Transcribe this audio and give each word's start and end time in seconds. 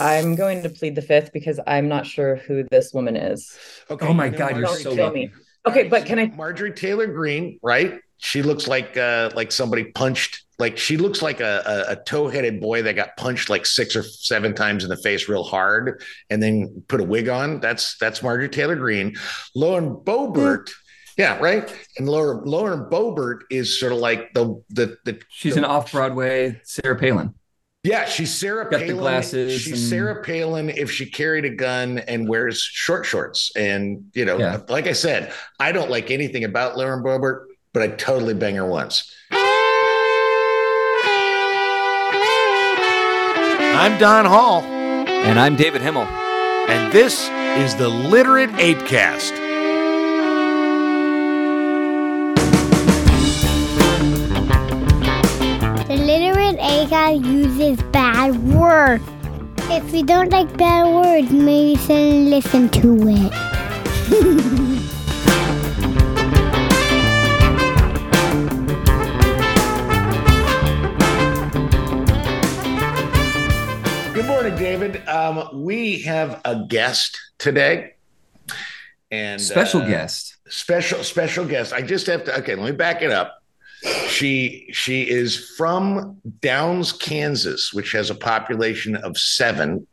I'm 0.00 0.34
going 0.34 0.62
to 0.62 0.68
plead 0.68 0.94
the 0.94 1.02
fifth 1.02 1.32
because 1.32 1.60
I'm 1.66 1.88
not 1.88 2.06
sure 2.06 2.36
who 2.36 2.64
this 2.70 2.92
woman 2.92 3.16
is. 3.16 3.56
Okay. 3.90 4.06
Oh 4.06 4.12
my 4.14 4.26
you 4.26 4.30
know 4.32 4.38
God, 4.38 4.56
you're 4.56 4.66
so 4.68 4.84
Don't 4.84 4.96
Taylor- 4.96 4.96
kill 4.96 5.12
me. 5.12 5.30
Okay, 5.66 5.88
but 5.88 6.06
can 6.06 6.18
I? 6.18 6.26
Marjorie 6.28 6.72
Taylor 6.72 7.06
Greene, 7.06 7.58
right? 7.62 7.98
She 8.18 8.42
looks 8.42 8.66
like 8.68 8.96
uh 8.96 9.30
like 9.34 9.52
somebody 9.52 9.84
punched 9.92 10.44
like 10.58 10.78
she 10.78 10.96
looks 10.96 11.20
like 11.20 11.40
a, 11.40 11.84
a, 11.88 11.92
a 11.92 11.96
toe-headed 11.96 12.60
boy 12.60 12.82
that 12.82 12.94
got 12.94 13.16
punched 13.16 13.50
like 13.50 13.66
six 13.66 13.94
or 13.94 14.02
seven 14.02 14.54
times 14.54 14.84
in 14.84 14.90
the 14.90 14.96
face 14.96 15.28
real 15.28 15.42
hard 15.44 16.02
and 16.30 16.42
then 16.42 16.82
put 16.88 17.00
a 17.00 17.04
wig 17.04 17.28
on. 17.28 17.60
That's 17.60 17.98
that's 17.98 18.22
Marjorie 18.22 18.48
Taylor 18.48 18.76
Greene. 18.76 19.16
Lauren 19.54 19.90
Boebert, 19.90 20.70
yeah, 21.18 21.36
right. 21.38 21.70
And 21.98 22.08
Lauren 22.08 22.44
Lauren 22.44 22.88
Boebert 22.90 23.40
is 23.50 23.78
sort 23.78 23.92
of 23.92 23.98
like 23.98 24.32
the 24.34 24.62
the 24.70 24.96
the 25.04 25.20
She's 25.28 25.56
an 25.56 25.64
off 25.64 25.92
Broadway 25.92 26.60
Sarah 26.64 26.98
Palin. 26.98 27.34
Yeah, 27.86 28.04
she's 28.04 28.34
Sarah 28.34 28.64
Got 28.64 28.80
the 28.80 28.86
Palin. 28.86 28.96
glasses 28.98 29.60
She's 29.60 29.72
and- 29.80 29.90
Sarah 29.90 30.22
Palin 30.22 30.68
if 30.70 30.90
she 30.90 31.06
carried 31.06 31.44
a 31.44 31.50
gun 31.50 31.98
and 32.00 32.28
wears 32.28 32.60
short 32.60 33.06
shorts. 33.06 33.52
And 33.56 34.04
you 34.14 34.24
know, 34.24 34.38
Yeah. 34.38 34.60
like 34.68 34.86
I 34.86 34.92
said, 34.92 35.32
I 35.60 35.72
don't 35.72 35.90
like 35.90 36.10
anything 36.10 36.44
about 36.44 36.76
Lauren 36.76 37.02
Boebert, 37.02 37.46
but 37.72 37.82
I 37.82 37.88
totally 37.88 38.34
bang 38.34 38.56
her 38.56 38.66
once. 38.66 39.12
I'm 43.78 43.98
Don 43.98 44.24
Hall, 44.24 44.62
And 44.62 45.38
I'm 45.38 45.54
David 45.56 45.82
Himmel. 45.82 46.04
and 46.04 46.92
this 46.92 47.28
is 47.58 47.74
the 47.76 47.88
Literate 47.88 48.50
Apecast. 48.50 49.32
Literate 56.86 57.22
Apecast 57.22 57.24
uses 57.24 57.82
bad 57.90 58.36
words. 58.54 59.04
If 59.70 59.92
you 59.92 60.04
don't 60.04 60.30
like 60.30 60.56
bad 60.56 60.86
words, 60.94 61.30
maybe 61.32 61.76
shouldn't 61.80 62.28
listen 62.28 62.68
to 62.70 62.96
it. 63.08 64.36
Good 74.14 74.24
morning, 74.26 74.56
David. 74.56 75.06
Um, 75.06 75.62
we 75.64 76.00
have 76.02 76.40
a 76.46 76.64
guest 76.66 77.18
today, 77.36 77.94
and 79.10 79.38
Special 79.40 79.82
uh, 79.82 79.88
guest. 79.88 80.36
special 80.48 81.04
special 81.04 81.44
guest. 81.44 81.74
I 81.74 81.82
just 81.82 82.06
have 82.06 82.24
to. 82.24 82.38
Okay, 82.38 82.54
let 82.54 82.64
me 82.64 82.72
back 82.76 83.02
it 83.02 83.10
up. 83.12 83.35
She 84.08 84.68
she 84.72 85.02
is 85.08 85.50
from 85.56 86.18
Downs, 86.40 86.92
Kansas, 86.92 87.72
which 87.72 87.92
has 87.92 88.10
a 88.10 88.14
population 88.14 88.96
of 88.96 89.18
seven. 89.18 89.86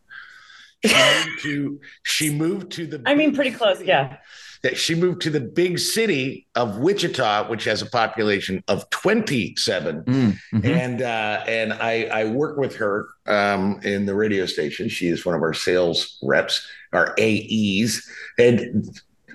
She 0.86 0.94
moved 0.94 1.42
to 1.44 1.82
she 2.04 2.30
moved 2.30 2.72
to 2.74 2.88
the. 2.88 3.02
I 3.06 3.16
mean, 3.16 3.34
pretty 3.36 3.52
close. 3.52 3.78
city- 3.78 3.90
Yeah. 3.90 4.18
That 4.64 4.78
she 4.78 4.96
moved 4.96 5.22
to 5.24 5.30
the 5.30 5.42
big 5.42 5.78
city 5.78 6.48
of 6.56 6.78
Wichita, 6.78 7.50
which 7.50 7.66
has 7.66 7.82
a 7.82 7.86
population 7.86 8.64
of 8.70 8.90
twenty 8.92 9.56
seven. 9.58 10.04
Mm, 10.04 10.38
mhm. 10.54 10.66
And 10.66 11.02
uh, 11.02 11.44
and 11.46 11.74
I 11.74 12.04
I 12.06 12.26
work 12.26 12.58
with 12.58 12.78
her 12.78 13.10
um, 13.28 13.82
in 13.84 14.06
the 14.06 14.16
radio 14.16 14.46
station. 14.46 14.88
She 14.88 15.08
is 15.10 15.26
one 15.26 15.36
of 15.36 15.42
our 15.42 15.54
sales 15.54 16.18
reps, 16.24 16.66
our 16.94 17.14
AEs, 17.20 18.08
and 18.40 18.86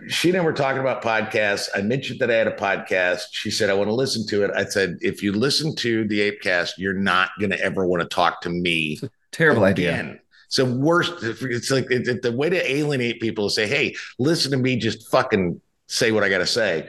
she 0.08 0.28
and 0.30 0.38
I 0.38 0.40
were 0.40 0.52
talking 0.52 0.80
about 0.80 1.02
podcasts. 1.02 1.68
I 1.74 1.82
mentioned 1.82 2.20
that 2.20 2.30
I 2.30 2.34
had 2.34 2.46
a 2.46 2.56
podcast. 2.56 3.22
She 3.32 3.50
said 3.50 3.70
I 3.70 3.74
want 3.74 3.88
to 3.88 3.94
listen 3.94 4.26
to 4.28 4.44
it. 4.44 4.50
I 4.54 4.64
said 4.64 4.96
if 5.00 5.22
you 5.22 5.32
listen 5.32 5.74
to 5.76 6.06
the 6.08 6.30
Apecast, 6.30 6.70
you're 6.78 6.94
not 6.94 7.30
going 7.38 7.50
to 7.50 7.60
ever 7.60 7.86
want 7.86 8.02
to 8.02 8.08
talk 8.08 8.40
to 8.42 8.50
me 8.50 8.98
Terrible 9.32 9.64
idea. 9.64 9.90
again. 9.90 10.20
So 10.48 10.64
worst. 10.64 11.22
It's 11.22 11.70
like 11.70 11.86
it, 11.90 12.22
the 12.22 12.32
way 12.32 12.48
to 12.48 12.70
alienate 12.72 13.20
people 13.20 13.46
is 13.46 13.54
say, 13.54 13.66
"Hey, 13.66 13.94
listen 14.18 14.50
to 14.52 14.56
me. 14.56 14.76
Just 14.76 15.10
fucking 15.10 15.60
say 15.88 16.10
what 16.10 16.24
I 16.24 16.28
got 16.30 16.38
to 16.38 16.47
say." 16.47 16.88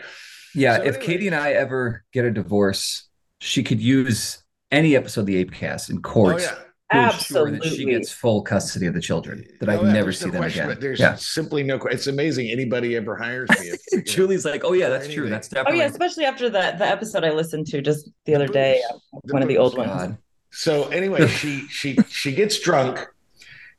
Yeah, 0.55 0.77
So 0.77 0.83
if 0.85 1.01
Katie 1.01 1.27
and 1.27 1.35
I 1.35 1.51
ever 1.51 2.03
get 2.13 2.25
a 2.25 2.31
divorce, 2.31 3.07
she 3.39 3.61
could 3.63 3.79
use 3.81 4.41
any 4.71 4.95
episode 4.95 5.21
of 5.21 5.27
the 5.27 5.43
Apecast 5.43 5.89
in 5.89 6.01
court 6.01 6.35
Oh 6.35 6.39
yeah. 6.39 6.55
To 6.91 7.03
ensure 7.13 7.51
that 7.51 7.63
she 7.65 7.85
gets 7.85 8.11
full 8.11 8.41
custody 8.41 8.85
of 8.87 8.93
the 8.93 9.01
children, 9.01 9.45
that 9.59 9.69
I 9.69 9.75
Oh, 9.75 9.83
yeah, 9.85 9.91
never 9.93 10.05
there's 10.05 10.19
see 10.19 10.25
no 10.25 10.31
them 10.31 10.41
question 10.41 10.59
again. 10.61 10.71
about. 10.71 10.81
There's 10.81 10.99
yeah. 10.99 11.15
simply 11.15 11.63
no. 11.63 11.77
que- 11.79 11.91
It's 11.91 12.07
amazing 12.07 12.49
anybody 12.49 12.95
ever 12.95 13.15
hires 13.15 13.49
me. 13.59 13.67
If, 13.67 13.79
you 13.91 13.97
know, 13.99 14.03
Julie's 14.03 14.45
like, 14.45 14.63
oh 14.63 14.73
yeah, 14.73 14.89
that's 14.89 15.05
true. 15.05 15.27
Anything. 15.27 15.49
That's 15.51 15.67
Oh 15.69 15.73
yeah, 15.73 15.85
especially 15.85 16.25
after 16.25 16.49
the 16.49 16.75
the 16.77 16.85
episode 16.87 17.23
I 17.23 17.29
listened 17.31 17.67
to 17.67 17.81
just 17.81 18.09
the 18.25 18.35
other 18.35 18.47
The 18.47 18.53
day, 18.53 18.81
boobs. 18.89 19.03
uh, 19.13 19.19
The 19.25 19.33
one 19.33 19.41
of 19.43 19.47
the 19.47 19.55
boobs. 19.55 19.75
old 19.75 19.77
ones. 19.77 19.91
God. 19.91 20.17
So 20.51 20.87
anyway, 20.89 21.27
she 21.39 21.67
she 21.67 21.97
she 22.09 22.31
gets 22.33 22.59
drunk, 22.59 23.05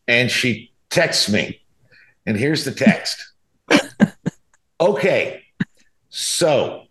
and 0.06 0.30
she 0.30 0.72
texts 0.90 1.28
me, 1.28 1.60
and 2.26 2.36
here's 2.36 2.64
the 2.64 2.72
text. 2.72 3.16
okay, 4.80 5.42
so 6.08 6.84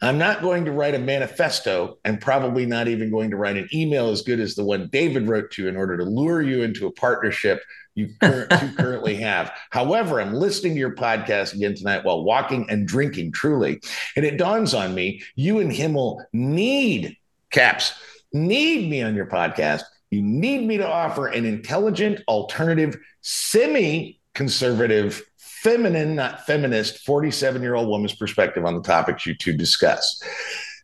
I'm 0.00 0.18
not 0.18 0.42
going 0.42 0.64
to 0.64 0.72
write 0.72 0.94
a 0.94 0.98
manifesto, 0.98 1.98
and 2.04 2.20
probably 2.20 2.66
not 2.66 2.86
even 2.86 3.10
going 3.10 3.30
to 3.30 3.36
write 3.36 3.56
an 3.56 3.68
email 3.72 4.10
as 4.10 4.22
good 4.22 4.38
as 4.38 4.54
the 4.54 4.64
one 4.64 4.88
David 4.92 5.28
wrote 5.28 5.50
to 5.52 5.62
you 5.62 5.68
in 5.68 5.76
order 5.76 5.96
to 5.96 6.04
lure 6.04 6.40
you 6.40 6.62
into 6.62 6.86
a 6.86 6.92
partnership 6.92 7.62
you 7.98 8.08
cur- 8.20 8.46
two 8.60 8.72
currently 8.76 9.16
have. 9.16 9.52
However, 9.70 10.20
I'm 10.20 10.32
listening 10.32 10.74
to 10.74 10.78
your 10.78 10.94
podcast 10.94 11.52
again 11.52 11.74
tonight 11.74 12.04
while 12.04 12.22
walking 12.22 12.66
and 12.70 12.86
drinking. 12.86 13.32
Truly, 13.32 13.80
and 14.16 14.24
it 14.24 14.38
dawns 14.38 14.72
on 14.72 14.94
me: 14.94 15.22
you 15.34 15.58
and 15.58 15.72
Himmel 15.72 16.24
need 16.32 17.16
caps 17.50 17.94
need 18.32 18.88
me 18.88 19.02
on 19.02 19.14
your 19.14 19.26
podcast. 19.26 19.82
You 20.10 20.22
need 20.22 20.66
me 20.66 20.78
to 20.78 20.88
offer 20.88 21.26
an 21.26 21.44
intelligent, 21.44 22.22
alternative, 22.28 22.96
semi 23.20 24.20
conservative, 24.34 25.22
feminine, 25.62 26.14
not 26.14 26.46
feminist, 26.46 26.98
47 27.04 27.62
year 27.62 27.74
old 27.74 27.88
woman's 27.88 28.14
perspective 28.14 28.64
on 28.64 28.74
the 28.74 28.82
topics 28.82 29.26
you 29.26 29.34
two 29.34 29.52
discuss. 29.56 30.22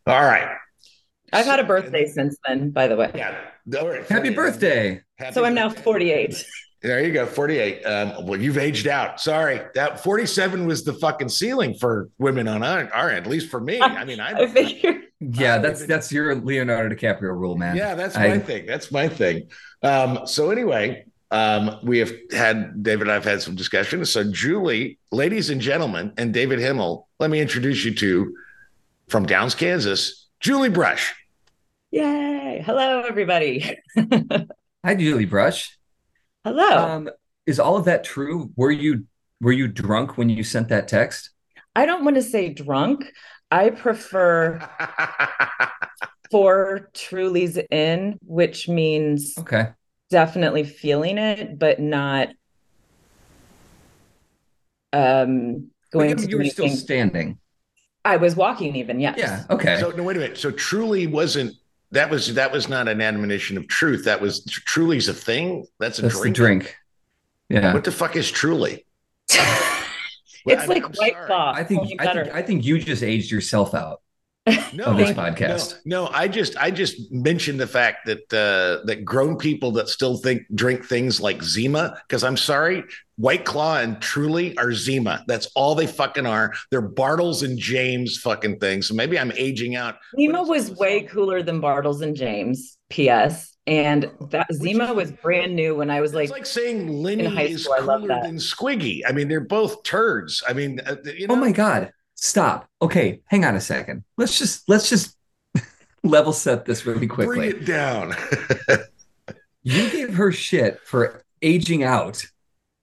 All 0.07 0.21
right. 0.23 0.47
I've 1.33 1.45
had 1.45 1.59
a 1.59 1.63
birthday 1.63 2.05
since 2.07 2.37
then, 2.47 2.71
by 2.71 2.87
the 2.87 2.95
way. 2.95 3.11
Yeah. 3.15 3.35
All 3.79 3.89
right. 3.89 4.05
Happy 4.07 4.29
birthday. 4.29 5.01
Happy 5.17 5.33
So 5.33 5.43
I'm 5.43 5.53
now 5.55 5.69
48. 5.69 6.45
There 6.81 7.03
you 7.03 7.11
go, 7.11 7.25
48. 7.25 7.83
Um, 7.83 8.25
well, 8.27 8.39
you've 8.39 8.59
aged 8.59 8.85
out. 8.87 9.19
Sorry. 9.19 9.59
That 9.73 10.03
47 10.03 10.67
was 10.67 10.83
the 10.83 10.93
fucking 10.93 11.29
ceiling 11.29 11.73
for 11.73 12.09
women 12.19 12.47
on 12.47 12.61
our, 12.63 12.93
our 12.93 13.09
end, 13.09 13.25
at 13.25 13.31
least 13.31 13.49
for 13.49 13.59
me. 13.59 13.81
I 13.81 14.05
mean, 14.05 14.19
I, 14.21 14.43
I 14.43 14.47
figure. 14.47 15.01
Yeah, 15.19 15.55
I 15.55 15.57
that's 15.59 15.79
even- 15.81 15.89
that's 15.89 16.11
your 16.11 16.35
Leonardo 16.35 16.93
DiCaprio 16.95 17.21
rule, 17.35 17.55
man. 17.57 17.75
Yeah, 17.75 17.95
that's 17.95 18.15
I- 18.15 18.27
my 18.27 18.39
thing. 18.39 18.65
That's 18.67 18.91
my 18.91 19.07
thing. 19.07 19.49
Um, 19.81 20.27
so 20.27 20.51
anyway, 20.51 21.05
um, 21.35 21.79
we 21.83 21.99
have 21.99 22.13
had 22.31 22.81
David 22.81 23.01
and 23.03 23.11
I've 23.11 23.25
had 23.25 23.41
some 23.41 23.55
discussion. 23.55 24.05
So 24.05 24.23
Julie, 24.31 24.99
ladies 25.11 25.49
and 25.49 25.59
gentlemen, 25.59 26.13
and 26.17 26.33
David 26.33 26.59
Himmel, 26.59 27.09
let 27.19 27.29
me 27.29 27.41
introduce 27.41 27.83
you 27.83 27.93
to 27.95 28.33
from 29.09 29.25
Downs, 29.25 29.53
Kansas, 29.53 30.27
Julie 30.39 30.69
Brush. 30.69 31.13
Yay. 31.91 32.63
Hello, 32.65 33.01
everybody. 33.01 33.77
Hi, 34.85 34.95
Julie 34.95 35.25
Brush. 35.25 35.77
Hello. 36.45 36.77
Um, 36.77 37.09
is 37.45 37.59
all 37.59 37.75
of 37.75 37.83
that 37.83 38.05
true? 38.05 38.51
Were 38.55 38.71
you 38.71 39.05
were 39.41 39.51
you 39.51 39.67
drunk 39.67 40.17
when 40.17 40.29
you 40.29 40.41
sent 40.41 40.69
that 40.69 40.87
text? 40.87 41.31
I 41.75 41.85
don't 41.85 42.05
want 42.05 42.15
to 42.15 42.23
say 42.23 42.47
drunk. 42.47 43.11
I 43.51 43.71
prefer 43.71 44.59
four 46.31 46.89
Trulies 46.93 47.61
in, 47.71 48.19
which 48.23 48.69
means 48.69 49.37
Okay. 49.37 49.67
Definitely 50.19 50.63
feeling 50.63 51.17
it, 51.17 51.59
but 51.59 51.77
not 51.81 52.29
um 54.93 55.69
going 55.91 56.11
But 56.11 56.17
to 56.19 56.21
you, 56.23 56.27
do 56.27 56.29
you 56.31 56.37
were 56.37 56.45
still 56.45 56.65
anything. 56.65 56.79
standing. 56.79 57.37
I 58.05 58.15
was 58.15 58.33
walking 58.37 58.77
even, 58.77 59.01
yes. 59.01 59.15
Yeah. 59.17 59.43
Okay. 59.49 59.77
so 59.79 59.89
no, 59.91 60.03
wait 60.03 60.15
a 60.15 60.19
minute. 60.21 60.37
So 60.37 60.51
truly 60.51 61.05
wasn't 61.05 61.53
that 61.91 62.09
was 62.09 62.33
that 62.35 62.49
was 62.49 62.69
not 62.69 62.87
an 62.87 63.01
admonition 63.01 63.57
of 63.57 63.67
truth. 63.67 64.05
That 64.05 64.21
was 64.21 64.45
truly's 64.45 65.09
a 65.09 65.13
thing. 65.13 65.65
That's 65.79 65.99
a 65.99 66.03
That's 66.03 66.15
drink. 66.21 66.35
drink. 66.35 66.75
Yeah. 67.49 67.73
What 67.73 67.83
the 67.83 67.91
fuck 67.91 68.15
is 68.15 68.31
truly? 68.31 68.85
It's 70.47 70.61
I- 70.61 70.65
like 70.67 70.85
I'm 70.85 70.91
White 70.93 71.13
sorry. 71.13 71.25
Claw. 71.25 71.53
I 71.55 71.63
think 71.65 71.99
I 71.99 72.13
think 72.13 72.35
I 72.35 72.41
think 72.43 72.63
you 72.63 72.77
just 72.79 73.01
aged 73.03 73.31
yourself 73.31 73.73
out 73.73 74.01
no, 74.73 74.85
of 74.85 74.97
this 74.97 75.11
podcast. 75.11 75.75
No, 75.85 76.05
no, 76.05 76.11
I 76.13 76.27
just 76.27 76.55
I 76.57 76.69
just 76.71 77.11
mentioned 77.11 77.59
the 77.59 77.67
fact 77.67 78.05
that 78.05 78.31
uh, 78.33 78.85
that 78.85 79.03
grown 79.03 79.37
people 79.37 79.71
that 79.71 79.89
still 79.89 80.17
think 80.17 80.43
drink 80.53 80.85
things 80.85 81.19
like 81.19 81.41
Zima 81.41 81.97
because 82.07 82.23
I'm 82.23 82.37
sorry, 82.37 82.83
White 83.17 83.43
Claw 83.45 83.77
and 83.79 83.99
Truly 84.01 84.55
are 84.57 84.71
Zima. 84.73 85.23
That's 85.27 85.47
all 85.55 85.73
they 85.73 85.87
fucking 85.87 86.25
are. 86.27 86.53
They're 86.69 86.87
Bartles 86.87 87.43
and 87.43 87.57
James 87.57 88.17
fucking 88.19 88.59
things. 88.59 88.87
So 88.87 88.93
maybe 88.93 89.17
I'm 89.17 89.31
aging 89.31 89.75
out. 89.75 89.95
Zima 90.15 90.43
was 90.43 90.65
it's- 90.65 90.77
way 90.79 91.01
cooler 91.03 91.41
than 91.41 91.61
Bartles 91.61 92.01
and 92.01 92.15
James. 92.15 92.77
P.S. 92.91 93.57
And 93.65 94.11
that 94.29 94.45
Which 94.49 94.59
Zima 94.59 94.89
is- 94.91 94.95
was 94.95 95.11
brand 95.11 95.55
new 95.55 95.75
when 95.75 95.89
I 95.89 96.01
was 96.01 96.11
It's 96.11 96.15
like, 96.15 96.29
like 96.29 96.45
saying 96.45 96.87
Lenny 97.01 97.25
high 97.25 97.43
is 97.43 97.63
school, 97.63 97.73
I 97.79 97.79
love 97.83 98.01
cooler 98.01 98.13
that. 98.13 98.23
than 98.23 98.35
Squiggy. 98.35 99.01
I 99.07 99.11
mean, 99.11 99.27
they're 99.27 99.39
both 99.39 99.81
turds. 99.81 100.43
I 100.47 100.53
mean, 100.53 100.79
uh, 100.85 100.97
you 101.17 101.25
know. 101.25 101.33
Oh 101.33 101.37
my 101.37 101.51
god. 101.51 101.91
Stop. 102.25 102.67
Okay, 102.81 103.21
hang 103.25 103.45
on 103.45 103.55
a 103.55 103.61
second. 103.61 104.03
Let's 104.17 104.39
just 104.39 104.67
let's 104.67 104.89
just 104.89 105.15
level 106.03 106.33
set 106.33 106.65
this 106.65 106.83
really 106.83 107.05
quickly. 107.05 107.35
Bring 107.37 107.49
it 107.51 107.65
down. 107.65 108.15
You 109.67 109.89
gave 109.89 110.13
her 110.13 110.31
shit 110.31 110.79
for 110.85 111.23
aging 111.41 111.81
out, 111.81 112.23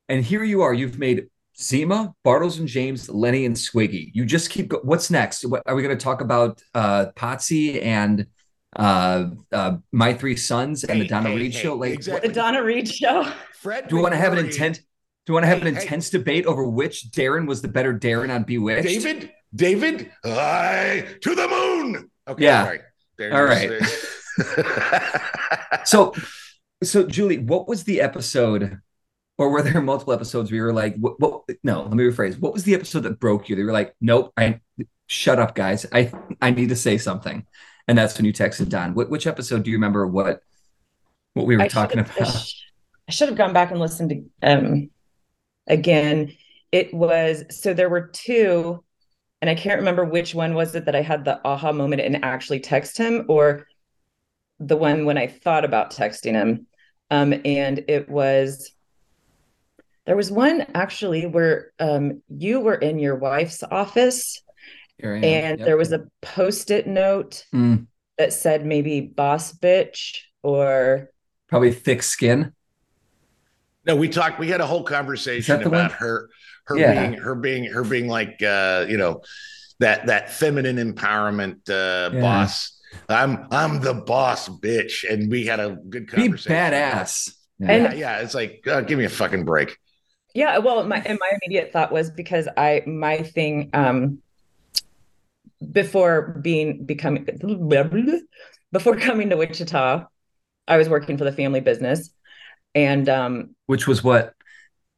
and 0.09 0.25
here 0.25 0.43
you 0.43 0.63
are. 0.63 0.75
You've 0.75 0.99
made 0.99 1.29
Zima, 1.57 2.13
Bartles 2.27 2.59
and 2.59 2.67
James, 2.67 3.09
Lenny 3.09 3.47
and 3.47 3.55
Squiggy. 3.55 4.11
You 4.13 4.25
just 4.25 4.51
keep. 4.51 4.67
Go- 4.67 4.81
What's 4.83 5.09
next? 5.09 5.45
What, 5.45 5.63
are 5.67 5.77
we 5.77 5.83
going 5.85 5.97
to 5.97 6.05
talk 6.05 6.23
about 6.23 6.61
uh, 6.75 7.13
Potsy 7.15 7.81
and 7.85 8.27
uh, 8.75 9.27
uh, 9.53 9.77
My 9.93 10.13
Three 10.13 10.35
Sons 10.35 10.83
and 10.83 10.95
Hey, 10.95 11.03
the 11.05 11.09
Donna 11.09 11.29
hey, 11.29 11.37
Reed 11.37 11.55
hey, 11.55 11.63
show? 11.63 11.77
Like, 11.77 11.93
exactly. 11.93 12.29
The 12.29 12.35
Donna 12.35 12.65
Reed 12.65 12.89
show. 12.89 13.33
Fred 13.55 13.87
do 13.87 13.95
we 13.95 14.03
want 14.03 14.15
to 14.15 14.19
have 14.19 14.33
an 14.33 14.45
intent? 14.45 14.81
Do 15.25 15.31
you 15.31 15.35
want 15.35 15.45
to 15.45 15.49
have 15.49 15.63
Hey, 15.63 15.69
an 15.69 15.75
hey. 15.77 15.83
intense 15.83 16.11
debate 16.11 16.47
over 16.47 16.65
which 16.65 17.05
Darren 17.11 17.47
was 17.47 17.63
the 17.63 17.69
better 17.69 17.97
Darren 17.97 18.35
on 18.35 18.43
Bewitched? 18.43 18.89
David, 18.89 19.31
David, 19.55 20.11
I 20.25 21.07
to 21.23 21.35
the 21.35 21.49
moon. 21.49 22.11
Okay, 22.29 22.45
Yeah. 22.45 22.61
all 22.63 22.69
right. 22.71 22.81
There 23.19 23.35
All 23.49 23.57
it 23.57 23.83
is. 23.83 24.09
So, 25.85 26.15
so 26.83 27.07
Julie, 27.07 27.39
what 27.39 27.69
was 27.69 27.85
the 27.85 28.01
episode, 28.01 28.79
or 29.39 29.51
were 29.51 29.63
there 29.63 29.81
multiple 29.81 30.13
episodes 30.13 30.51
where 30.51 30.57
you 30.57 30.63
were 30.63 30.73
like, 30.73 30.97
what, 30.97 31.19
what? 31.21 31.43
No, 31.63 31.83
let 31.83 31.93
me 31.93 32.05
rephrase. 32.05 32.39
What 32.41 32.53
was 32.53 32.65
the 32.65 32.75
episode 32.75 33.01
that 33.01 33.21
broke 33.21 33.49
you? 33.49 33.57
They 33.57 33.63
were 33.63 33.73
like, 33.73 33.95
nope, 34.01 34.33
I 34.37 34.61
shut 35.07 35.39
up, 35.39 35.55
guys. 35.55 35.87
I 35.93 36.11
I 36.41 36.51
need 36.51 36.71
to 36.71 36.77
say 36.77 36.99
something, 36.99 37.47
and 37.89 37.97
that's 37.99 38.17
when 38.17 38.25
you 38.25 38.33
texted 38.33 38.69
Don. 38.71 38.95
What, 38.95 39.11
which 39.11 39.27
episode 39.27 39.63
do 39.65 39.71
you 39.71 39.77
remember? 39.77 40.07
What 40.07 40.41
what 41.35 41.47
we 41.47 41.57
were 41.57 41.63
I 41.63 41.69
talking 41.69 41.99
should've- 41.99 42.13
I 42.19 42.23
about? 42.25 42.35
sh- 42.35 42.63
I 43.09 43.13
should 43.13 43.29
have 43.29 43.37
gone 43.39 43.53
back 43.53 43.71
and 43.71 43.81
listened 43.81 44.11
to 44.11 44.25
um 44.49 44.91
again. 45.67 46.33
It 46.71 46.93
was 46.95 47.45
so 47.51 47.75
there 47.75 47.91
were 47.91 48.09
two, 48.09 48.83
and 49.41 49.51
I 49.51 49.55
can't 49.55 49.81
remember 49.81 50.05
which 50.05 50.35
one 50.35 50.55
was 50.55 50.75
it 50.75 50.87
that 50.87 50.97
I 50.97 51.03
had 51.03 51.25
the 51.25 51.41
aha 51.45 51.73
moment 51.73 52.03
and 52.03 52.25
actually 52.25 52.61
text 52.61 52.99
him, 52.99 53.27
or 53.29 53.67
the 54.61 54.77
one 54.77 55.05
when 55.05 55.19
I 55.19 55.27
thought 55.27 55.65
about 55.65 55.93
texting 55.93 56.33
him. 56.35 56.67
Um, 57.11 57.35
and 57.45 57.85
it 57.89 58.09
was 58.09 58.73
there 60.07 60.17
was 60.17 60.31
one 60.31 60.67
actually 60.75 61.27
where 61.27 61.73
um 61.79 62.23
you 62.29 62.61
were 62.61 62.75
in 62.75 62.99
your 62.99 63.17
wife's 63.17 63.63
office 63.63 64.43
Here 64.99 65.15
I 65.15 65.19
am. 65.19 65.23
and 65.25 65.59
Yep. 65.59 65.67
there 65.67 65.77
was 65.77 65.93
a 65.93 66.07
post-it 66.23 66.87
note 66.87 67.45
Mm, 67.55 67.87
that 68.19 68.33
said 68.33 68.67
maybe 68.67 69.01
boss 69.01 69.53
bitch 69.53 70.19
or 70.43 71.11
probably 71.49 71.73
thick 71.73 72.03
skin. 72.03 72.53
No, 73.87 73.97
we 73.97 74.09
talked. 74.09 74.39
We 74.39 74.49
had 74.49 74.61
a 74.61 74.67
whole 74.67 74.85
conversation 74.85 75.63
about 75.63 75.91
one? 75.91 75.99
her, 75.99 76.29
her 76.67 76.77
Yeah. 76.79 77.09
being, 77.09 77.21
her 77.21 77.35
being, 77.35 77.65
her 77.65 77.85
being 77.85 78.09
like, 78.09 78.43
uh, 78.43 78.87
you 78.89 78.97
know, 78.97 79.23
that 79.81 80.07
that 80.07 80.31
feminine 80.31 80.77
empowerment 80.77 81.69
uh, 81.69 82.11
Yeah. 82.15 82.21
boss. 82.21 82.79
I'm 83.09 83.47
I'm 83.51 83.81
the 83.81 83.95
boss, 83.95 84.49
bitch, 84.49 85.11
and 85.11 85.31
we 85.31 85.47
had 85.47 85.61
a 85.61 85.71
good 85.89 86.09
conversation. 86.09 86.53
Be 86.53 86.57
conversation. 86.57 86.57
badass. 86.57 87.35
Yeah, 87.59 87.71
And- 87.71 87.99
yeah, 87.99 88.19
it's 88.19 88.35
like, 88.35 88.65
uh, 88.69 88.83
give 88.83 88.99
me 88.99 89.05
a 89.05 89.09
fucking 89.09 89.45
break. 89.45 89.77
Yeah, 90.35 90.59
well, 90.59 90.85
my 90.87 90.99
and 91.05 91.19
my 91.21 91.31
immediate 91.43 91.73
thought 91.73 91.91
was 91.93 92.11
because 92.11 92.49
I 92.57 92.83
my 92.87 93.19
thing 93.23 93.71
um 93.75 94.19
before 95.73 96.39
being 96.43 96.85
becoming 96.85 97.25
before 98.73 98.97
coming 98.97 99.31
to 99.31 99.37
Wichita, 99.37 100.07
I 100.69 100.77
was 100.77 100.89
working 100.89 101.19
for 101.19 101.25
the 101.25 101.33
family 101.33 101.61
business 101.61 102.11
and 102.75 103.09
um 103.09 103.55
Which 103.67 103.87
was 103.87 104.03
what? 104.03 104.35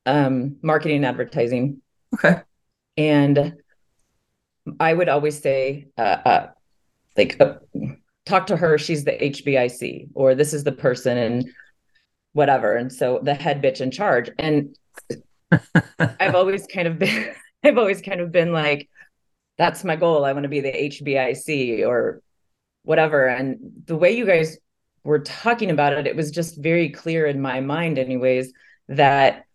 um 0.06 0.56
marketing 0.62 0.97
and 0.99 1.06
advertising. 1.06 1.81
Okay. 2.15 2.41
and 2.97 3.55
I 4.81 4.93
would 4.94 5.09
always 5.09 5.41
say 5.41 5.88
uh, 5.99 6.00
uh 6.25 6.47
like 7.17 7.41
uh, 7.41 7.55
talk 8.26 8.47
to 8.49 8.56
her 8.56 8.79
she's 8.79 9.05
the 9.05 9.12
HBIC 9.12 10.09
or 10.15 10.35
this 10.35 10.53
is 10.53 10.65
the 10.65 10.73
person 10.73 11.17
and 11.19 11.49
whatever. 12.32 12.75
And 12.76 12.93
so 12.93 13.21
the 13.23 13.35
head 13.35 13.62
bitch 13.62 13.81
in 13.81 13.91
charge. 13.91 14.31
And 14.38 14.77
I've 15.99 16.35
always 16.35 16.67
kind 16.67 16.88
of 16.88 16.99
been 16.99 17.32
I've 17.65 17.79
always 17.79 18.03
kind 18.03 18.20
of 18.20 18.31
been 18.32 18.53
like 18.53 18.88
that's 19.56 19.85
my 19.85 19.97
goal. 19.97 20.25
I 20.25 20.32
want 20.32 20.43
to 20.44 20.49
be 20.49 20.61
the 20.61 20.73
HBIC 20.73 21.87
or 21.87 22.20
whatever. 22.82 23.27
And 23.27 23.59
the 23.87 23.97
way 23.97 24.17
you 24.17 24.27
guys 24.27 24.59
were 25.05 25.21
talking 25.21 25.71
about 25.71 25.93
it 25.93 26.06
it 26.06 26.17
was 26.17 26.31
just 26.31 26.56
very 26.56 26.89
clear 26.89 27.27
in 27.27 27.41
my 27.41 27.61
mind 27.61 27.99
anyways 27.99 28.53
that 28.89 29.47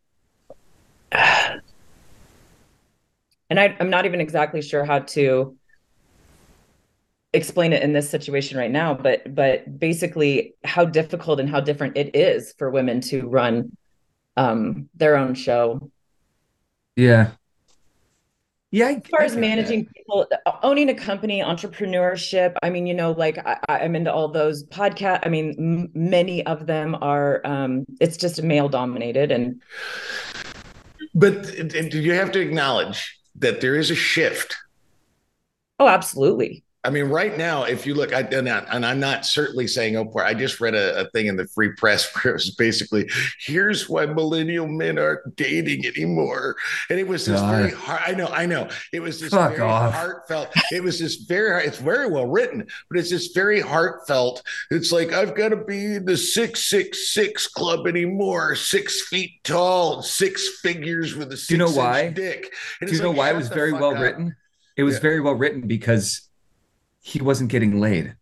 and 1.11 1.59
I, 3.59 3.75
I'm 3.79 3.89
not 3.89 4.05
even 4.05 4.21
exactly 4.21 4.61
sure 4.61 4.85
how 4.85 4.99
to 4.99 5.57
explain 7.33 7.73
it 7.73 7.83
in 7.83 7.93
this 7.93 8.09
situation 8.09 8.57
right 8.57 8.71
now, 8.71 8.93
but 8.93 9.33
but 9.35 9.79
basically 9.79 10.55
how 10.63 10.85
difficult 10.85 11.39
and 11.39 11.49
how 11.49 11.59
different 11.59 11.97
it 11.97 12.15
is 12.15 12.53
for 12.57 12.69
women 12.69 13.01
to 13.01 13.27
run 13.27 13.75
um, 14.37 14.89
their 14.95 15.15
own 15.15 15.35
show. 15.35 15.91
Yeah. 16.95 17.31
Yeah. 18.71 18.89
As 18.89 19.01
far 19.09 19.21
as 19.21 19.31
get 19.33 19.41
managing 19.41 19.85
people, 19.87 20.27
owning 20.61 20.89
a 20.89 20.93
company, 20.93 21.41
entrepreneurship. 21.41 22.55
I 22.61 22.69
mean, 22.69 22.85
you 22.85 22.93
know, 22.93 23.11
like 23.13 23.39
I, 23.39 23.57
I'm 23.67 23.95
into 23.95 24.13
all 24.13 24.27
those 24.27 24.63
podcast. 24.65 25.21
I 25.23 25.29
mean, 25.29 25.55
m- 25.57 25.91
many 25.93 26.45
of 26.45 26.67
them 26.67 26.95
are. 27.01 27.41
Um, 27.45 27.85
it's 27.99 28.17
just 28.17 28.43
male 28.43 28.69
dominated, 28.69 29.31
and 29.31 29.61
But 31.15 31.47
uh, 31.59 31.89
do 31.89 31.99
you 31.99 32.13
have 32.13 32.31
to 32.33 32.39
acknowledge 32.39 33.17
that 33.35 33.61
there 33.61 33.75
is 33.75 33.89
a 33.89 33.95
shift 33.95 34.55
oh, 35.79 35.87
absolutely. 35.87 36.63
I 36.85 36.91
mean, 36.91 37.05
right 37.05 37.37
now, 37.37 37.63
if 37.63 37.85
you 37.85 37.93
look, 37.93 38.13
I, 38.13 38.21
and, 38.21 38.47
I, 38.47 38.65
I'm 38.71 39.01
not 39.01 39.25
certainly 39.25 39.67
saying 39.67 39.97
oh, 39.97 40.05
poor. 40.05 40.23
I 40.23 40.33
just 40.33 40.61
read 40.61 40.75
a, 40.75 41.01
a 41.01 41.09
thing 41.09 41.25
in 41.27 41.35
the 41.35 41.45
Free 41.47 41.73
Press 41.73 42.09
where 42.23 42.31
it 42.31 42.35
was 42.35 42.51
basically, 42.55 43.09
here's 43.37 43.89
why 43.89 44.05
millennial 44.05 44.65
men 44.65 44.97
aren't 44.97 45.35
dating 45.35 45.85
anymore, 45.85 46.55
and 46.89 46.97
it 46.97 47.05
was 47.05 47.25
this 47.25 47.41
God. 47.41 47.53
very 47.53 47.71
hard. 47.71 48.01
I 48.07 48.13
know, 48.13 48.27
I 48.27 48.45
know, 48.45 48.69
it 48.93 49.01
was 49.01 49.19
this 49.19 49.31
Fuck 49.33 49.57
very 49.57 49.61
off. 49.61 49.93
heartfelt. 49.93 50.53
It 50.71 50.81
was 50.81 50.99
this 50.99 51.15
very, 51.15 51.65
it's 51.65 51.77
very 51.79 52.09
well 52.09 52.27
written, 52.27 52.65
but 52.89 52.97
it's 52.97 53.09
this 53.09 53.27
very 53.33 53.59
heartfelt. 53.59 54.41
It's 54.71 54.93
like 54.93 55.11
I've 55.11 55.35
got 55.35 55.49
to 55.49 55.57
be 55.57 55.95
in 55.95 56.05
the 56.05 56.15
six 56.15 56.69
six 56.69 57.13
six 57.13 57.45
club 57.47 57.87
anymore, 57.87 58.55
six 58.55 59.01
feet 59.07 59.31
tall, 59.43 60.01
six 60.01 60.59
figures 60.61 61.13
with 61.13 61.33
a 61.33 61.37
six 61.37 61.51
you 61.51 61.57
know 61.57 61.67
inch 61.67 61.75
why? 61.75 62.07
dick. 62.07 62.53
And 62.79 62.89
Do 62.89 62.95
you 62.95 63.01
know 63.03 63.09
like, 63.09 63.17
why 63.17 63.29
it 63.31 63.35
was 63.35 63.49
very 63.49 63.73
well 63.73 63.95
up. 63.95 64.01
written? 64.01 64.35
It 64.77 64.83
was 64.83 64.95
Yeah. 64.95 65.01
very 65.01 65.19
well 65.19 65.33
written 65.35 65.67
because 65.67 66.28
he 67.01 67.21
wasn't 67.21 67.49
getting 67.49 67.79
laid. 67.79 68.15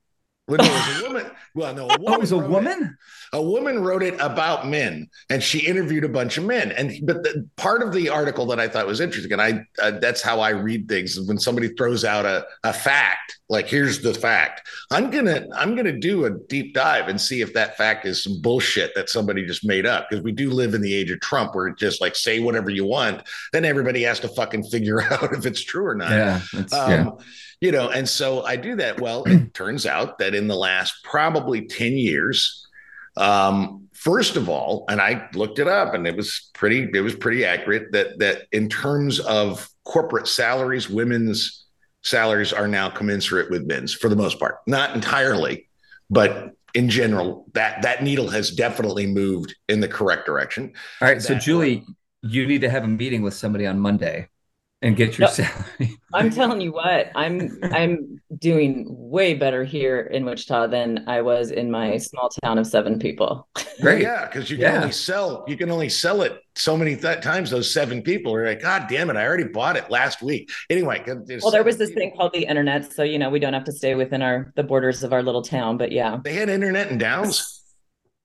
Well, 0.47 0.57
no, 0.57 0.65
it 0.65 0.71
was 0.71 1.01
a 1.01 1.07
woman. 1.07 1.31
Well, 1.55 1.75
no, 1.75 1.87
a 1.87 1.93
oh, 1.93 1.97
woman. 1.97 2.05
Oh, 2.07 2.13
it 2.13 2.19
was 2.21 2.31
a 2.31 2.37
woman? 2.37 2.97
A 3.33 3.41
woman 3.41 3.83
wrote 3.83 4.03
it 4.03 4.19
about 4.19 4.67
men, 4.67 5.09
and 5.29 5.43
she 5.43 5.59
interviewed 5.65 6.03
a 6.03 6.09
bunch 6.09 6.37
of 6.37 6.45
men. 6.45 6.71
And 6.71 6.93
but 7.05 7.23
the 7.23 7.47
part 7.57 7.81
of 7.81 7.93
the 7.93 8.09
article 8.09 8.45
that 8.47 8.59
I 8.59 8.67
thought 8.67 8.87
was 8.87 9.01
interesting, 9.01 9.33
and 9.33 9.41
I 9.41 9.65
uh, 9.81 9.99
that's 9.99 10.21
how 10.21 10.39
I 10.39 10.49
read 10.49 10.87
things. 10.87 11.17
is 11.17 11.27
When 11.27 11.39
somebody 11.39 11.69
throws 11.69 12.05
out 12.05 12.25
a 12.25 12.45
a 12.63 12.73
fact, 12.73 13.39
like 13.49 13.67
here's 13.67 14.01
the 14.01 14.13
fact, 14.13 14.67
I'm 14.91 15.09
gonna 15.09 15.47
I'm 15.55 15.75
gonna 15.75 15.97
do 15.97 16.25
a 16.25 16.29
deep 16.29 16.73
dive 16.73 17.07
and 17.07 17.19
see 17.19 17.41
if 17.41 17.53
that 17.53 17.77
fact 17.77 18.05
is 18.05 18.23
some 18.23 18.41
bullshit 18.41 18.93
that 18.95 19.09
somebody 19.09 19.45
just 19.45 19.65
made 19.65 19.85
up. 19.85 20.09
Because 20.09 20.23
we 20.23 20.31
do 20.31 20.49
live 20.49 20.73
in 20.73 20.81
the 20.81 20.93
age 20.93 21.11
of 21.11 21.19
Trump, 21.19 21.55
where 21.55 21.67
it's 21.67 21.79
just 21.79 22.01
like 22.01 22.15
say 22.15 22.39
whatever 22.39 22.69
you 22.69 22.85
want, 22.85 23.23
then 23.53 23.65
everybody 23.65 24.03
has 24.03 24.19
to 24.21 24.27
fucking 24.29 24.63
figure 24.63 25.01
out 25.11 25.33
if 25.33 25.45
it's 25.45 25.63
true 25.63 25.85
or 25.85 25.95
not. 25.95 26.11
Yeah. 26.11 26.41
Um, 26.53 26.91
yeah. 26.91 27.09
You 27.59 27.71
know, 27.71 27.89
and 27.89 28.07
so 28.07 28.43
I 28.43 28.55
do 28.55 28.75
that. 28.75 29.01
Well, 29.01 29.23
it 29.23 29.53
turns 29.55 29.87
out 29.87 30.19
that 30.19 30.35
in 30.35 30.47
the 30.47 30.55
last 30.55 31.03
probably 31.03 31.65
10 31.65 31.93
years, 31.93 32.66
um, 33.17 33.87
first 33.93 34.35
of 34.35 34.49
all, 34.49 34.85
and 34.89 35.01
I 35.01 35.27
looked 35.33 35.59
it 35.59 35.67
up 35.67 35.93
and 35.93 36.07
it 36.07 36.15
was 36.15 36.49
pretty, 36.53 36.89
it 36.93 37.01
was 37.01 37.15
pretty 37.15 37.45
accurate 37.45 37.91
that 37.91 38.19
that 38.19 38.43
in 38.51 38.69
terms 38.69 39.19
of 39.19 39.67
corporate 39.83 40.27
salaries, 40.27 40.89
women's 40.89 41.65
salaries 42.03 42.53
are 42.53 42.67
now 42.67 42.89
commensurate 42.89 43.49
with 43.49 43.65
men's 43.65 43.93
for 43.93 44.09
the 44.09 44.15
most 44.15 44.39
part. 44.39 44.59
Not 44.67 44.95
entirely, 44.95 45.67
but 46.09 46.51
in 46.73 46.89
general, 46.89 47.45
that 47.53 47.81
that 47.81 48.03
needle 48.03 48.29
has 48.29 48.51
definitely 48.51 49.07
moved 49.07 49.55
in 49.67 49.79
the 49.79 49.87
correct 49.87 50.25
direction. 50.25 50.73
All 51.01 51.07
right. 51.07 51.21
So, 51.21 51.35
Julie, 51.35 51.83
you 52.21 52.45
need 52.45 52.61
to 52.61 52.69
have 52.69 52.83
a 52.83 52.87
meeting 52.87 53.21
with 53.21 53.33
somebody 53.33 53.65
on 53.65 53.79
Monday 53.79 54.29
and 54.83 54.95
get 54.95 55.17
your 55.17 55.27
Yep. 55.27 55.35
salary. 55.35 55.97
I'm 56.13 56.29
telling 56.29 56.61
you 56.61 56.71
what, 56.71 57.09
I'm 57.15 57.59
I'm 57.63 58.21
doing 58.37 58.85
way 58.89 59.33
better 59.33 59.63
here 59.63 60.01
in 60.01 60.23
Wichita 60.25 60.67
than 60.67 61.03
I 61.07 61.21
was 61.21 61.49
in 61.51 61.71
my 61.71 61.97
small 61.97 62.29
town 62.43 62.57
of 62.59 62.67
seven 62.67 62.99
people. 62.99 63.47
Great. 63.81 64.01
Yeah, 64.03 64.25
because 64.27 64.49
you 64.51 64.57
can 64.57 64.65
Yeah. 64.65 64.79
only 64.81 64.91
sell 64.91 65.43
you 65.47 65.57
can 65.57 65.71
only 65.71 65.89
sell 65.89 66.21
it 66.21 66.39
so 66.55 66.77
many 66.77 66.95
th- 66.95 67.21
times. 67.21 67.49
Those 67.49 67.73
seven 67.73 68.01
people 68.03 68.33
are 68.35 68.45
like, 68.45 68.61
God 68.61 68.85
damn 68.89 69.09
it, 69.09 69.15
I 69.17 69.25
already 69.25 69.45
bought 69.45 69.77
it 69.77 69.89
last 69.89 70.21
week. 70.21 70.49
Anyway, 70.69 71.03
there's 71.25 71.41
Well, 71.43 71.51
there 71.51 71.63
was 71.63 71.75
seven 71.75 71.87
this 71.87 71.95
thing 71.95 72.13
called 72.15 72.33
the 72.33 72.45
internet, 72.45 72.91
so 72.93 73.01
you 73.03 73.17
know 73.17 73.29
we 73.31 73.39
don't 73.39 73.53
have 73.53 73.65
to 73.65 73.71
stay 73.71 73.95
within 73.95 74.21
our 74.21 74.53
the 74.55 74.63
borders 74.63 75.01
of 75.03 75.11
our 75.11 75.23
little 75.23 75.41
town. 75.41 75.77
But 75.77 75.91
yeah, 75.91 76.17
They 76.23 76.33
had 76.33 76.49
internet 76.49 76.91
in 76.91 76.97
Downs. 76.99 77.63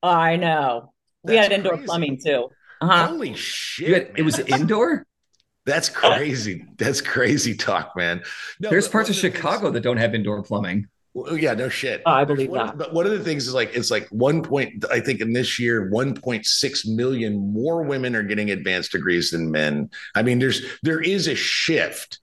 I 0.03 0.37
know 0.37 0.93
we 1.23 1.37
had 1.37 1.53
indoor 1.53 1.73
crazy. 1.75 1.87
plumbing 1.87 2.21
too. 2.25 2.49
Uh-huh. 2.81 3.07
Holy 3.07 3.33
shit! 3.35 3.89
You 3.89 3.95
had, 3.95 4.11
it 4.17 4.23
was 4.23 4.39
indoor? 4.41 5.07
That's 5.67 5.89
crazy. 6.03 6.67
That's 6.77 7.01
crazy 7.01 7.55
talk, 7.55 7.93
man. 7.97 8.23
No, 8.61 8.71
There's 8.71 8.89
parts 8.89 9.09
of 9.11 9.17
the 9.17 9.21
things- 9.23 9.35
Chicago 9.37 9.71
that 9.71 9.81
don't 9.81 9.97
have 9.99 10.15
indoor 10.15 10.43
plumbing. 10.43 10.87
Well, 11.15 11.37
yeah, 11.37 11.53
no 11.53 11.69
shit. 11.69 12.01
Oh, 12.07 12.11
I 12.11 12.25
believe 12.25 12.49
one, 12.49 12.67
that. 12.69 12.79
But 12.79 12.95
one 12.95 13.05
of 13.05 13.13
the 13.13 13.23
things 13.23 13.47
is 13.47 13.53
like 13.53 13.75
it's 13.75 13.91
like 13.91 14.09
one 14.09 14.43
point. 14.43 14.83
I 14.91 14.99
think 15.01 15.21
in 15.21 15.35
this 15.35 15.59
year, 15.59 15.91
one 15.91 16.15
point 16.15 16.47
six 16.47 16.87
million 16.87 17.53
more 17.53 17.83
women 17.83 18.17
are 18.17 18.23
getting 18.23 18.51
advanced 18.51 18.93
degrees 18.93 19.31
than 19.31 19.51
men. 19.51 19.91
I 20.15 20.23
mean, 20.23 20.39
there's 20.39 20.63
there 20.83 21.01
is 21.03 21.29
a 21.29 21.35
shift. 21.35 22.19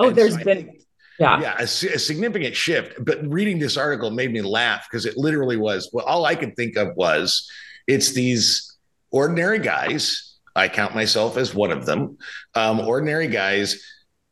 Oh, 0.00 0.08
And 0.08 0.16
there's 0.16 0.32
so 0.36 0.42
been 0.42 0.56
think- 0.66 0.82
yeah. 1.20 1.40
yeah, 1.40 1.54
a, 1.60 1.62
a 1.62 1.66
significant 1.66 2.56
shift. 2.56 2.96
But 3.04 3.24
reading 3.30 3.60
this 3.60 3.76
article 3.76 4.10
made 4.10 4.32
me 4.32 4.42
laugh 4.42 4.88
because 4.90 5.06
it 5.06 5.16
literally 5.16 5.56
was. 5.56 5.88
Well, 5.92 6.04
all 6.04 6.24
I 6.24 6.34
could 6.34 6.56
think 6.56 6.76
of 6.76 6.96
was 6.96 7.48
it's 7.86 8.10
these 8.10 8.76
ordinary 9.12 9.60
guys. 9.60 10.31
I 10.54 10.68
count 10.68 10.94
myself 10.94 11.36
as 11.36 11.54
one 11.54 11.70
of 11.70 11.86
them. 11.86 12.18
Um, 12.54 12.80
ordinary 12.80 13.28
guys 13.28 13.82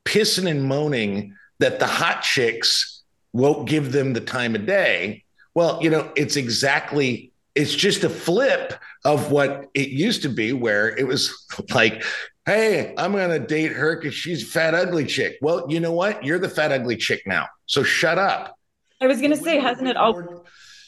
pissing 0.04 0.50
and 0.50 0.64
moaning 0.64 1.36
that 1.58 1.78
the 1.78 1.86
hot 1.86 2.22
chicks 2.22 3.02
won't 3.32 3.68
give 3.68 3.92
them 3.92 4.12
the 4.12 4.20
time 4.20 4.54
of 4.54 4.66
day. 4.66 5.24
Well, 5.54 5.78
you 5.82 5.90
know, 5.90 6.12
it's 6.16 6.36
exactly. 6.36 7.32
It's 7.56 7.74
just 7.74 8.04
a 8.04 8.08
flip 8.08 8.74
of 9.04 9.32
what 9.32 9.66
it 9.74 9.88
used 9.88 10.22
to 10.22 10.28
be, 10.28 10.52
where 10.52 10.96
it 10.96 11.06
was 11.06 11.46
like 11.74 12.04
hey, 12.46 12.94
I'm 12.96 13.12
going 13.12 13.30
to 13.30 13.38
date 13.38 13.72
her 13.72 13.96
because 13.96 14.14
she's 14.14 14.42
a 14.42 14.46
fat, 14.46 14.74
ugly 14.74 15.04
chick. 15.04 15.36
Well, 15.40 15.66
you 15.68 15.78
know 15.78 15.92
what? 15.92 16.24
You're 16.24 16.38
the 16.38 16.48
fat, 16.48 16.72
ugly 16.72 16.96
chick 16.96 17.22
now. 17.24 17.46
So 17.66 17.84
shut 17.84 18.18
up. 18.18 18.58
I 19.00 19.06
was 19.06 19.20
gonna 19.20 19.36
say, 19.36 19.58
hasn't 19.58 19.88
it 19.88 19.96
all 19.96 20.44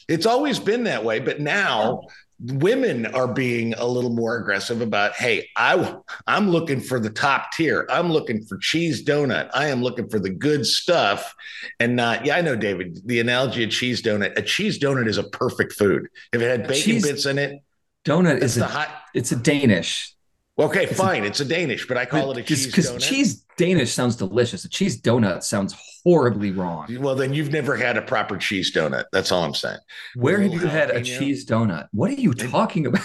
It's 0.07 0.25
always 0.25 0.59
been 0.59 0.83
that 0.83 1.03
way, 1.03 1.19
but 1.19 1.39
now 1.39 2.01
women 2.45 3.05
are 3.07 3.27
being 3.27 3.73
a 3.75 3.85
little 3.85 4.09
more 4.09 4.37
aggressive 4.37 4.81
about, 4.81 5.13
hey, 5.13 5.49
I, 5.55 5.95
I'm 6.27 6.49
looking 6.49 6.81
for 6.81 6.99
the 6.99 7.09
top 7.09 7.51
tier. 7.53 7.87
I'm 7.89 8.11
looking 8.11 8.43
for 8.43 8.57
cheese 8.57 9.03
donut. 9.03 9.49
I 9.53 9.67
am 9.67 9.81
looking 9.81 10.09
for 10.09 10.19
the 10.19 10.29
good 10.29 10.65
stuff 10.65 11.33
and 11.79 11.95
not, 11.95 12.25
yeah, 12.25 12.35
I 12.37 12.41
know, 12.41 12.55
David, 12.55 12.99
the 13.05 13.19
analogy 13.19 13.63
of 13.63 13.69
cheese 13.69 14.01
donut. 14.01 14.37
A 14.37 14.41
cheese 14.41 14.77
donut 14.79 15.07
is 15.07 15.17
a 15.17 15.23
perfect 15.23 15.73
food. 15.73 16.07
If 16.33 16.41
it 16.41 16.49
had 16.49 16.67
bacon 16.67 17.01
bits 17.01 17.25
in 17.25 17.37
it, 17.37 17.61
Donut 18.05 18.35
it's 18.35 18.43
is 18.43 18.57
a 18.57 18.65
hot. 18.67 18.89
it's 19.13 19.31
a 19.31 19.37
Danish. 19.37 20.13
Okay, 20.59 20.83
a- 20.83 20.87
fine. 20.93 21.23
it's 21.23 21.39
a 21.39 21.45
Danish, 21.45 21.87
but 21.87 21.95
I 21.97 22.05
call 22.05 22.31
it 22.31 22.37
a 22.39 22.43
cheese 22.43 22.65
Because 22.67 22.91
donut. 22.91 22.99
cheese 23.01 23.42
Danish 23.57 23.93
sounds 23.93 24.15
delicious. 24.15 24.65
A 24.65 24.69
cheese 24.69 24.99
donut 25.01 25.43
sounds 25.43 25.75
horribly 26.03 26.51
wrong. 26.51 26.87
Well, 26.99 27.15
then 27.15 27.33
you've 27.33 27.51
never 27.51 27.75
had 27.75 27.97
a 27.97 28.01
proper 28.01 28.37
cheese 28.37 28.73
donut. 28.73 29.05
That's 29.11 29.31
all 29.31 29.43
I'm 29.43 29.53
saying. 29.53 29.79
Where 30.15 30.41
have 30.41 30.53
you 30.53 30.59
had 30.59 30.89
a 30.91 31.01
cheese 31.01 31.45
donut? 31.45 31.87
What 31.91 32.11
are 32.11 32.15
you 32.15 32.33
talking 32.33 32.87
about? 32.87 33.01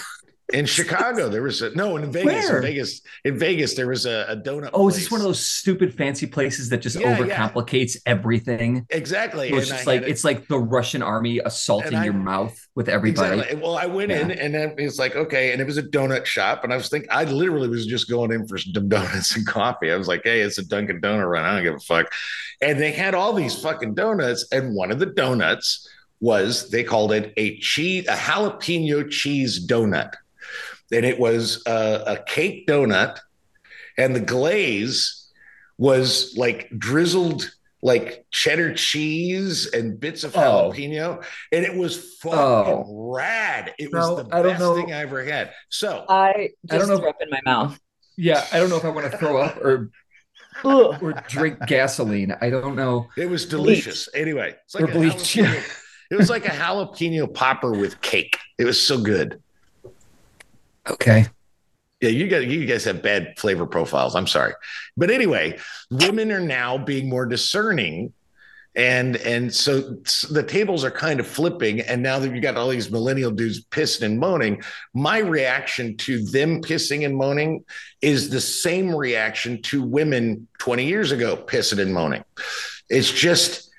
In 0.51 0.65
Chicago, 0.65 1.29
there 1.29 1.43
was 1.43 1.61
a 1.61 1.69
no. 1.75 1.95
In 1.97 2.11
Vegas, 2.11 2.25
Where? 2.49 2.57
in 2.57 2.63
Vegas, 2.63 3.01
in 3.23 3.37
Vegas, 3.37 3.75
there 3.75 3.87
was 3.87 4.07
a, 4.07 4.25
a 4.29 4.35
donut. 4.35 4.71
Oh, 4.73 4.87
is 4.89 4.95
this 4.95 5.11
one 5.11 5.21
of 5.21 5.25
those 5.25 5.39
stupid 5.39 5.93
fancy 5.95 6.25
places 6.25 6.69
that 6.69 6.81
just 6.81 6.99
Yeah, 6.99 7.19
yeah. 7.23 7.49
overcomplicates 7.49 7.97
everything? 8.07 8.87
Exactly. 8.89 9.49
It's 9.49 9.67
just 9.69 9.85
like 9.85 10.01
it's 10.03 10.23
like 10.23 10.47
the 10.47 10.57
Russian 10.57 11.03
army 11.03 11.39
assaulting 11.39 11.93
I- 11.95 12.05
your 12.05 12.13
mouth 12.13 12.59
with 12.73 12.89
everybody. 12.89 13.35
Exactly. 13.37 13.61
Well, 13.61 13.77
I 13.77 13.85
went 13.85 14.09
Yeah. 14.09 14.21
in 14.21 14.31
and 14.31 14.55
then 14.55 14.73
it's 14.79 14.97
like, 14.97 15.15
okay. 15.15 15.51
And 15.51 15.61
it 15.61 15.65
was 15.65 15.77
a 15.77 15.83
donut 15.83 16.25
shop. 16.25 16.63
And 16.63 16.73
I 16.73 16.77
was 16.77 16.89
thinking, 16.89 17.09
I 17.11 17.25
literally 17.25 17.67
was 17.67 17.85
just 17.85 18.09
going 18.09 18.31
in 18.31 18.47
for 18.47 18.57
some 18.57 18.89
donuts 18.89 19.35
and 19.35 19.45
coffee. 19.45 19.91
I 19.91 19.97
was 19.97 20.07
like, 20.07 20.21
hey, 20.23 20.41
it's 20.41 20.57
a 20.57 20.65
Dunkin' 20.65 20.99
Donut 20.99 21.29
run. 21.29 21.45
I 21.45 21.55
don't 21.55 21.63
give 21.63 21.75
a 21.75 21.79
fuck. 21.79 22.11
And 22.61 22.79
they 22.79 22.91
had 22.91 23.13
all 23.13 23.33
these 23.33 23.61
fucking 23.61 23.93
donuts. 23.93 24.47
And 24.51 24.75
one 24.75 24.89
of 24.91 24.97
the 24.97 25.05
donuts 25.05 25.87
was, 26.21 26.69
they 26.71 26.83
called 26.83 27.11
it 27.13 27.33
a 27.37 27.57
cheese, 27.59 28.07
a 28.07 28.13
jalapeno 28.15 29.09
cheese 29.09 29.65
donut. 29.67 30.13
And 30.91 31.05
it 31.05 31.19
was 31.19 31.63
a, 31.65 32.03
a 32.07 32.23
cake 32.25 32.67
donut. 32.67 33.19
And 33.97 34.15
the 34.15 34.19
glaze 34.21 35.27
was 35.77 36.33
like 36.37 36.69
drizzled 36.77 37.51
like 37.81 38.25
cheddar 38.31 38.73
cheese 38.73 39.67
and 39.73 39.97
bits 39.99 40.25
of 40.25 40.35
Oh. 40.35 40.71
jalapeno, 40.73 41.23
and 41.53 41.63
it 41.65 41.73
was 41.73 42.15
fucking 42.21 42.37
Oh. 42.39 43.11
rad. 43.13 43.73
It 43.79 43.93
was 43.93 44.17
the 44.25 44.35
I 44.35 44.41
best 44.41 44.59
thing 44.75 44.91
I 44.91 44.99
ever 45.01 45.23
had. 45.23 45.53
So 45.69 46.03
I 46.09 46.49
I 46.69 46.77
don't 46.77 46.89
know- 46.89 46.97
threw 46.97 47.09
up 47.09 47.21
in 47.21 47.29
my 47.29 47.39
mouth. 47.45 47.79
Yeah, 48.17 48.45
I 48.51 48.59
don't 48.59 48.69
know 48.69 48.75
if 48.75 48.83
I 48.83 48.89
want 48.89 49.09
to 49.09 49.17
throw 49.17 49.37
up 49.37 49.57
or 49.63 49.91
or 50.65 51.13
drink 51.29 51.59
gasoline. 51.67 52.35
I 52.41 52.49
don't 52.49 52.75
know. 52.75 53.07
it 53.15 53.29
was 53.29 53.45
delicious. 53.45 54.09
Anyway, 54.13 54.55
it's 54.65 54.75
like 54.75 54.83
a 54.83 54.91
bleach. 54.91 55.37
it 55.37 56.15
was 56.17 56.29
like 56.29 56.45
a 56.45 56.49
jalapeno 56.51 57.33
popper 57.33 57.71
with 57.71 58.01
cake. 58.01 58.37
It 58.57 58.65
was 58.65 58.81
so 58.81 58.97
good. 59.01 59.41
Okay. 60.87 61.25
Yeah, 62.01 62.09
you 62.09 62.27
guys, 62.27 62.45
you 62.45 62.65
guys 62.65 62.85
have 62.85 63.01
bad 63.01 63.33
flavor 63.37 63.65
profiles. 63.65 64.15
I'm 64.15 64.27
sorry, 64.27 64.53
but 64.95 65.11
anyway, 65.11 65.59
women 65.91 66.31
are 66.31 66.39
now 66.39 66.77
being 66.77 67.09
more 67.09 67.25
discerning, 67.25 68.13
and 68.73 69.17
and 69.17 69.53
so 69.53 69.97
the 70.29 70.45
tables 70.47 70.85
are 70.85 70.91
kind 70.91 71.19
of 71.19 71.27
flipping. 71.27 71.81
And 71.81 72.01
now 72.01 72.17
that 72.19 72.33
you 72.33 72.39
got 72.39 72.55
all 72.55 72.69
these 72.69 72.89
millennial 72.89 73.31
dudes 73.31 73.65
pissing 73.65 74.03
and 74.03 74.17
moaning, 74.19 74.61
my 74.93 75.17
reaction 75.17 75.97
to 75.97 76.23
them 76.23 76.61
pissing 76.61 77.05
and 77.05 77.17
moaning 77.17 77.65
is 78.01 78.29
the 78.29 78.39
same 78.39 78.95
reaction 78.95 79.61
to 79.63 79.83
women 79.83 80.47
20 80.59 80.85
years 80.85 81.11
ago 81.11 81.35
pissing 81.35 81.81
and 81.81 81.93
moaning. 81.93 82.23
It's 82.89 83.11
just 83.11 83.69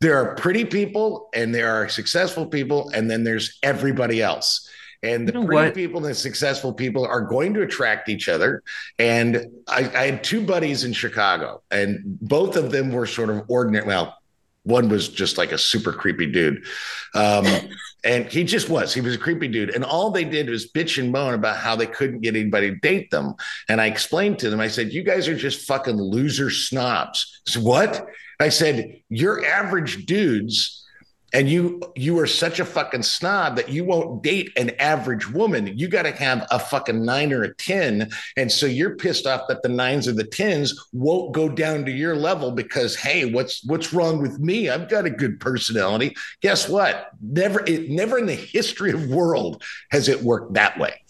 there 0.00 0.16
are 0.16 0.34
pretty 0.34 0.64
people 0.64 1.28
and 1.32 1.54
there 1.54 1.72
are 1.72 1.88
successful 1.88 2.46
people, 2.46 2.88
and 2.88 3.08
then 3.08 3.22
there's 3.22 3.60
everybody 3.62 4.20
else. 4.20 4.68
And 5.02 5.26
the 5.26 5.32
You 5.32 5.40
know 5.40 5.46
pretty 5.46 5.68
what? 5.68 5.74
people 5.74 6.04
and 6.04 6.10
the 6.10 6.14
successful 6.14 6.72
people 6.72 7.06
are 7.06 7.22
going 7.22 7.54
to 7.54 7.62
attract 7.62 8.08
each 8.08 8.28
other. 8.28 8.62
And 8.98 9.46
I, 9.66 9.78
I 9.94 10.06
had 10.06 10.22
two 10.24 10.44
buddies 10.44 10.84
in 10.84 10.92
Chicago, 10.92 11.62
and 11.70 12.00
both 12.04 12.56
of 12.56 12.70
them 12.70 12.92
were 12.92 13.06
sort 13.06 13.30
of 13.30 13.44
ordinary. 13.48 13.86
Well, 13.86 14.16
one 14.64 14.88
was 14.88 15.08
just 15.08 15.38
like 15.38 15.52
a 15.52 15.58
super 15.58 15.92
creepy 15.92 16.26
dude. 16.26 16.64
Um, 17.14 17.46
and 18.04 18.26
he 18.26 18.44
just 18.44 18.68
was. 18.68 18.92
He 18.92 19.00
was 19.00 19.14
a 19.14 19.18
creepy 19.18 19.48
dude. 19.48 19.70
And 19.70 19.84
all 19.84 20.10
they 20.10 20.24
did 20.24 20.48
was 20.48 20.70
bitch 20.70 20.98
and 20.98 21.12
moan 21.12 21.34
about 21.34 21.56
how 21.56 21.76
they 21.76 21.86
couldn't 21.86 22.20
get 22.20 22.36
anybody 22.36 22.70
to 22.70 22.76
date 22.76 23.10
them. 23.10 23.34
And 23.68 23.80
I 23.80 23.86
explained 23.86 24.38
to 24.40 24.50
them, 24.50 24.60
I 24.60 24.68
said, 24.68 24.92
You 24.92 25.02
guys 25.02 25.28
are 25.28 25.36
just 25.36 25.66
fucking 25.66 25.96
loser 25.96 26.50
snobs. 26.50 27.40
Said, 27.46 27.62
what? 27.62 28.06
I 28.38 28.48
said, 28.48 29.00
You're 29.08 29.44
average 29.44 30.06
dudes 30.06 30.79
and 31.32 31.48
you 31.48 31.80
you 31.96 32.18
are 32.18 32.26
such 32.26 32.60
a 32.60 32.64
fucking 32.64 33.02
snob 33.02 33.56
that 33.56 33.68
you 33.68 33.84
won't 33.84 34.22
date 34.22 34.50
an 34.56 34.70
average 34.78 35.30
woman. 35.30 35.78
You 35.78 35.88
got 35.88 36.02
to 36.02 36.12
have 36.12 36.46
a 36.50 36.58
fucking 36.58 37.04
nine 37.04 37.32
or 37.32 37.42
a 37.42 37.54
10 37.54 38.10
and 38.36 38.50
so 38.50 38.66
you're 38.66 38.96
pissed 38.96 39.26
off 39.26 39.48
that 39.48 39.62
the 39.62 39.68
nines 39.68 40.08
or 40.08 40.12
the 40.12 40.24
tens 40.24 40.88
won't 40.92 41.32
go 41.32 41.48
down 41.48 41.84
to 41.84 41.92
your 41.92 42.16
level 42.16 42.50
because 42.50 42.96
hey 42.96 43.30
what's 43.32 43.64
what's 43.64 43.92
wrong 43.92 44.20
with 44.20 44.38
me? 44.38 44.68
I've 44.68 44.88
got 44.88 45.06
a 45.06 45.10
good 45.10 45.40
personality. 45.40 46.14
Guess 46.40 46.68
what? 46.68 47.10
Never 47.20 47.64
it 47.66 47.90
never 47.90 48.18
in 48.18 48.26
the 48.26 48.34
history 48.34 48.92
of 48.92 49.08
world 49.08 49.62
has 49.90 50.08
it 50.08 50.22
worked 50.22 50.54
that 50.54 50.78
way. 50.78 51.02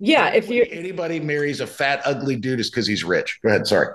Yeah, 0.00 0.28
if 0.28 0.48
you 0.48 0.64
anybody 0.70 1.18
marries 1.18 1.60
a 1.60 1.66
fat 1.66 2.02
ugly 2.04 2.36
dude 2.36 2.60
is 2.60 2.70
because 2.70 2.86
he's 2.86 3.02
rich. 3.02 3.40
Go 3.42 3.48
ahead 3.48 3.66
sorry. 3.66 3.94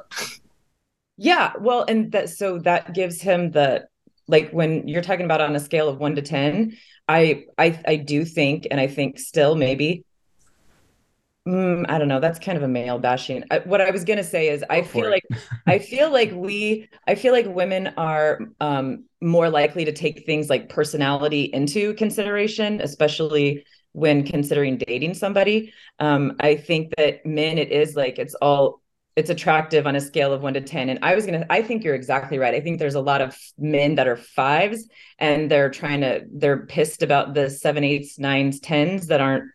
Yeah, 1.16 1.54
well, 1.60 1.86
and 1.88 2.12
that 2.12 2.30
so 2.30 2.60
that 2.60 2.94
gives 2.94 3.22
him 3.22 3.52
the 3.52 3.88
like 4.28 4.52
when 4.52 4.88
you're 4.88 5.02
talking 5.02 5.26
about 5.26 5.42
on 5.42 5.56
a 5.56 5.60
scale 5.60 5.90
of 5.90 6.00
one 6.00 6.16
to 6.16 6.22
ten, 6.22 6.78
I 7.08 7.46
I 7.58 7.80
I 7.88 7.96
do 7.98 8.26
think, 8.26 8.68
and 8.72 8.80
I 8.80 8.88
think 8.88 9.20
still 9.20 9.56
maybe. 9.56 10.06
Mm, 11.48 11.86
I 11.90 11.98
don't 11.98 12.08
know. 12.08 12.22
That's 12.22 12.40
kind 12.40 12.58
of 12.58 12.64
a 12.64 12.68
male 12.70 13.00
bashing. 13.00 13.44
I, 13.52 13.60
what 13.60 13.82
I 13.82 13.92
was 13.92 14.06
gonna 14.06 14.24
say 14.24 14.48
is, 14.48 14.64
I 14.70 14.82
Go 14.82 14.86
for 14.86 15.08
feel 15.08 15.10
it. 15.10 15.20
like 15.20 15.24
I 15.68 15.80
feel 15.80 16.10
like 16.12 16.32
we, 16.34 16.88
I 17.08 17.16
feel 17.16 17.34
like 17.34 17.46
women 17.48 17.88
are 17.98 18.40
um, 18.62 19.06
more 19.22 19.50
likely 19.50 19.84
to 19.86 19.92
take 19.92 20.26
things 20.26 20.50
like 20.50 20.70
personality 20.70 21.44
into 21.54 21.94
consideration, 21.96 22.80
especially 22.82 23.66
when 23.92 24.26
considering 24.26 24.78
dating 24.78 25.16
somebody. 25.16 25.74
Um, 26.00 26.38
I 26.40 26.56
think 26.56 26.94
that 26.98 27.26
men, 27.26 27.58
it 27.58 27.72
is 27.74 27.94
like 27.96 28.20
it's 28.20 28.36
all 28.36 28.82
it's 29.16 29.30
attractive 29.30 29.86
on 29.86 29.96
a 29.96 30.02
scale 30.02 30.34
of 30.34 30.42
one 30.42 30.54
to 30.56 30.62
10. 30.62 30.90
And 30.90 31.00
I 31.04 31.16
was 31.16 31.26
going 31.26 31.40
to, 31.40 31.54
I 31.54 31.62
think 31.62 31.84
you're 31.84 31.94
exactly 31.94 32.40
right. 32.40 32.56
I 32.56 32.62
think 32.62 32.80
there's 32.80 32.96
a 32.96 33.02
lot 33.02 33.22
of 33.22 33.38
men 33.58 33.96
that 33.96 34.08
are 34.08 34.18
fives 34.18 34.88
and 35.20 35.52
they're 35.52 35.70
trying 35.70 36.02
to, 36.02 36.24
they're 36.32 36.66
pissed 36.66 37.04
about 37.04 37.34
the 37.34 37.50
seven, 37.50 37.84
eights, 37.84 38.18
nines, 38.18 38.60
tens 38.60 39.08
that 39.08 39.22
aren't, 39.22 39.52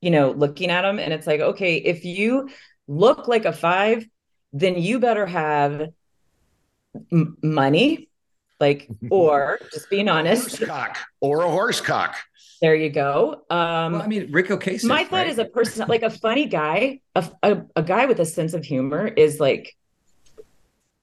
you 0.00 0.10
know, 0.10 0.32
looking 0.32 0.70
at 0.70 0.82
them. 0.82 0.98
And 0.98 1.12
it's 1.12 1.26
like, 1.26 1.40
okay, 1.40 1.76
if 1.76 2.04
you 2.04 2.50
look 2.86 3.28
like 3.28 3.46
a 3.46 3.52
five, 3.52 4.06
then 4.52 4.76
you 4.76 4.98
better 4.98 5.26
have 5.26 5.88
m- 7.10 7.36
money, 7.42 8.10
like, 8.60 8.88
or 9.10 9.58
just 9.72 9.88
being 9.88 10.08
honest. 10.08 10.60
horsecock 10.60 10.96
or 11.20 11.42
a 11.42 11.48
horsecock 11.48 12.14
There 12.60 12.74
you 12.74 12.90
go. 12.90 13.44
Um, 13.50 13.92
well, 13.92 14.02
I 14.02 14.06
mean, 14.08 14.32
Ric 14.32 14.48
Ocasek. 14.48 14.84
my 14.84 15.04
thought 15.04 15.18
right? 15.18 15.26
is 15.28 15.38
a 15.38 15.44
person 15.44 15.86
like 15.88 16.02
a 16.02 16.10
funny 16.10 16.46
guy 16.46 17.00
a, 17.14 17.30
a, 17.42 17.62
a 17.76 17.82
guy 17.82 18.06
with 18.06 18.18
a 18.20 18.24
sense 18.24 18.52
of 18.54 18.64
humor 18.64 19.06
is 19.06 19.38
like 19.38 19.76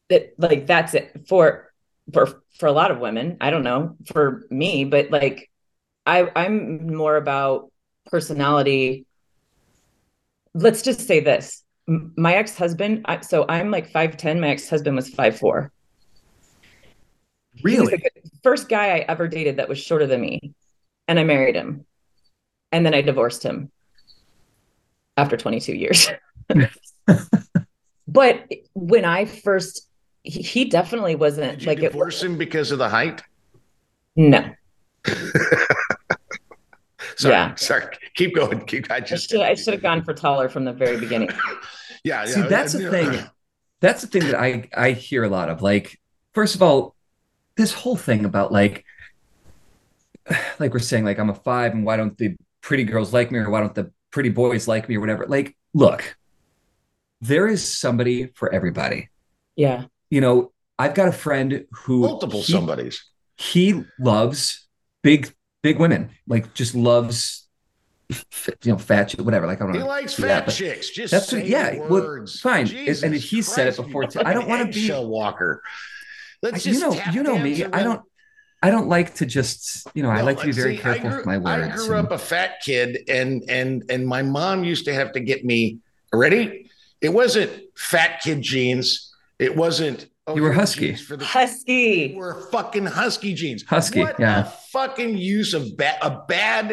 that 0.09 0.33
like 0.38 0.67
that's 0.67 0.93
it 0.93 1.25
for 1.27 1.71
for 2.13 2.41
for 2.59 2.67
a 2.67 2.71
lot 2.71 2.91
of 2.91 3.00
women 3.00 3.38
i 3.41 3.50
don't 3.50 3.63
know 3.63 3.95
for 4.05 4.45
me 4.51 4.85
but 4.85 5.09
like 5.09 5.50
i 6.05 6.29
i'm 6.35 6.95
more 6.95 7.15
about 7.17 7.71
personality 8.05 9.05
let's 10.53 10.81
just 10.83 11.01
say 11.07 11.19
this 11.21 11.63
my 11.88 12.35
ex-husband 12.35 13.05
so 13.21 13.45
i'm 13.50 13.71
like 13.71 13.91
5'10 13.91 14.39
my 14.39 14.50
ex-husband 14.50 14.95
was 14.95 15.09
5'4 15.09 15.69
He 17.55 17.79
was 17.79 17.89
Really? 17.89 18.03
first 18.43 18.67
guy 18.69 18.88
I 18.97 19.00
ever 19.07 19.27
dated 19.27 19.57
that 19.57 19.69
was 19.69 19.79
shorter 19.79 20.05
than 20.05 20.21
me. 20.21 20.53
And 21.07 21.19
I 21.19 21.24
married 21.24 21.55
him. 21.55 21.85
And 22.71 22.85
then 22.85 22.93
I 22.93 23.01
divorced 23.01 23.43
him 23.43 23.71
after 25.17 25.38
22 25.38 25.74
years. 25.74 26.09
but 28.07 28.47
when 28.74 29.05
I 29.05 29.25
first, 29.25 29.88
he, 30.24 30.41
he 30.41 30.65
definitely 30.65 31.15
wasn't 31.15 31.51
Did 31.53 31.62
you 31.63 31.67
like 31.67 31.77
it. 31.79 31.91
divorce 31.91 32.21
him 32.24 32.38
because 32.38 32.71
of 32.71 32.79
the 32.79 32.89
height? 32.89 33.21
No, 34.15 34.50
Sorry, 37.17 37.33
Yeah. 37.33 37.55
sorry. 37.55 37.85
Keep 38.15 38.35
going. 38.35 38.65
Keep. 38.65 38.91
I 38.91 38.95
I 38.95 39.00
just. 39.01 39.29
should, 39.29 39.41
I 39.41 39.53
should 39.53 39.74
have 39.74 39.81
gone 39.83 40.03
for 40.03 40.13
taller 40.13 40.50
from 40.50 40.65
the 40.65 40.74
very 40.74 40.97
beginning. 41.00 41.29
Yeah, 42.03 42.24
See, 42.25 42.39
yeah. 42.41 42.45
that's 42.47 42.74
the 42.74 42.83
yeah. 42.83 42.89
thing. 42.91 43.24
That's 43.81 44.01
the 44.01 44.07
thing 44.07 44.25
that 44.27 44.39
I 44.39 44.69
I 44.77 44.91
hear 44.91 45.24
a 45.24 45.27
lot 45.29 45.50
of. 45.50 45.63
Like, 45.63 46.00
first 46.35 46.53
of 46.53 46.62
all, 46.62 46.95
this 47.57 47.74
whole 47.74 47.95
thing 47.95 48.25
about 48.25 48.51
like, 48.51 48.84
like 50.60 50.74
we're 50.74 50.79
saying, 50.79 51.05
like 51.05 51.20
I'm 51.20 51.29
a 51.29 51.36
five, 51.36 51.74
and 51.74 51.86
why 51.86 51.98
don't 51.98 52.17
the 52.17 52.36
pretty 52.62 52.84
girls 52.84 53.13
like 53.13 53.32
me, 53.32 53.39
or 53.39 53.50
why 53.50 53.60
don't 53.62 53.75
the 53.75 53.91
pretty 54.12 54.29
boys 54.29 54.67
like 54.67 54.88
me, 54.89 54.96
or 54.98 55.00
whatever. 55.00 55.25
Like, 55.27 55.55
look, 55.74 56.15
there 57.22 57.48
is 57.48 57.72
somebody 57.72 58.27
for 58.36 58.51
everybody. 58.53 59.10
Yeah. 59.55 59.86
You 60.10 60.22
know, 60.22 60.51
I've 60.77 60.94
got 60.94 61.08
a 61.08 61.12
friend 61.12 61.65
who 61.72 62.01
Multiple 62.01 62.41
he- 62.41 62.53
somebodies. 62.53 63.03
he 63.38 63.84
loves 64.00 64.67
big 65.03 65.32
big 65.63 65.79
women 65.79 66.10
like 66.27 66.53
just 66.53 66.75
loves 66.75 67.48
you 68.10 68.72
know 68.72 68.77
fat 68.77 69.10
shit 69.12 69.22
whatever 69.22 69.48
like 69.48 69.60
i 69.62 69.65
don't 69.65 69.74
He 69.74 69.79
know 69.79 69.86
He 69.86 69.89
likes 69.89 70.13
fat 70.13 70.46
but 70.46 70.51
chicks. 70.53 70.89
Just 70.89 71.12
that's 71.12 71.32
what- 71.32 71.46
yeah, 71.46 71.72
the 71.72 71.79
well, 71.82 72.25
fine. 72.41 72.65
Jesus 72.67 73.01
And 73.03 73.15
he 73.15 73.41
said 73.41 73.67
it 73.67 73.75
before, 73.75 74.03
you 74.03 74.10
too. 74.10 74.22
I 74.24 74.34
don't 74.34 74.48
wanna 74.48 74.65
be- 74.65 74.72
eggshell 74.84 75.08
walker. 75.08 75.62
Let's 76.44 76.65
you 76.65 76.74
just 76.74 76.84
know 76.84 77.12
you 77.13 77.24
know 77.24 77.38
me 77.39 77.63
i 77.65 77.82
don't 77.84 78.01
i 78.65 78.69
don't 78.74 78.88
like 78.98 79.10
to 79.19 79.25
just 79.25 79.88
you 79.95 80.01
know 80.03 80.10
i 80.10 80.22
like 80.22 80.39
to 80.39 80.45
be 80.48 80.51
very 80.63 80.75
see, 80.75 80.81
careful 80.81 81.10
grew, 81.10 81.17
with 81.17 81.25
my 81.34 81.38
words 81.38 81.74
I 81.74 81.75
grew 81.88 81.98
and- 81.98 82.05
up 82.07 82.12
a 82.12 82.17
fat 82.17 82.51
kid, 82.67 82.89
and 83.07 83.43
and 83.57 83.84
and 83.89 84.01
my 84.15 84.22
mom 84.38 84.63
used 84.63 84.86
to 84.86 84.93
have 85.00 85.12
to 85.13 85.19
get 85.19 85.39
me 85.51 85.79
ready. 86.13 86.45
It 87.01 87.10
wasn't 87.22 87.51
fat 87.91 88.22
kid 88.24 88.41
jeans. 88.41 88.88
It 89.38 89.55
wasn't. 89.55 90.00
oh, 90.27 90.36
You 90.36 90.43
were 90.43 90.51
here 90.53 90.60
husky. 90.62 90.95
For 90.95 91.17
the, 91.17 91.25
Husky. 91.25 92.12
you 92.13 92.17
were 92.17 92.36
fucking 92.51 92.86
husky 92.86 93.34
jeans. 93.34 93.62
Husky, 93.63 94.00
What 94.01 94.19
yeah. 94.19 94.41
a 94.41 94.45
fucking 94.72 95.17
use 95.17 95.53
of 95.53 95.75
bad. 95.77 95.98
A 96.01 96.12
bad. 96.27 96.65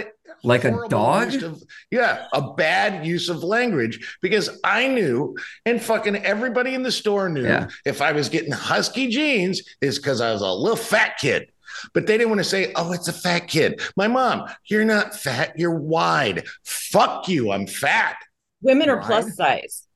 Like 0.44 0.64
a 0.64 0.72
dog? 0.88 1.34
of- 1.42 1.62
yeah, 1.90 2.26
a 2.32 2.42
bad 2.54 3.06
use 3.06 3.28
of 3.28 3.44
language 3.44 4.16
because 4.22 4.46
I 4.64 4.88
knew, 4.88 5.36
and 5.66 5.80
fucking 5.80 6.16
everybody 6.16 6.74
in 6.74 6.82
the 6.82 6.90
store 6.90 7.28
knew, 7.28 7.44
Yeah. 7.44 7.68
if 7.84 8.00
I 8.02 8.10
was 8.12 8.28
getting 8.28 8.50
husky 8.52 9.06
jeans, 9.08 9.62
is 9.80 9.98
because 9.98 10.20
I 10.20 10.32
was 10.32 10.40
a 10.42 10.50
little 10.50 10.76
fat 10.94 11.12
kid. 11.20 11.51
But 11.94 12.06
they 12.06 12.16
didn't 12.18 12.30
want 12.30 12.40
to 12.40 12.44
say, 12.44 12.72
oh, 12.76 12.92
it's 12.92 13.08
a 13.08 13.12
fat 13.12 13.48
kid. 13.48 13.80
My 13.96 14.08
mom, 14.08 14.44
you're 14.66 14.84
not 14.84 15.14
fat, 15.14 15.52
you're 15.58 15.74
wide. 15.78 16.44
Fuck 16.64 17.28
you, 17.28 17.50
I'm 17.52 17.66
fat. 17.66 18.16
Women 18.60 18.88
are 18.90 18.96
Right. 18.96 19.06
plus 19.06 19.34
size. 19.36 19.86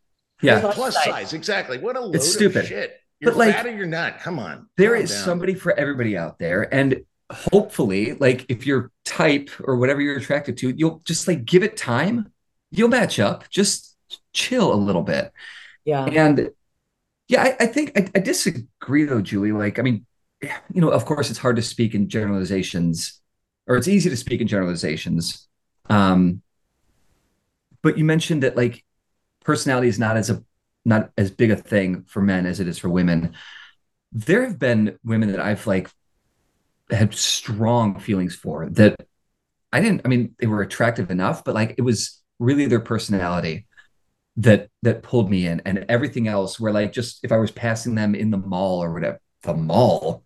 yeah 0.42 0.61
Plus 0.61 0.75
Plus 0.75 0.95
size. 0.95 1.04
size, 1.04 1.33
exactly. 1.33 1.78
What 1.78 1.97
a 1.97 2.00
load 2.00 2.14
It's 2.16 2.33
stupid. 2.33 2.62
of 2.62 2.66
shit. 2.68 3.00
You're 3.21 3.33
But, 3.33 3.38
like, 3.38 3.54
fat 3.54 3.66
or 3.66 3.71
you're 3.76 3.87
not. 3.87 4.18
Come 4.21 4.38
on. 4.38 4.68
there 4.76 4.95
calm 4.95 5.02
is 5.04 5.11
down. 5.11 5.25
somebody 5.25 5.54
for 5.54 5.73
everybody 5.78 6.16
out 6.16 6.38
there 6.38 6.73
and 6.75 7.02
hopefully 7.30 8.14
like 8.14 8.47
if 8.49 8.66
you're 8.66 8.90
type 9.04 9.50
or 9.64 9.76
whatever 9.76 10.00
you're 10.00 10.16
attracted 10.16 10.56
to 10.56 10.73
you'll 10.76 11.02
just 11.04 11.26
like 11.26 11.45
give 11.45 11.64
it 11.64 11.76
time 11.76 12.30
you'll 12.71 12.88
match 12.88 13.18
up 13.18 13.49
just 13.50 13.97
chill 14.33 14.73
a 14.73 14.76
little 14.76 15.02
bit 15.02 15.33
Yeah. 15.85 16.04
And 16.04 16.50
yeah, 17.28 17.42
I, 17.42 17.56
I 17.64 17.66
think 17.66 17.99
I, 17.99 18.09
I 18.14 18.21
disagree 18.21 19.04
though, 19.04 19.21
Julie. 19.21 19.50
Like, 19.50 19.80
I 19.80 19.83
mean, 19.83 20.06
you 20.43 20.81
know, 20.81 20.90
of 20.90 21.05
course, 21.05 21.31
it's 21.31 21.38
hard 21.38 21.57
to 21.57 21.62
speak 21.62 21.95
in 21.95 22.09
generalizations, 22.09 23.21
or 23.66 23.76
it's 23.76 23.88
easy 23.88 24.11
to 24.11 24.16
speak 24.16 24.40
in 24.40 24.47
generalizations. 24.47 25.49
Um, 25.88 26.43
but 27.83 27.97
you 27.97 28.05
mentioned 28.05 28.42
that 28.42 28.57
like 28.57 28.85
personality 29.44 29.88
is 29.88 29.99
not 29.99 30.16
as 30.16 30.31
a 30.31 30.42
not 30.85 31.11
as 31.16 31.31
big 31.31 31.51
a 31.51 31.57
thing 31.57 32.05
for 32.07 32.20
men 32.20 32.46
as 32.46 32.61
it 32.61 32.68
is 32.68 32.79
for 32.79 32.88
women. 32.88 33.35
There 34.12 34.44
have 34.44 34.59
been 34.59 34.99
women 35.05 35.33
that 35.33 35.40
I've 35.40 35.66
like 35.66 35.90
had 36.90 37.14
strong 37.14 37.99
feelings 37.99 38.35
for 38.35 38.68
that 38.70 38.96
I 39.72 39.81
didn't. 39.81 40.03
I 40.05 40.09
mean, 40.09 40.35
they 40.38 40.46
were 40.46 40.62
attractive 40.62 41.11
enough, 41.11 41.44
but 41.44 41.55
like 41.55 41.75
it 41.79 41.83
was 41.83 42.22
really 42.38 42.66
their 42.66 42.81
personality 42.81 43.66
that 44.37 44.68
that 44.83 45.03
pulled 45.03 45.31
me 45.31 45.46
in 45.46 45.62
and 45.64 45.87
everything 45.88 46.29
else 46.29 46.61
where 46.61 46.72
like 46.72 46.92
just 46.92 47.25
if 47.25 47.33
I 47.33 47.38
was 47.38 47.51
passing 47.51 47.94
them 47.94 48.14
in 48.14 48.31
the 48.31 48.37
mall 48.37 48.83
or 48.83 48.92
whatever 48.92 49.18
the 49.42 49.55
mall 49.55 50.25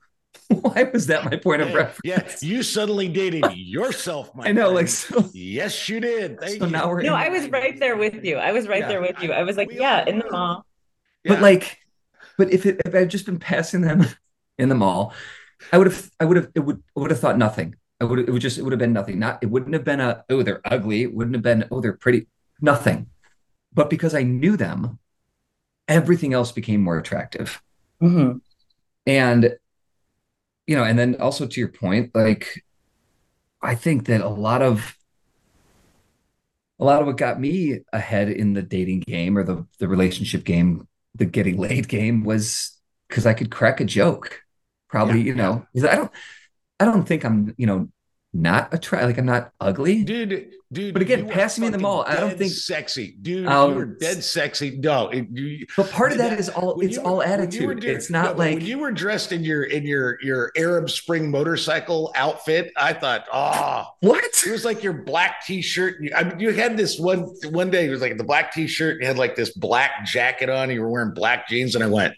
why 0.63 0.85
was 0.93 1.07
that 1.07 1.25
my 1.25 1.37
point 1.37 1.63
of 1.63 1.69
Yeah, 1.69 1.75
reference 1.75 2.01
yeah, 2.05 2.29
you 2.41 2.63
suddenly 2.63 3.09
dated 3.09 3.47
yourself, 3.51 4.35
my 4.35 4.45
I 4.49 4.53
know 4.53 4.73
like 4.73 4.89
so, 4.89 5.31
Yes, 5.33 5.89
you 5.89 6.01
did. 6.01 6.41
Thank 6.41 6.61
so 6.61 6.67
you. 6.67 6.71
now 6.73 6.89
we're 6.89 7.03
No, 7.03 7.15
in- 7.15 7.15
I 7.15 7.29
was 7.29 7.49
right 7.49 7.79
there 7.79 7.97
with 7.97 8.25
you. 8.25 8.37
I 8.37 8.53
was 8.53 8.69
right 8.69 8.81
Yeah. 8.81 8.89
there 8.89 9.01
with 9.01 9.17
you. 9.21 9.33
I 9.33 9.43
was 9.43 9.57
like, 9.57 9.69
yeah, 9.73 10.05
in 10.07 10.19
the 10.19 10.25
were. 10.25 10.31
mall. 10.33 10.67
but 11.27 11.41
like 11.41 11.79
but 12.39 12.53
if 12.53 12.67
it 12.67 12.81
if 12.85 12.95
I'd 12.95 13.11
just 13.11 13.27
been 13.27 13.39
passing 13.39 13.83
them 13.83 14.07
in 14.59 14.69
the 14.69 14.75
mall 14.75 15.15
I 15.73 15.79
would 15.79 15.87
have 15.89 16.11
I 16.21 16.25
would 16.25 16.37
have 16.39 16.51
it 16.55 16.61
would 16.61 16.83
I 16.97 17.01
would 17.01 17.11
have 17.11 17.21
thought 17.21 17.39
nothing 17.39 17.77
I 18.01 18.05
would 18.05 18.21
it 18.21 18.31
would 18.33 18.43
just 18.43 18.59
it 18.59 18.63
would 18.63 18.73
have 18.73 18.79
been 18.81 18.93
nothing 18.95 19.19
not 19.19 19.43
it 19.43 19.47
wouldn't 19.47 19.75
have 19.75 19.85
been 19.85 20.01
a 20.01 20.25
oh 20.31 20.43
they're 20.43 20.63
ugly 20.65 21.03
it 21.05 21.15
wouldn't 21.15 21.37
have 21.37 21.43
been 21.45 21.67
oh 21.71 21.81
they're 21.81 21.95
pretty 21.97 22.29
nothing 22.61 23.09
but 23.73 23.91
because 23.91 24.15
I 24.15 24.23
knew 24.25 24.57
them 24.57 24.99
everything 25.89 26.35
else 26.35 26.53
became 26.53 26.83
more 26.83 26.99
attractive 26.99 27.63
hmm 28.01 28.41
And 29.07 29.57
you 30.71 30.77
know, 30.77 30.85
and 30.85 30.97
then 30.97 31.17
also 31.21 31.47
to 31.49 31.61
your 31.61 31.69
point, 31.71 32.13
like 32.15 32.63
I 33.63 33.75
think 33.75 34.07
that 34.07 34.21
a 34.21 34.29
lot 34.29 34.63
of 34.63 34.97
a 36.79 36.85
lot 36.85 37.01
of 37.01 37.07
what 37.07 37.17
got 37.19 37.41
me 37.41 37.81
ahead 37.93 38.29
in 38.31 38.55
the 38.55 38.63
dating 38.63 39.01
game 39.01 39.37
or 39.37 39.45
the 39.45 39.67
the 39.79 39.89
relationship 39.89 40.45
game, 40.45 40.87
the 41.15 41.25
getting 41.25 41.59
laid 41.59 41.89
game 41.89 42.25
was 42.25 42.79
because 43.09 43.27
I 43.27 43.35
could 43.35 43.51
crack 43.51 43.81
a 43.81 43.85
joke. 43.85 44.43
Probably, 44.89 45.21
Yeah, 45.21 45.23
you 45.23 45.35
know, 45.35 45.67
I 45.77 45.95
don't 45.97 46.11
I 46.81 46.85
don't 46.87 47.07
think 47.07 47.25
I'm, 47.25 47.55
you 47.59 47.67
know, 47.67 47.89
not 48.33 48.73
attract 48.73 49.05
like 49.07 49.19
I'm 49.19 49.27
not 49.27 49.53
ugly. 49.61 50.05
dude, 50.05 50.53
dude. 50.73 50.93
But 50.93 51.03
again, 51.03 51.29
passing 51.29 51.63
me 51.63 51.67
in 51.67 51.73
the 51.73 51.79
mall, 51.79 52.05
I 52.07 52.15
don't 52.15 52.39
think- 52.39 52.53
sexy, 52.53 53.17
dude. 53.21 53.47
Um, 53.49 53.71
you 53.73 53.77
were 53.77 53.85
dead 53.87 54.23
sexy. 54.23 54.79
No, 54.79 55.09
it, 55.09 55.27
you, 55.33 55.67
But 55.77 55.91
part 55.91 56.13
of 56.13 56.19
that 56.19 56.31
That- 56.31 56.39
is 56.39 56.49
all 56.49 56.81
it's 56.81 56.97
all 56.97 57.13
were- 57.13 57.17
were 57.19 57.25
attitude. 57.25 57.81
doing- 57.81 57.97
It's 57.97 58.09
not 58.09 58.37
but 58.37 58.39
like 58.39 58.55
when 58.59 58.65
you 58.65 58.79
were 58.79 58.93
dressed 58.93 59.33
in 59.33 59.43
your 59.43 59.65
in 59.65 59.85
your 59.85 60.19
your 60.23 60.53
Arab 60.57 60.91
Spring 60.91 61.29
motorcycle 61.31 62.13
outfit. 62.15 62.71
I 62.77 62.93
thought, 62.93 63.25
oh, 63.33 63.85
what? 64.01 64.23
it 64.25 64.51
was 64.53 64.65
like 64.65 64.85
your 64.85 64.93
black 64.93 65.45
t-shirt. 65.45 65.97
You- 66.01 66.13
I 66.15 66.23
mean, 66.23 66.39
you 66.39 66.51
had 66.53 66.77
this 66.77 67.01
one 67.01 67.23
one 67.51 67.71
day. 67.71 67.87
It 67.87 67.91
was 67.91 68.01
like 68.01 68.17
the 68.17 68.23
black 68.25 68.53
t-shirt. 68.53 69.01
You 69.01 69.09
had 69.09 69.19
like 69.19 69.35
this 69.35 69.51
black 69.51 70.05
jacket 70.07 70.49
on. 70.49 70.71
You 70.71 70.83
were 70.83 70.89
wearing 70.91 71.15
black 71.15 71.49
jeans, 71.49 71.75
and 71.75 71.83
I 71.83 71.89
went, 71.89 72.15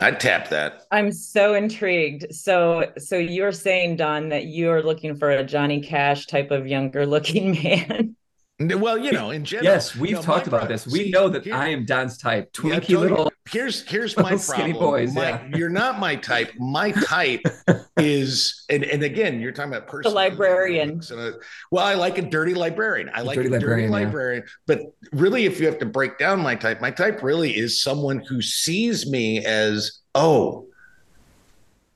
I'd 0.00 0.20
tap 0.20 0.48
that. 0.50 0.82
I'm 0.90 1.12
so 1.12 1.54
intrigued. 1.54 2.32
So, 2.34 2.92
so 2.98 3.16
you're 3.16 3.52
saying, 3.52 3.96
Don, 3.96 4.28
that 4.28 4.46
you're 4.46 4.82
looking 4.82 5.16
for 5.16 5.30
a 5.30 5.44
Johnny 5.44 5.80
Cash 5.80 6.26
type 6.26 6.50
of 6.50 6.66
younger 6.66 7.04
looking 7.04 7.52
man? 7.62 8.16
Well, 8.60 8.98
you 8.98 9.12
know, 9.12 9.30
in 9.30 9.44
general. 9.44 9.72
Yes, 9.72 9.94
we've 9.94 10.10
you 10.10 10.16
know, 10.16 10.22
talked 10.22 10.48
about 10.48 10.62
pro- 10.62 10.68
this. 10.68 10.86
We 10.86 11.04
see, 11.04 11.10
know 11.10 11.28
that 11.28 11.44
here- 11.44 11.54
I 11.54 11.68
am 11.68 11.84
Don's 11.84 12.18
type. 12.18 12.50
Yeah, 12.64 12.80
Twinkie 12.80 12.86
Tony, 12.88 12.96
little 12.98 13.32
Here's 13.48 13.82
here's 13.88 14.16
my 14.16 14.22
little 14.24 14.38
skinny 14.38 14.72
problem. 14.72 14.90
boys, 14.90 15.14
My- 15.14 15.28
yeah. 15.28 15.46
You're 15.56 15.68
not 15.68 16.00
my 16.00 16.16
type. 16.16 16.52
My 16.58 16.90
type 16.90 17.42
is, 17.96 18.64
and, 18.68 18.82
and 18.82 19.04
again, 19.04 19.40
you're 19.40 19.52
talking 19.52 19.72
about 19.72 19.86
person. 19.86 20.12
librarian. 20.12 21.00
Uh, 21.08 21.32
well, 21.70 21.86
I 21.86 21.94
like 21.94 22.18
a 22.18 22.22
dirty 22.22 22.54
librarian. 22.54 23.10
I 23.14 23.22
like 23.22 23.36
dirty 23.36 23.54
a 23.54 23.58
dirty 23.60 23.86
librarian, 23.88 24.42
yeah. 24.44 24.52
But 24.66 24.80
really, 25.12 25.46
if 25.46 25.60
you 25.60 25.66
have 25.66 25.78
to 25.78 25.86
break 25.86 26.18
down 26.18 26.40
my 26.40 26.56
type, 26.56 26.80
my 26.80 26.90
type 26.90 27.22
really 27.22 27.56
is 27.56 27.80
someone 27.80 28.18
who 28.28 28.42
sees 28.42 29.08
me 29.08 29.44
as, 29.44 30.00
oh, 30.16 30.66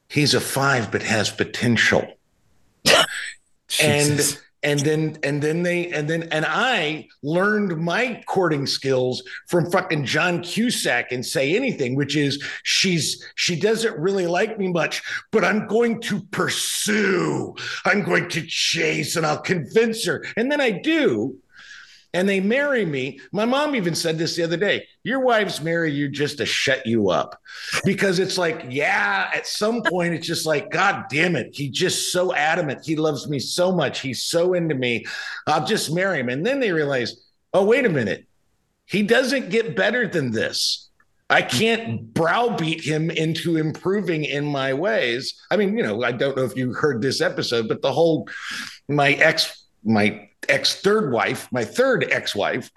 he's 0.09 0.33
a 0.35 0.40
five 0.40 0.92
but 0.92 1.03
has 1.03 1.31
potential. 1.31 2.07
and 2.85 3.07
Jesus. 3.68 4.40
And 4.62 4.81
then 4.81 5.18
and 5.22 5.42
then 5.42 5.62
they 5.62 5.90
and 5.90 6.09
then 6.09 6.29
and 6.31 6.44
I 6.46 7.09
learned 7.22 7.77
my 7.79 8.22
courting 8.27 8.66
skills 8.66 9.22
from 9.48 9.70
fucking 9.70 10.05
John 10.05 10.42
Cusack 10.42 11.11
and 11.11 11.25
say 11.25 11.57
anything, 11.57 11.96
which 11.96 12.16
is 12.16 12.42
she's 12.62 13.25
she 13.35 13.59
doesn't 13.59 13.96
really 13.98 14.27
like 14.27 14.59
me 14.59 14.68
much, 14.68 15.03
but 15.31 15.44
I'm 15.44 15.66
going 15.66 16.01
to 16.03 16.20
pursue, 16.31 17.55
I'm 17.85 18.03
going 18.03 18.29
to 18.31 18.46
chase, 18.46 19.16
and 19.16 19.27
I'll 19.27 19.40
convince 19.40 20.05
her, 20.07 20.25
and 20.37 20.51
then 20.51 20.61
I 20.61 20.70
do. 20.70 21.38
And 22.14 22.29
they 22.29 22.40
marry 22.40 22.85
me. 22.85 23.20
My 23.33 23.46
mom 23.46 23.75
even 23.75 23.94
said 23.94 24.18
this 24.18 24.37
the 24.37 24.42
other 24.42 24.59
day. 24.59 24.87
Your 25.03 25.20
wives 25.20 25.62
marry 25.62 25.90
you 25.90 26.11
just 26.11 26.38
to 26.38 26.46
shut 26.46 26.87
you 26.87 27.09
up. 27.09 27.40
Because 27.85 28.18
it's 28.18 28.37
like, 28.37 28.66
yeah, 28.68 29.31
at 29.35 29.46
some 29.46 29.83
point, 29.83 30.14
it's 30.14 30.27
just 30.27 30.44
like, 30.44 30.70
God 30.70 31.05
damn 31.09 31.37
it. 31.37 31.55
He 31.55 31.70
just 31.70 32.12
so 32.12 32.35
adamant. 32.35 32.85
He 32.85 32.96
loves 32.96 33.29
me 33.29 33.38
so 33.38 33.72
much. 33.72 34.01
He's 34.01 34.25
so 34.25 34.53
into 34.53 34.75
me. 34.75 35.07
I'll 35.46 35.64
just 35.64 35.94
marry 35.94 36.20
him. 36.20 36.29
And 36.29 36.44
then 36.44 36.61
they 36.61 36.72
realize, 36.72 37.29
oh, 37.55 37.64
wait 37.64 37.87
a 37.87 37.90
minute. 37.90 38.27
He 38.85 39.03
doesn't 39.03 39.48
get 39.48 39.75
better 39.75 40.07
than 40.07 40.33
this. 40.33 40.90
I 41.31 41.40
can't 41.40 42.12
browbeat 42.12 42.85
him 42.85 43.11
into 43.11 43.57
improving 43.57 44.25
in 44.25 44.44
my 44.44 44.75
ways. 44.75 45.40
I 45.51 45.57
mean, 45.57 45.75
you 45.79 45.83
know, 45.83 46.03
I 46.03 46.12
don't 46.12 46.37
know 46.37 46.44
if 46.44 46.55
you 46.57 46.75
heard 46.75 47.01
this 47.01 47.22
episode, 47.22 47.68
but 47.68 47.81
the 47.81 47.90
whole 47.90 48.29
my 48.87 49.12
ex 49.12 49.62
my 49.85 50.29
ex 50.49 50.81
third 50.81 51.12
wife, 51.12 51.49
my 51.53 51.64
third 51.64 52.11
ex 52.11 52.35
wife, 52.35 52.71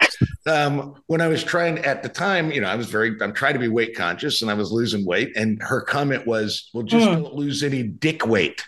um, 0.46 0.96
when 1.08 1.22
I 1.22 1.28
was 1.28 1.44
trying 1.44 1.80
at 1.80 2.04
the 2.04 2.10
time, 2.10 2.52
you 2.52 2.62
know, 2.62 2.68
I 2.68 2.76
was 2.76 2.88
very, 2.88 3.15
I'm 3.22 3.34
trying 3.34 3.54
to 3.54 3.60
be 3.60 3.68
weight 3.68 3.96
conscious 3.96 4.41
and 4.41 4.52
I 4.52 4.54
was 4.54 4.72
losing 4.72 5.06
weight. 5.06 5.36
And 5.36 5.62
her 5.63 5.82
comment 5.82 6.26
was, 6.28 6.70
well, 6.74 6.84
just 6.84 7.08
mm. 7.08 7.13
don't 7.13 7.34
lose 7.34 7.63
any 7.63 7.84
dick 7.84 8.26
weight. 8.26 8.63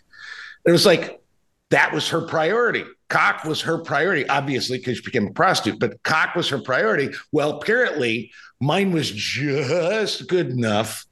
It 0.65 0.71
was 0.71 0.85
like, 0.85 1.21
that 1.69 1.93
was 1.93 2.09
her 2.09 2.21
priority. 2.21 2.83
Cock 3.09 3.43
was 3.45 3.61
her 3.61 3.77
priority, 3.77 4.27
obviously, 4.27 4.77
because 4.77 4.97
she 4.97 5.03
became 5.03 5.27
a 5.27 5.31
prostitute, 5.31 5.79
but 5.79 6.01
cock 6.03 6.35
was 6.35 6.49
her 6.49 6.59
priority. 6.59 7.09
Well, 7.31 7.51
apparently, 7.51 8.31
mine 8.59 8.91
was 8.91 9.09
just 9.11 10.27
good 10.27 10.49
enough 10.49 11.05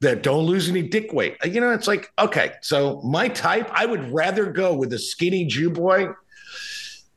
that 0.00 0.22
don't 0.24 0.46
lose 0.46 0.68
any 0.68 0.82
dick 0.82 1.12
weight. 1.12 1.36
You 1.44 1.60
know, 1.60 1.70
it's 1.70 1.86
like, 1.86 2.12
okay, 2.18 2.54
so 2.60 3.00
my 3.02 3.28
type, 3.28 3.70
I 3.72 3.86
would 3.86 4.12
rather 4.12 4.46
go 4.46 4.74
with 4.74 4.92
a 4.92 4.98
skinny 4.98 5.44
Jew 5.46 5.70
boy 5.70 6.08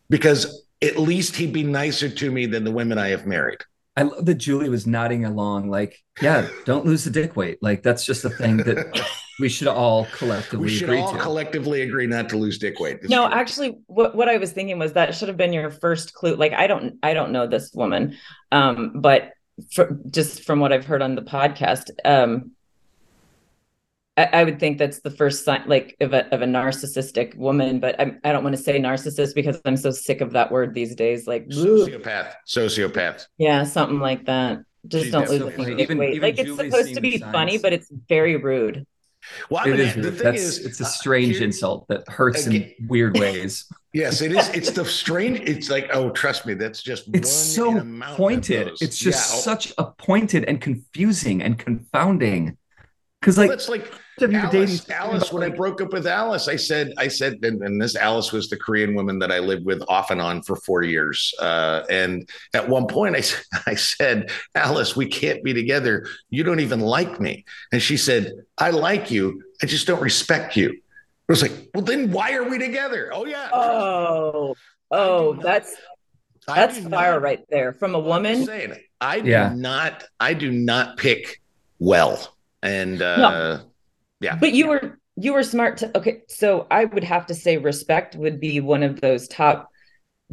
because 0.10 0.66
at 0.82 0.98
least 0.98 1.36
he'd 1.36 1.54
be 1.54 1.64
nicer 1.64 2.10
to 2.10 2.32
me 2.32 2.46
than 2.46 2.64
the 2.64 2.72
women 2.72 2.98
I 2.98 3.10
have 3.10 3.26
married. 3.26 3.62
I 3.98 4.04
love 4.04 4.26
that 4.26 4.36
Julie 4.36 4.70
was 4.70 4.86
nodding 4.86 5.24
along, 5.24 5.70
like, 5.70 6.04
yeah, 6.22 6.50
don't 6.66 6.86
lose 6.86 7.06
the 7.06 7.10
dick 7.10 7.38
weight. 7.38 7.60
Like, 7.62 7.82
that's 7.82 8.06
just 8.06 8.26
a 8.26 8.30
thing 8.30 8.58
that 8.58 9.02
we 9.40 9.48
should 9.48 9.70
all 9.70 10.06
collectively 10.18 10.66
we 10.66 10.70
should 10.70 10.90
agree 10.90 11.00
all 11.00 11.14
to. 11.14 11.18
collectively 11.18 11.82
agree 11.82 12.06
not 12.06 12.28
to 12.30 12.38
lose 12.38 12.58
dick 12.58 12.78
weight. 12.80 13.10
no, 13.10 13.26
true. 13.28 13.38
actually, 13.38 13.78
what, 13.88 14.14
what 14.14 14.28
I 14.28 14.38
was 14.38 14.52
thinking 14.52 14.80
was 14.80 14.94
that 14.94 15.16
should 15.16 15.30
have 15.30 15.38
been 15.38 15.54
your 15.54 15.72
first 15.72 16.14
clue. 16.14 16.36
Like, 16.36 16.52
I 16.52 16.68
don't, 16.68 16.96
I 17.04 17.14
don't 17.14 17.32
know 17.32 17.48
this 17.48 17.72
woman, 17.74 18.18
um, 18.52 19.00
but 19.00 19.32
for, 19.72 19.98
just 20.10 20.44
from 20.44 20.60
what 20.60 20.74
I've 20.74 20.86
heard 20.86 21.02
on 21.02 21.16
the 21.16 21.22
podcast, 21.22 21.90
um, 22.04 22.52
I, 24.18 24.30
I, 24.32 24.44
would 24.44 24.60
think 24.60 24.78
that's 24.78 25.02
the 25.02 25.12
first 25.12 25.44
sign, 25.44 25.64
like 25.68 25.98
of 26.00 26.14
a 26.14 26.34
of 26.34 26.42
a 26.42 26.46
narcissistic 26.46 27.36
woman. 27.36 27.80
But 27.80 28.00
I, 28.00 28.16
I 28.24 28.32
don't 28.32 28.44
want 28.44 28.56
to 28.56 28.62
say 28.62 28.80
narcissist 28.80 29.36
because 29.36 29.60
I'm 29.66 29.78
so 29.78 29.92
sick 29.92 30.22
of 30.22 30.32
that 30.34 30.52
word 30.52 30.74
these 30.74 30.96
days. 30.96 31.28
Like 31.28 31.48
sociopath, 31.50 32.34
sociopath. 32.48 33.26
Yeah, 33.38 33.64
something 33.64 34.00
like 34.00 34.26
that. 34.26 34.60
Just 34.88 35.12
don't 35.12 35.30
lose 35.30 35.42
so 35.42 35.62
even, 35.62 35.80
even 35.80 36.22
Like 36.22 36.36
Julie 36.36 36.68
it's 36.68 36.76
supposed 36.76 36.94
to 36.96 37.02
be 37.02 37.18
signs. 37.18 37.32
funny, 37.32 37.58
but 37.58 37.74
it's 37.74 37.92
very 38.08 38.38
rude. 38.38 38.86
Well, 39.50 39.64
I 39.64 39.66
mean, 39.66 39.74
it 39.76 39.80
is, 39.80 39.96
the 39.96 40.12
thing 40.12 40.24
That's, 40.24 40.42
is, 40.42 40.66
it's 40.66 40.80
a 40.80 40.86
strange 40.86 41.42
uh, 41.42 41.46
insult 41.46 41.88
that 41.88 42.08
hurts 42.08 42.46
again, 42.46 42.74
in 42.78 42.88
weird 42.88 43.18
ways. 43.20 43.66
Yes, 43.92 44.22
it 44.22 44.32
is. 44.32 44.50
It's 44.50 44.72
the 44.72 44.86
strange. 44.86 45.40
It's 45.40 45.70
like, 45.70 45.90
oh, 45.94 46.12
trust 46.12 46.46
me, 46.46 46.54
that's 46.54 46.82
just. 46.82 47.08
It's 47.14 47.32
so 47.32 47.84
pointed. 48.16 48.72
It's 48.82 48.98
just 48.98 49.34
yeah. 49.34 49.40
such 49.40 49.74
a 49.78 49.86
pointed 49.86 50.46
and 50.46 50.62
confusing 50.62 51.42
and 51.42 51.58
confounding. 51.58 52.58
Because 53.20 53.38
like, 53.38 53.48
well, 53.48 53.58
it's 53.58 53.70
like 53.70 53.92
Alice, 54.22 54.90
Alice, 54.90 55.34
when 55.34 55.44
I 55.44 55.50
broke 55.50 55.82
up 55.82 55.92
with 55.92 56.08
Alice, 56.08 56.48
I 56.48 56.56
said, 56.56 56.94
I 56.98 57.10
said, 57.10 57.44
and, 57.44 57.62
and, 57.62 57.82
this 57.82 57.96
Alice 57.96 58.32
was 58.32 58.50
the 58.50 58.56
Korean 58.56 58.96
woman 58.96 59.20
that 59.20 59.32
I 59.32 59.40
lived 59.40 59.66
with 59.66 59.84
off 59.90 60.10
and 60.10 60.22
on 60.22 60.42
for 60.42 60.56
four 60.56 60.84
years. 60.84 61.34
Uh, 61.40 61.84
and 61.90 62.28
at 62.54 62.68
one 62.68 62.88
point, 62.88 63.16
I, 63.16 63.24
I 63.72 63.76
said, 63.76 64.32
Alice, 64.54 64.96
we 64.96 65.08
can't 65.08 65.44
be 65.44 65.54
together. 65.54 66.08
You 66.30 66.44
don't 66.44 66.62
even 66.62 66.80
like 66.80 67.20
me. 67.20 67.44
And 67.74 67.82
she 67.82 67.98
said, 67.98 68.32
I 68.58 68.70
like 68.70 69.12
you. 69.12 69.44
I 69.62 69.66
just 69.66 69.86
don't 69.86 70.02
respect 70.02 70.56
you. 70.56 70.72
I 70.72 71.32
was 71.32 71.42
like, 71.42 71.70
well, 71.74 71.84
then 71.84 72.12
why 72.12 72.34
are 72.34 72.48
we 72.48 72.58
together? 72.58 73.12
Oh 73.14 73.26
yeah. 73.26 73.50
Oh, 73.52 74.56
oh, 74.92 75.34
that's 75.34 75.76
that's 76.46 76.78
fire 76.78 77.14
not, 77.14 77.22
right 77.22 77.44
there 77.50 77.74
from 77.74 77.96
a 77.96 78.00
woman. 78.00 78.46
Saying, 78.46 78.76
I 79.02 79.22
do 79.22 79.32
yeah. 79.32 79.52
not. 79.56 80.04
I 80.20 80.36
do 80.36 80.52
not 80.52 80.98
pick 80.98 81.42
well, 81.80 82.36
and 82.62 83.02
uh, 83.02 83.18
no 83.18 83.62
yeah. 84.26 84.36
But 84.36 84.54
you 84.54 84.68
were 84.68 85.00
you 85.16 85.34
were 85.34 85.44
smart 85.44 85.78
to 85.78 85.98
okay. 85.98 86.24
So 86.28 86.66
I 86.72 86.86
would 86.86 87.04
have 87.04 87.28
to 87.28 87.36
say 87.36 87.58
respect 87.58 88.16
would 88.16 88.40
be 88.40 88.60
one 88.60 88.84
of 88.84 89.00
those 89.00 89.28
top 89.28 89.70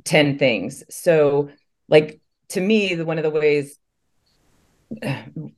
10 0.05 0.39
things. 0.39 0.83
So 0.91 1.51
like 1.89 2.21
to 2.49 2.61
me, 2.61 2.95
the 2.95 3.05
one 3.05 3.19
of 3.19 3.23
the 3.23 3.31
ways 3.31 3.79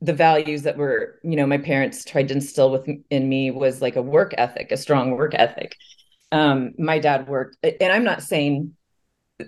the 0.01 0.13
values 0.13 0.63
that 0.63 0.77
were, 0.77 1.19
you 1.23 1.35
know, 1.35 1.47
my 1.47 1.57
parents 1.57 2.05
tried 2.05 2.27
to 2.29 2.35
instill 2.35 2.71
with 2.71 2.87
in 3.09 3.27
me 3.27 3.51
was 3.51 3.81
like 3.81 3.95
a 3.95 4.01
work 4.01 4.33
ethic, 4.37 4.71
a 4.71 4.77
strong 4.77 5.11
work 5.11 5.33
ethic. 5.33 5.75
Um, 6.31 6.71
my 6.77 6.99
dad 6.99 7.27
worked, 7.27 7.57
and 7.63 7.91
I'm 7.91 8.03
not 8.03 8.21
saying 8.21 8.75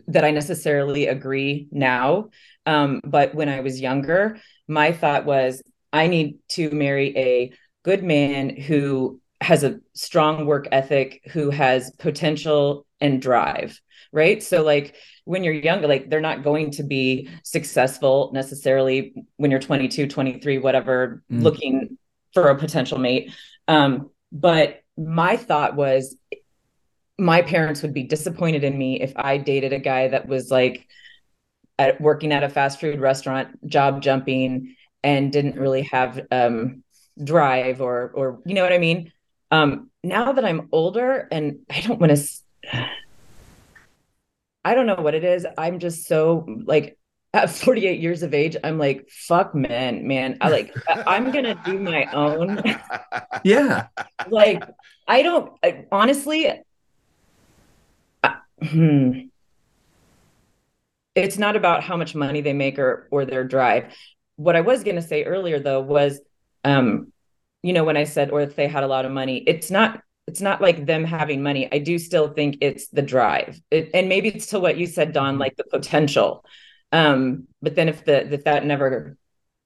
that 0.07 0.25
I 0.25 0.31
necessarily 0.31 1.07
agree 1.07 1.67
now, 1.71 2.29
um, 2.65 3.01
but 3.05 3.33
when 3.33 3.47
I 3.49 3.61
was 3.61 3.79
younger, 3.79 4.37
my 4.67 4.91
thought 4.91 5.25
was 5.25 5.61
I 5.93 6.07
need 6.07 6.39
to 6.49 6.69
marry 6.71 7.17
a 7.17 7.53
good 7.87 8.03
man 8.03 8.49
who 8.49 9.17
has 9.39 9.63
a 9.63 9.79
strong 9.93 10.45
work 10.45 10.67
ethic, 10.73 11.21
who 11.31 11.49
has 11.49 11.89
potential 11.91 12.85
and 12.99 13.21
drive, 13.21 13.79
right? 14.11 14.43
So, 14.43 14.61
like, 14.61 14.95
when 15.23 15.45
you're 15.45 15.53
younger, 15.53 15.87
like, 15.87 16.09
they're 16.09 16.19
not 16.19 16.43
going 16.43 16.71
to 16.71 16.83
be 16.83 17.29
successful 17.43 18.31
necessarily 18.33 19.25
when 19.37 19.51
you're 19.51 19.61
22, 19.61 20.07
23, 20.07 20.57
whatever, 20.57 21.23
mm. 21.31 21.41
looking 21.41 21.97
for 22.33 22.49
a 22.49 22.57
potential 22.57 22.97
mate. 22.97 23.31
Um, 23.69 24.09
but 24.33 24.81
my 24.97 25.37
thought 25.37 25.77
was, 25.77 26.17
my 27.17 27.41
parents 27.41 27.83
would 27.83 27.93
be 27.93 28.03
disappointed 28.03 28.65
in 28.65 28.77
me 28.77 28.99
if 28.99 29.13
I 29.15 29.37
dated 29.37 29.71
a 29.71 29.79
guy 29.79 30.09
that 30.09 30.27
was 30.27 30.51
like 30.51 30.85
at, 31.79 32.01
working 32.01 32.33
at 32.33 32.43
a 32.43 32.49
fast 32.49 32.81
food 32.81 32.99
restaurant, 32.99 33.65
job 33.65 34.01
jumping, 34.01 34.75
and 35.03 35.31
didn't 35.31 35.55
really 35.55 35.83
have 35.83 36.19
um, 36.31 36.83
drive 37.23 37.81
or 37.81 38.11
or 38.13 38.39
you 38.45 38.53
know 38.53 38.63
what 38.63 38.73
I 38.73 38.77
mean. 38.77 39.11
Um, 39.51 39.89
now 40.03 40.33
that 40.33 40.45
I'm 40.45 40.69
older 40.71 41.27
and 41.31 41.59
I 41.69 41.81
don't 41.81 41.99
want 41.99 42.15
to, 42.15 42.87
I 44.63 44.75
don't 44.75 44.85
know 44.85 44.95
what 44.95 45.15
it 45.15 45.23
is. 45.23 45.45
I'm 45.57 45.79
just 45.79 46.07
so 46.07 46.45
like 46.65 46.97
at 47.33 47.49
48 47.49 47.99
years 47.99 48.23
of 48.23 48.33
age, 48.33 48.55
I'm 48.63 48.77
like, 48.77 49.09
fuck 49.09 49.53
men, 49.53 50.07
man. 50.07 50.37
I 50.41 50.49
like, 50.49 50.75
I'm 50.89 51.31
gonna 51.31 51.59
do 51.65 51.79
my 51.79 52.05
own. 52.11 52.61
yeah. 53.43 53.87
like, 54.29 54.63
I 55.07 55.21
don't 55.21 55.53
I, 55.63 55.85
honestly. 55.91 56.51
I, 58.23 58.35
hmm. 58.61 59.19
It's 61.15 61.37
not 61.37 61.55
about 61.55 61.83
how 61.83 61.97
much 61.97 62.13
money 62.13 62.41
they 62.41 62.53
make 62.53 62.77
or 62.77 63.07
or 63.11 63.25
their 63.25 63.43
drive. 63.43 63.95
What 64.35 64.55
I 64.55 64.61
was 64.61 64.83
gonna 64.83 65.01
say 65.01 65.23
earlier 65.23 65.59
though 65.59 65.81
was 65.81 66.19
um 66.67 67.11
you 67.63 67.73
know 67.73 67.83
when 67.83 67.97
i 67.97 68.03
said 68.03 68.31
or 68.31 68.41
if 68.41 68.55
they 68.55 68.67
had 68.67 68.83
a 68.83 68.87
lot 68.87 69.05
of 69.05 69.11
money 69.11 69.37
it's 69.37 69.71
not 69.71 70.01
it's 70.27 70.41
not 70.41 70.61
like 70.61 70.85
them 70.85 71.05
having 71.05 71.41
money. 71.41 71.69
I 71.71 71.79
do 71.79 71.97
still 71.97 72.27
think 72.27 72.57
it's 72.59 72.89
the 72.89 73.01
drive. 73.01 73.59
It, 73.71 73.91
and 73.93 74.09
maybe 74.09 74.27
it's 74.27 74.47
to 74.47 74.59
what 74.59 74.77
you 74.77 74.85
said 74.85 75.13
don 75.13 75.33
mm-hmm. 75.33 75.41
like 75.41 75.55
the 75.55 75.63
potential. 75.63 76.45
Um 76.91 77.47
but 77.61 77.75
then 77.75 77.89
if 77.89 78.05
the 78.05 78.31
if 78.33 78.43
that 78.43 78.65
never 78.65 79.17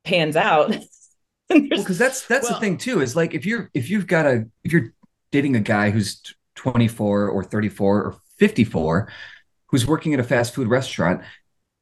pans 0.04 0.36
out 0.36 0.70
because 1.50 1.70
well, 1.70 1.94
that's 1.94 2.26
that's 2.28 2.50
well, 2.50 2.54
the 2.54 2.60
thing 2.60 2.78
too 2.78 3.02
is 3.02 3.16
like 3.16 3.34
if 3.34 3.46
you're 3.46 3.70
if 3.74 3.90
you've 3.90 4.08
got 4.08 4.26
a 4.26 4.46
if 4.64 4.72
you're 4.72 4.94
dating 5.32 5.56
a 5.56 5.60
guy 5.60 5.92
who's 5.92 6.22
24 6.56 7.30
or 7.30 7.44
34 7.44 8.04
or 8.04 8.16
54 8.38 9.12
who's 9.68 9.86
working 9.86 10.14
at 10.14 10.20
a 10.20 10.24
fast 10.24 10.56
food 10.56 10.68
restaurant 10.68 11.22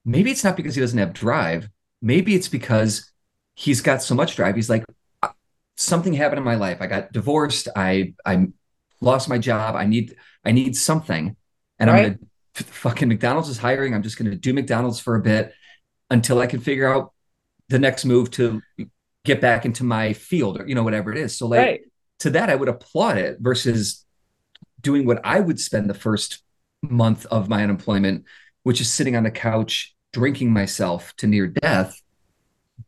maybe 0.03 0.31
it's 0.31 0.43
not 0.43 0.57
because 0.57 0.75
he 0.75 0.81
doesn't 0.81 0.99
have 0.99 1.13
drive. 1.13 1.69
Maybe 2.01 2.35
it's 2.35 2.47
because 2.47 3.11
he's 3.55 3.81
got 3.81 4.01
so 4.01 4.15
much 4.15 4.35
drive 4.35 4.55
he's 4.55 4.69
like 4.69 4.85
something 5.79 6.13
happened 6.13 6.39
in 6.39 6.43
my 6.43 6.55
life. 6.55 6.79
I 6.81 6.87
got 6.87 7.11
divorced. 7.11 7.69
I 7.75 8.13
I 8.25 8.47
lost 9.01 9.29
my 9.29 9.37
job. 9.37 9.75
I 9.75 9.85
need 9.85 10.15
I 10.45 10.51
need 10.51 10.75
something, 10.75 11.35
and 11.79 11.89
right. 11.89 12.05
I'm 12.05 12.11
gonna 12.11 12.19
fucking 12.53 13.07
McDonald's 13.07 13.49
is 13.49 13.57
hiring. 13.57 13.93
I'm 13.93 14.03
just 14.03 14.17
gonna 14.17 14.35
do 14.35 14.53
McDonald's 14.53 14.99
for 14.99 15.15
a 15.15 15.21
bit 15.21 15.53
until 16.09 16.39
I 16.39 16.47
can 16.47 16.59
figure 16.59 16.91
out 16.91 17.13
the 17.69 17.79
next 17.79 18.03
move 18.05 18.29
to 18.31 18.61
get 19.23 19.41
back 19.41 19.65
into 19.65 19.83
my 19.83 20.13
field 20.13 20.59
or 20.59 20.67
you 20.67 20.75
know 20.75 20.83
whatever 20.83 21.11
it 21.11 21.17
is. 21.17 21.37
So 21.37 21.47
like 21.47 21.59
right. 21.59 21.81
to 22.19 22.29
that, 22.31 22.49
I 22.49 22.55
would 22.55 22.69
applaud 22.69 23.17
it 23.17 23.37
versus 23.39 24.05
doing 24.81 25.05
what 25.05 25.21
I 25.23 25.39
would 25.39 25.59
spend 25.59 25.89
the 25.89 25.93
first 25.93 26.43
month 26.81 27.25
of 27.27 27.47
my 27.49 27.63
unemployment, 27.63 28.25
which 28.63 28.81
is 28.81 28.91
sitting 28.91 29.15
on 29.15 29.23
the 29.23 29.31
couch 29.31 29.95
drinking 30.11 30.51
myself 30.51 31.13
to 31.17 31.27
near 31.27 31.47
death 31.47 32.01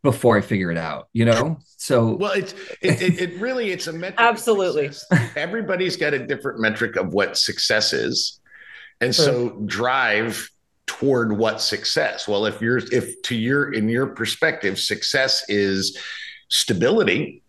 before 0.04 0.38
I 0.38 0.42
figure 0.42 0.72
it 0.72 0.78
out, 0.78 1.08
you 1.14 1.26
know? 1.26 1.58
So 1.78 2.16
well, 2.16 2.32
it's 2.32 2.54
it, 2.82 3.02
it, 3.02 3.22
it 3.22 3.40
really 3.40 3.72
it's 3.72 3.88
a 3.88 3.94
metric. 3.94 4.20
Absolutely. 4.20 4.92
Everybody's 5.36 5.98
got 5.98 6.14
a 6.14 6.26
different 6.26 6.60
metric 6.60 6.96
of 6.96 7.14
what 7.14 7.38
success 7.38 7.94
is. 7.94 8.40
And 9.00 9.14
sure. 9.14 9.26
so 9.26 9.50
drive 9.66 10.50
toward 10.86 11.38
what 11.38 11.62
success. 11.62 12.28
Well, 12.28 12.46
if 12.46 12.62
you're 12.62 12.78
if 12.92 13.22
to 13.24 13.36
your 13.36 13.74
in 13.74 13.90
your 13.90 14.08
perspective, 14.08 14.80
success 14.80 15.44
is 15.50 15.98
stability, 16.50 17.44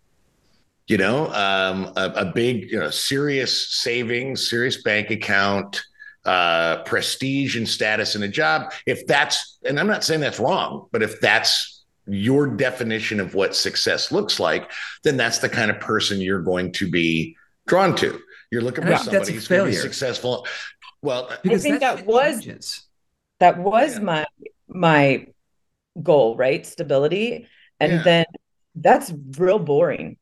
you 0.87 0.97
know, 0.97 1.27
um, 1.29 1.93
a, 1.97 2.13
a 2.17 2.25
big, 2.27 2.71
you 2.71 2.79
know, 2.79 2.91
serious 2.91 3.75
savings, 3.75 4.49
serious 4.49 4.83
bank 4.83 5.11
account, 5.11 5.83
uh, 6.25 6.83
prestige 6.85 7.57
and 7.57 7.69
status 7.69 8.15
in 8.15 8.23
a 8.23 8.29
job. 8.29 8.73
If 8.87 9.07
that's, 9.07 9.59
and 9.65 9.79
I'm 9.81 9.87
not 9.87 10.05
saying 10.05 10.21
that's 10.21 10.39
wrong, 10.39 10.87
but 10.93 11.03
if 11.03 11.21
that's 11.21 11.72
your 12.07 12.47
definition 12.49 13.21
of 13.21 13.35
what 13.35 13.55
success 13.55 14.11
looks 14.13 14.41
like, 14.41 14.71
then 15.05 15.17
that's 15.17 15.39
the 15.39 15.49
kind 15.49 15.71
of 15.71 15.79
person 15.81 16.21
you're 16.21 16.43
going 16.43 16.73
to 16.73 16.91
be 16.91 17.37
drawn 17.67 17.95
to. 17.97 18.21
You're 18.51 18.63
looking 18.63 18.85
And 18.85 18.97
for 18.99 19.05
somebody 19.05 19.33
who's 19.33 19.49
going 19.49 19.65
to 19.65 19.71
be 19.71 19.77
successful. 19.77 20.47
Well, 21.01 21.31
Because 21.43 21.63
think 21.63 21.81
that 21.81 21.97
that 21.99 22.07
was- 22.07 22.45
changes. 22.45 22.83
that 23.41 23.59
was 23.59 23.95
Yeah. 23.95 24.01
my 24.05 24.27
my 24.69 25.27
goal 26.03 26.37
right 26.37 26.65
stability 26.65 27.47
and 27.81 27.93
Yeah. 27.93 28.03
then 28.03 28.25
that's 28.75 29.13
real 29.37 29.59
boring 29.59 30.17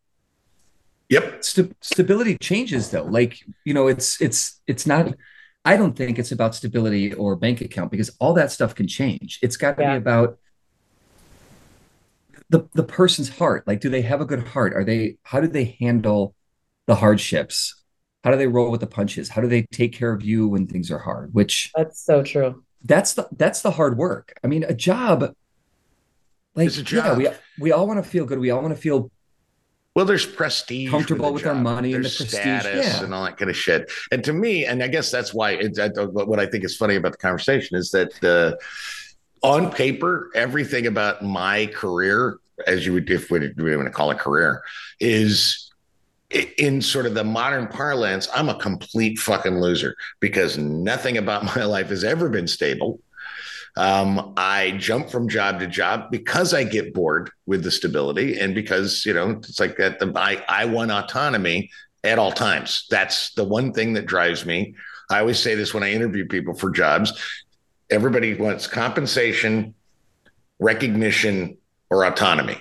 yep. 1.09 1.45
Sta- 1.45 1.73
stability 1.81 2.37
changes 2.39 2.91
though 2.91 3.05
like 3.05 3.39
you 3.65 3.75
know 3.75 3.87
it's 3.87 4.21
it's 4.21 4.61
it's 4.67 4.87
not 4.87 5.15
i 5.65 5.77
don't 5.77 5.95
think 5.97 6.19
it's 6.19 6.33
about 6.33 6.55
stability 6.57 7.13
or 7.15 7.37
bank 7.37 7.61
account 7.61 7.91
because 7.93 8.11
all 8.19 8.35
that 8.35 8.51
stuff 8.51 8.75
can 8.75 8.89
change 8.89 9.39
it's 9.43 9.57
got 9.57 9.77
to 9.77 9.83
Yeah. 9.83 9.93
be 9.93 9.99
about 9.99 10.39
the 12.51 12.69
the 12.75 12.83
person's 12.85 13.29
heart 13.31 13.67
like 13.67 13.81
do 13.81 13.89
they 13.89 14.03
have 14.03 14.21
a 14.21 14.25
good 14.27 14.47
heart 14.49 14.75
are 14.75 14.85
they 14.85 15.17
how 15.23 15.41
do 15.41 15.49
they 15.49 15.77
handle 15.81 16.35
the 16.87 16.95
hardships 16.97 17.83
how 18.25 18.31
do 18.31 18.37
they 18.37 18.47
roll 18.47 18.71
with 18.71 18.81
the 18.81 18.87
punches 18.87 19.29
how 19.31 19.41
do 19.41 19.49
they 19.49 19.63
take 19.73 19.93
care 19.95 20.13
of 20.13 20.23
you 20.23 20.47
when 20.49 20.67
things 20.67 20.91
are 20.91 20.99
hard 20.99 21.33
which 21.33 21.73
that's 21.75 22.05
so 22.05 22.23
true 22.23 22.63
that's 22.85 23.15
the 23.15 23.27
that's 23.33 23.63
the 23.63 23.71
hard 23.71 23.97
work 23.97 24.35
i 24.45 24.47
mean 24.47 24.65
a 24.65 24.75
job 24.75 25.33
like 26.55 26.67
It's 26.67 26.79
a 26.79 26.95
yeah 26.97 27.15
we 27.17 27.25
job. 27.25 27.35
we 27.61 27.73
all 27.73 27.87
want 27.87 28.03
to 28.05 28.09
feel 28.11 28.25
good 28.27 28.39
we 28.39 28.51
all 28.51 28.61
want 28.63 28.75
to 28.75 28.81
feel 28.81 29.11
Well, 29.95 30.05
there's 30.07 30.27
prestige, 30.27 30.91
Comfortable 30.91 31.27
the 31.27 31.33
with 31.33 31.47
our 31.47 31.55
job. 31.55 31.63
money 31.63 31.95
and 31.95 32.05
There's 32.05 32.19
the 32.19 32.25
prestige, 32.25 32.61
status 32.63 32.87
yeah. 32.87 33.05
and 33.05 33.13
all 33.15 33.25
that 33.25 33.37
kind 33.39 33.51
of 33.51 33.57
shit. 33.57 33.91
And 34.13 34.23
to 34.25 34.33
me, 34.33 34.65
and 34.65 34.83
I 34.83 34.89
guess 34.89 35.11
that's 35.11 35.35
why 35.35 35.53
it's 35.53 35.79
I, 35.81 35.89
what 35.89 36.39
I 36.39 36.47
think 36.47 36.63
is 36.65 36.77
funny 36.77 36.95
about 36.97 37.13
the 37.13 37.19
conversation 37.19 37.77
is 37.77 37.91
that 37.91 38.11
uh, 38.25 38.55
on 39.43 39.71
paper, 39.71 40.31
everything 40.35 40.87
about 40.87 41.23
my 41.23 41.67
career, 41.67 42.39
as 42.67 42.85
you 42.85 42.93
would 42.93 43.11
if 43.11 43.31
we 43.31 43.39
want 43.41 43.87
to 43.87 43.91
call 43.91 44.11
it 44.11 44.19
career, 44.19 44.63
is 44.99 45.71
in 46.59 46.81
sort 46.81 47.07
of 47.07 47.15
the 47.15 47.25
modern 47.25 47.67
parlance, 47.67 48.29
I'm 48.35 48.49
a 48.49 48.55
complete 48.55 49.19
fucking 49.19 49.61
loser 49.61 49.97
because 50.21 50.59
nothing 50.59 51.19
about 51.19 51.45
my 51.57 51.65
life 51.65 51.89
has 51.89 52.05
ever 52.05 52.29
been 52.29 52.47
stable. 52.47 53.01
Um, 53.77 54.35
I 54.37 54.73
jump 54.73 55.11
from 55.11 55.29
job 55.29 55.61
to 55.61 55.67
job 55.67 56.11
because 56.11 56.53
I 56.53 56.65
get 56.65 56.93
bored 56.93 57.31
with 57.47 57.63
the 57.63 57.71
stability 57.71 58.39
and 58.39 58.55
because, 58.55 59.07
you 59.07 59.15
know, 59.15 59.31
it's 59.31 59.61
like 59.61 59.77
that. 59.77 60.01
The, 60.01 60.13
I, 60.17 60.45
I 60.49 60.65
want 60.65 60.91
autonomy 60.91 61.71
at 62.03 62.19
all 62.19 62.33
times. 62.33 62.87
That's 62.91 63.33
the 63.35 63.45
one 63.45 63.73
thing 63.73 63.93
that 63.93 64.07
drives 64.07 64.45
me. 64.45 64.75
I 65.09 65.21
always 65.21 65.39
say 65.39 65.55
this 65.55 65.73
when 65.73 65.83
I 65.83 65.93
interview 65.93 66.27
people 66.27 66.55
for 66.55 66.71
jobs. 66.71 67.13
Everybody 67.91 68.35
wants 68.35 68.67
compensation, 68.67 69.75
recognition, 70.59 71.57
or 71.91 72.05
autonomy. 72.05 72.59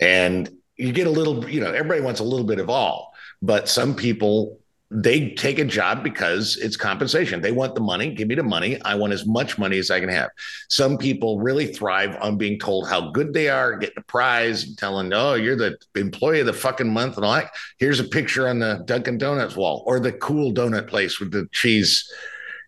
And 0.00 0.48
you 0.76 0.92
get 0.92 1.06
a 1.06 1.10
little, 1.10 1.48
you 1.48 1.60
know, 1.60 1.72
everybody 1.72 2.00
wants 2.00 2.20
a 2.20 2.24
little 2.24 2.46
bit 2.46 2.58
of 2.58 2.70
all, 2.70 3.12
but 3.42 3.68
some 3.68 3.94
people 3.94 4.58
they 4.90 5.30
take 5.30 5.58
a 5.58 5.64
job 5.66 6.02
because 6.02 6.56
it's 6.56 6.76
compensation. 6.76 7.42
They 7.42 7.52
want 7.52 7.74
the 7.74 7.80
money. 7.82 8.14
Give 8.14 8.26
me 8.26 8.34
the 8.34 8.42
money. 8.42 8.80
I 8.82 8.94
want 8.94 9.12
as 9.12 9.26
much 9.26 9.58
money 9.58 9.78
as 9.78 9.90
I 9.90 10.00
can 10.00 10.08
have. 10.08 10.30
Some 10.68 10.96
people 10.96 11.38
really 11.40 11.66
thrive 11.66 12.16
on 12.22 12.38
being 12.38 12.58
told 12.58 12.88
how 12.88 13.10
good 13.10 13.34
they 13.34 13.50
are, 13.50 13.76
getting 13.76 13.98
a 13.98 14.02
prize, 14.02 14.64
and 14.64 14.78
telling, 14.78 15.12
"Oh, 15.12 15.34
you're 15.34 15.56
the 15.56 15.76
employee 15.94 16.40
of 16.40 16.46
the 16.46 16.54
fucking 16.54 16.90
month," 16.90 17.16
and 17.16 17.26
all 17.26 17.34
that. 17.34 17.50
Here's 17.76 18.00
a 18.00 18.04
picture 18.04 18.48
on 18.48 18.60
the 18.60 18.82
Dunkin' 18.86 19.18
Donuts 19.18 19.56
wall, 19.56 19.82
or 19.86 20.00
the 20.00 20.12
cool 20.12 20.54
donut 20.54 20.86
place 20.86 21.20
with 21.20 21.32
the 21.32 21.46
cheese, 21.52 22.10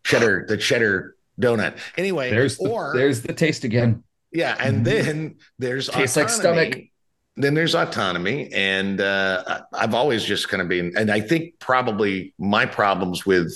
cheddar, 0.05 0.45
the 0.47 0.59
cheddar 0.59 1.17
donut. 1.41 1.79
Anyway, 1.97 2.31
there's 2.31 2.59
the, 2.59 2.69
or 2.69 2.93
there's 2.95 3.23
the 3.23 3.33
taste 3.33 3.65
again 3.65 4.03
yeah, 4.33 4.57
and 4.61 4.81
Mhm. 4.81 4.85
then 4.85 5.37
there's 5.59 5.89
Tastes 5.89 6.17
like 6.17 6.29
stomach. 6.29 6.79
Then 7.37 7.55
there's 7.55 7.75
autonomy, 7.75 8.51
and 8.53 9.01
uh, 9.01 9.63
I've 9.73 9.95
always 9.95 10.25
just 10.25 10.49
kind 10.49 10.61
of 10.61 10.69
been, 10.69 10.93
and 10.97 11.11
I 11.11 11.21
think 11.21 11.59
probably 11.59 12.35
my 12.39 12.67
problems 12.67 13.25
with 13.25 13.53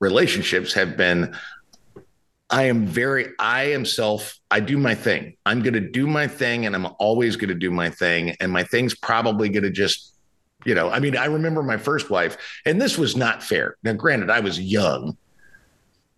relationships 0.00 0.72
have 0.74 0.96
been. 0.96 1.34
I 2.50 2.64
am 2.64 2.86
very, 2.86 3.28
I 3.38 3.72
am 3.72 3.84
self, 3.84 4.38
I 4.50 4.60
do 4.60 4.76
my 4.78 4.94
thing. 4.94 5.36
I'm 5.46 5.62
going 5.62 5.74
to 5.74 5.80
do 5.80 6.06
my 6.06 6.28
thing 6.28 6.66
and 6.66 6.76
I'm 6.76 6.86
always 6.98 7.36
going 7.36 7.48
to 7.48 7.54
do 7.54 7.70
my 7.70 7.88
thing. 7.88 8.36
And 8.38 8.52
my 8.52 8.62
thing's 8.62 8.94
probably 8.94 9.48
going 9.48 9.64
to 9.64 9.70
just, 9.70 10.14
you 10.64 10.74
know, 10.74 10.90
I 10.90 11.00
mean, 11.00 11.16
I 11.16 11.24
remember 11.24 11.62
my 11.62 11.78
first 11.78 12.10
wife, 12.10 12.36
and 12.66 12.80
this 12.80 12.98
was 12.98 13.16
not 13.16 13.42
fair. 13.42 13.76
Now, 13.82 13.94
granted, 13.94 14.30
I 14.30 14.40
was 14.40 14.60
young. 14.60 15.16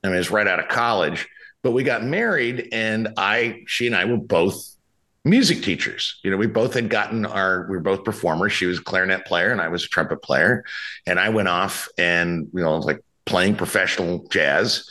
I 0.07 0.11
mean, 0.11 0.17
I 0.17 0.19
was 0.19 0.31
right 0.31 0.47
out 0.47 0.61
of 0.61 0.69
college, 0.69 1.29
but 1.63 1.73
we 1.73 1.83
got 1.83 2.05
married 2.05 2.69
and 2.73 3.09
I, 3.17 3.65
she 3.67 3.87
and 3.87 3.97
I 3.97 4.05
were 4.05 4.17
both 4.17 4.77
music 5.25 5.63
teachers. 5.63 6.21
You 6.23 6.31
know, 6.31 6.37
we 6.37 6.47
both 6.47 6.75
had 6.75 6.89
gotten 6.89 7.27
our, 7.27 7.67
we 7.69 7.77
were 7.77 7.83
both 7.83 8.05
performers. 8.05 8.53
She 8.53 8.67
was 8.67 8.79
a 8.79 8.83
clarinet 8.83 9.27
player 9.27 9.51
and 9.51 9.61
I 9.61 9.69
was 9.69 9.85
a 9.85 9.89
trumpet 9.89 10.23
player. 10.23 10.65
And 11.07 11.19
I 11.19 11.31
went 11.31 11.49
off 11.49 11.89
and, 11.99 12.49
you 12.55 12.63
know, 12.63 12.77
like 12.79 13.03
playing 13.25 13.57
professional 13.57 14.27
jazz 14.29 14.89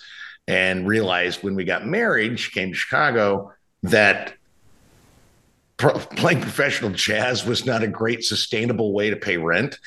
and 0.47 0.88
realized 0.88 1.41
when 1.41 1.56
we 1.56 1.63
got 1.63 1.88
married, 1.88 2.39
she 2.39 2.51
came 2.51 2.69
to 2.69 2.75
Chicago 2.75 3.54
that 3.84 4.34
pro- 5.78 5.93
playing 5.99 6.41
professional 6.41 6.91
jazz 6.91 7.45
was 7.45 7.65
not 7.65 7.84
a 7.84 7.88
great 7.88 8.23
sustainable 8.23 8.93
way 8.93 9.10
to 9.10 9.15
pay 9.15 9.38
rent. 9.38 9.80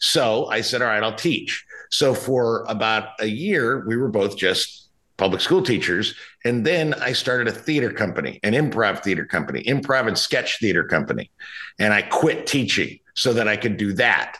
So 0.00 0.46
I 0.46 0.60
said, 0.60 0.82
all 0.82 0.88
right, 0.88 1.02
I'll 1.02 1.14
teach. 1.14 1.64
So 1.92 2.14
for 2.14 2.64
about 2.68 3.10
a 3.20 3.26
year, 3.26 3.84
we 3.86 3.96
were 3.96 4.08
both 4.08 4.36
just 4.36 4.88
public 5.18 5.42
school 5.42 5.62
teachers. 5.62 6.14
And 6.44 6.64
then 6.64 6.94
I 6.94 7.12
started 7.12 7.46
a 7.48 7.52
theater 7.52 7.92
company, 7.92 8.40
an 8.42 8.54
improv 8.54 9.04
theater 9.04 9.26
company, 9.26 9.62
improv 9.64 10.08
and 10.08 10.18
sketch 10.18 10.58
theater 10.58 10.84
company. 10.84 11.30
And 11.78 11.92
I 11.92 12.02
quit 12.02 12.46
teaching 12.46 12.98
so 13.14 13.34
that 13.34 13.46
I 13.46 13.58
could 13.58 13.76
do 13.76 13.92
that. 13.94 14.38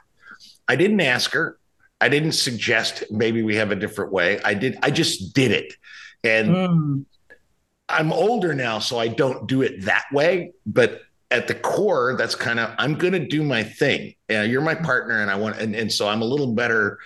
I 0.67 0.77
didn't 0.77 1.03
ask 1.03 1.31
her. 1.33 1.59
I 2.01 2.09
didn't 2.09 2.33
suggest 2.33 3.05
maybe 3.11 3.43
we 3.43 3.55
have 3.57 3.71
a 3.71 3.77
different 3.77 4.13
way. 4.13 4.41
I 4.43 4.55
did, 4.55 4.79
I 4.83 4.91
just 4.91 5.35
did 5.35 5.53
it. 5.53 5.75
And 6.25 6.49
Mm. 6.49 7.05
I'm 7.89 8.13
older 8.13 8.55
now, 8.55 8.79
so 8.79 8.99
I 8.99 9.09
don't 9.09 9.47
do 9.47 9.61
it 9.61 9.83
that 9.83 10.07
way. 10.13 10.53
But 10.65 11.03
at 11.31 11.47
the 11.49 11.55
core, 11.55 12.17
that's 12.17 12.35
kind 12.35 12.59
of 12.59 12.75
I'm 12.79 12.95
going 12.95 13.13
to 13.13 13.27
do 13.27 13.43
my 13.43 13.63
thing. 13.63 14.15
Yeah, 14.31 14.45
you're 14.45 14.63
my 14.63 14.75
partner, 14.75 15.21
and 15.21 15.31
I 15.31 15.35
want, 15.35 15.59
and, 15.59 15.75
and 15.75 15.93
so 15.93 16.09
I'm 16.09 16.23
a 16.23 16.25
little 16.25 16.55
better 16.55 16.99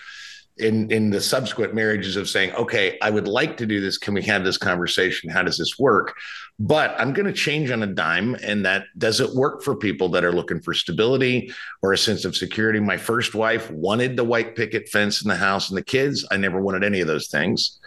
in 0.59 0.89
in 0.91 1.09
the 1.09 1.21
subsequent 1.21 1.73
marriages 1.73 2.15
of 2.15 2.27
saying, 2.29 2.53
okay, 2.53 2.97
I 3.01 3.09
would 3.09 3.27
like 3.27 3.57
to 3.57 3.65
do 3.65 3.79
this. 3.79 3.97
Can 3.97 4.13
we 4.13 4.21
have 4.23 4.43
this 4.43 4.57
conversation? 4.57 5.29
How 5.29 5.43
does 5.43 5.57
this 5.57 5.77
work? 5.79 6.15
But 6.59 6.95
I'm 6.99 7.13
going 7.13 7.27
to 7.27 7.33
change 7.33 7.69
on 7.69 7.83
a 7.83 7.87
dime, 7.87 8.35
and 8.41 8.65
that 8.65 8.85
doesn't 8.97 9.35
work 9.35 9.61
for 9.61 9.75
people 9.75 10.09
that 10.09 10.23
are 10.23 10.31
looking 10.31 10.59
for 10.59 10.73
stability 10.73 11.53
or 11.81 11.93
a 11.93 11.97
sense 11.97 12.25
of 12.25 12.35
security. 12.35 12.79
My 12.79 12.97
first 12.97 13.35
wife 13.35 13.69
wanted 13.71 14.17
the 14.17 14.23
white 14.23 14.55
picket 14.55 14.89
fence 14.89 15.21
in 15.21 15.29
the 15.29 15.35
house 15.35 15.69
and 15.69 15.77
the 15.77 15.83
kids. 15.83 16.25
I 16.31 16.37
never 16.37 16.59
wanted 16.59 16.83
any 16.83 17.01
of 17.01 17.07
those 17.07 17.27
things. 17.27 17.79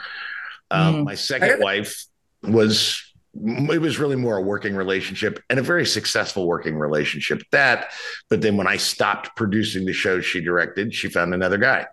Um, 0.71 0.97
Mm. 0.97 1.05
My 1.05 1.15
second 1.17 1.61
wife 1.61 2.07
was 2.43 3.10
it 3.35 3.81
was 3.81 3.99
really 3.99 4.17
more 4.17 4.37
a 4.39 4.43
working 4.43 4.75
relationship 4.75 5.41
and 5.49 5.59
a 5.61 5.63
very 5.63 5.87
successful 5.87 6.47
working 6.49 6.77
relationship 6.77 7.41
that 7.53 7.93
but 8.29 8.41
then 8.41 8.57
when 8.57 8.67
i 8.67 8.77
stopped 8.77 9.35
producing 9.37 9.87
the 9.87 9.93
shows 9.93 10.25
she 10.25 10.41
directed 10.41 10.93
she 10.93 11.09
found 11.09 11.33
another 11.33 11.57
guy 11.59 11.87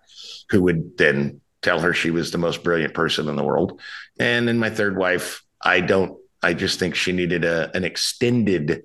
who 0.50 0.62
would 0.62 0.96
then 0.98 1.40
tell 1.62 1.78
her 1.78 1.92
she 1.94 2.10
was 2.10 2.30
the 2.32 2.38
most 2.38 2.64
brilliant 2.64 2.92
person 2.92 3.28
in 3.28 3.36
the 3.36 3.44
world 3.44 3.80
and 4.18 4.48
then 4.48 4.58
my 4.58 4.68
third 4.68 4.96
wife 4.96 5.42
i 5.62 5.80
don't 5.80 6.18
i 6.42 6.52
just 6.52 6.78
think 6.80 6.94
she 6.96 7.12
needed 7.12 7.44
a, 7.44 7.70
an 7.76 7.84
extended 7.84 8.82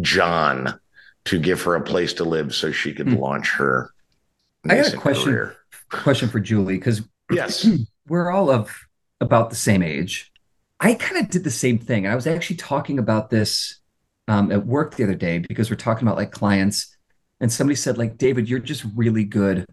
john 0.00 0.78
to 1.24 1.38
give 1.40 1.62
her 1.62 1.74
a 1.74 1.82
place 1.82 2.12
to 2.14 2.24
live 2.24 2.54
so 2.54 2.70
she 2.70 2.92
could 2.94 3.08
Hmm. 3.08 3.16
launch 3.16 3.50
her 3.54 3.90
I 4.68 4.76
got 4.76 4.92
a 4.94 4.96
question. 4.96 5.24
career. 5.32 5.56
question 5.90 6.28
for 6.28 6.38
Julie 6.40 6.76
because 6.78 7.02
yes 7.30 7.66
we're 8.08 8.30
all 8.30 8.50
of 8.50 8.76
about 9.20 9.50
the 9.50 9.56
same 9.56 9.82
age. 9.82 10.30
I 10.80 10.94
kind 10.94 11.24
of 11.24 11.30
did 11.30 11.44
the 11.44 11.50
same 11.50 11.78
thing. 11.78 12.06
I 12.06 12.14
was 12.14 12.26
actually 12.26 12.56
talking 12.56 12.98
about 12.98 13.30
this 13.30 13.80
um, 14.28 14.52
at 14.52 14.66
work 14.66 14.94
the 14.94 15.04
other 15.04 15.14
day 15.14 15.38
because 15.38 15.70
we're 15.70 15.76
talking 15.76 16.06
about 16.06 16.16
like 16.16 16.30
clients, 16.30 16.96
and 17.40 17.52
somebody 17.52 17.74
said 17.76 17.98
like, 17.98 18.18
David, 18.18 18.48
you're 18.48 18.58
just 18.58 18.84
really 18.94 19.24
good 19.24 19.66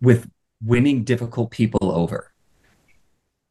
with 0.00 0.28
winning 0.62 1.04
difficult 1.04 1.50
people 1.50 1.92
over. 1.92 2.32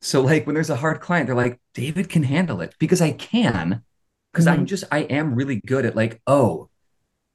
So 0.02 0.22
like 0.22 0.46
when 0.46 0.54
there's 0.54 0.70
a 0.70 0.76
hard 0.76 1.02
client, 1.02 1.28
they're 1.28 1.36
like, 1.36 1.60
David 1.74 2.10
can 2.10 2.24
handle 2.24 2.62
it 2.62 2.76
because 2.80 3.02
I 3.02 3.12
can, 3.12 3.84
because 4.32 4.48
I'm 4.48 4.66
just 4.66 4.84
I 4.92 5.00
am 5.00 5.36
really 5.36 5.62
good 5.66 5.86
at 5.86 5.96
like, 5.96 6.22
oh, 6.28 6.70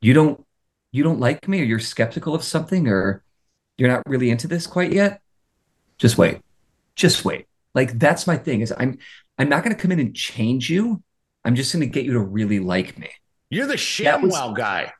you 0.00 0.12
don't 0.14 0.44
you 0.92 1.02
don't 1.02 1.20
like 1.20 1.48
me 1.48 1.60
or 1.60 1.64
you're 1.64 1.78
skeptical 1.78 2.34
of 2.34 2.44
something 2.44 2.86
or 2.86 3.24
you're 3.78 3.88
not 3.88 4.02
really 4.06 4.30
into 4.30 4.46
this 4.46 4.66
quite 4.66 4.92
yet. 4.92 5.20
Just 5.98 6.18
wait. 6.18 6.40
Just 6.94 7.24
wait. 7.24 7.46
Like 7.74 7.98
that's 7.98 8.26
my 8.26 8.36
thing 8.36 8.60
is 8.60 8.72
I'm 8.76 8.98
I'm 9.38 9.48
not 9.48 9.64
going 9.64 9.74
to 9.74 9.80
come 9.80 9.92
in 9.92 10.00
and 10.00 10.14
change 10.14 10.70
you. 10.70 11.02
I'm 11.44 11.54
just 11.54 11.72
going 11.72 11.80
to 11.80 11.86
get 11.92 12.04
you 12.04 12.12
to 12.12 12.20
really 12.20 12.60
like 12.60 12.98
me. 12.98 13.10
you're 13.50 13.66
the 13.66 13.74
That 14.04 14.22
was- 14.22 14.34
ShamWow 14.34 14.56
guy 14.56 14.92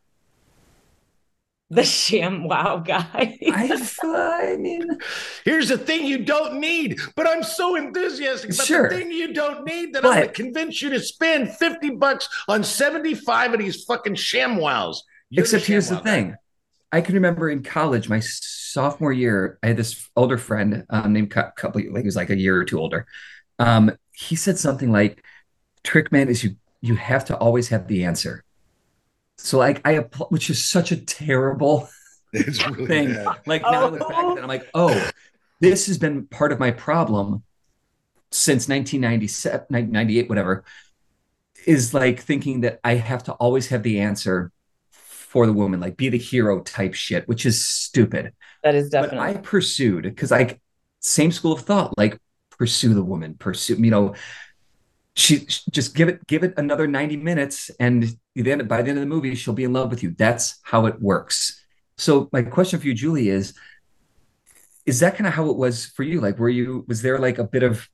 the 1.70 1.84
sham 1.84 2.44
wow 2.46 2.76
guy. 2.84 3.38
I, 3.50 3.88
I 4.02 4.56
mean, 4.58 4.98
Here's 5.46 5.70
the 5.70 5.78
thing 5.78 6.04
you 6.04 6.18
don't 6.22 6.60
need, 6.60 6.98
but 7.16 7.26
I'm 7.26 7.42
so 7.42 7.76
enthusiastic 7.76 8.50
about 8.52 8.66
Sure. 8.66 8.90
the 8.90 8.96
thing 8.96 9.10
you 9.10 9.32
don't 9.32 9.64
need 9.64 9.94
that 9.94 10.04
I'm 10.04 10.12
going 10.12 10.26
to 10.26 10.32
convince 10.34 10.82
you 10.82 10.90
to 10.90 11.00
spend 11.00 11.48
50 11.56 11.92
bucks 11.92 12.28
on 12.46 12.62
75 12.62 13.54
of 13.54 13.58
these 13.60 13.84
fucking 13.84 14.16
ShamWows. 14.16 14.98
You're 15.30 15.44
except 15.44 15.64
here's 15.64 15.88
the 15.88 15.94
ShamWow 15.94 16.04
guy. 16.04 16.10
thing. 16.10 16.34
I 16.92 17.00
can 17.00 17.14
remember 17.14 17.48
in 17.48 17.62
college, 17.62 18.06
my 18.06 18.20
sophomore 18.20 19.12
year, 19.14 19.58
I 19.62 19.68
had 19.68 19.78
this 19.78 20.10
older 20.14 20.36
friend 20.36 20.84
um, 20.90 21.14
named 21.14 21.30
Cou- 21.30 21.52
couple, 21.56 21.80
like 21.90 22.02
he 22.02 22.06
was 22.06 22.16
like 22.16 22.28
a 22.28 22.36
year 22.36 22.54
or 22.58 22.64
two 22.66 22.80
older. 22.80 23.06
Um, 23.58 23.92
he 24.12 24.36
said 24.36 24.58
something 24.58 24.90
like, 24.92 25.24
"Trick 25.84 26.12
man 26.12 26.28
is 26.28 26.44
you 26.44 26.56
you 26.80 26.96
have 26.96 27.24
to 27.26 27.36
always 27.36 27.68
have 27.68 27.88
the 27.88 28.04
answer." 28.04 28.44
So 29.38 29.58
like 29.58 29.80
I 29.86 29.94
appl- 29.96 30.30
which 30.30 30.50
is 30.50 30.64
such 30.64 30.92
a 30.92 30.96
terrible 30.96 31.88
It's 32.32 32.66
really 32.66 32.86
thing. 32.86 33.14
bad. 33.14 33.36
Like 33.46 33.62
now 33.62 33.82
I 33.84 33.88
look 33.88 34.08
back 34.08 34.30
at 34.30 34.38
it, 34.38 34.42
I'm 34.42 34.48
like, 34.48 34.68
oh, 34.74 35.10
this 35.60 35.86
has 35.86 35.98
been 35.98 36.26
part 36.26 36.52
of 36.52 36.58
my 36.60 36.70
problem 36.70 37.42
since 38.30 38.68
1997, 38.68 39.66
98, 39.70 40.28
whatever. 40.28 40.64
Is 41.66 41.94
like 41.94 42.20
thinking 42.20 42.62
that 42.62 42.80
I 42.82 42.94
have 42.96 43.22
to 43.24 43.32
always 43.34 43.68
have 43.68 43.84
the 43.84 44.00
answer 44.00 44.50
for 44.90 45.46
the 45.46 45.52
woman, 45.52 45.78
like 45.80 45.96
be 45.96 46.08
the 46.08 46.18
hero 46.18 46.60
type 46.60 46.94
shit, 46.94 47.28
which 47.28 47.46
is 47.46 47.64
stupid. 47.68 48.32
that 48.62 48.74
is 48.74 48.90
definitely. 48.90 49.18
But 49.18 49.22
definitely 49.22 49.38
I 49.38 49.42
pursued 49.42 50.02
because 50.04 50.30
like 50.30 50.60
same 51.00 51.30
school 51.32 51.52
of 51.52 51.60
thought, 51.62 51.96
like 51.96 52.18
pursue 52.62 52.94
the 52.94 53.02
woman, 53.02 53.34
pursue, 53.34 53.74
you 53.74 53.90
know, 53.90 54.14
she 55.16 55.44
she- 55.46 55.68
just 55.72 55.96
give 55.96 56.08
it 56.08 56.24
give 56.28 56.44
it 56.44 56.54
another 56.56 56.86
90 56.86 57.16
minutes 57.16 57.72
and 57.80 58.16
then 58.36 58.68
by 58.68 58.80
the 58.82 58.90
end 58.90 58.98
of 58.98 59.02
the 59.02 59.14
movie 59.14 59.34
she'll 59.34 59.52
be 59.62 59.64
in 59.64 59.72
love 59.72 59.90
with 59.90 60.00
you. 60.04 60.14
That's 60.16 60.60
how 60.62 60.86
it 60.86 61.02
works. 61.02 61.60
So 61.98 62.28
my 62.32 62.42
question 62.42 62.78
for 62.78 62.86
you, 62.86 62.94
Julie, 62.94 63.30
is 63.30 63.52
is 64.86 65.00
that 65.00 65.16
kind 65.16 65.26
of 65.26 65.34
how 65.34 65.50
it 65.50 65.56
was 65.56 65.86
for 65.86 66.04
you? 66.04 66.20
Like 66.20 66.38
were 66.38 66.48
you 66.48 66.84
was 66.86 67.02
there 67.02 67.18
like 67.18 67.38
a 67.38 67.44
bit 67.44 67.64
of 67.64 67.88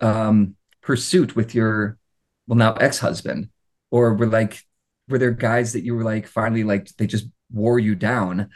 um 0.00 0.56
pursuit 0.80 1.36
with 1.36 1.54
your 1.54 1.98
well 2.46 2.56
now 2.56 2.72
ex-husband? 2.72 3.50
Or 3.90 4.14
were 4.14 4.26
like 4.26 4.62
were 5.10 5.18
there 5.18 5.30
guys 5.30 5.74
that 5.74 5.84
you 5.84 5.94
were 5.94 6.04
like 6.04 6.26
finally 6.26 6.64
like 6.64 6.88
they 6.96 7.06
just 7.06 7.26
wore 7.52 7.78
you 7.78 7.94
down 7.94 8.48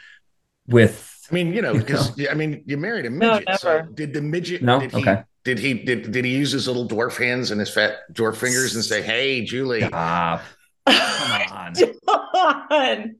with 0.67 1.11
I 1.29 1.33
mean, 1.33 1.53
you 1.53 1.61
know, 1.61 1.73
because 1.73 2.13
I 2.29 2.33
mean, 2.35 2.63
you 2.65 2.77
married 2.77 3.05
a 3.05 3.09
No, 3.09 3.33
midget. 3.33 3.59
so 3.59 3.81
did 3.81 4.13
the 4.13 4.21
midget? 4.21 4.61
No? 4.61 4.79
Did 4.79 4.91
he, 4.91 5.01
Okay. 5.01 5.23
Did 5.45 5.59
he? 5.59 5.73
Did 5.75 6.11
did 6.11 6.25
he 6.25 6.31
use 6.35 6.51
his 6.51 6.67
little 6.67 6.87
dwarf 6.87 7.17
hands 7.17 7.51
and 7.51 7.59
his 7.59 7.69
fat 7.69 7.99
dwarf 8.11 8.35
fingers 8.35 8.75
and 8.75 8.83
say, 8.83 9.01
"Hey, 9.01 9.45
Julie"? 9.45 9.81
Stop. 9.87 10.41
Come 10.85 11.51
on. 11.51 11.73
John. 12.69 13.15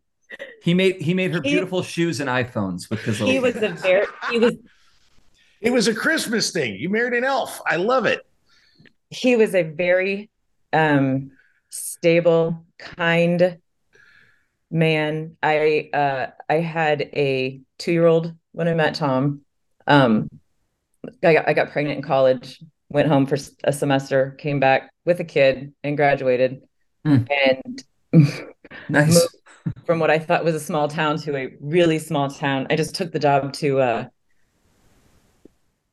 He 0.61 0.73
made 0.73 1.01
he 1.01 1.13
made 1.13 1.31
her 1.33 1.41
He- 1.41 1.51
beautiful 1.51 1.81
shoes 1.83 2.19
and 2.19 2.29
iPhones 2.29 2.89
with 2.89 2.99
his 3.01 3.19
little. 3.21 3.31
He 3.33 3.39
was 3.39 3.55
a 3.57 3.69
very 3.69 4.07
he 4.31 4.39
was 4.39 4.55
It 5.61 5.71
was 5.71 5.88
a 5.88 5.93
Christmas 5.95 6.51
thing. 6.51 6.75
You 6.75 6.89
married 6.89 7.13
an 7.13 7.23
elf. 7.23 7.61
I 7.65 7.77
love 7.77 8.05
it. 8.05 8.25
he 9.11 9.35
was 9.35 9.53
a 9.55 9.61
very 9.63 10.29
um 10.73 11.31
stable 11.69 12.65
kind 12.79 13.59
man 14.71 15.38
i 15.43 15.89
uh 15.93 16.27
i 16.49 16.55
had 16.55 17.01
a 17.13 17.61
two-year-old 17.77 18.33
when 18.51 18.67
i 18.67 18.73
met 18.73 18.95
tom 18.95 19.41
um 19.88 20.27
i 21.23 21.33
got, 21.33 21.49
I 21.49 21.53
got 21.53 21.71
pregnant 21.71 21.97
in 21.97 22.03
college 22.03 22.61
went 22.89 23.07
home 23.07 23.25
for 23.25 23.37
a 23.63 23.73
semester 23.73 24.31
came 24.39 24.59
back 24.59 24.91
with 25.05 25.19
a 25.19 25.25
kid 25.25 25.73
and 25.83 25.97
graduated 25.97 26.61
Hmm. 27.05 27.17
and 27.29 27.83
nice. 28.89 29.13
moved 29.13 29.35
from 29.85 29.99
what 29.99 30.09
i 30.09 30.17
thought 30.17 30.43
was 30.43 30.55
a 30.55 30.59
small 30.59 30.87
town 30.87 31.17
to 31.19 31.35
a 31.35 31.49
really 31.61 31.99
small 31.99 32.29
town 32.29 32.65
i 32.69 32.75
just 32.75 32.95
took 32.95 33.11
the 33.11 33.19
job 33.19 33.53
to 33.53 33.79
uh 33.79 34.05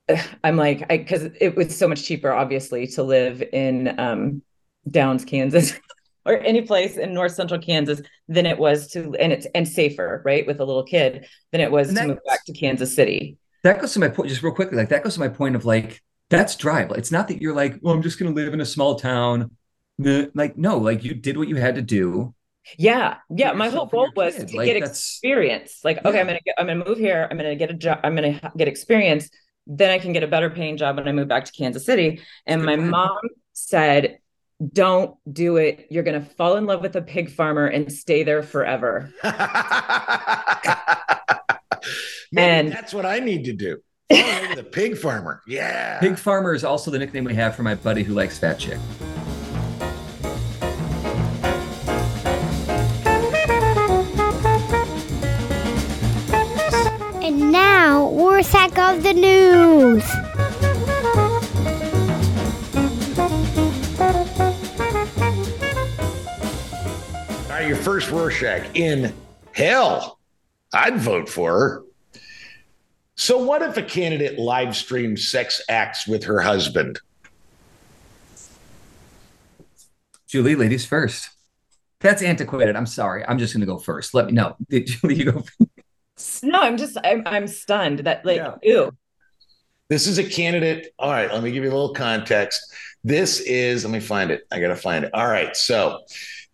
I'm 0.44 0.56
like, 0.56 0.84
I 0.90 0.98
because 0.98 1.28
it 1.40 1.56
was 1.56 1.76
so 1.76 1.88
much 1.88 2.04
cheaper, 2.04 2.32
obviously, 2.32 2.86
to 2.88 3.02
live 3.02 3.42
in 3.52 3.98
um, 3.98 4.42
Downs, 4.90 5.24
Kansas, 5.24 5.78
or 6.26 6.38
any 6.38 6.62
place 6.62 6.96
in 6.96 7.14
North 7.14 7.32
Central 7.32 7.60
Kansas 7.60 8.00
than 8.28 8.46
it 8.46 8.58
was 8.58 8.88
to, 8.92 9.14
and 9.16 9.32
it's 9.32 9.46
and 9.54 9.66
safer, 9.66 10.22
right, 10.24 10.46
with 10.46 10.60
a 10.60 10.64
little 10.64 10.84
kid 10.84 11.26
than 11.50 11.60
it 11.60 11.70
was 11.70 11.88
And 11.88 11.96
to 11.98 12.06
move 12.08 12.18
back 12.26 12.44
to 12.46 12.52
Kansas 12.52 12.94
City. 12.94 13.36
That 13.62 13.80
goes 13.80 13.92
to 13.94 14.00
my 14.00 14.08
point, 14.08 14.28
just 14.28 14.42
real 14.42 14.52
quickly. 14.54 14.76
Like 14.76 14.88
that 14.90 15.04
goes 15.04 15.14
to 15.14 15.20
my 15.20 15.28
point 15.28 15.56
of 15.56 15.64
like 15.64 16.02
that's 16.30 16.56
drive. 16.56 16.90
It's 16.92 17.12
not 17.12 17.28
that 17.28 17.40
you're 17.40 17.54
like, 17.54 17.78
well, 17.82 17.94
I'm 17.94 18.02
just 18.02 18.18
gonna 18.18 18.32
live 18.32 18.54
in 18.54 18.60
a 18.60 18.66
small 18.66 18.96
town. 18.96 19.50
Like 19.98 20.56
no, 20.56 20.78
like 20.78 21.04
you 21.04 21.14
did 21.14 21.36
what 21.36 21.48
you 21.48 21.56
had 21.56 21.76
to 21.76 21.82
do. 21.82 22.34
Yeah, 22.78 23.16
yeah. 23.28 23.52
My 23.52 23.68
whole 23.68 23.86
goal 23.86 24.10
was 24.16 24.36
kid. 24.36 24.48
to 24.48 24.56
Like, 24.56 24.66
get 24.66 24.76
experience. 24.76 25.80
Like, 25.84 25.98
okay, 26.04 26.14
Yeah. 26.14 26.20
I'm 26.20 26.26
gonna 26.26 26.40
get, 26.44 26.54
I'm 26.58 26.66
gonna 26.66 26.84
move 26.84 26.98
here. 26.98 27.26
I'm 27.30 27.36
gonna 27.36 27.56
get 27.56 27.70
a 27.70 27.74
job. 27.74 28.00
I'm 28.04 28.14
gonna 28.14 28.32
ha- 28.34 28.52
get 28.56 28.68
experience. 28.68 29.28
Then 29.66 29.90
I 29.90 29.98
can 29.98 30.12
get 30.12 30.22
a 30.22 30.26
better 30.28 30.50
paying 30.50 30.76
job 30.76 30.96
when 30.96 31.06
I 31.06 31.12
move 31.12 31.28
back 31.28 31.44
to 31.44 31.52
Kansas 31.52 31.84
City. 31.84 32.20
And 32.46 32.64
my 32.64 32.76
mom 32.76 33.18
said, 33.52 34.18
"Don't 34.72 35.16
do 35.30 35.56
it. 35.56 35.86
You're 35.90 36.02
gonna 36.04 36.24
fall 36.24 36.56
in 36.56 36.66
love 36.66 36.82
with 36.82 36.96
a 36.96 37.02
pig 37.02 37.30
farmer 37.30 37.66
and 37.66 37.92
stay 37.92 38.22
there 38.24 38.42
forever." 38.42 39.12
Maybe 42.32 42.50
And- 42.50 42.72
that's 42.72 42.94
what 42.94 43.04
I 43.06 43.18
need 43.18 43.44
to 43.44 43.52
do. 43.52 43.76
Fall 44.10 44.18
in 44.18 44.26
love 44.40 44.48
with 44.48 44.58
the 44.58 44.64
pig 44.64 44.96
farmer. 44.98 45.42
Yeah. 45.46 45.98
Pig 46.00 46.18
farmer 46.18 46.54
is 46.54 46.64
also 46.64 46.90
the 46.90 46.98
nickname 46.98 47.24
we 47.24 47.34
have 47.34 47.54
for 47.54 47.62
my 47.62 47.74
buddy 47.74 48.02
who 48.02 48.14
likes 48.14 48.38
fat 48.38 48.58
chick. 48.58 48.78
And 57.24 57.52
now, 57.52 58.10
Rorschach 58.10 58.76
of 58.78 59.02
the 59.02 59.12
News. 59.14 60.04
All 67.44 67.48
right, 67.58 67.66
your 67.66 67.76
first 67.76 68.10
Rorschach 68.10 68.64
in 68.74 69.12
hell. 69.52 70.18
I'd 70.72 70.96
vote 70.98 71.28
for 71.28 71.52
her. 71.52 71.82
So, 73.22 73.38
what 73.38 73.62
if 73.62 73.76
a 73.76 73.84
candidate 73.84 74.36
live 74.36 74.74
streams 74.76 75.28
sex 75.28 75.62
acts 75.68 76.08
with 76.08 76.24
her 76.24 76.40
husband? 76.40 76.98
Julie, 80.26 80.56
ladies 80.56 80.84
first. 80.84 81.30
That's 82.00 82.20
antiquated. 82.20 82.74
I'm 82.74 82.84
sorry. 82.84 83.24
I'm 83.24 83.38
just 83.38 83.52
gonna 83.52 83.64
go 83.64 83.78
first. 83.78 84.12
Let 84.12 84.26
me 84.26 84.32
know. 84.32 84.56
Julie, 84.72 85.14
you 85.14 85.30
go. 85.30 85.44
No, 86.42 86.62
I'm 86.62 86.76
just 86.76 86.98
I'm 87.04 87.22
I'm 87.24 87.46
stunned 87.46 88.00
that 88.00 88.26
like 88.26 88.38
Yeah. 88.38 88.56
ew. 88.60 88.90
This 89.88 90.08
is 90.08 90.18
a 90.18 90.24
candidate. 90.24 90.88
All 90.98 91.12
right, 91.12 91.32
let 91.32 91.44
me 91.44 91.52
give 91.52 91.62
you 91.62 91.70
a 91.70 91.76
little 91.76 91.94
context. 91.94 92.60
This 93.04 93.38
is, 93.38 93.84
let 93.84 93.92
me 93.92 94.00
find 94.00 94.32
it. 94.32 94.42
I 94.50 94.58
got 94.58 94.68
to 94.68 94.76
find 94.76 95.04
it. 95.04 95.14
All 95.14 95.28
right, 95.28 95.56
so 95.56 96.00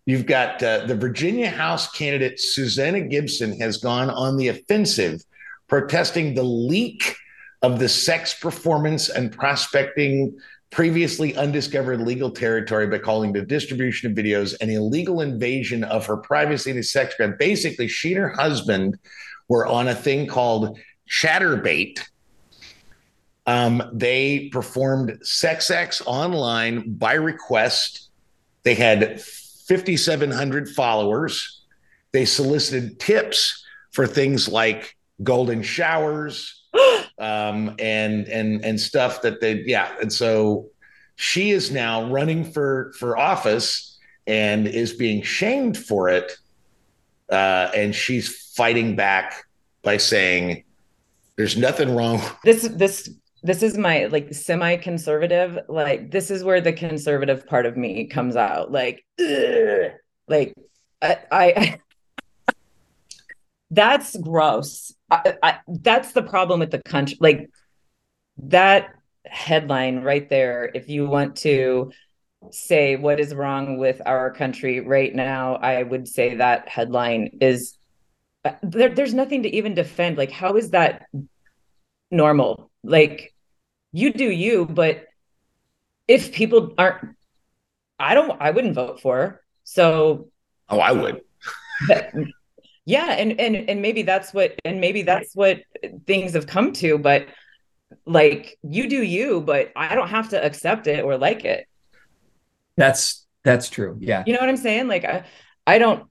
you've 0.05 0.27
got 0.27 0.61
uh, 0.61 0.85
the 0.85 0.95
Virginia 0.95 1.49
House 1.49 1.89
candidate, 1.93 2.39
Susanna 2.39 3.01
Gibson, 3.01 3.59
has 3.59 3.77
gone 3.77 4.11
on 4.11 4.37
the 4.37 4.49
offensive, 4.49 5.23
protesting 5.69 6.33
the 6.33 6.43
leak 6.43 7.15
of 7.61 7.79
the 7.79 7.87
sex 7.87 8.33
performance 8.33 9.09
and 9.09 9.31
prospecting 9.31 10.37
previously 10.71 11.35
undiscovered 11.35 12.01
legal 12.01 12.29
territory 12.29 12.87
by 12.87 12.97
calling 12.97 13.33
the 13.33 13.41
distribution 13.41 14.11
of 14.11 14.17
videos 14.17 14.55
an 14.61 14.69
illegal 14.69 15.21
invasion 15.21 15.83
of 15.83 16.05
her 16.05 16.17
privacy 16.17 16.71
and 16.71 16.85
sex 16.85 17.15
crime. 17.15 17.35
Basically, 17.39 17.87
she 17.87 18.13
and 18.13 18.21
her 18.21 18.29
husband 18.29 18.97
were 19.47 19.65
on 19.65 19.87
a 19.87 19.95
thing 19.95 20.27
called 20.27 20.77
Chaturbate. 21.09 21.99
Um, 23.47 23.81
they 23.91 24.49
performed 24.49 25.19
sex 25.23 25.71
acts 25.71 26.03
online 26.05 26.93
by 26.93 27.13
request. 27.13 28.09
They 28.61 28.75
had 28.75 29.19
5,700 29.19 30.69
followers. 30.69 31.61
They 32.11 32.25
solicited 32.25 32.99
tips 32.99 33.65
for 33.91 34.05
things 34.05 34.47
like 34.47 34.95
golden 35.23 35.61
showers 35.61 36.63
um, 37.19 37.75
and 37.79 38.27
and 38.27 38.63
and 38.63 38.79
stuff 38.79 39.21
that 39.21 39.41
they 39.41 39.63
yeah. 39.65 39.91
And 40.01 40.11
so 40.11 40.69
she 41.15 41.51
is 41.51 41.71
now 41.71 42.09
running 42.09 42.45
for 42.45 42.93
for 42.97 43.17
office 43.17 43.97
and 44.27 44.67
is 44.67 44.93
being 44.93 45.21
shamed 45.21 45.77
for 45.77 46.09
it. 46.09 46.37
Uh, 47.29 47.69
and 47.75 47.93
she's 47.93 48.53
fighting 48.55 48.95
back 48.95 49.43
by 49.83 49.97
saying, 49.97 50.63
"There's 51.35 51.57
nothing 51.57 51.95
wrong 51.95 52.21
This 52.43 52.63
this 52.63 53.09
this 53.43 53.63
is 53.63 53.77
my 53.77 54.05
like 54.05 54.33
semi-conservative. 54.33 55.59
Like 55.67 56.11
this 56.11 56.31
is 56.31 56.43
where 56.43 56.61
the 56.61 56.73
conservative 56.73 57.47
part 57.47 57.65
of 57.65 57.77
me 57.77 58.07
comes 58.07 58.35
out. 58.35 58.71
Like, 58.71 59.05
ugh. 59.19 59.91
like 60.27 60.53
I, 61.01 61.17
I 61.31 61.79
that's 63.71 64.17
gross. 64.17 64.93
I, 65.11 65.35
I, 65.41 65.57
that's 65.67 66.13
the 66.13 66.21
problem 66.21 66.59
with 66.59 66.71
the 66.71 66.81
country. 66.83 67.17
Like 67.19 67.49
that 68.43 68.89
headline 69.25 70.01
right 70.01 70.29
there. 70.29 70.69
If 70.73 70.89
you 70.89 71.07
want 71.07 71.37
to 71.37 71.91
say 72.51 72.95
what 72.95 73.19
is 73.19 73.35
wrong 73.35 73.77
with 73.77 74.01
our 74.05 74.31
country 74.31 74.79
right 74.79 75.13
now, 75.13 75.55
I 75.55 75.83
would 75.83 76.07
say 76.07 76.35
that 76.35 76.69
headline 76.69 77.37
is 77.41 77.77
uh, 78.45 78.53
there, 78.63 78.89
there's 78.89 79.13
nothing 79.13 79.43
to 79.43 79.55
even 79.55 79.73
defend. 79.73 80.17
Like, 80.17 80.31
how 80.31 80.55
is 80.55 80.71
that 80.71 81.07
normal? 82.09 82.71
Like, 82.83 83.33
you 83.91 84.13
do 84.13 84.29
you, 84.29 84.65
but 84.65 85.05
if 86.07 86.31
people 86.31 86.73
aren't, 86.77 87.15
I 87.99 88.13
don't, 88.13 88.41
I 88.41 88.51
wouldn't 88.51 88.75
vote 88.75 89.01
for. 89.01 89.17
Her. 89.17 89.43
So, 89.63 90.29
oh, 90.69 90.79
I 90.79 90.93
would. 90.93 91.21
Yeah, 92.89 93.11
and 93.11 93.39
and 93.39 93.69
and 93.69 93.83
maybe 93.83 94.01
that's 94.01 94.33
what, 94.33 94.59
and 94.65 94.81
maybe 94.81 95.03
that's 95.03 95.35
what 95.35 95.59
things 96.07 96.33
have 96.33 96.47
come 96.47 96.73
to. 96.73 96.97
But 96.97 97.27
like, 98.07 98.57
you 98.63 98.89
do 98.89 99.03
you, 99.03 99.41
but 99.41 99.71
I 99.75 99.93
don't 99.93 100.07
have 100.07 100.29
to 100.29 100.43
accept 100.43 100.87
it 100.87 101.03
or 101.03 101.15
like 101.15 101.45
it. 101.45 101.67
That's 102.77 103.27
that's 103.43 103.69
true. 103.69 103.95
Yeah. 103.99 104.23
You 104.25 104.33
know 104.33 104.39
what 104.39 104.49
I'm 104.49 104.57
saying? 104.57 104.87
Like, 104.87 105.05
I, 105.05 105.23
I 105.67 105.77
don't. 105.77 106.09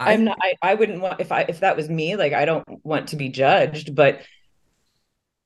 I, 0.00 0.14
I'm 0.14 0.24
not. 0.24 0.38
I, 0.42 0.54
I 0.62 0.74
wouldn't 0.76 1.02
want 1.02 1.20
if 1.20 1.30
I 1.30 1.42
if 1.42 1.60
that 1.60 1.76
was 1.76 1.90
me. 1.90 2.16
Like, 2.16 2.32
I 2.32 2.46
don't 2.46 2.64
want 2.82 3.08
to 3.08 3.16
be 3.16 3.28
judged, 3.28 3.94
but, 3.94 4.22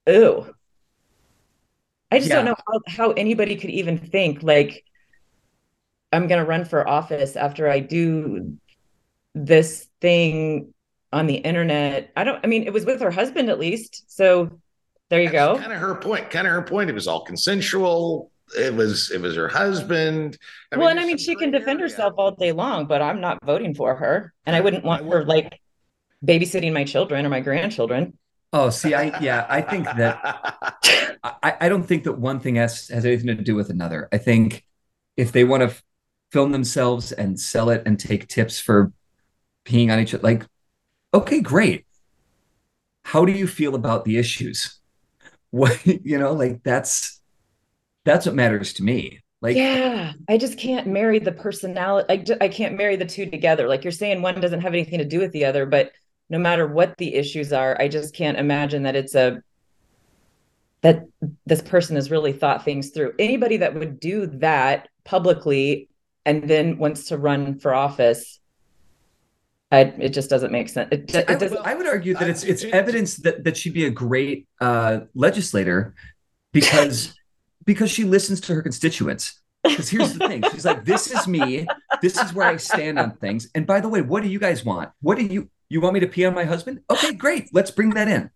ooh, 0.08 0.46
I 2.12 2.18
just 2.18 2.30
yeah. 2.30 2.36
don't 2.36 2.44
know 2.44 2.56
how, 2.56 2.80
how 2.86 3.10
anybody 3.14 3.56
could 3.56 3.70
even 3.70 3.98
think 3.98 4.44
like 4.44 4.84
I'm 6.12 6.28
going 6.28 6.38
to 6.38 6.48
run 6.48 6.64
for 6.64 6.88
office 6.88 7.34
after 7.34 7.68
I 7.68 7.80
do 7.80 8.56
this 9.44 9.88
thing 10.00 10.72
on 11.12 11.26
the 11.26 11.36
internet. 11.36 12.10
I 12.16 12.24
don't, 12.24 12.40
I 12.44 12.48
mean, 12.48 12.64
it 12.64 12.72
was 12.72 12.84
with 12.84 13.00
her 13.00 13.10
husband 13.10 13.48
at 13.48 13.58
least. 13.58 14.10
So 14.10 14.50
there 15.08 15.20
you 15.20 15.30
That's 15.30 15.54
go. 15.54 15.58
Kind 15.58 15.72
of 15.72 15.80
her 15.80 15.94
point. 15.94 16.30
Kind 16.30 16.46
of 16.46 16.52
her 16.52 16.62
point. 16.62 16.90
It 16.90 16.94
was 16.94 17.08
all 17.08 17.24
consensual. 17.24 18.30
It 18.58 18.74
was, 18.74 19.10
it 19.10 19.20
was 19.20 19.36
her 19.36 19.48
husband. 19.48 20.38
I 20.72 20.76
well, 20.76 20.88
mean, 20.88 20.98
and 20.98 21.00
I 21.00 21.06
mean, 21.06 21.18
she 21.18 21.34
can 21.34 21.50
defend 21.50 21.80
area. 21.80 21.92
herself 21.92 22.14
all 22.16 22.32
day 22.32 22.52
long, 22.52 22.86
but 22.86 23.02
I'm 23.02 23.20
not 23.20 23.38
voting 23.44 23.74
for 23.74 23.94
her. 23.96 24.32
And 24.46 24.56
I 24.56 24.60
wouldn't 24.60 24.84
want 24.84 25.06
I 25.06 25.08
her 25.08 25.24
like 25.24 25.60
babysitting 26.24 26.72
my 26.72 26.84
children 26.84 27.24
or 27.24 27.28
my 27.28 27.40
grandchildren. 27.40 28.18
Oh, 28.52 28.70
see, 28.70 28.94
I 28.94 29.18
yeah, 29.20 29.46
I 29.48 29.60
think 29.60 29.84
that 29.84 30.18
I, 31.22 31.54
I 31.60 31.68
don't 31.68 31.82
think 31.82 32.04
that 32.04 32.18
one 32.18 32.40
thing 32.40 32.54
has 32.54 32.88
has 32.88 33.04
anything 33.04 33.26
to 33.26 33.34
do 33.34 33.54
with 33.54 33.68
another. 33.68 34.08
I 34.10 34.16
think 34.18 34.64
if 35.18 35.32
they 35.32 35.44
want 35.44 35.68
to 35.68 35.76
film 36.32 36.52
themselves 36.52 37.12
and 37.12 37.38
sell 37.38 37.68
it 37.68 37.82
and 37.84 37.98
take 37.98 38.28
tips 38.28 38.58
for 38.58 38.92
peeing 39.68 39.92
on 39.92 40.00
each 40.00 40.14
other, 40.14 40.22
like, 40.22 40.46
okay, 41.12 41.40
great. 41.40 41.84
How 43.04 43.24
do 43.24 43.32
you 43.32 43.46
feel 43.46 43.74
about 43.74 44.04
the 44.04 44.18
issues? 44.18 44.74
What 45.50 45.86
you 45.86 46.18
know, 46.18 46.34
like 46.34 46.62
that's 46.62 47.22
that's 48.04 48.26
what 48.26 48.34
matters 48.34 48.74
to 48.74 48.82
me. 48.82 49.22
Like, 49.40 49.56
yeah, 49.56 50.12
I 50.28 50.36
just 50.36 50.58
can't 50.58 50.86
marry 50.86 51.20
the 51.20 51.32
personality. 51.32 52.06
I, 52.12 52.44
I 52.44 52.48
can't 52.48 52.76
marry 52.76 52.96
the 52.96 53.06
two 53.06 53.24
together. 53.30 53.66
Like 53.66 53.82
you're 53.82 53.90
saying, 53.90 54.20
one 54.20 54.38
doesn't 54.42 54.60
have 54.60 54.74
anything 54.74 54.98
to 54.98 55.06
do 55.06 55.20
with 55.20 55.32
the 55.32 55.46
other, 55.46 55.64
but 55.64 55.92
no 56.30 56.38
matter 56.38 56.66
what 56.66 56.96
the 56.98 57.14
issues 57.14 57.52
are 57.52 57.76
i 57.80 57.88
just 57.88 58.14
can't 58.14 58.38
imagine 58.38 58.82
that 58.82 58.96
it's 58.96 59.14
a 59.14 59.42
that 60.80 61.04
this 61.44 61.60
person 61.60 61.96
has 61.96 62.10
really 62.10 62.32
thought 62.32 62.64
things 62.64 62.90
through 62.90 63.12
anybody 63.18 63.58
that 63.58 63.74
would 63.74 63.98
do 63.98 64.26
that 64.26 64.88
publicly 65.04 65.88
and 66.24 66.48
then 66.48 66.78
wants 66.78 67.06
to 67.06 67.18
run 67.18 67.58
for 67.58 67.74
office 67.74 68.38
I, 69.70 69.80
it 69.80 70.10
just 70.10 70.30
doesn't 70.30 70.50
make 70.50 70.68
sense. 70.68 70.88
It, 70.92 71.14
it 71.14 71.28
I, 71.28 71.34
doesn't, 71.34 71.66
I, 71.66 71.74
would 71.74 71.86
argue 71.86 72.14
that 72.14 72.28
it's 72.28 72.42
it's 72.42 72.64
evidence 72.64 73.16
that 73.16 73.44
that 73.44 73.56
she'd 73.56 73.74
be 73.74 73.84
a 73.84 73.90
great 73.90 74.48
uh, 74.60 75.00
legislator 75.14 75.94
because 76.52 77.14
because 77.64 77.90
she 77.90 78.04
listens 78.04 78.40
to 78.42 78.54
her 78.54 78.62
constituents. 78.62 79.40
Because 79.62 79.90
here's 79.90 80.14
the 80.14 80.26
thing, 80.26 80.42
she's 80.52 80.64
like, 80.64 80.84
"This 80.84 81.10
is 81.10 81.26
me. 81.26 81.66
This 82.00 82.16
is 82.16 82.32
where 82.32 82.46
I 82.46 82.56
stand 82.56 82.98
on 82.98 83.16
things." 83.16 83.48
And 83.54 83.66
by 83.66 83.80
the 83.80 83.88
way, 83.88 84.00
what 84.00 84.22
do 84.22 84.28
you 84.30 84.38
guys 84.38 84.64
want? 84.64 84.90
What 85.02 85.18
do 85.18 85.24
you? 85.24 85.50
You 85.68 85.82
want 85.82 85.94
me 85.94 86.00
to 86.00 86.06
pee 86.06 86.24
on 86.24 86.32
my 86.32 86.44
husband? 86.44 86.80
Okay, 86.88 87.12
great. 87.12 87.50
Let's 87.52 87.70
bring 87.70 87.90
that 87.90 88.08
in. 88.08 88.30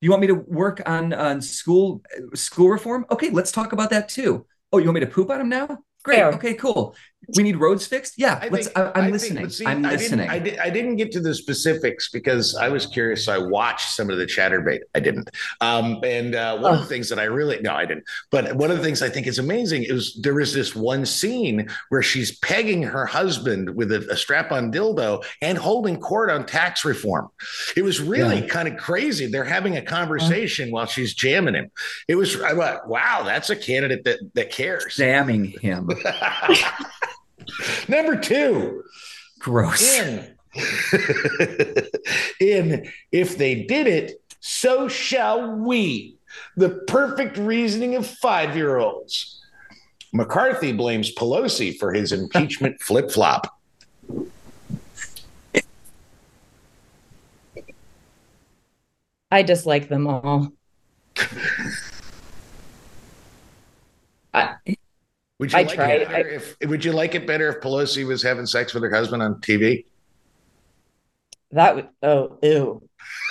You 0.00 0.10
want 0.10 0.22
me 0.22 0.26
to 0.26 0.34
work 0.34 0.82
on 0.86 1.12
on 1.12 1.40
school 1.40 2.02
school 2.34 2.68
reform? 2.68 3.06
Okay, 3.10 3.30
let's 3.30 3.52
talk 3.52 3.72
about 3.72 3.90
that 3.90 4.08
too. 4.08 4.46
Oh, 4.72 4.78
you 4.78 4.86
want 4.86 4.94
me 4.94 5.00
to 5.00 5.06
poop 5.06 5.30
on 5.30 5.40
him 5.40 5.48
now? 5.48 5.78
Great. 6.02 6.16
Fair. 6.16 6.32
Okay, 6.32 6.54
cool. 6.54 6.94
We 7.34 7.42
need 7.42 7.56
roads 7.56 7.86
fixed. 7.86 8.14
Yeah, 8.16 8.38
I 8.40 8.48
let's. 8.48 8.68
Think, 8.68 8.96
I, 8.96 9.04
am 9.06 9.10
listening. 9.10 9.48
See, 9.48 9.66
I'm 9.66 9.84
I 9.84 9.90
listening. 9.90 10.28
Didn't, 10.28 10.30
I, 10.30 10.38
did, 10.38 10.58
I 10.58 10.70
didn't 10.70 10.96
get 10.96 11.10
to 11.12 11.20
the 11.20 11.34
specifics 11.34 12.08
because 12.10 12.54
I 12.54 12.68
was 12.68 12.86
curious. 12.86 13.24
So 13.24 13.32
I 13.32 13.38
watched 13.38 13.90
some 13.90 14.10
of 14.10 14.18
the 14.18 14.26
Chaturbate. 14.26 14.80
I 14.94 15.00
didn't. 15.00 15.30
Um, 15.60 15.98
and 16.04 16.36
uh, 16.36 16.56
one 16.58 16.72
oh. 16.72 16.74
of 16.76 16.80
the 16.82 16.86
things 16.86 17.08
that 17.08 17.18
I 17.18 17.24
really 17.24 17.60
no, 17.60 17.74
I 17.74 17.84
didn't. 17.84 18.04
But 18.30 18.54
one 18.54 18.70
of 18.70 18.76
the 18.76 18.82
things 18.82 19.02
I 19.02 19.08
think 19.08 19.26
is 19.26 19.40
amazing 19.40 19.84
is 19.84 20.16
there 20.22 20.38
is 20.38 20.52
this 20.52 20.76
one 20.76 21.04
scene 21.04 21.68
where 21.88 22.02
she's 22.02 22.38
pegging 22.38 22.84
her 22.84 23.06
husband 23.06 23.74
with 23.74 23.90
a, 23.90 24.06
a 24.08 24.16
strap-on 24.16 24.70
dildo 24.70 25.24
and 25.42 25.58
holding 25.58 25.98
court 25.98 26.30
on 26.30 26.46
tax 26.46 26.84
reform. 26.84 27.28
It 27.76 27.82
was 27.82 28.00
really 28.00 28.42
yeah. 28.42 28.46
kind 28.46 28.68
of 28.68 28.76
crazy. 28.76 29.26
They're 29.26 29.42
having 29.42 29.76
a 29.76 29.82
conversation 29.82 30.70
while 30.70 30.86
she's 30.86 31.12
jamming 31.12 31.54
him. 31.54 31.72
It 32.06 32.14
was. 32.14 32.40
I 32.40 32.54
thought, 32.54 32.88
wow, 32.88 33.24
that's 33.24 33.50
a 33.50 33.56
candidate 33.56 34.04
that 34.04 34.20
that 34.34 34.52
cares. 34.52 34.94
Jamming 34.94 35.46
him. 35.46 35.88
Number 37.88 38.16
two. 38.16 38.82
Gross. 39.38 39.82
In, 39.98 40.34
in 42.40 42.90
if 43.12 43.36
they 43.36 43.64
did 43.64 43.86
it, 43.86 44.22
so 44.40 44.88
shall 44.88 45.52
we. 45.52 46.16
The 46.56 46.70
perfect 46.86 47.36
reasoning 47.36 47.94
of 47.96 48.06
five 48.06 48.56
year 48.56 48.78
olds. 48.78 49.40
McCarthy 50.12 50.72
blames 50.72 51.14
Pelosi 51.14 51.76
for 51.76 51.92
his 51.92 52.12
impeachment 52.12 52.80
flip 52.82 53.10
flop. 53.10 53.52
I 59.30 59.42
dislike 59.42 59.88
them 59.88 60.06
all. 60.06 60.52
I, 64.32 64.54
would 65.38 65.52
you 65.52 65.58
I 65.58 65.62
like 65.62 65.74
tried. 65.74 66.02
It 66.02 66.08
better 66.08 66.30
I, 66.30 66.34
if 66.34 66.56
would 66.68 66.84
you 66.84 66.92
like 66.92 67.14
it 67.14 67.26
better 67.26 67.48
if 67.48 67.60
Pelosi 67.60 68.06
was 68.06 68.22
having 68.22 68.46
sex 68.46 68.72
with 68.74 68.82
her 68.82 68.90
husband 68.90 69.22
on 69.22 69.36
TV? 69.36 69.84
That 71.52 71.76
would 71.76 71.88
oh 72.02 72.38
ew. 72.42 72.88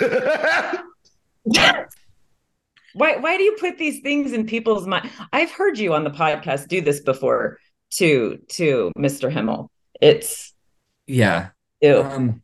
why 2.94 3.16
why 3.16 3.36
do 3.36 3.42
you 3.42 3.56
put 3.58 3.78
these 3.78 4.00
things 4.00 4.32
in 4.32 4.46
people's 4.46 4.86
mind? 4.86 5.10
I've 5.32 5.50
heard 5.50 5.78
you 5.78 5.94
on 5.94 6.04
the 6.04 6.10
podcast 6.10 6.68
do 6.68 6.80
this 6.80 7.00
before 7.00 7.58
to 7.92 8.38
to 8.48 8.92
Mr. 8.96 9.30
Himmel. 9.30 9.70
It's 10.00 10.54
yeah. 11.06 11.48
Ew. 11.80 12.02
Um, 12.02 12.42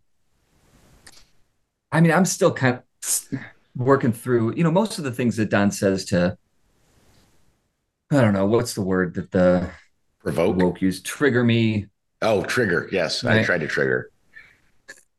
I 1.90 2.00
mean, 2.00 2.12
I'm 2.12 2.24
still 2.24 2.52
kind 2.52 2.76
of 2.78 3.40
working 3.76 4.12
through, 4.12 4.54
you 4.54 4.64
know, 4.64 4.70
most 4.70 4.98
of 4.98 5.04
the 5.04 5.12
things 5.12 5.36
that 5.36 5.50
Don 5.50 5.70
says 5.70 6.04
to 6.06 6.36
I 8.12 8.20
don't 8.20 8.34
know 8.34 8.46
what's 8.46 8.74
the 8.74 8.82
word 8.82 9.14
that 9.14 9.30
the 9.30 9.70
provoke 10.20 10.56
woke 10.56 10.82
use 10.82 11.00
trigger 11.00 11.42
me. 11.42 11.86
Oh, 12.20 12.44
trigger. 12.44 12.88
Yes, 12.92 13.24
right? 13.24 13.40
I 13.40 13.44
tried 13.44 13.60
to 13.60 13.66
trigger. 13.66 14.10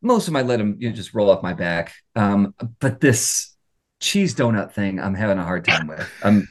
Most 0.02 0.28
of 0.28 0.34
my 0.34 0.42
let 0.42 0.58
them 0.58 0.78
you 0.80 0.90
know, 0.90 0.96
just 0.96 1.14
roll 1.14 1.30
off 1.30 1.42
my 1.42 1.54
back. 1.54 1.94
Um, 2.16 2.54
but 2.80 3.00
this 3.00 3.56
cheese 4.00 4.36
donut 4.36 4.74
thing, 4.74 5.00
I'm 5.00 5.16
having 5.16 5.40
a 5.40 5.44
hard 5.44 5.66
time 5.66 5.88
with. 5.88 6.08
I'm 6.24 6.48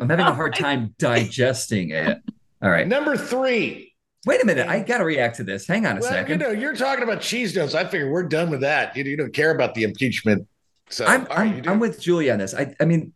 I'm 0.00 0.08
having 0.08 0.26
a 0.26 0.34
hard 0.34 0.54
time 0.58 0.94
digesting 0.98 1.90
it. 1.90 2.22
All 2.62 2.70
right. 2.70 2.88
Number 2.88 3.16
three. 3.16 3.92
Wait 4.26 4.42
a 4.42 4.46
minute. 4.46 4.66
I 4.68 4.80
got 4.80 4.98
to 4.98 5.04
react 5.04 5.36
to 5.36 5.44
this. 5.44 5.66
Hang 5.66 5.84
on 5.84 5.98
a 5.98 6.00
well, 6.00 6.10
second. 6.10 6.40
You 6.40 6.46
know, 6.46 6.52
you're 6.52 6.74
talking 6.74 7.04
about 7.04 7.20
cheese 7.20 7.52
donuts. 7.52 7.74
I 7.74 7.84
figure 7.84 8.10
we're 8.10 8.22
done 8.22 8.48
with 8.48 8.62
that. 8.62 8.96
You, 8.96 9.04
you 9.04 9.18
don't 9.18 9.34
care 9.34 9.50
about 9.50 9.74
the 9.74 9.82
impeachment. 9.82 10.48
So 10.88 11.04
I'm, 11.04 11.26
I'm, 11.30 11.62
I'm 11.68 11.78
with 11.78 12.00
Julie 12.00 12.30
on 12.30 12.38
this. 12.38 12.54
I, 12.54 12.74
I 12.80 12.86
mean, 12.86 13.12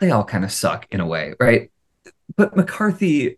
they 0.00 0.10
all 0.10 0.24
kind 0.24 0.44
of 0.44 0.50
suck 0.50 0.86
in 0.90 1.00
a 1.00 1.06
way, 1.06 1.34
right? 1.38 1.70
But 2.38 2.56
McCarthy 2.56 3.36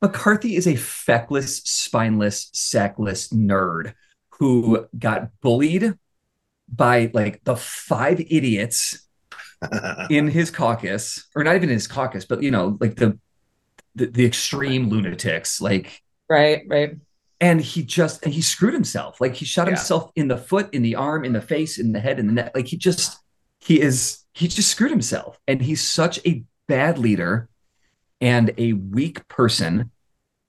McCarthy 0.00 0.56
is 0.56 0.66
a 0.66 0.76
feckless, 0.76 1.58
spineless, 1.58 2.50
sackless 2.54 3.32
nerd 3.32 3.94
who 4.30 4.86
got 4.96 5.30
bullied 5.40 5.94
by 6.68 7.10
like 7.12 7.42
the 7.44 7.56
five 7.56 8.20
idiots 8.20 9.06
in 10.10 10.28
his 10.28 10.50
caucus, 10.50 11.26
or 11.34 11.44
not 11.44 11.56
even 11.56 11.68
in 11.68 11.74
his 11.74 11.86
caucus, 11.86 12.24
but 12.24 12.42
you 12.42 12.50
know, 12.50 12.76
like 12.80 12.96
the 12.96 13.18
the, 13.96 14.06
the 14.06 14.24
extreme 14.24 14.88
lunatics, 14.88 15.60
like 15.60 16.00
right, 16.28 16.62
right. 16.68 16.96
And 17.40 17.60
he 17.60 17.82
just 17.82 18.24
and 18.24 18.32
he 18.32 18.40
screwed 18.40 18.74
himself. 18.74 19.20
Like 19.20 19.34
he 19.34 19.44
shot 19.44 19.66
yeah. 19.66 19.74
himself 19.74 20.10
in 20.16 20.28
the 20.28 20.38
foot, 20.38 20.72
in 20.72 20.82
the 20.82 20.94
arm, 20.94 21.24
in 21.24 21.32
the 21.32 21.40
face, 21.40 21.78
in 21.78 21.92
the 21.92 22.00
head, 22.00 22.18
in 22.18 22.26
the 22.28 22.32
neck. 22.32 22.52
Like 22.54 22.66
he 22.66 22.76
just 22.76 23.18
he 23.60 23.80
is 23.80 24.24
he 24.32 24.48
just 24.48 24.70
screwed 24.70 24.90
himself. 24.90 25.38
And 25.46 25.60
he's 25.60 25.86
such 25.86 26.20
a 26.26 26.44
bad 26.68 26.98
leader 26.98 27.48
and 28.20 28.52
a 28.58 28.72
weak 28.72 29.26
person 29.28 29.90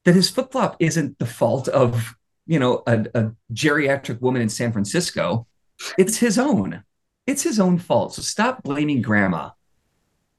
that 0.05 0.15
his 0.15 0.29
flip 0.29 0.51
flop 0.51 0.75
isn't 0.79 1.19
the 1.19 1.25
fault 1.25 1.67
of 1.67 2.15
you 2.47 2.59
know 2.59 2.83
a, 2.87 3.05
a, 3.13 3.31
geriatric 3.53 4.21
woman 4.21 4.41
in 4.41 4.49
San 4.49 4.71
Francisco. 4.71 5.45
It's 5.97 6.17
his 6.17 6.37
own. 6.37 6.83
It's 7.27 7.43
his 7.43 7.59
own 7.59 7.77
fault. 7.77 8.15
So 8.15 8.21
stop 8.21 8.63
blaming 8.63 9.01
grandma. 9.01 9.51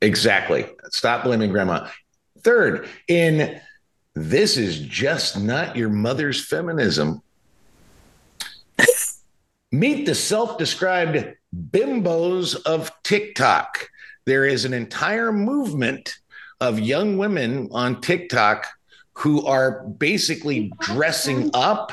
Exactly. 0.02 0.66
Stop 0.90 1.24
blaming 1.24 1.50
grandma. 1.50 1.88
Third, 2.40 2.88
in 3.06 3.60
this 4.14 4.56
is 4.56 4.80
just 4.80 5.38
not 5.38 5.76
your 5.76 5.88
mother's 5.88 6.44
feminism. 6.44 7.22
Meet 9.72 10.06
the 10.06 10.14
self 10.16 10.58
described 10.58 11.36
bimbos 11.54 12.60
of 12.66 12.90
TikTok. 13.04 13.88
There 14.26 14.44
is 14.44 14.64
an 14.64 14.74
entire 14.74 15.32
movement 15.32 16.18
of 16.60 16.78
young 16.78 17.16
women 17.18 17.68
on 17.72 18.00
TikTok 18.00 18.66
who 19.14 19.44
are 19.46 19.82
basically 19.84 20.72
dressing 20.80 21.50
up 21.54 21.92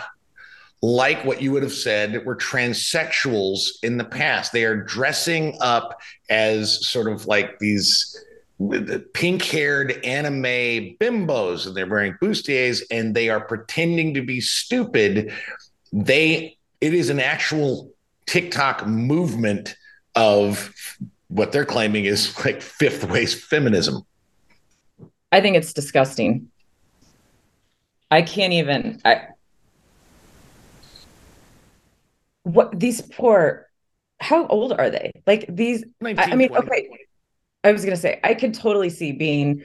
like 0.81 1.23
what 1.25 1.41
you 1.41 1.51
would 1.51 1.63
have 1.63 1.73
said 1.73 2.23
were 2.25 2.35
transsexuals 2.35 3.83
in 3.83 3.97
the 3.97 4.05
past. 4.05 4.51
They 4.51 4.63
are 4.63 4.75
dressing 4.75 5.57
up 5.59 5.99
as 6.29 6.85
sort 6.87 7.07
of 7.07 7.25
like 7.25 7.57
these 7.59 8.23
pink 9.13 9.43
haired 9.43 10.03
anime 10.03 10.95
bimbos 10.99 11.67
and 11.67 11.75
they're 11.75 11.87
wearing 11.87 12.15
bustiers 12.21 12.81
and 12.89 13.15
they 13.15 13.29
are 13.29 13.41
pretending 13.41 14.13
to 14.13 14.21
be 14.21 14.39
stupid. 14.41 15.31
They, 15.91 16.57
it 16.81 16.93
is 16.93 17.09
an 17.09 17.19
actual 17.19 17.91
TikTok 18.25 18.85
movement 18.87 19.75
of 20.15 20.73
what 21.27 21.51
they're 21.51 21.65
claiming 21.65 22.05
is 22.05 22.37
like 22.45 22.61
fifth 22.61 23.03
wave 23.09 23.33
feminism. 23.33 24.05
I 25.31 25.41
think 25.41 25.57
it's 25.57 25.73
disgusting. 25.73 26.49
I 28.09 28.21
can't 28.21 28.53
even. 28.53 29.01
I 29.03 29.27
what 32.43 32.79
these 32.79 33.01
poor. 33.01 33.67
How 34.19 34.47
old 34.47 34.71
are 34.71 34.89
they? 34.89 35.11
Like 35.27 35.45
these. 35.49 35.83
19, 36.01 36.19
I, 36.19 36.31
I 36.31 36.35
mean, 36.35 36.49
20. 36.49 36.65
okay. 36.65 36.89
I 37.63 37.71
was 37.71 37.83
gonna 37.83 37.97
say 37.97 38.19
I 38.23 38.33
could 38.33 38.53
totally 38.53 38.89
see 38.89 39.11
being 39.11 39.63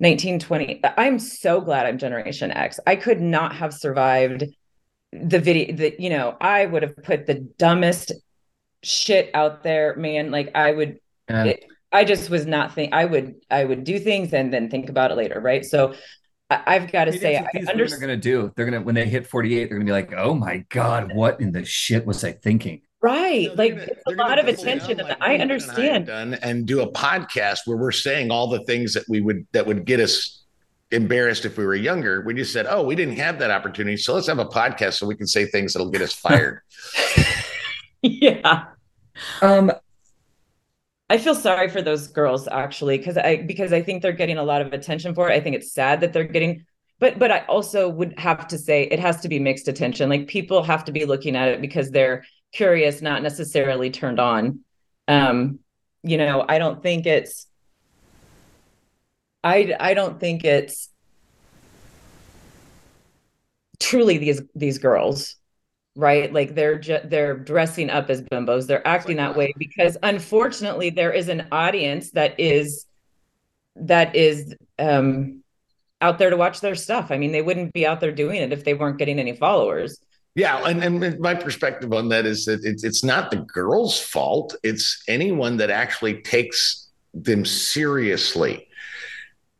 19, 0.00 0.38
20. 0.38 0.80
I'm 0.96 1.18
so 1.18 1.60
glad 1.60 1.86
I'm 1.86 1.98
Generation 1.98 2.50
X. 2.50 2.80
I 2.86 2.96
could 2.96 3.20
not 3.20 3.54
have 3.54 3.74
survived 3.74 4.44
the 5.12 5.38
video. 5.38 5.76
That 5.76 6.00
you 6.00 6.10
know, 6.10 6.36
I 6.40 6.66
would 6.66 6.82
have 6.82 6.96
put 6.96 7.26
the 7.26 7.34
dumbest 7.34 8.12
shit 8.82 9.30
out 9.34 9.62
there, 9.62 9.94
man. 9.96 10.30
Like 10.30 10.52
I 10.54 10.72
would. 10.72 10.98
Yeah. 11.28 11.44
It, 11.44 11.64
I 11.94 12.04
just 12.04 12.28
was 12.28 12.44
not 12.44 12.74
think 12.74 12.92
I 12.92 13.04
would 13.04 13.36
I 13.50 13.64
would 13.64 13.84
do 13.84 14.00
things 14.00 14.34
and 14.34 14.52
then 14.52 14.68
think 14.68 14.88
about 14.90 15.12
it 15.12 15.16
later, 15.16 15.40
right? 15.40 15.64
So 15.64 15.94
I, 16.50 16.78
have 16.78 16.92
got 16.92 17.06
to 17.06 17.12
say, 17.12 17.36
I 17.36 17.46
understand. 17.68 17.78
They're 17.78 17.98
going 17.98 18.20
to 18.20 18.22
do. 18.22 18.52
They're 18.54 18.66
going 18.66 18.80
to 18.80 18.84
when 18.84 18.94
they 18.94 19.08
hit 19.08 19.26
48, 19.26 19.56
they're 19.56 19.78
going 19.78 19.86
to 19.86 19.86
be 19.86 19.92
like, 19.92 20.12
"Oh 20.12 20.34
my 20.34 20.64
god, 20.68 21.14
what 21.14 21.40
in 21.40 21.52
the 21.52 21.64
shit 21.64 22.04
was 22.04 22.22
I 22.22 22.32
thinking?" 22.32 22.82
Right, 23.00 23.48
no, 23.48 23.54
like 23.54 23.72
gonna, 23.72 23.82
it's 23.84 24.02
a 24.06 24.10
lot 24.12 24.38
of 24.38 24.48
attention. 24.48 24.98
Like 24.98 25.22
I 25.22 25.36
understand. 25.38 26.08
And, 26.08 26.42
and 26.42 26.66
do 26.66 26.80
a 26.80 26.90
podcast 26.90 27.60
where 27.64 27.76
we're 27.76 27.92
saying 27.92 28.30
all 28.30 28.48
the 28.48 28.64
things 28.64 28.92
that 28.94 29.04
we 29.08 29.20
would 29.20 29.46
that 29.52 29.66
would 29.66 29.84
get 29.84 30.00
us 30.00 30.44
embarrassed 30.90 31.44
if 31.44 31.56
we 31.56 31.64
were 31.64 31.74
younger. 31.74 32.22
We 32.22 32.34
just 32.34 32.52
said, 32.52 32.66
"Oh, 32.68 32.82
we 32.82 32.94
didn't 32.94 33.16
have 33.16 33.38
that 33.38 33.50
opportunity, 33.50 33.96
so 33.96 34.14
let's 34.14 34.26
have 34.26 34.38
a 34.38 34.46
podcast 34.46 34.94
so 34.94 35.06
we 35.06 35.16
can 35.16 35.26
say 35.26 35.46
things 35.46 35.72
that'll 35.72 35.90
get 35.90 36.02
us 36.02 36.12
fired." 36.12 36.60
yeah. 38.02 38.64
Um, 39.40 39.72
I 41.10 41.18
feel 41.18 41.34
sorry 41.34 41.68
for 41.68 41.82
those 41.82 42.08
girls 42.08 42.48
actually 42.48 42.98
because 42.98 43.18
I 43.18 43.42
because 43.42 43.72
I 43.72 43.82
think 43.82 44.02
they're 44.02 44.12
getting 44.12 44.38
a 44.38 44.42
lot 44.42 44.62
of 44.62 44.72
attention 44.72 45.14
for 45.14 45.30
it. 45.30 45.34
I 45.34 45.40
think 45.40 45.56
it's 45.56 45.72
sad 45.72 46.00
that 46.00 46.12
they're 46.12 46.24
getting 46.24 46.64
but 46.98 47.18
but 47.18 47.30
I 47.30 47.40
also 47.46 47.88
would 47.88 48.18
have 48.18 48.46
to 48.48 48.58
say 48.58 48.84
it 48.84 48.98
has 49.00 49.20
to 49.20 49.28
be 49.28 49.38
mixed 49.38 49.68
attention. 49.68 50.08
Like 50.08 50.26
people 50.28 50.62
have 50.62 50.84
to 50.86 50.92
be 50.92 51.04
looking 51.04 51.36
at 51.36 51.48
it 51.48 51.60
because 51.60 51.90
they're 51.90 52.24
curious, 52.52 53.02
not 53.02 53.22
necessarily 53.22 53.90
turned 53.90 54.20
on. 54.20 54.60
Um, 55.08 55.58
you 56.02 56.16
know, 56.16 56.44
I 56.48 56.58
don't 56.58 56.82
think 56.82 57.04
it's 57.06 57.46
I 59.42 59.74
I 59.78 59.94
don't 59.94 60.18
think 60.18 60.44
it's 60.44 60.88
truly 63.78 64.18
these 64.18 64.40
these 64.54 64.78
girls 64.78 65.36
right? 65.96 66.32
Like 66.32 66.54
they're 66.54 66.78
ju- 66.78 67.00
they're 67.04 67.36
dressing 67.36 67.90
up 67.90 68.10
as 68.10 68.22
bimbos. 68.22 68.66
They're 68.66 68.86
acting 68.86 69.16
that 69.16 69.36
way 69.36 69.52
because 69.56 69.96
unfortunately 70.02 70.90
there 70.90 71.12
is 71.12 71.28
an 71.28 71.46
audience 71.52 72.10
that 72.12 72.38
is 72.38 72.86
that 73.76 74.14
is 74.14 74.54
um 74.78 75.42
out 76.00 76.18
there 76.18 76.30
to 76.30 76.36
watch 76.36 76.60
their 76.60 76.74
stuff. 76.74 77.10
I 77.10 77.18
mean 77.18 77.32
they 77.32 77.42
wouldn't 77.42 77.72
be 77.72 77.86
out 77.86 78.00
there 78.00 78.12
doing 78.12 78.40
it 78.40 78.52
if 78.52 78.64
they 78.64 78.74
weren't 78.74 78.98
getting 78.98 79.18
any 79.18 79.34
followers. 79.34 79.98
Yeah 80.34 80.66
and, 80.66 80.82
and 80.82 81.20
my 81.20 81.34
perspective 81.34 81.92
on 81.92 82.08
that 82.08 82.26
is 82.26 82.44
that 82.46 82.64
it's, 82.64 82.82
it's 82.82 83.04
not 83.04 83.30
the 83.30 83.38
girl's 83.38 84.00
fault. 84.00 84.56
It's 84.64 85.02
anyone 85.06 85.56
that 85.58 85.70
actually 85.70 86.22
takes 86.22 86.88
them 87.12 87.44
seriously 87.44 88.66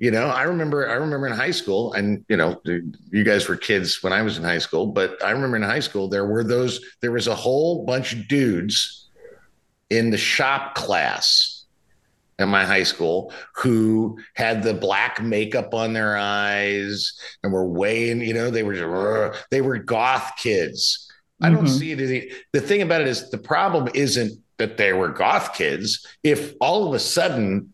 you 0.04 0.10
know 0.10 0.26
i 0.28 0.42
remember 0.42 0.86
i 0.90 0.92
remember 0.92 1.26
in 1.26 1.32
high 1.32 1.50
school 1.50 1.94
and 1.94 2.22
you 2.28 2.36
know 2.36 2.60
you 3.10 3.24
guys 3.24 3.48
were 3.48 3.56
kids 3.56 4.02
when 4.02 4.12
i 4.12 4.20
was 4.20 4.36
in 4.36 4.44
high 4.44 4.58
school 4.58 4.86
but 4.86 5.16
i 5.24 5.30
remember 5.30 5.56
in 5.56 5.62
high 5.62 5.80
school 5.80 6.08
there 6.08 6.26
were 6.26 6.44
those 6.44 6.78
there 7.00 7.10
was 7.10 7.26
a 7.26 7.34
whole 7.34 7.86
bunch 7.86 8.12
of 8.12 8.28
dudes 8.28 9.08
in 9.88 10.10
the 10.10 10.18
shop 10.18 10.74
class 10.74 11.64
at 12.38 12.48
my 12.48 12.66
high 12.66 12.82
school 12.82 13.32
who 13.54 14.18
had 14.34 14.62
the 14.62 14.74
black 14.74 15.22
makeup 15.22 15.72
on 15.72 15.94
their 15.94 16.18
eyes 16.18 17.18
and 17.42 17.50
were 17.50 17.66
weighing 17.66 18.20
you 18.20 18.34
know 18.34 18.50
they 18.50 18.62
were 18.62 18.74
just, 18.74 19.50
they 19.50 19.62
were 19.62 19.78
goth 19.78 20.32
kids 20.36 21.10
i 21.40 21.48
don't 21.48 21.64
mm-hmm. 21.64 21.78
see 21.78 21.92
it 21.92 22.00
as 22.00 22.10
the 22.52 22.60
thing 22.60 22.82
about 22.82 23.00
it 23.00 23.08
is 23.08 23.30
the 23.30 23.38
problem 23.38 23.88
isn't 23.94 24.38
that 24.58 24.76
they 24.76 24.92
were 24.92 25.08
goth 25.08 25.54
kids 25.54 26.06
if 26.22 26.52
all 26.60 26.86
of 26.86 26.92
a 26.92 26.98
sudden 26.98 27.72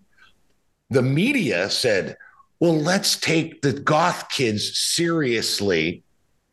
the 0.91 1.03
media 1.03 1.70
said, 1.70 2.16
well, 2.59 2.76
let's 2.76 3.16
take 3.16 3.62
the 3.62 3.72
goth 3.72 4.28
kids 4.28 4.78
seriously 4.78 6.03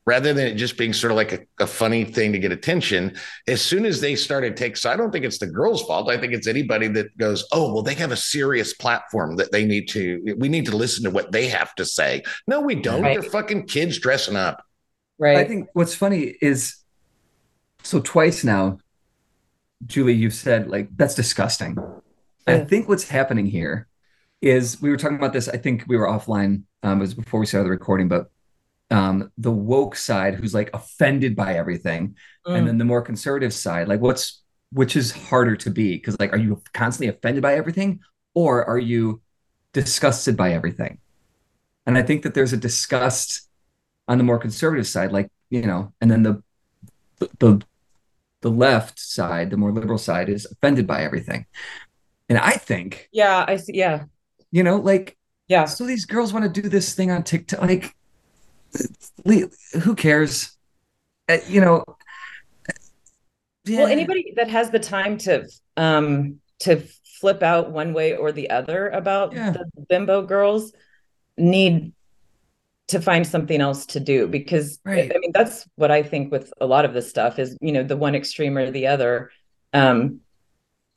rather 0.05 0.33
than 0.33 0.47
it 0.47 0.55
just 0.55 0.77
being 0.77 0.93
sort 0.93 1.11
of 1.11 1.17
like 1.17 1.33
a, 1.33 1.39
a, 1.59 1.67
funny 1.67 2.05
thing 2.05 2.31
to 2.31 2.39
get 2.39 2.53
attention. 2.53 3.13
As 3.45 3.61
soon 3.61 3.85
as 3.85 3.99
they 3.99 4.15
started 4.15 4.55
take, 4.55 4.77
so 4.77 4.89
I 4.89 4.95
don't 4.95 5.11
think 5.11 5.25
it's 5.25 5.37
the 5.37 5.47
girl's 5.47 5.83
fault. 5.83 6.09
I 6.09 6.17
think 6.17 6.31
it's 6.31 6.47
anybody 6.47 6.87
that 6.87 7.15
goes, 7.17 7.45
oh, 7.51 7.73
well, 7.73 7.83
they 7.83 7.93
have 7.95 8.13
a 8.13 8.17
serious 8.17 8.73
platform 8.73 9.35
that 9.35 9.51
they 9.51 9.65
need 9.65 9.89
to, 9.89 10.35
we 10.37 10.47
need 10.47 10.65
to 10.67 10.77
listen 10.77 11.03
to 11.03 11.09
what 11.09 11.33
they 11.33 11.49
have 11.49 11.75
to 11.75 11.83
say. 11.83 12.23
No, 12.47 12.61
we 12.61 12.75
don't. 12.75 13.01
Right. 13.01 13.19
They're 13.19 13.29
fucking 13.29 13.65
kids 13.65 13.99
dressing 13.99 14.37
up. 14.37 14.63
Right. 15.19 15.39
I 15.39 15.43
think 15.43 15.67
what's 15.73 15.93
funny 15.93 16.35
is 16.41 16.77
so 17.83 17.99
twice 17.99 18.45
now, 18.45 18.77
Julie, 19.85 20.13
you've 20.13 20.33
said 20.33 20.69
like, 20.69 20.87
that's 20.95 21.15
disgusting. 21.15 21.75
Yeah. 22.47 22.55
I 22.55 22.59
think 22.63 22.87
what's 22.87 23.09
happening 23.09 23.45
here 23.45 23.87
is 24.41 24.81
we 24.81 24.89
were 24.89 24.97
talking 24.97 25.17
about 25.17 25.33
this. 25.33 25.47
I 25.47 25.57
think 25.57 25.85
we 25.87 25.97
were 25.97 26.07
offline. 26.07 26.63
Um, 26.83 26.99
it 26.99 27.01
was 27.01 27.13
before 27.13 27.39
we 27.39 27.45
started 27.45 27.65
the 27.65 27.71
recording, 27.71 28.07
but 28.07 28.29
um, 28.89 29.31
the 29.37 29.51
woke 29.51 29.95
side, 29.95 30.35
who's 30.35 30.53
like 30.53 30.69
offended 30.73 31.35
by 31.35 31.55
everything, 31.55 32.15
mm. 32.45 32.55
and 32.55 32.67
then 32.67 32.77
the 32.77 32.85
more 32.85 33.01
conservative 33.01 33.53
side, 33.53 33.87
like 33.87 33.99
what's 33.99 34.43
which 34.71 34.95
is 34.95 35.11
harder 35.11 35.55
to 35.55 35.69
be? 35.69 35.95
Because 35.95 36.19
like, 36.19 36.33
are 36.33 36.37
you 36.37 36.61
constantly 36.73 37.07
offended 37.07 37.41
by 37.41 37.55
everything, 37.55 37.99
or 38.33 38.65
are 38.65 38.77
you 38.77 39.21
disgusted 39.73 40.37
by 40.37 40.53
everything? 40.53 40.99
And 41.85 41.97
I 41.97 42.01
think 42.01 42.23
that 42.23 42.33
there's 42.33 42.53
a 42.53 42.57
disgust 42.57 43.49
on 44.07 44.17
the 44.17 44.23
more 44.23 44.37
conservative 44.37 44.87
side, 44.87 45.11
like 45.11 45.29
you 45.49 45.63
know, 45.63 45.93
and 45.99 46.11
then 46.11 46.23
the 46.23 46.43
the 47.39 47.61
the 48.41 48.51
left 48.51 48.99
side, 48.99 49.49
the 49.49 49.57
more 49.57 49.71
liberal 49.71 49.97
side, 49.97 50.29
is 50.29 50.45
offended 50.45 50.85
by 50.87 51.01
everything. 51.03 51.45
And 52.29 52.37
I 52.37 52.51
think, 52.51 53.09
yeah, 53.11 53.45
I 53.47 53.55
see, 53.55 53.75
yeah, 53.75 54.03
you 54.57 54.63
know, 54.63 54.77
like, 54.77 55.15
yeah. 55.47 55.65
So 55.65 55.85
these 55.85 56.05
girls 56.05 56.33
want 56.33 56.51
to 56.51 56.61
do 56.61 56.67
this 56.67 56.95
thing 56.95 57.11
on 57.11 57.21
TikTok. 57.21 57.61
Like, 57.61 57.93
who 59.83 59.95
cares? 59.95 60.57
Uh, 61.29 61.37
you 61.47 61.61
know. 61.61 61.85
Yeah. 63.65 63.81
Well, 63.81 63.87
anybody 63.87 64.33
that 64.35 64.49
has 64.49 64.71
the 64.71 64.79
time 64.79 65.19
to 65.19 65.47
um 65.77 66.39
to 66.61 66.81
flip 67.21 67.43
out 67.43 67.71
one 67.71 67.93
way 67.93 68.15
or 68.15 68.31
the 68.31 68.49
other 68.49 68.89
about 68.89 69.33
yeah. 69.33 69.51
the 69.51 69.65
bimbo 69.89 70.23
girls 70.23 70.73
need 71.37 71.93
to 72.87 72.99
find 72.99 73.27
something 73.27 73.61
else 73.61 73.85
to 73.87 73.99
do 73.99 74.27
because 74.27 74.79
right. 74.83 75.11
I 75.13 75.19
mean 75.19 75.33
that's 75.33 75.67
what 75.75 75.91
I 75.91 76.01
think 76.01 76.31
with 76.31 76.51
a 76.59 76.65
lot 76.65 76.83
of 76.83 76.95
this 76.95 77.07
stuff 77.07 77.37
is 77.37 77.55
you 77.61 77.73
know 77.73 77.83
the 77.83 77.97
one 77.97 78.15
extreme 78.15 78.57
or 78.57 78.71
the 78.71 78.87
other 78.87 79.29
um 79.73 80.21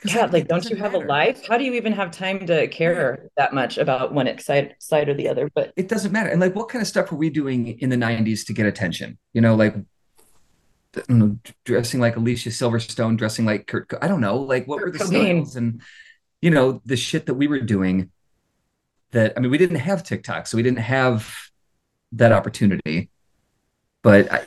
God, 0.03 0.33
like, 0.33 0.49
don't 0.49 0.65
you 0.69 0.77
have 0.77 0.93
matter. 0.93 1.05
a 1.05 1.09
life? 1.09 1.47
How 1.47 1.59
do 1.59 1.65
you 1.65 1.75
even 1.75 1.93
have 1.93 2.11
time 2.11 2.47
to 2.47 2.69
care 2.69 3.29
that 3.37 3.53
much 3.53 3.77
about 3.77 4.15
one 4.15 4.39
side, 4.39 4.75
side 4.79 5.09
or 5.09 5.15
the 5.15 5.29
other? 5.29 5.51
But 5.55 5.73
it 5.77 5.89
doesn't 5.89 6.11
matter. 6.11 6.31
And 6.31 6.41
like, 6.41 6.55
what 6.55 6.69
kind 6.69 6.81
of 6.81 6.89
stuff 6.89 7.13
were 7.13 7.19
we 7.19 7.29
doing 7.29 7.79
in 7.81 7.91
the 7.91 7.97
'90s 7.97 8.47
to 8.47 8.55
get 8.55 8.67
attention? 8.67 9.19
You 9.35 9.43
know, 9.43 9.55
like 9.55 9.77
dressing 11.65 12.01
like 12.01 12.17
Alicia 12.17 12.49
Silverstone, 12.49 13.17
dressing 13.17 13.45
like 13.45 13.67
Kurt. 13.67 13.93
I 14.01 14.09
don't 14.09 14.23
know. 14.23 14.39
Like, 14.39 14.67
what 14.67 14.79
Kurt 14.79 14.93
were 14.93 14.99
the 14.99 15.05
styles 15.05 15.57
and 15.57 15.83
you 16.41 16.51
know 16.51 16.81
the 16.87 16.97
shit 16.97 17.27
that 17.27 17.35
we 17.35 17.47
were 17.47 17.61
doing? 17.61 18.11
That 19.11 19.35
I 19.37 19.41
mean, 19.41 19.51
we 19.51 19.59
didn't 19.59 19.77
have 19.77 20.03
TikTok, 20.03 20.47
so 20.47 20.57
we 20.57 20.63
didn't 20.63 20.79
have 20.79 21.31
that 22.13 22.33
opportunity. 22.33 23.11
But 24.03 24.33
I, 24.33 24.47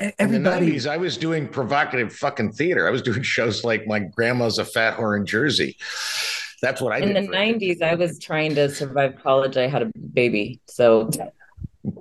everybody. 0.00 0.66
In 0.66 0.72
the 0.72 0.78
90s, 0.78 0.86
I 0.88 0.96
was 0.96 1.16
doing 1.16 1.48
provocative 1.48 2.12
fucking 2.12 2.52
theater. 2.52 2.86
I 2.86 2.90
was 2.90 3.02
doing 3.02 3.22
shows 3.36 3.64
like 3.64 3.86
My 3.86 4.00
Grandma's 4.00 4.58
a 4.58 4.64
Fat 4.64 4.96
Whore 4.96 5.16
in 5.16 5.26
Jersey. 5.26 5.76
That's 6.62 6.80
what 6.80 6.92
I 6.92 6.98
in 6.98 7.08
did. 7.08 7.16
In 7.16 7.30
the 7.30 7.36
90s, 7.36 7.82
I 7.82 7.94
was 7.94 8.18
trying 8.18 8.54
to 8.54 8.70
survive 8.70 9.16
college. 9.22 9.56
I 9.56 9.66
had 9.66 9.82
a 9.82 9.92
baby. 10.12 10.60
So 10.66 11.10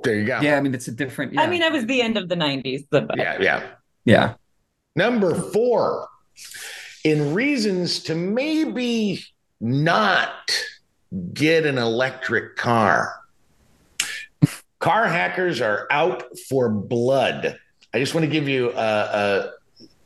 there 0.04 0.16
you 0.16 0.26
go. 0.26 0.40
Yeah, 0.40 0.58
I 0.58 0.62
mean, 0.62 0.74
it's 0.74 0.88
a 0.88 0.92
different. 0.92 1.34
Yeah. 1.34 1.42
I 1.42 1.48
mean, 1.48 1.64
I 1.64 1.70
was 1.70 1.86
the 1.86 2.02
end 2.02 2.18
of 2.18 2.30
the 2.30 2.36
90s. 2.36 2.86
But... 2.90 3.12
Yeah, 3.18 3.42
yeah. 3.42 3.64
Yeah. 4.06 4.34
Number 4.96 5.34
four, 5.34 6.08
in 7.04 7.34
reasons 7.34 8.00
to 8.04 8.16
maybe 8.16 9.24
not 9.60 10.52
get 11.34 11.66
an 11.66 11.78
electric 11.78 12.56
car. 12.56 13.16
Car 14.80 15.08
hackers 15.08 15.62
are 15.62 15.88
out 15.90 16.24
for 16.50 16.70
blood. 16.70 17.58
I 17.94 18.00
just 18.00 18.14
want 18.14 18.26
to 18.26 18.32
give 18.32 18.48
you 18.48 18.72
a, 18.72 18.76
a 18.76 19.52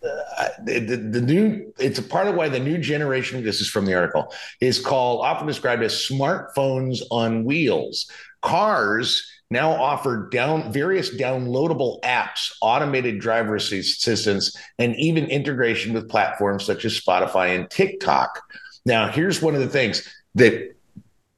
uh, 0.04 0.50
the, 0.64 0.80
the, 0.80 1.22
new 1.22 1.74
it's 1.80 1.98
a 1.98 2.04
part 2.04 2.28
of 2.28 2.36
why 2.36 2.48
the 2.48 2.60
new 2.60 2.78
generation 2.78 3.44
this 3.44 3.60
is 3.60 3.70
from 3.70 3.86
the 3.86 3.94
article 3.96 4.32
is 4.62 4.80
called 4.80 5.26
often 5.26 5.48
described 5.48 5.82
as 5.82 5.94
smartphones 5.94 7.02
on 7.10 7.44
wheels. 7.44 8.10
Cars 8.42 9.30
now 9.50 9.72
offer 9.72 10.30
down 10.32 10.72
various 10.72 11.16
downloadable 11.16 12.00
apps 12.02 12.52
automated 12.62 13.20
driver 13.20 13.56
assistance 13.56 14.56
and 14.78 14.96
even 14.98 15.26
integration 15.26 15.94
with 15.94 16.10
platforms 16.10 16.66
such 16.66 16.86
as 16.86 17.00
spotify 17.00 17.56
and 17.56 17.70
tiktok. 17.70 18.42
Now 18.86 19.10
here's 19.10 19.42
one 19.42 19.56
of 19.56 19.62
the 19.62 19.70
things 19.70 20.08
that 20.36 20.76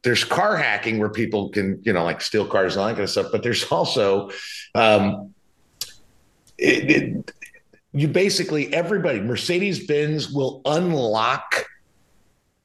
there's 0.04 0.24
car 0.24 0.58
hacking 0.58 1.00
where 1.00 1.10
people 1.10 1.50
can 1.50 1.82
you 1.84 1.94
know 1.94 2.04
like 2.04 2.22
steal 2.22 2.46
cars 2.46 2.76
and 2.76 2.82
all 2.82 2.88
that 2.88 2.94
kind 2.94 3.04
of 3.04 3.10
stuff 3.10 3.28
but 3.32 3.44
there's 3.44 3.64
also 3.72 4.30
um, 4.76 5.34
it, 6.60 6.92
it, 6.92 7.32
you 7.94 8.08
basically 8.08 8.74
everybody 8.74 9.20
mercedes 9.20 9.86
benz 9.86 10.30
will 10.32 10.62
unlock 10.66 11.66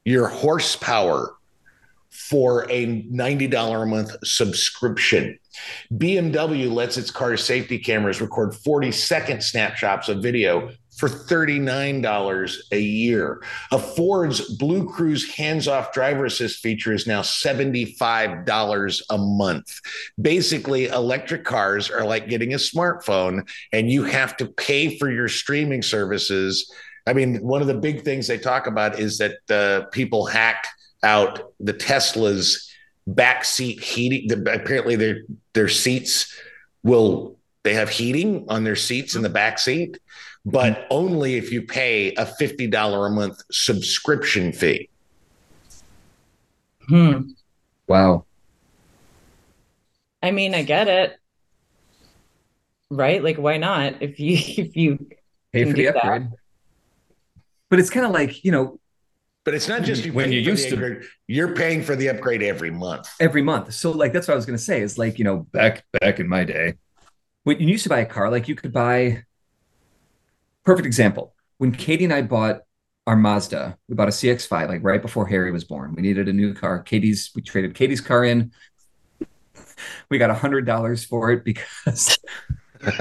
your 0.04 0.28
horsepower 0.28 1.36
for 2.10 2.70
a 2.70 3.02
$90 3.02 3.82
a 3.82 3.86
month 3.86 4.12
subscription. 4.22 5.36
Bmw 5.92 6.72
lets 6.72 6.96
its 6.96 7.10
car 7.10 7.36
safety 7.36 7.78
cameras 7.78 8.20
record 8.20 8.54
40 8.54 8.92
second 8.92 9.42
snapshots 9.42 10.08
of 10.08 10.22
video 10.22 10.70
for 10.96 11.08
$39 11.08 12.56
a 12.70 12.80
year. 12.80 13.42
A 13.72 13.78
Ford's 13.78 14.56
Blue 14.56 14.88
Cruise 14.88 15.34
hands 15.34 15.66
off 15.66 15.92
driver 15.92 16.26
assist 16.26 16.62
feature 16.62 16.92
is 16.92 17.06
now 17.06 17.20
$75 17.20 19.02
a 19.10 19.18
month. 19.18 19.80
Basically, 20.20 20.86
electric 20.86 21.44
cars 21.44 21.90
are 21.90 22.04
like 22.04 22.28
getting 22.28 22.54
a 22.54 22.58
smartphone, 22.58 23.48
and 23.72 23.90
you 23.90 24.04
have 24.04 24.36
to 24.36 24.46
pay 24.46 24.96
for 24.98 25.10
your 25.10 25.28
streaming 25.28 25.82
services. 25.82 26.72
I 27.06 27.12
mean, 27.12 27.42
one 27.42 27.60
of 27.60 27.66
the 27.66 27.74
big 27.74 28.02
things 28.02 28.26
they 28.26 28.38
talk 28.38 28.66
about 28.66 28.98
is 28.98 29.18
that 29.18 29.38
uh, 29.50 29.86
people 29.90 30.26
hack 30.26 30.66
out 31.02 31.52
the 31.60 31.72
Tesla's 31.72 32.70
backseat 33.08 33.80
heating. 33.82 34.28
The, 34.28 34.52
apparently, 34.52 34.96
their 34.96 35.22
their 35.54 35.68
seats 35.68 36.32
will 36.84 37.36
they 37.64 37.74
have 37.74 37.88
heating 37.88 38.44
on 38.48 38.62
their 38.62 38.76
seats 38.76 39.16
in 39.16 39.22
the 39.22 39.28
back 39.28 39.58
seat 39.58 39.98
but 40.44 40.86
only 40.90 41.36
if 41.36 41.50
you 41.50 41.62
pay 41.62 42.12
a 42.14 42.24
$50 42.24 43.06
a 43.06 43.10
month 43.10 43.42
subscription 43.50 44.52
fee. 44.52 44.88
Hmm. 46.88 47.30
Wow. 47.86 48.26
I 50.22 50.30
mean, 50.30 50.54
I 50.54 50.62
get 50.62 50.88
it. 50.88 51.16
Right? 52.90 53.22
Like 53.22 53.36
why 53.36 53.56
not? 53.56 54.02
If 54.02 54.20
you 54.20 54.36
if 54.64 54.76
you 54.76 55.06
pay 55.52 55.64
for 55.64 55.72
the 55.72 55.88
upgrade. 55.88 56.30
That. 56.30 56.38
But 57.70 57.78
it's 57.80 57.90
kind 57.90 58.06
of 58.06 58.12
like, 58.12 58.44
you 58.44 58.52
know, 58.52 58.78
but 59.44 59.54
it's 59.54 59.68
not 59.68 59.82
just 59.82 60.04
you 60.04 60.12
when 60.12 60.32
you 60.32 60.40
used 60.40 60.68
to 60.68 60.74
upgrade, 60.74 61.02
you're 61.26 61.54
paying 61.54 61.82
for 61.82 61.96
the 61.96 62.08
upgrade 62.08 62.42
every 62.42 62.70
month. 62.70 63.08
Every 63.20 63.42
month. 63.42 63.74
So 63.74 63.90
like 63.90 64.12
that's 64.12 64.28
what 64.28 64.34
I 64.34 64.36
was 64.36 64.46
gonna 64.46 64.58
say 64.58 64.80
is 64.80 64.96
like, 64.96 65.18
you 65.18 65.24
know, 65.24 65.38
back 65.38 65.84
back 66.00 66.20
in 66.20 66.28
my 66.28 66.44
day, 66.44 66.74
when 67.44 67.60
you 67.60 67.68
used 67.68 67.82
to 67.84 67.90
buy 67.90 68.00
a 68.00 68.06
car, 68.06 68.30
like 68.30 68.48
you 68.48 68.54
could 68.54 68.72
buy 68.72 69.24
perfect 70.64 70.86
example. 70.86 71.34
When 71.58 71.72
Katie 71.72 72.04
and 72.04 72.12
I 72.12 72.22
bought 72.22 72.62
our 73.06 73.16
Mazda, 73.16 73.78
we 73.88 73.94
bought 73.94 74.08
a 74.08 74.12
CX5 74.12 74.68
like 74.68 74.82
right 74.82 75.02
before 75.02 75.26
Harry 75.26 75.52
was 75.52 75.64
born. 75.64 75.94
We 75.94 76.02
needed 76.02 76.28
a 76.28 76.32
new 76.32 76.54
car. 76.54 76.80
Katie's, 76.82 77.30
we 77.34 77.42
traded 77.42 77.74
Katie's 77.74 78.00
car 78.00 78.24
in. 78.24 78.52
We 80.10 80.18
got 80.18 80.30
a 80.30 80.34
hundred 80.34 80.66
dollars 80.66 81.04
for 81.04 81.30
it 81.32 81.44
because 81.44 82.18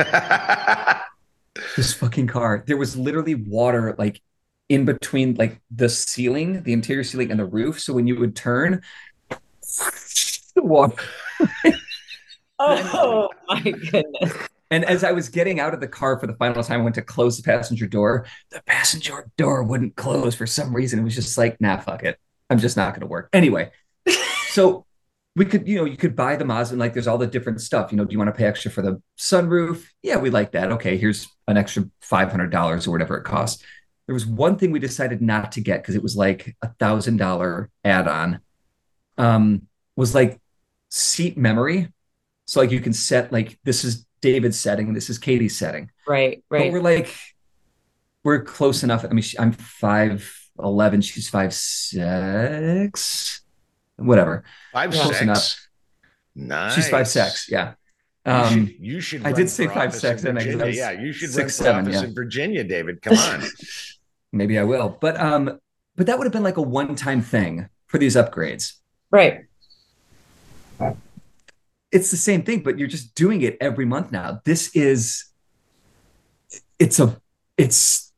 this 1.76 1.94
fucking 1.94 2.28
car. 2.28 2.64
There 2.66 2.78
was 2.78 2.98
literally 2.98 3.36
water 3.36 3.96
like 3.98 4.22
in 4.70 4.86
between 4.86 5.36
like 5.36 5.62
the 5.72 5.90
ceiling, 5.90 6.64
the 6.64 6.74
interior 6.74 7.04
ceiling, 7.04 7.32
and 7.32 7.40
the 7.40 7.46
roof. 7.46 7.80
So 7.80 7.94
when 7.94 8.08
you 8.08 8.20
would 8.20 8.36
turn, 8.36 8.82
the 9.30 10.64
water. 10.64 10.96
oh 12.60 13.30
my 13.48 13.62
goodness. 13.62 14.34
And 14.74 14.84
as 14.86 15.04
I 15.04 15.12
was 15.12 15.30
getting 15.30 15.60
out 15.60 15.76
of 15.76 15.82
the 15.82 15.88
car 15.88 16.20
for 16.20 16.26
the 16.26 16.34
final 16.34 16.64
time, 16.64 16.82
I 16.82 16.84
went 16.84 16.96
to 16.96 17.04
close 17.04 17.38
the 17.38 17.44
passenger 17.44 17.86
door. 17.86 18.26
The 18.50 18.60
passenger 18.66 19.30
door 19.38 19.62
wouldn't 19.62 19.96
close 19.96 20.34
for 20.34 20.48
some 20.48 20.76
reason. 20.76 20.98
It 20.98 21.04
was 21.04 21.14
just 21.14 21.38
like, 21.38 21.62
nah, 21.62 21.78
fuck 21.78 22.02
it. 22.02 22.18
I'm 22.50 22.58
just 22.58 22.76
not 22.76 22.94
going 22.94 23.02
to 23.02 23.08
work. 23.08 23.30
Anyway, 23.34 23.70
so 24.50 24.88
we 25.36 25.46
could, 25.46 25.68
you 25.68 25.78
know, 25.78 25.86
you 25.86 25.96
could 25.96 26.16
buy 26.16 26.38
the 26.38 26.46
Mazda 26.46 26.74
and 26.74 26.80
like 26.80 26.94
there's 26.94 27.06
all 27.06 27.20
the 27.20 27.28
different 27.28 27.62
stuff. 27.62 27.92
You 27.92 28.00
know, 28.00 28.06
do 28.06 28.14
you 28.14 28.18
want 28.18 28.30
to 28.30 28.36
pay 28.36 28.46
extra 28.46 28.72
for 28.72 28.82
the 28.82 29.00
sunroof? 29.16 29.86
Yeah, 30.02 30.18
we 30.18 30.32
like 30.32 30.54
that. 30.54 30.72
Okay, 30.72 30.98
here's 30.98 31.28
an 31.48 31.56
extra 31.56 31.88
$500 32.02 32.88
or 32.88 32.92
whatever 32.92 33.18
it 33.18 33.26
costs. 33.26 33.64
There 34.08 34.16
was 34.16 34.26
one 34.26 34.58
thing 34.58 34.72
we 34.72 34.80
decided 34.80 35.22
not 35.22 35.52
to 35.52 35.62
get 35.62 35.84
because 35.84 35.94
it 35.94 36.02
was 36.02 36.16
like 36.16 36.56
a 36.64 36.74
thousand 36.80 37.18
dollar 37.18 37.70
add 37.86 38.08
on. 38.08 38.40
Um, 39.20 39.68
was 39.96 40.16
like 40.16 40.42
seat 40.90 41.38
memory. 41.38 41.90
So 42.48 42.60
like 42.60 42.72
you 42.72 42.82
can 42.82 42.94
set 42.94 43.32
like 43.32 43.60
this 43.64 43.84
is 43.84 44.08
David's 44.24 44.58
setting. 44.58 44.94
This 44.94 45.10
is 45.10 45.20
Katie's 45.20 45.60
setting. 45.60 45.92
Right, 46.08 46.44
right. 46.50 46.72
But 46.72 46.72
we're 46.72 46.82
like, 46.82 47.14
we're 48.24 48.42
close 48.42 48.82
enough. 48.82 49.04
I 49.04 49.10
mean, 49.10 49.22
she, 49.22 49.38
I'm 49.38 49.52
five 49.52 50.50
eleven. 50.58 51.02
She's 51.02 51.30
five 51.30 51.54
six. 51.54 53.42
Whatever. 53.98 54.46
Five 54.72 54.92
close 54.92 55.08
six. 55.08 55.22
Enough. 55.22 55.68
Nice. 56.36 56.76
She's 56.76 56.90
five 56.90 57.08
six. 57.10 57.52
Yeah. 57.52 57.74
Um, 58.26 58.46
you 58.50 58.56
should. 58.56 58.80
You 58.80 59.02
should 59.02 59.26
I 59.26 59.34
did 59.34 59.50
say 59.50 59.68
five 59.68 59.94
six. 59.94 60.24
And 60.24 60.40
I 60.40 60.44
yeah, 60.44 60.92
you 60.92 61.12
should 61.12 61.30
six, 61.30 61.38
run 61.38 61.48
for 61.48 61.52
seven, 61.52 61.86
office 61.88 62.02
yeah. 62.02 62.08
in 62.08 62.16
Virginia, 62.16 62.64
David. 62.64 63.02
Come 63.04 63.18
on. 63.18 63.44
Maybe 64.32 64.58
I 64.58 64.64
will. 64.64 64.98
But 65.02 65.20
um, 65.20 65.60
but 65.98 66.08
that 66.08 66.18
would 66.18 66.26
have 66.26 66.34
been 66.34 66.44
like 66.44 66.58
a 66.58 66.62
one 66.62 66.96
time 66.96 67.22
thing 67.22 67.68
for 67.88 67.98
these 67.98 68.16
upgrades. 68.16 68.74
Right 69.12 69.42
it's 71.94 72.12
the 72.12 72.18
same 72.18 72.42
thing, 72.42 72.64
but 72.64 72.78
you're 72.78 72.88
just 72.88 73.16
doing 73.16 73.42
it 73.44 73.58
every 73.62 73.86
month 73.86 74.12
now. 74.12 74.42
This 74.44 74.76
is, 74.76 75.26
it's 76.80 77.00
a, 77.00 77.18
it's, 77.56 78.12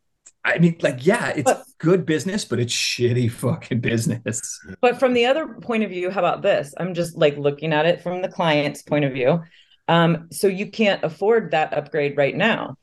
I 0.45 0.59
mean, 0.59 0.77
like, 0.81 1.05
yeah, 1.05 1.29
it's 1.29 1.43
but, 1.43 1.65
good 1.79 2.05
business, 2.05 2.45
but 2.45 2.59
it's 2.59 2.73
shitty 2.73 3.31
fucking 3.31 3.81
business. 3.81 4.59
But 4.79 4.99
from 4.99 5.13
the 5.13 5.25
other 5.25 5.47
point 5.61 5.83
of 5.83 5.89
view, 5.89 6.09
how 6.09 6.19
about 6.19 6.41
this? 6.41 6.73
I'm 6.77 6.93
just 6.93 7.17
like 7.17 7.37
looking 7.37 7.73
at 7.73 7.85
it 7.85 8.01
from 8.01 8.21
the 8.21 8.29
client's 8.29 8.81
point 8.81 9.05
of 9.05 9.11
view. 9.11 9.43
Um, 9.87 10.27
so 10.31 10.47
you 10.47 10.71
can't 10.71 11.03
afford 11.03 11.51
that 11.51 11.73
upgrade 11.73 12.15
right 12.17 12.35
now, 12.35 12.77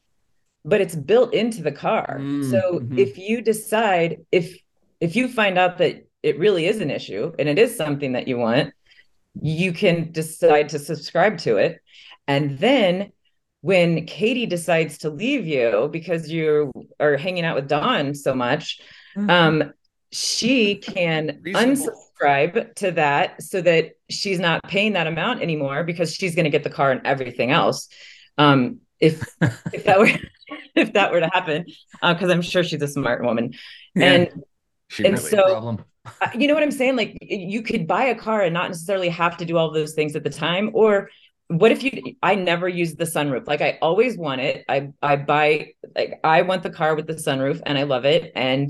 but 0.64 0.80
it's 0.80 0.94
built 0.94 1.34
into 1.34 1.62
the 1.62 1.72
car. 1.72 2.18
Mm, 2.20 2.50
so 2.50 2.80
mm-hmm. 2.80 2.98
if 2.98 3.16
you 3.16 3.40
decide, 3.40 4.24
if 4.30 4.56
if 5.00 5.16
you 5.16 5.26
find 5.26 5.58
out 5.58 5.78
that 5.78 6.06
it 6.22 6.38
really 6.38 6.66
is 6.66 6.80
an 6.80 6.90
issue 6.90 7.32
and 7.38 7.48
it 7.48 7.58
is 7.58 7.76
something 7.76 8.12
that 8.12 8.28
you 8.28 8.38
want, 8.38 8.72
you 9.40 9.72
can 9.72 10.12
decide 10.12 10.70
to 10.70 10.78
subscribe 10.78 11.38
to 11.38 11.56
it. 11.56 11.80
And 12.26 12.58
then 12.58 13.12
when 13.60 14.06
Katie 14.06 14.46
decides 14.46 14.98
to 14.98 15.10
leave 15.10 15.46
you 15.46 15.88
because 15.92 16.30
you 16.30 16.72
are 17.00 17.16
hanging 17.16 17.44
out 17.44 17.54
with 17.54 17.68
Don 17.68 18.14
so 18.14 18.34
much, 18.34 18.80
mm-hmm. 19.16 19.30
um, 19.30 19.72
she 20.10 20.76
can 20.76 21.40
Reasonable. 21.42 21.88
unsubscribe 22.20 22.74
to 22.76 22.90
that 22.92 23.42
so 23.42 23.60
that 23.62 23.92
she's 24.10 24.38
not 24.38 24.62
paying 24.64 24.92
that 24.92 25.06
amount 25.06 25.40
anymore 25.40 25.84
because 25.84 26.14
she's 26.14 26.34
going 26.34 26.44
to 26.44 26.50
get 26.50 26.64
the 26.64 26.70
car 26.70 26.90
and 26.90 27.00
everything 27.06 27.50
else. 27.50 27.88
Um, 28.36 28.80
if 29.00 29.22
if 29.72 29.84
that 29.84 29.98
were 29.98 30.10
if 30.74 30.92
that 30.92 31.12
were 31.12 31.20
to 31.20 31.30
happen, 31.32 31.64
because 32.02 32.30
uh, 32.30 32.32
I'm 32.32 32.42
sure 32.42 32.62
she's 32.62 32.82
a 32.82 32.88
smart 32.88 33.22
woman, 33.22 33.54
yeah. 33.94 34.12
and 34.12 34.44
she 34.88 35.04
and 35.06 35.14
really 35.14 35.30
so 35.30 35.78
you 36.34 36.48
know 36.48 36.54
what 36.54 36.62
I'm 36.62 36.72
saying? 36.72 36.96
Like 36.96 37.16
you 37.20 37.62
could 37.62 37.86
buy 37.86 38.04
a 38.04 38.14
car 38.14 38.42
and 38.42 38.54
not 38.54 38.68
necessarily 38.68 39.08
have 39.08 39.36
to 39.38 39.44
do 39.44 39.56
all 39.56 39.70
those 39.70 39.94
things 39.94 40.16
at 40.16 40.24
the 40.24 40.30
time. 40.30 40.70
Or 40.74 41.08
what 41.48 41.70
if 41.70 41.82
you 41.82 42.16
I 42.22 42.34
never 42.34 42.68
use 42.68 42.96
the 42.96 43.04
sunroof? 43.04 43.46
Like 43.46 43.60
I 43.60 43.78
always 43.80 44.18
want 44.18 44.40
it. 44.40 44.64
I 44.68 44.90
I 45.02 45.16
buy 45.16 45.72
like 45.94 46.20
I 46.24 46.42
want 46.42 46.62
the 46.62 46.70
car 46.70 46.94
with 46.94 47.06
the 47.06 47.14
sunroof 47.14 47.60
and 47.66 47.78
I 47.78 47.84
love 47.84 48.04
it. 48.04 48.32
And 48.34 48.68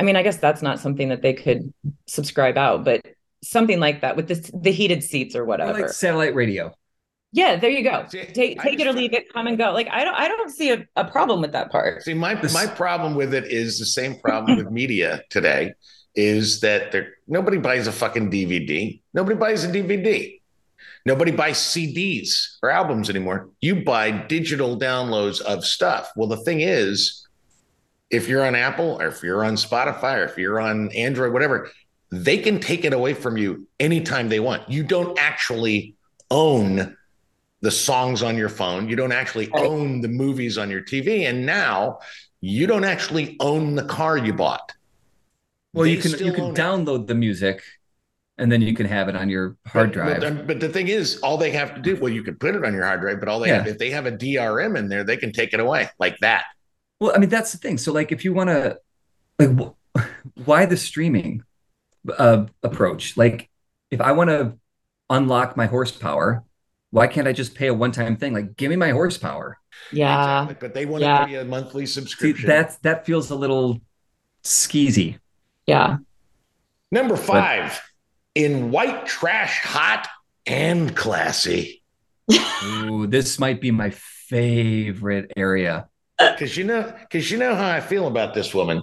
I 0.00 0.04
mean, 0.04 0.16
I 0.16 0.22
guess 0.22 0.38
that's 0.38 0.62
not 0.62 0.80
something 0.80 1.10
that 1.10 1.22
they 1.22 1.34
could 1.34 1.72
subscribe 2.06 2.56
out, 2.56 2.84
but 2.84 3.04
something 3.42 3.78
like 3.78 4.00
that 4.00 4.16
with 4.16 4.28
the 4.28 4.50
the 4.54 4.72
heated 4.72 5.02
seats 5.02 5.36
or 5.36 5.44
whatever. 5.44 5.78
Or 5.78 5.82
like 5.82 5.90
satellite 5.90 6.34
radio. 6.34 6.72
Yeah, 7.32 7.56
there 7.56 7.70
you 7.70 7.82
go. 7.82 8.06
See, 8.08 8.24
take 8.26 8.62
take 8.62 8.78
it 8.78 8.86
or 8.86 8.92
leave 8.92 9.12
it, 9.12 9.30
come 9.32 9.48
and 9.48 9.58
go. 9.58 9.72
Like 9.72 9.88
I 9.90 10.04
don't 10.04 10.14
I 10.14 10.28
don't 10.28 10.50
see 10.50 10.70
a, 10.70 10.86
a 10.96 11.04
problem 11.04 11.42
with 11.42 11.52
that 11.52 11.70
part. 11.70 12.04
See, 12.04 12.14
my 12.14 12.40
my 12.52 12.66
problem 12.66 13.16
with 13.16 13.34
it 13.34 13.52
is 13.52 13.78
the 13.78 13.86
same 13.86 14.18
problem 14.20 14.56
with 14.64 14.70
media 14.70 15.20
today 15.30 15.74
is 16.14 16.60
that 16.60 16.92
there 16.92 17.14
nobody 17.26 17.58
buys 17.58 17.86
a 17.86 17.92
fucking 17.92 18.30
DVD. 18.30 19.00
Nobody 19.12 19.36
buys 19.36 19.64
a 19.64 19.68
DVD. 19.68 20.40
Nobody 21.06 21.32
buys 21.32 21.58
CDs 21.58 22.56
or 22.62 22.70
albums 22.70 23.10
anymore. 23.10 23.50
You 23.60 23.84
buy 23.84 24.10
digital 24.10 24.78
downloads 24.78 25.40
of 25.42 25.64
stuff. 25.64 26.10
Well, 26.16 26.28
the 26.28 26.38
thing 26.38 26.60
is, 26.60 27.26
if 28.10 28.28
you're 28.28 28.44
on 28.44 28.54
Apple 28.54 29.00
or 29.00 29.08
if 29.08 29.22
you're 29.22 29.44
on 29.44 29.56
Spotify 29.56 30.18
or 30.18 30.24
if 30.24 30.38
you're 30.38 30.60
on 30.60 30.90
Android, 30.92 31.32
whatever, 31.32 31.70
they 32.10 32.38
can 32.38 32.60
take 32.60 32.84
it 32.84 32.92
away 32.92 33.12
from 33.12 33.36
you 33.36 33.66
anytime 33.80 34.28
they 34.28 34.40
want. 34.40 34.68
You 34.70 34.82
don't 34.82 35.18
actually 35.18 35.94
own 36.30 36.96
the 37.60 37.70
songs 37.70 38.22
on 38.22 38.36
your 38.36 38.48
phone. 38.48 38.88
You 38.88 38.96
don't 38.96 39.12
actually 39.12 39.50
own 39.52 40.00
the 40.00 40.08
movies 40.08 40.56
on 40.58 40.70
your 40.70 40.82
TV. 40.82 41.28
And 41.28 41.44
now 41.44 41.98
you 42.40 42.66
don't 42.66 42.84
actually 42.84 43.36
own 43.40 43.74
the 43.74 43.84
car 43.84 44.16
you 44.16 44.32
bought. 44.32 44.72
Well, 45.74 45.86
you 45.86 45.98
can 45.98 46.12
you 46.24 46.32
can 46.32 46.44
own 46.44 46.50
it. 46.52 46.56
download 46.56 47.06
the 47.06 47.14
music, 47.14 47.62
and 48.38 48.50
then 48.50 48.62
you 48.62 48.74
can 48.74 48.86
have 48.86 49.08
it 49.08 49.16
on 49.16 49.28
your 49.28 49.56
hard 49.66 49.88
But- 49.88 49.94
drive. 49.94 50.20
But, 50.20 50.46
but 50.46 50.60
the 50.60 50.68
thing 50.68 50.88
is, 50.88 51.18
all 51.20 51.36
they 51.36 51.50
have 51.50 51.74
to 51.74 51.80
do, 51.80 51.96
well, 51.96 52.12
you 52.12 52.22
can 52.22 52.36
put 52.36 52.54
it 52.54 52.64
on 52.64 52.72
your 52.72 52.84
hard 52.84 53.00
drive, 53.00 53.20
but 53.20 53.28
all 53.28 53.40
they 53.40 53.48
Yeah. 53.48 53.58
have, 53.58 53.66
if 53.66 53.78
they 53.78 53.90
have 53.90 54.06
a 54.06 54.12
DRM 54.12 54.76
in 54.76 54.88
there, 54.88 55.04
they 55.04 55.16
can 55.16 55.32
take 55.32 55.52
it 55.52 55.60
away 55.60 55.88
like 55.98 56.16
that. 56.20 56.44
Well, 57.00 57.12
I 57.14 57.18
mean, 57.18 57.28
that's 57.28 57.52
the 57.52 57.58
thing. 57.58 57.76
So, 57.78 57.92
like, 57.92 58.12
if 58.12 58.24
you 58.24 58.32
want 58.32 58.50
to, 58.50 58.78
like, 59.38 59.58
wh- 59.60 60.00
why 60.46 60.64
the 60.66 60.76
streaming 60.76 61.42
uh, 62.18 62.46
approach? 62.62 63.16
Like, 63.16 63.50
if 63.90 64.00
I 64.00 64.12
want 64.12 64.30
to 64.30 64.54
unlock 65.10 65.56
my 65.56 65.66
horsepower, 65.66 66.44
why 66.90 67.08
can't 67.08 67.26
I 67.26 67.32
just 67.32 67.54
pay 67.56 67.66
a 67.66 67.74
one-time 67.74 68.16
thing? 68.16 68.32
Like, 68.32 68.56
give 68.56 68.70
me 68.70 68.76
my 68.76 68.90
horsepower. 68.90 69.58
Yeah. 69.92 70.42
Exactly. 70.44 70.68
But 70.68 70.74
they 70.74 70.86
want 70.86 71.02
Yeah. 71.02 71.18
to 71.20 71.26
pay 71.26 71.34
a 71.36 71.44
monthly 71.44 71.86
See, 71.86 71.94
subscription. 72.00 72.46
that 72.48 72.76
that 72.82 73.04
feels 73.04 73.30
a 73.30 73.34
little 73.34 73.80
skeezy. 74.44 75.18
Yeah. 75.66 75.98
Number 76.90 77.16
five, 77.16 77.80
in 78.34 78.70
white 78.70 79.06
trash, 79.06 79.60
hot 79.60 80.08
and 80.46 80.94
classy. 80.94 81.82
Ooh, 82.64 83.06
this 83.06 83.38
might 83.38 83.60
be 83.60 83.70
my 83.70 83.90
favorite 83.90 85.32
area. 85.36 85.88
Because 86.18 86.56
you 86.56 86.64
know, 86.64 86.92
because 87.00 87.30
you 87.30 87.38
know 87.38 87.54
how 87.54 87.68
I 87.68 87.80
feel 87.80 88.06
about 88.06 88.34
this 88.34 88.54
woman. 88.54 88.82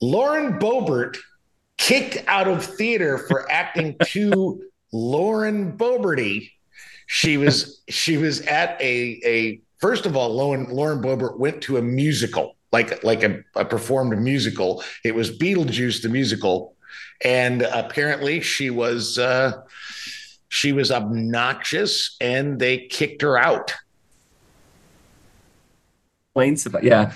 Lauren 0.00 0.58
Boebert 0.58 1.16
kicked 1.78 2.24
out 2.26 2.48
of 2.48 2.64
theater 2.64 3.18
for 3.18 3.50
acting 3.50 3.96
too 4.04 4.62
Lauren 4.92 5.76
Boeberty. 5.76 6.50
She 7.06 7.36
was 7.36 7.82
she 7.88 8.16
was 8.16 8.40
at 8.42 8.80
a 8.80 9.20
a 9.24 9.60
first 9.78 10.06
of 10.06 10.16
all, 10.16 10.30
Lauren 10.34 10.66
Lauren 10.70 11.00
Boebert 11.00 11.38
went 11.38 11.62
to 11.62 11.76
a 11.76 11.82
musical, 11.82 12.56
like 12.72 13.04
like 13.04 13.22
a, 13.22 13.42
a 13.54 13.64
performed 13.64 14.18
musical. 14.20 14.82
It 15.04 15.14
was 15.14 15.36
Beetlejuice 15.36 16.02
the 16.02 16.08
musical, 16.08 16.74
and 17.22 17.62
apparently 17.62 18.40
she 18.40 18.70
was 18.70 19.18
uh, 19.18 19.62
she 20.48 20.72
was 20.72 20.90
obnoxious, 20.90 22.16
and 22.20 22.58
they 22.58 22.86
kicked 22.86 23.22
her 23.22 23.38
out. 23.38 23.74
Planes 26.34 26.66
about 26.66 26.82
yeah. 26.82 27.12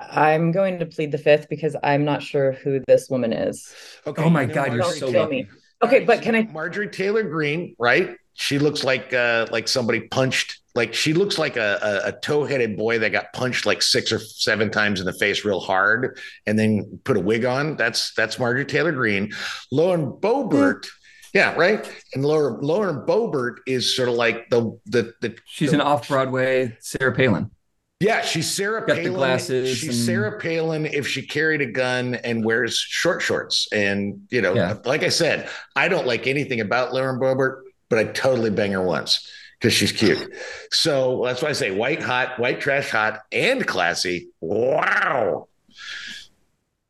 I'm 0.00 0.52
going 0.52 0.78
to 0.78 0.86
plead 0.86 1.12
the 1.12 1.18
fifth 1.18 1.48
because 1.48 1.74
I'm 1.82 2.04
not 2.04 2.22
sure 2.22 2.52
who 2.52 2.80
this 2.86 3.08
woman 3.08 3.32
is. 3.32 3.74
Okay. 4.06 4.22
Oh 4.22 4.30
my 4.30 4.42
you 4.42 4.48
know 4.48 4.54
God, 4.54 4.66
you're 4.72 4.82
Marjorie 4.82 4.98
so 4.98 5.10
kill 5.10 5.22
lucky. 5.22 5.42
me. 5.42 5.48
Okay, 5.82 6.04
but 6.04 6.22
can 6.22 6.34
I? 6.34 6.42
Marjorie 6.44 6.88
Taylor 6.88 7.22
Greene, 7.22 7.74
right? 7.78 8.16
She 8.34 8.58
looks 8.58 8.84
like 8.84 9.12
uh 9.12 9.46
like 9.50 9.68
somebody 9.68 10.00
punched 10.08 10.60
like 10.74 10.92
she 10.92 11.12
looks 11.14 11.38
like 11.38 11.56
a, 11.56 11.78
a, 12.04 12.08
a 12.08 12.12
toe-headed 12.20 12.76
boy 12.76 12.98
that 12.98 13.10
got 13.12 13.32
punched 13.32 13.64
like 13.64 13.80
six 13.80 14.10
or 14.10 14.18
seven 14.18 14.70
times 14.70 14.98
in 14.98 15.06
the 15.06 15.12
face 15.12 15.44
real 15.44 15.60
hard 15.60 16.18
and 16.46 16.58
then 16.58 16.98
put 17.04 17.16
a 17.16 17.20
wig 17.20 17.44
on. 17.44 17.76
That's 17.76 18.12
that's 18.14 18.38
Marjorie 18.40 18.64
Taylor 18.64 18.90
Greene. 18.90 19.32
Lauren 19.70 20.06
Boebert, 20.10 20.86
yeah, 21.32 21.54
right. 21.54 21.88
And 22.14 22.24
Lauren 22.24 22.60
Lauren 22.60 23.06
Boebert 23.06 23.58
is 23.68 23.94
sort 23.94 24.08
of 24.08 24.16
like 24.16 24.50
the 24.50 24.76
the 24.86 25.12
the 25.20 25.36
She's 25.46 25.70
the- 25.70 25.76
an 25.76 25.80
off-Broadway 25.80 26.76
Sarah 26.80 27.14
Palin. 27.14 27.52
yeah, 28.00 28.22
she's 28.22 28.50
Sarah 28.50 28.80
Got 28.84 28.96
the 28.96 29.02
Palin. 29.02 29.12
glasses 29.14 29.78
She's 29.78 29.90
and- 29.90 30.06
Sarah 30.06 30.40
Palin 30.40 30.86
if 30.86 31.06
she 31.06 31.24
carried 31.24 31.60
a 31.60 31.66
gun 31.70 32.16
and 32.16 32.44
wears 32.44 32.76
short 32.76 33.22
shorts. 33.22 33.68
And 33.72 34.22
you 34.30 34.42
know, 34.42 34.54
Yeah. 34.54 34.78
like 34.84 35.04
I 35.04 35.08
said, 35.08 35.48
I 35.76 35.86
don't 35.86 36.06
like 36.06 36.26
anything 36.26 36.60
about 36.60 36.92
Lauren 36.92 37.20
Boebert, 37.20 37.60
but 37.94 38.08
I 38.08 38.10
totally 38.10 38.50
bang 38.50 38.72
her 38.72 38.82
once 38.82 39.30
because 39.60 39.72
she's 39.72 39.92
cute. 39.92 40.34
So 40.72 41.22
that's 41.24 41.42
why 41.42 41.50
I 41.50 41.52
say 41.52 41.70
white 41.70 42.02
hot, 42.02 42.40
white 42.40 42.60
trash 42.60 42.90
hot, 42.90 43.20
and 43.30 43.64
classy. 43.64 44.30
Wow. 44.40 45.46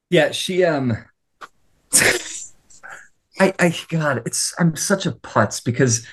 Yeah, 0.08 0.30
she 0.30 0.64
um 0.64 0.96
I 3.38 3.52
I 3.58 3.76
God, 3.90 4.22
it's 4.24 4.54
I'm 4.58 4.76
such 4.76 5.04
a 5.04 5.12
putz 5.12 5.62
because 5.62 6.06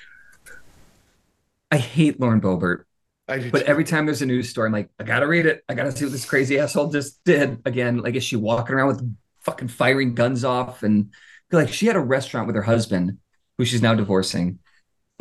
I 1.70 1.78
hate 1.78 2.20
Lauren 2.20 2.42
Boebert, 2.42 2.84
but 3.26 3.62
every 3.62 3.84
time 3.84 4.04
there's 4.04 4.20
a 4.20 4.26
news 4.26 4.50
story, 4.50 4.66
I'm 4.66 4.72
like, 4.74 4.90
I 5.00 5.04
gotta 5.04 5.26
read 5.26 5.46
it. 5.46 5.64
I 5.70 5.74
gotta 5.74 5.90
see 5.90 6.04
what 6.04 6.12
this 6.12 6.26
crazy 6.26 6.58
asshole 6.58 6.90
just 6.90 7.24
did 7.24 7.62
again. 7.64 8.02
Like, 8.02 8.14
is 8.14 8.24
she 8.24 8.36
walking 8.36 8.74
around 8.74 8.88
with 8.88 9.16
fucking 9.40 9.68
firing 9.68 10.14
guns 10.14 10.44
off? 10.44 10.82
And 10.82 11.14
like, 11.50 11.72
she 11.72 11.86
had 11.86 11.96
a 11.96 12.00
restaurant 12.00 12.46
with 12.46 12.56
her 12.56 12.62
husband, 12.62 13.16
who 13.56 13.64
she's 13.64 13.82
now 13.82 13.94
divorcing. 13.94 14.58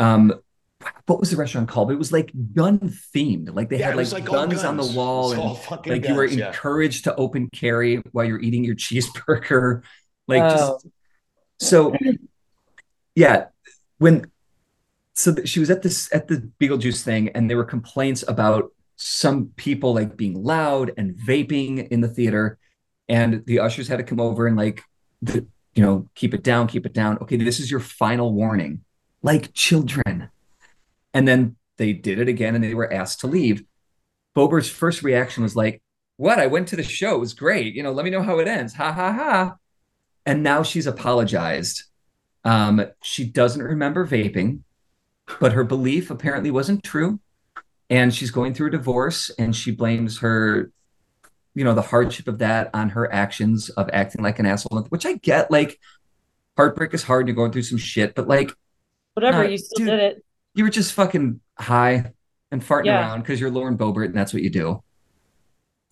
Um, 0.02 0.34
what 1.06 1.20
was 1.20 1.30
the 1.30 1.38
restaurant 1.38 1.70
called? 1.70 1.92
It 1.92 1.96
was 1.98 2.12
like 2.12 2.32
gun 2.56 2.80
themed. 3.16 3.54
Like 3.54 3.70
they 3.70 3.80
Yeah, 3.80 3.88
had 3.88 3.98
like, 3.98 4.12
like 4.12 4.30
all 4.30 4.48
guns, 4.48 4.64
on 4.64 4.78
the 4.78 4.86
wall, 4.86 5.32
and 5.32 5.40
all 5.42 5.56
fucking 5.56 5.94
like 5.94 6.08
you 6.08 6.16
were 6.16 6.26
guns, 6.26 6.38
yeah. 6.38 6.48
encouraged 6.48 7.04
to 7.04 7.16
open 7.16 7.50
carry 7.50 7.98
while 8.12 8.26
you're 8.26 8.42
eating 8.42 8.64
your 8.64 8.76
cheeseburger. 8.76 9.84
Like 10.28 10.44
Oh. 10.44 10.80
just 10.80 10.88
so 11.60 11.94
yeah, 13.16 13.46
when 13.98 14.32
so 15.14 15.34
th- 15.34 15.48
she 15.48 15.60
was 15.60 15.70
at 15.70 15.82
this 15.82 16.14
at 16.14 16.28
the 16.28 16.50
Beetlejuice 16.60 17.04
thing, 17.04 17.30
and 17.30 17.50
there 17.50 17.58
were 17.58 17.66
complaints 17.66 18.24
about 18.28 18.72
some 18.96 19.48
people 19.58 19.94
like 19.94 20.16
being 20.16 20.42
loud 20.42 20.94
and 20.98 21.16
vaping 21.16 21.88
in 21.90 22.02
the 22.02 22.08
theater, 22.08 22.58
and 23.10 23.44
the 23.46 23.60
ushers 23.60 23.88
had 23.88 23.98
to 23.98 24.04
come 24.04 24.20
over 24.22 24.48
and 24.48 24.56
like, 24.56 24.84
the, 25.22 25.46
you 25.76 25.84
know, 25.84 26.08
keep 26.16 26.34
it 26.34 26.44
down, 26.44 26.68
keep 26.68 26.86
it 26.86 26.94
down. 26.94 27.18
Okay, 27.22 27.36
this 27.36 27.60
is 27.60 27.70
your 27.70 27.80
final 27.82 28.32
warning, 28.34 28.82
like 29.22 29.54
children. 29.54 30.30
And 31.14 31.28
then 31.28 31.56
they 31.78 31.94
did 31.94 32.20
it 32.20 32.28
again, 32.28 32.56
and 32.56 32.64
they 32.64 32.74
were 32.74 32.92
asked 32.92 33.22
to 33.22 33.28
leave. 33.28 33.64
Boebert's 34.36 34.70
first 34.70 35.04
reaction 35.04 35.44
was 35.44 35.56
like, 35.56 35.82
"What? 36.18 36.40
I 36.40 36.48
went 36.48 36.68
to 36.70 36.76
the 36.76 36.84
show. 36.84 37.16
It 37.16 37.20
was 37.20 37.34
great. 37.34 37.74
You 37.74 37.84
know, 37.84 37.92
let 37.92 38.06
me 38.06 38.12
know 38.12 38.22
how 38.22 38.40
it 38.40 38.48
ends. 38.48 38.74
Ha 38.76 38.92
ha 38.92 39.12
ha." 39.12 39.56
And 40.26 40.44
now 40.44 40.64
she's 40.64 40.88
apologized. 40.88 41.84
Um, 42.44 42.86
she 43.02 43.26
doesn't 43.26 43.62
remember 43.62 44.08
vaping, 44.08 44.60
but 45.40 45.54
her 45.54 45.64
belief 45.64 46.10
apparently 46.10 46.52
wasn't 46.52 46.84
true. 46.84 47.20
And 47.90 48.14
she's 48.14 48.32
going 48.32 48.54
through 48.54 48.68
a 48.68 48.72
divorce 48.72 49.30
and 49.38 49.56
she 49.56 49.72
blames 49.72 50.20
her, 50.20 50.72
you 51.54 51.64
know, 51.64 51.74
the 51.74 51.82
hardship 51.82 52.28
of 52.28 52.40
that 52.40 52.70
on 52.74 52.90
her 52.90 53.12
actions 53.12 53.70
of 53.70 53.90
acting 53.92 54.24
like 54.24 54.40
an 54.40 54.46
asshole, 54.46 54.84
which 54.90 55.06
I 55.06 55.14
get. 55.14 55.52
Like, 55.52 55.78
heartbreak 56.56 56.94
is 56.94 57.04
hard. 57.04 57.22
and 57.22 57.28
You're 57.28 57.36
going 57.36 57.52
through 57.52 57.64
some 57.64 57.78
shit, 57.78 58.16
but 58.16 58.28
like, 58.28 58.52
Whatever, 59.14 59.48
you 59.48 59.58
still 59.58 59.78
dude. 59.86 59.88
did 59.88 60.00
it. 60.00 60.26
you 60.54 60.64
were 60.64 60.70
just 60.70 60.94
fucking 60.94 61.42
high 61.58 62.12
and 62.52 62.62
farting 62.62 62.86
Yeah. 62.86 63.00
around 63.02 63.22
because 63.22 63.40
you're 63.40 63.52
Lauren 63.52 63.78
Boebert 63.78 64.06
and 64.08 64.16
that's 64.16 64.34
what 64.34 64.44
you 64.44 64.50
do. 64.50 64.84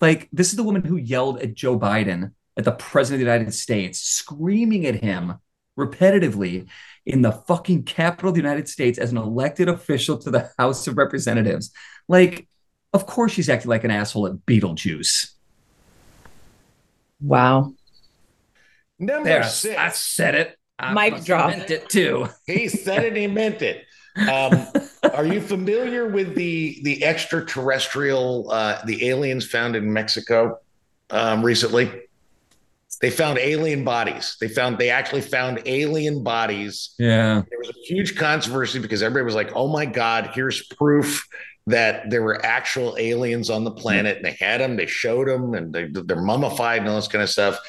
Like, 0.01 0.29
this 0.31 0.49
is 0.49 0.55
the 0.55 0.63
woman 0.63 0.83
who 0.83 0.95
yelled 0.97 1.39
at 1.41 1.53
Joe 1.53 1.77
Biden, 1.77 2.31
at 2.57 2.63
the 2.63 2.71
president 2.71 3.21
of 3.21 3.25
the 3.27 3.31
United 3.33 3.53
States, 3.53 3.99
screaming 3.99 4.85
at 4.85 4.95
him 4.95 5.35
repetitively 5.77 6.67
in 7.05 7.21
the 7.21 7.31
fucking 7.31 7.83
capital 7.83 8.29
of 8.29 8.35
the 8.35 8.41
United 8.41 8.67
States 8.69 8.97
as 8.99 9.11
an 9.11 9.17
elected 9.17 9.67
official 9.69 10.17
to 10.19 10.31
the 10.31 10.49
House 10.57 10.87
of 10.87 10.97
Representatives. 10.97 11.71
Like, 12.07 12.47
of 12.93 13.05
course 13.05 13.31
she's 13.33 13.49
acting 13.49 13.69
like 13.69 13.83
an 13.83 13.91
asshole 13.91 14.27
at 14.27 14.33
Beetlejuice. 14.45 15.31
Wow. 17.21 17.73
Number 18.97 19.23
There, 19.29 19.43
six. 19.43 19.77
I 19.77 19.89
said 19.89 20.35
it. 20.35 20.58
I 20.79 20.93
Mic 20.93 21.23
drop. 21.25 21.49
meant 21.49 21.69
it 21.69 21.89
too. 21.89 22.27
He 22.45 22.69
said 22.69 23.03
it, 23.03 23.15
he 23.15 23.27
meant 23.27 23.61
it. 23.61 23.85
Um, 24.29 24.67
are 25.13 25.25
you 25.25 25.41
familiar 25.41 26.07
with 26.07 26.35
the 26.35 26.79
the 26.83 27.03
extraterrestrial 27.03 28.49
uh, 28.51 28.83
the 28.85 29.07
aliens 29.09 29.45
found 29.47 29.75
in 29.75 29.91
Mexico 29.91 30.59
um, 31.09 31.43
recently? 31.43 31.91
They 33.01 33.09
found 33.09 33.37
alien 33.37 33.83
bodies. 33.85 34.35
They 34.41 34.49
found 34.49 34.77
they 34.77 34.89
actually 34.89 35.21
found 35.21 35.61
alien 35.65 36.23
bodies. 36.23 36.95
Yeah. 36.97 37.43
There 37.49 37.59
was 37.59 37.69
a 37.69 37.79
huge 37.85 38.17
controversy 38.17 38.79
because 38.79 39.01
everybody 39.01 39.25
was 39.25 39.35
like, 39.35 39.51
"Oh 39.55 39.67
my 39.67 39.85
God, 39.85 40.31
here's 40.33 40.65
proof 40.67 41.25
that 41.67 42.09
there 42.09 42.23
were 42.23 42.43
actual 42.45 42.95
aliens 42.97 43.49
on 43.49 43.63
the 43.63 43.71
planet." 43.71 44.17
And 44.17 44.25
they 44.25 44.37
had 44.39 44.59
them, 44.59 44.75
they 44.75 44.87
showed 44.87 45.27
them, 45.27 45.53
and 45.53 45.71
they, 45.71 45.85
they're 45.85 46.21
mummified 46.21 46.79
and 46.79 46.89
all 46.89 46.95
this 46.95 47.07
kind 47.07 47.23
of 47.23 47.29
stuff. 47.29 47.59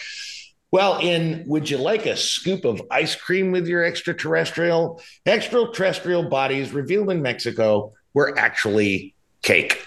Well, 0.73 0.99
in 1.01 1.45
would 1.47 1.69
you 1.69 1.79
like 1.79 2.07
a 2.07 2.17
scoop 2.17 2.65
of 2.65 2.81
ice 2.91 3.17
cream 3.17 3.51
with 3.51 3.67
your 3.67 3.85
extraterrestrial? 3.85 5.03
Extraterrestrial 5.27 6.29
bodies 6.29 6.73
revealed 6.73 7.11
in 7.11 7.23
Mexico 7.23 7.93
were 8.15 8.39
actually 8.39 9.15
cake. 9.43 9.85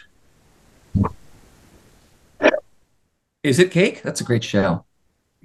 Is 3.43 3.59
it 3.59 3.71
cake? 3.71 4.01
That's 4.03 4.21
a 4.21 4.23
great 4.23 4.43
show. 4.43 4.85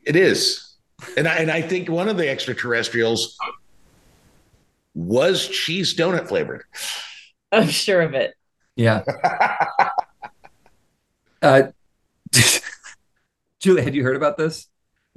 It 0.05 0.16
is. 0.16 0.74
And 1.16 1.28
I, 1.28 1.36
and 1.36 1.51
I 1.51 1.62
think 1.62 1.89
one 1.89 2.09
of 2.09 2.16
the 2.16 2.28
extraterrestrials 2.28 3.36
was 4.95 5.47
cheese 5.47 5.95
donut 5.95 6.26
flavored. 6.26 6.64
I'm 7.53 7.68
sure 7.68 8.01
of 8.03 8.14
it. 8.14 8.34
Yeah. 8.76 9.03
Uh, 11.41 11.70
Julie, 13.61 13.82
had 13.82 13.95
you 13.95 14.03
heard 14.03 14.16
about 14.16 14.36
this? 14.36 14.68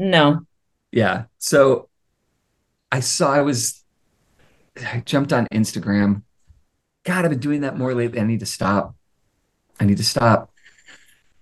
No. 0.01 0.41
Yeah. 0.91 1.25
So 1.37 1.89
I 2.91 2.99
saw 3.01 3.31
I 3.31 3.41
was 3.41 3.83
I 4.83 5.01
jumped 5.05 5.31
on 5.31 5.47
Instagram. 5.53 6.23
God, 7.03 7.23
I've 7.23 7.31
been 7.31 7.39
doing 7.39 7.61
that 7.61 7.77
more 7.77 7.93
lately. 7.93 8.19
I 8.19 8.23
need 8.23 8.39
to 8.39 8.45
stop. 8.45 8.95
I 9.79 9.85
need 9.85 9.97
to 9.97 10.03
stop. 10.03 10.51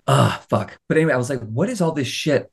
Ah, 0.07 0.43
fuck. 0.49 0.78
But 0.88 0.97
anyway, 0.97 1.14
I 1.14 1.18
was 1.18 1.30
like, 1.30 1.41
what 1.41 1.70
is 1.70 1.82
all 1.82 1.91
this 1.93 2.07
shit? 2.07 2.51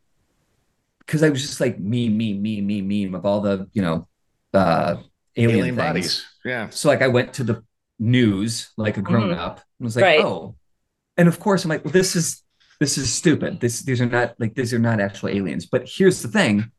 Because 1.01 1.23
I 1.23 1.29
was 1.31 1.43
just 1.43 1.61
like 1.61 1.79
me, 1.79 2.09
me, 2.09 2.35
me, 2.35 2.61
me, 2.61 2.83
meme 2.83 3.15
of 3.15 3.25
all 3.27 3.41
the, 3.41 3.69
you 3.73 3.83
know, 3.83 4.07
uh 4.55 4.97
alien, 5.37 5.59
Alien 5.61 5.75
bodies. 5.77 6.25
Yeah. 6.45 6.69
So 6.71 6.89
like 6.89 7.03
I 7.03 7.09
went 7.09 7.35
to 7.35 7.45
the 7.45 7.65
news 7.99 8.71
like 8.77 8.97
a 8.97 9.03
grown 9.03 9.33
up 9.33 9.61
and 9.79 9.85
was 9.85 9.97
like, 9.97 10.05
Right. 10.05 10.25
oh. 10.25 10.55
And 11.17 11.27
of 11.29 11.41
course 11.41 11.65
I'm 11.65 11.71
like, 11.71 11.85
well, 11.85 11.93
this 11.93 12.15
is 12.15 12.43
this 12.81 12.99
is 12.99 13.13
stupid. 13.13 13.61
This 13.61 13.83
these 13.83 14.01
are 14.01 14.07
not 14.07 14.35
like 14.39 14.55
these 14.55 14.73
are 14.75 14.79
not 14.79 15.01
actual 15.01 15.29
aliens. 15.31 15.67
But 15.67 15.89
here's 15.89 16.23
the 16.23 16.29
thing. 16.29 16.71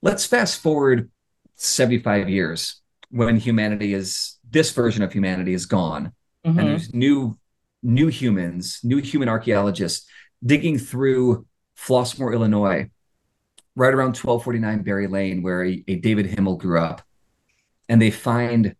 Let's 0.00 0.24
fast 0.26 0.60
forward 0.60 1.10
75 1.56 2.28
years 2.28 2.80
when 3.10 3.36
humanity 3.36 3.94
is 3.94 4.38
this 4.50 4.72
version 4.72 5.02
of 5.02 5.12
humanity 5.12 5.54
is 5.54 5.66
gone 5.66 6.12
and 6.44 6.56
Mhm. 6.56 6.64
there's 6.64 6.94
new 6.94 7.38
new 7.84 8.08
humans, 8.08 8.78
new 8.84 8.98
human 8.98 9.28
archaeologists 9.28 10.06
digging 10.44 10.78
through 10.78 11.46
Flossmoor, 11.76 12.32
Illinois, 12.32 12.88
right 13.74 13.92
around 13.94 14.14
1249 14.14 14.82
Berry 14.82 15.08
Lane, 15.08 15.42
where 15.42 15.64
a, 15.64 15.82
a 15.88 15.96
David 15.96 16.26
Himmel 16.26 16.56
grew 16.56 16.78
up, 16.78 17.02
and 17.88 18.00
they 18.00 18.10
find 18.12 18.76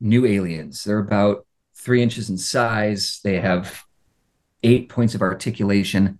new 0.00 0.26
aliens. 0.26 0.84
They're 0.84 0.98
about 0.98 1.46
three 1.74 2.02
inches 2.02 2.28
in 2.28 2.36
size. 2.36 3.20
They 3.24 3.40
have 3.40 3.82
eight 4.66 4.88
points 4.88 5.14
of 5.14 5.22
articulation. 5.22 6.18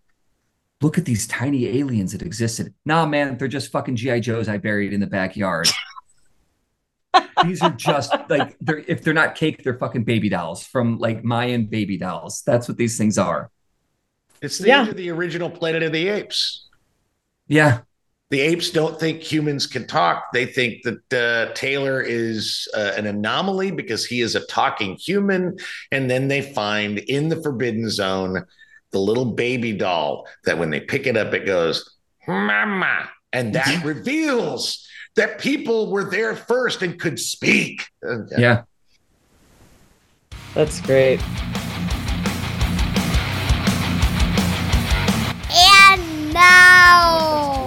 Look 0.82 0.98
at 0.98 1.04
these 1.04 1.26
tiny 1.26 1.66
aliens 1.78 2.12
that 2.12 2.22
existed. 2.22 2.74
Nah, 2.84 3.06
man, 3.06 3.38
they're 3.38 3.48
just 3.48 3.72
fucking 3.72 3.96
GI 3.96 4.20
Joes 4.20 4.48
I 4.48 4.58
buried 4.58 4.92
in 4.92 5.00
the 5.00 5.06
backyard. 5.06 5.68
these 7.44 7.62
are 7.62 7.70
just 7.70 8.14
like 8.28 8.56
they're 8.60 8.84
if 8.86 9.02
they're 9.02 9.14
not 9.14 9.34
cake, 9.34 9.62
they're 9.62 9.78
fucking 9.78 10.04
baby 10.04 10.28
dolls 10.28 10.62
from 10.64 10.98
like 10.98 11.24
Mayan 11.24 11.66
baby 11.66 11.96
dolls. 11.96 12.42
That's 12.44 12.68
what 12.68 12.76
these 12.76 12.98
things 12.98 13.16
are. 13.18 13.50
It's 14.42 14.58
the 14.58 14.68
Yeah. 14.68 14.80
end 14.80 14.88
of 14.90 14.96
the 14.96 15.10
original 15.10 15.48
Planet 15.50 15.82
of 15.82 15.92
the 15.92 16.08
Apes. 16.08 16.68
Yeah, 17.48 17.80
The 18.30 18.40
apes 18.40 18.70
don't 18.70 18.98
think 18.98 19.22
humans 19.22 19.68
can 19.68 19.86
talk. 19.86 20.32
They 20.32 20.46
think 20.46 20.82
that 20.82 21.12
uh, 21.12 21.54
Taylor 21.54 22.00
is 22.00 22.66
uh, 22.76 22.92
an 22.96 23.06
anomaly 23.06 23.70
because 23.70 24.04
he 24.04 24.20
is 24.20 24.34
a 24.34 24.44
talking 24.46 24.96
human. 24.96 25.58
And 25.92 26.10
then 26.10 26.26
they 26.26 26.42
find 26.42 26.98
in 26.98 27.28
the 27.28 27.40
Forbidden 27.40 27.88
Zone 27.88 28.44
the 28.90 28.98
little 28.98 29.26
baby 29.26 29.72
doll 29.72 30.26
that 30.44 30.58
when 30.58 30.70
they 30.70 30.80
pick 30.80 31.06
it 31.06 31.16
up, 31.16 31.34
it 31.34 31.46
goes, 31.46 31.96
Mama. 32.26 33.08
And 33.32 33.54
that 33.54 33.84
reveals 33.84 34.84
that 35.14 35.38
people 35.38 35.90
were 35.92 36.04
there 36.04 36.34
first 36.34 36.82
and 36.82 36.98
could 36.98 37.20
speak. 37.20 37.86
Uh, 38.06 38.24
yeah. 38.36 38.62
That's 40.54 40.80
great. 40.80 41.20
And 45.52 46.32
now, 46.32 47.65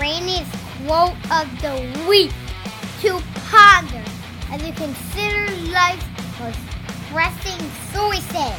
an 0.00 0.04
extraneous 0.04 0.48
quote 0.86 1.14
of 1.30 1.60
the 1.60 2.06
week 2.08 2.32
to 3.00 3.20
ponder 3.50 4.04
as 4.50 4.66
you 4.66 4.72
consider 4.72 5.50
life's 5.70 6.04
most 6.38 6.58
pressing 7.10 7.58
choices. 7.92 8.54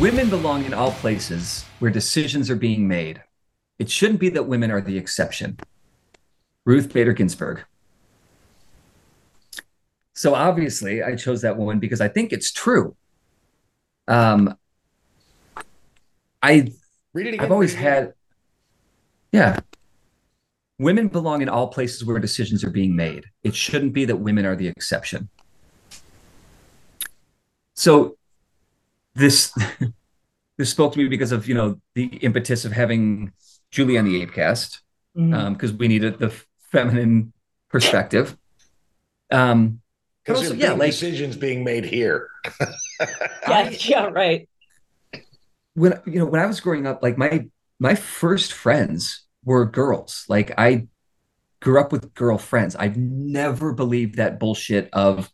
Women 0.00 0.28
belong 0.28 0.64
in 0.64 0.74
all 0.74 0.92
places 0.92 1.64
where 1.78 1.90
decisions 1.90 2.50
are 2.50 2.56
being 2.56 2.88
made. 2.88 3.22
It 3.78 3.90
shouldn't 3.90 4.20
be 4.20 4.28
that 4.30 4.46
women 4.46 4.70
are 4.70 4.80
the 4.80 4.96
exception. 4.96 5.58
Ruth 6.64 6.92
Bader 6.92 7.12
Ginsburg. 7.12 7.64
So 10.14 10.34
obviously, 10.34 11.02
I 11.02 11.16
chose 11.16 11.42
that 11.42 11.56
one 11.56 11.78
because 11.78 12.00
I 12.00 12.08
think 12.08 12.32
it's 12.32 12.52
true. 12.52 12.96
Um, 14.08 14.56
I 16.44 16.70
Read 17.14 17.26
it 17.28 17.34
again. 17.34 17.46
I've 17.46 17.52
always 17.52 17.74
read 17.74 17.80
it 17.80 17.86
again. 17.88 18.02
had, 18.04 18.14
yeah. 19.32 19.60
Women 20.78 21.08
belong 21.08 21.40
in 21.40 21.48
all 21.48 21.68
places 21.68 22.04
where 22.04 22.18
decisions 22.18 22.64
are 22.64 22.70
being 22.70 22.94
made. 22.96 23.24
It 23.44 23.54
shouldn't 23.54 23.92
be 23.92 24.04
that 24.04 24.16
women 24.16 24.44
are 24.44 24.56
the 24.56 24.68
exception. 24.68 25.28
So, 27.74 28.16
this 29.14 29.52
this 30.58 30.70
spoke 30.70 30.92
to 30.92 30.98
me 30.98 31.08
because 31.08 31.32
of 31.32 31.48
you 31.48 31.54
know 31.54 31.80
the 31.94 32.06
impetus 32.16 32.64
of 32.64 32.72
having 32.72 33.32
Julie 33.70 33.98
on 33.98 34.04
the 34.04 34.24
Apecast 34.26 34.80
Mhm. 35.16 35.52
because 35.52 35.72
we 35.72 35.86
needed 35.86 36.18
the 36.18 36.30
feminine 36.72 37.32
perspective. 37.68 38.36
Um, 39.30 39.80
Because 40.24 40.42
also, 40.42 40.54
yeah, 40.54 40.72
like 40.72 40.90
decisions 40.90 41.36
being 41.36 41.62
made 41.62 41.84
here. 41.84 42.28
yeah, 43.48 43.70
yeah, 43.70 44.06
right. 44.06 44.48
When 45.74 46.00
you 46.06 46.18
know 46.18 46.26
when 46.26 46.40
I 46.40 46.46
was 46.46 46.60
growing 46.60 46.86
up, 46.86 47.02
like 47.02 47.18
my 47.18 47.48
my 47.78 47.94
first 47.94 48.52
friends 48.52 49.24
were 49.44 49.64
girls. 49.66 50.24
Like 50.28 50.52
I 50.58 50.88
grew 51.60 51.80
up 51.80 51.92
with 51.92 52.14
girlfriends. 52.14 52.76
I've 52.76 52.96
never 52.96 53.72
believed 53.72 54.16
that 54.16 54.38
bullshit 54.38 54.88
of 54.92 55.30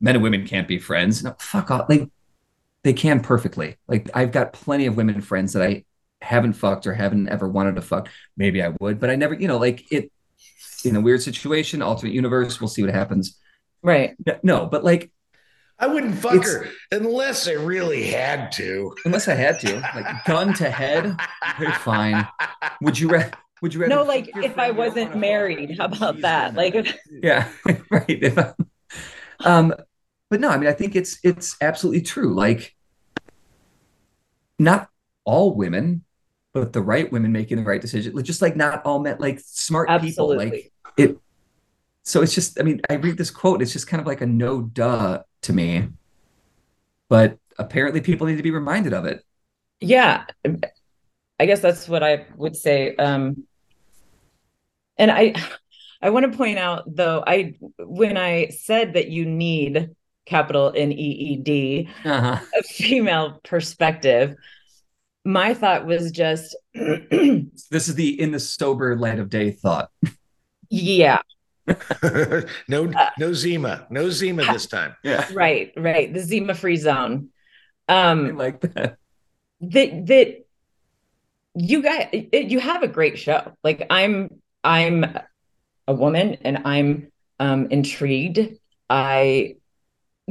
men 0.00 0.16
and 0.16 0.22
women 0.22 0.46
can't 0.46 0.68
be 0.68 0.78
friends. 0.78 1.22
No, 1.22 1.36
fuck 1.38 1.70
off. 1.70 1.88
Like 1.88 2.10
they 2.82 2.92
can 2.92 3.20
perfectly. 3.20 3.76
Like 3.88 4.10
I've 4.14 4.32
got 4.32 4.52
plenty 4.52 4.86
of 4.86 4.96
women 4.96 5.20
friends 5.20 5.52
that 5.54 5.62
I 5.62 5.84
haven't 6.20 6.54
fucked 6.54 6.86
or 6.86 6.94
haven't 6.94 7.28
ever 7.28 7.48
wanted 7.48 7.76
to 7.76 7.82
fuck. 7.82 8.08
Maybe 8.36 8.62
I 8.62 8.72
would, 8.80 8.98
but 8.98 9.10
I 9.10 9.16
never, 9.16 9.34
you 9.34 9.48
know, 9.48 9.58
like 9.58 9.90
it 9.92 10.10
in 10.84 10.96
a 10.96 11.00
weird 11.00 11.22
situation, 11.22 11.82
alternate 11.82 12.14
universe, 12.14 12.60
we'll 12.60 12.68
see 12.68 12.82
what 12.82 12.92
happens. 12.92 13.38
Right. 13.82 14.16
No, 14.42 14.66
but 14.66 14.84
like 14.84 15.10
I 15.78 15.86
wouldn't 15.88 16.14
fuck 16.16 16.34
It's- 16.36 16.52
her 16.52 16.68
unless 16.92 17.48
I 17.48 17.52
really 17.52 18.06
had 18.06 18.52
to. 18.52 18.94
unless 19.04 19.26
I 19.28 19.34
had 19.34 19.58
to, 19.60 19.80
like 19.94 20.24
gun 20.24 20.54
to 20.54 20.70
head, 20.70 21.16
okay, 21.60 21.72
fine. 21.80 22.26
Would 22.80 22.98
you 22.98 23.08
rather? 23.08 23.32
Would 23.62 23.74
you 23.74 23.80
rather? 23.80 23.94
No, 23.94 24.02
like 24.04 24.30
if 24.36 24.58
I 24.58 24.70
wasn't 24.70 25.16
married, 25.16 25.76
how 25.78 25.86
about 25.86 26.20
that? 26.20 26.54
Like, 26.54 26.74
if- 26.74 26.96
yeah, 27.10 27.48
right. 27.90 28.04
If 28.08 28.38
um, 29.44 29.74
but 30.30 30.40
no, 30.40 30.48
I 30.50 30.56
mean, 30.58 30.68
I 30.68 30.72
think 30.72 30.94
it's 30.96 31.18
it's 31.24 31.56
absolutely 31.60 32.02
true. 32.02 32.34
Like, 32.34 32.74
not 34.58 34.88
all 35.24 35.54
women, 35.54 36.04
but 36.52 36.72
the 36.72 36.82
right 36.82 37.10
women 37.10 37.32
making 37.32 37.56
the 37.58 37.64
right 37.64 37.80
decision. 37.80 38.22
Just 38.22 38.42
like 38.42 38.56
not 38.56 38.84
all 38.84 39.00
men, 39.00 39.16
like 39.18 39.40
smart 39.40 39.88
people. 40.00 40.36
Like 40.36 40.72
it. 40.96 41.18
So 42.04 42.22
it's 42.22 42.34
just, 42.34 42.60
I 42.60 42.62
mean, 42.62 42.80
I 42.90 42.94
read 42.94 43.16
this 43.18 43.30
quote. 43.30 43.62
It's 43.62 43.72
just 43.72 43.86
kind 43.86 44.00
of 44.00 44.06
like 44.06 44.20
a 44.20 44.26
no 44.26 44.62
duh 44.62 45.22
to 45.42 45.52
me. 45.52 45.88
But 47.08 47.38
apparently, 47.58 48.00
people 48.00 48.26
need 48.26 48.36
to 48.36 48.42
be 48.42 48.50
reminded 48.50 48.92
of 48.92 49.04
it. 49.06 49.24
yeah 49.80 50.24
i 51.38 51.46
guess 51.46 51.60
that's 51.60 51.88
what 51.88 52.02
i 52.02 52.26
would 52.36 52.56
say 52.56 52.94
um 52.96 53.44
and 54.98 55.10
i 55.10 55.34
i 56.02 56.10
want 56.10 56.30
to 56.30 56.36
point 56.36 56.58
out 56.58 56.84
though 56.86 57.22
i 57.26 57.54
when 57.78 58.16
i 58.16 58.48
said 58.48 58.94
that 58.94 59.08
you 59.08 59.24
need 59.26 59.90
capital 60.26 60.72
n 60.74 60.92
e 60.92 60.96
e 60.96 61.36
d 61.36 61.88
Uh-huh. 62.04 62.38
a 62.58 62.62
female 62.62 63.40
perspective 63.44 64.36
my 65.24 65.54
thought 65.54 65.86
was 65.86 66.10
just 66.12 66.56
This 66.74 67.88
is 67.88 67.94
the 67.94 68.20
in 68.20 68.30
the 68.30 68.40
sober 68.40 68.96
light 68.96 69.18
of 69.18 69.30
day 69.30 69.50
thought. 69.50 69.90
yeah 70.70 71.20
no, 72.68 72.92
no 73.18 73.32
Zima, 73.32 73.86
no 73.90 74.10
Zima 74.10 74.44
this 74.44 74.66
time. 74.66 74.94
Yeah, 75.02 75.26
right 75.32 75.72
right. 75.76 76.12
The 76.12 76.20
zima 76.20 76.54
free 76.54 76.76
zone 76.76 77.30
I 77.88 78.10
um 78.10 78.36
like 78.36 78.60
that. 78.60 78.96
that 79.60 80.06
that 80.06 80.46
you 81.54 81.82
guys 81.82 82.08
it, 82.12 82.46
you 82.50 82.60
have 82.60 82.82
a 82.82 82.88
great 82.88 83.18
show. 83.18 83.52
Like 83.62 83.86
i'm 83.90 84.40
i'm 84.62 85.04
a 85.86 85.94
woman 85.94 86.38
and 86.42 86.62
i'm 86.64 87.10
um 87.40 87.66
intrigued. 87.70 88.58
I 88.90 89.56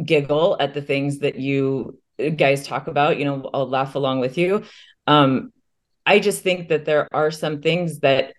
giggle 0.03 0.57
at 0.59 0.73
the 0.73 0.81
things 0.81 1.19
that 1.19 1.36
you 1.36 1.99
guys 2.36 2.65
talk 2.67 2.88
about 2.88 3.17
you 3.17 3.25
know 3.25 3.49
i'll 3.53 3.69
laugh 3.69 3.95
along 3.95 4.19
with 4.19 4.38
you. 4.38 4.63
Um 5.07 5.51
i 6.05 6.19
just 6.19 6.43
think 6.43 6.69
that 6.69 6.86
there 6.86 7.07
are 7.13 7.31
some 7.31 7.61
things 7.61 7.99
that 7.99 8.34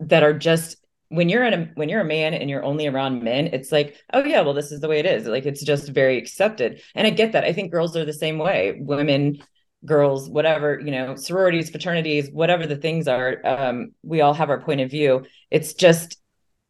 that 0.00 0.22
are 0.22 0.32
just 0.32 0.76
when 1.10 1.28
you're 1.28 1.44
in 1.44 1.54
a 1.54 1.70
when 1.74 1.88
you're 1.88 2.02
a 2.02 2.04
man 2.04 2.34
and 2.34 2.50
you're 2.50 2.64
only 2.64 2.86
around 2.86 3.22
men 3.22 3.46
it's 3.46 3.72
like 3.72 3.96
oh 4.12 4.22
yeah 4.24 4.42
well 4.42 4.52
this 4.52 4.70
is 4.72 4.80
the 4.80 4.88
way 4.88 4.98
it 4.98 5.06
is. 5.06 5.26
Like 5.26 5.46
it's 5.46 5.64
just 5.64 5.88
very 5.88 6.18
accepted. 6.18 6.82
And 6.94 7.06
i 7.06 7.10
get 7.10 7.32
that. 7.32 7.44
I 7.44 7.52
think 7.52 7.72
girls 7.72 7.96
are 7.96 8.04
the 8.04 8.12
same 8.12 8.38
way. 8.38 8.76
Women 8.78 9.38
girls 9.84 10.28
whatever 10.28 10.80
you 10.80 10.90
know 10.90 11.14
sororities 11.14 11.70
fraternities 11.70 12.28
whatever 12.32 12.66
the 12.66 12.74
things 12.74 13.06
are 13.06 13.40
um, 13.44 13.92
we 14.02 14.20
all 14.20 14.34
have 14.34 14.50
our 14.50 14.60
point 14.60 14.80
of 14.80 14.90
view. 14.90 15.24
It's 15.50 15.72
just 15.74 16.18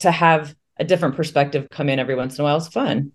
to 0.01 0.11
have 0.11 0.55
a 0.79 0.85
different 0.85 1.17
perspective 1.17 1.69
come 1.71 1.89
in 1.89 1.99
every 1.99 2.15
once 2.15 2.39
in 2.39 2.43
a 2.43 2.45
while 2.45 2.59
is 2.59 2.69
fun. 2.69 3.13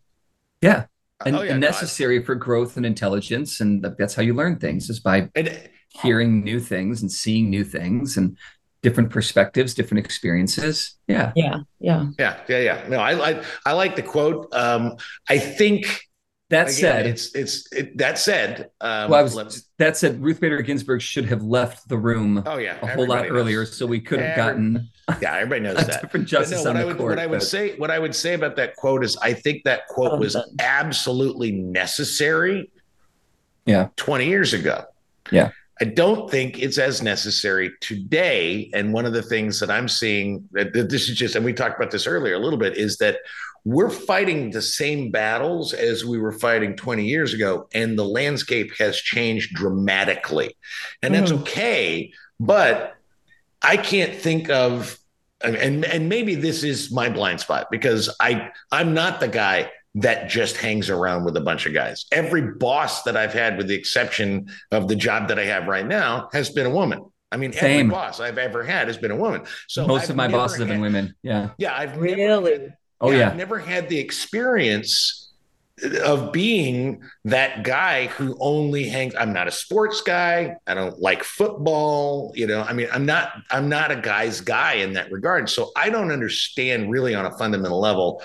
Yeah. 0.61 0.86
And, 1.26 1.36
Oh, 1.38 1.41
yeah, 1.43 1.51
and 1.53 1.61
no, 1.61 1.67
I- 1.67 1.71
necessary 1.71 2.21
for 2.21 2.36
growth 2.36 2.76
and 2.76 2.86
intelligence. 2.86 3.61
And 3.61 3.86
that's 3.97 4.13
how 4.15 4.21
you 4.24 4.34
learn 4.34 4.57
things 4.59 4.89
is 4.89 4.99
by 4.99 5.30
and 5.36 5.69
hearing 6.01 6.43
new 6.43 6.59
things 6.59 7.01
and 7.01 7.09
seeing 7.09 7.49
new 7.49 7.63
things. 7.63 8.17
And 8.17 8.38
different 8.84 9.09
perspectives, 9.09 9.73
different 9.73 10.05
experiences. 10.05 10.95
Yeah. 11.07 11.31
Yeah, 11.36 11.59
yeah. 11.79 12.07
yeah, 12.19 12.38
yeah, 12.47 12.59
yeah. 12.59 12.86
No, 12.89 12.99
I 12.99 13.13
like 13.13 13.43
I 13.65 13.71
like 13.73 13.95
the 13.95 14.03
quote. 14.03 14.53
Um, 14.53 14.97
I 15.27 15.39
think 15.39 16.01
That 16.49 16.63
again, 16.67 16.73
said, 16.75 17.07
it's 17.07 17.34
it's 17.34 17.71
it, 17.73 17.97
that 17.97 18.19
said. 18.19 18.69
Um, 18.81 19.09
well, 19.09 19.19
I 19.19 19.23
was, 19.23 19.67
that 19.79 19.97
said, 19.97 20.21
Ruth 20.21 20.39
Bader 20.39 20.61
Ginsburg 20.61 21.01
should 21.01 21.25
have 21.25 21.41
left 21.41 21.88
the 21.89 21.97
room 21.97 22.43
oh 22.45 22.57
yeah, 22.57 22.77
a 22.81 22.88
whole 22.88 23.07
lot 23.07 23.23
knows. 23.23 23.31
earlier, 23.31 23.65
so 23.65 23.86
we 23.88 23.99
could 23.99 24.19
have 24.19 24.36
gotten 24.36 24.88
Yeah, 25.21 25.36
everybody 25.38 25.61
knows 25.65 25.81
a 25.81 25.86
that. 25.86 26.01
different 26.01 26.25
But 26.25 26.29
justice 26.38 26.63
no, 26.63 26.69
on 26.71 26.75
what 26.75 26.77
I 26.77 26.81
the 26.81 26.88
would 26.89 26.97
court. 26.97 27.09
what 27.11 27.19
I 27.19 27.25
would 27.27 27.39
but- 27.39 27.47
say 27.47 27.75
what 27.77 27.89
I 27.89 27.97
would 27.99 28.13
say 28.13 28.34
about 28.36 28.55
that 28.57 28.75
quote 28.75 29.03
is 29.03 29.17
I 29.17 29.34
think 29.34 29.63
that 29.63 29.88
quote 29.88 30.19
was 30.19 30.34
that- 30.34 30.45
absolutely 30.59 31.51
necessary. 31.53 32.69
Yeah. 33.65 33.88
20 33.95 34.27
years 34.27 34.53
ago. 34.53 34.84
Yeah. 35.31 35.51
I 35.84 35.86
don't 35.86 36.31
think 36.31 36.59
it's 36.59 36.77
as 36.77 37.01
necessary 37.01 37.73
today. 37.81 38.69
And 38.73 38.93
one 38.93 39.05
of 39.05 39.11
the 39.11 39.21
things 39.21 39.59
that 39.59 39.69
I'm 39.69 39.89
seeing 39.89 40.47
that 40.53 40.71
this 40.71 41.09
is 41.09 41.17
just, 41.17 41.36
and 41.36 41.43
we 41.43 41.51
talked 41.51 41.77
about 41.77 41.91
this 41.91 42.07
earlier 42.07 42.36
a 42.36 42.39
little 42.39 42.57
bit, 42.57 42.77
is 42.77 42.99
that 42.99 43.17
we're 43.65 43.89
fighting 43.89 44.51
the 44.51 44.61
same 44.61 45.11
battles 45.11 45.73
as 45.73 46.05
we 46.05 46.17
were 46.19 46.31
fighting 46.31 46.77
20 46.77 47.05
years 47.05 47.34
ago, 47.34 47.67
and 47.73 47.99
the 47.99 48.05
landscape 48.05 48.71
has 48.77 48.95
changed 48.95 49.55
dramatically. 49.55 50.55
And 51.01 51.13
that's 51.13 51.34
Mhm. 51.34 51.41
okay. 51.41 52.13
But 52.39 52.93
I 53.61 53.75
can't 53.75 54.15
think 54.15 54.49
of 54.49 54.97
and, 55.41 55.57
and 55.57 55.84
and 55.84 56.07
maybe 56.07 56.36
this 56.36 56.63
is 56.63 56.93
my 56.93 57.09
blind 57.09 57.41
spot 57.41 57.67
because 57.69 58.09
I 58.21 58.51
I'm 58.71 58.93
not 58.93 59.19
the 59.19 59.27
guy 59.27 59.69
that 59.96 60.30
just 60.30 60.58
hangs 60.58 60.89
around 60.89 61.24
with 61.24 61.38
a 61.38 61.41
bunch 61.41 61.66
of 61.66 61.74
guys. 61.74 62.06
Every 62.12 62.41
boss 62.41 63.04
that 63.04 63.16
I've 63.16 63.34
had, 63.34 63.58
with 63.58 63.68
the 63.68 63.76
exception 63.76 64.48
of 64.72 64.88
the 64.88 64.96
job 64.96 65.28
that 65.28 65.38
I 65.39 65.46
have 65.46 65.68
right 65.68 65.86
now, 65.86 66.30
has 66.34 66.50
been 66.50 66.66
a 66.66 66.70
woman. 66.72 67.06
I 67.32 67.38
mean, 67.38 67.54
every 67.56 67.84
boss 67.89 68.20
I've 68.20 68.38
ever 68.38 68.64
had 68.64 68.88
has 68.88 68.98
been 68.98 69.12
a 69.12 69.16
woman. 69.16 69.44
So 69.68 69.88
Most 69.88 70.04
I've 70.04 70.10
of 70.12 70.16
my 70.16 70.28
never 70.28 70.38
bosses 70.38 70.60
have 70.60 70.68
been 70.68 70.82
women. 70.82 71.16
Yeah. 71.24 71.50
Yeah, 71.58 71.76
I've 71.76 71.98
Really? 71.98 72.22
had- 72.22 72.74
Oh 73.02 73.12
yeah, 73.12 73.18
yeah. 73.20 73.28
I've 73.30 73.36
never 73.36 73.60
had 73.60 73.89
the 73.89 74.00
experience 74.00 75.32
of 76.06 76.32
being 76.32 77.02
that 77.26 77.64
guy 77.64 78.06
who 78.08 78.38
only 78.39 78.88
hangs 78.88 79.14
I'm 79.16 79.34
not 79.34 79.48
a 79.48 79.52
sports 79.52 80.02
guy. 80.02 80.56
I 80.68 80.74
don't 80.76 81.00
like 81.02 81.24
football, 81.24 82.32
you 82.36 82.48
know. 82.48 82.62
I 82.62 82.72
mean, 82.74 82.88
I'm 82.94 83.06
not 83.06 83.34
I'm 83.52 83.68
not 83.68 83.91
a 83.91 83.98
guy's 83.98 84.39
guy 84.39 84.74
in 84.76 84.94
that 84.94 85.12
regard. 85.12 85.50
So 85.50 85.72
I 85.76 85.89
don't 85.89 86.12
understand 86.12 86.89
really 86.91 87.14
on 87.16 87.26
a 87.26 87.38
fundamental 87.38 87.80
level 87.82 88.22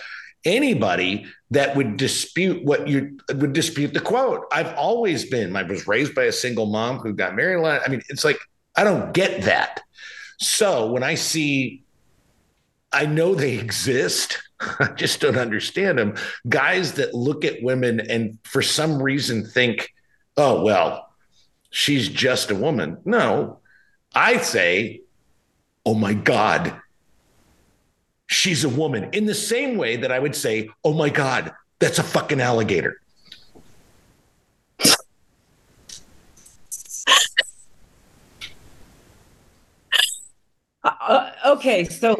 anybody 0.48 1.26
that 1.50 1.76
would 1.76 1.96
dispute 1.96 2.64
what 2.64 2.88
you 2.88 3.18
would 3.34 3.52
dispute 3.52 3.94
the 3.94 4.00
quote. 4.00 4.46
I've 4.52 4.74
always 4.74 5.26
been 5.26 5.54
I 5.54 5.62
was 5.62 5.86
raised 5.86 6.14
by 6.14 6.24
a 6.24 6.32
single 6.32 6.66
mom 6.66 6.98
who 6.98 7.12
got 7.12 7.36
married 7.36 7.56
a 7.56 7.60
lot. 7.60 7.82
I 7.84 7.88
mean, 7.88 8.02
it's 8.08 8.24
like 8.24 8.38
I 8.76 8.84
don't 8.84 9.12
get 9.12 9.42
that. 9.42 9.80
So 10.38 10.90
when 10.90 11.02
I 11.02 11.14
see 11.14 11.84
I 12.92 13.06
know 13.06 13.34
they 13.34 13.58
exist. 13.58 14.38
I 14.60 14.88
just 14.96 15.20
don't 15.20 15.36
understand 15.36 15.98
them. 15.98 16.14
Guys 16.48 16.94
that 16.94 17.14
look 17.14 17.44
at 17.44 17.62
women 17.62 18.00
and 18.00 18.38
for 18.44 18.62
some 18.62 19.02
reason 19.02 19.44
think, 19.44 19.92
oh, 20.36 20.62
well, 20.62 21.12
she's 21.70 22.08
just 22.08 22.50
a 22.50 22.54
woman. 22.54 22.98
No, 23.04 23.60
I 24.14 24.38
say, 24.38 25.02
oh 25.84 25.94
my 25.94 26.14
God, 26.14 26.80
she's 28.28 28.62
a 28.64 28.68
woman. 28.68 29.08
In 29.12 29.26
the 29.26 29.34
same 29.34 29.76
way 29.76 29.96
that 29.96 30.12
I 30.12 30.18
would 30.18 30.36
say, 30.36 30.70
oh 30.84 30.92
my 30.92 31.10
God, 31.10 31.52
that's 31.80 31.98
a 31.98 32.02
fucking 32.02 32.40
alligator. 32.40 33.00
Uh, 40.84 40.90
uh, 41.00 41.32
okay, 41.46 41.84
so 41.84 42.14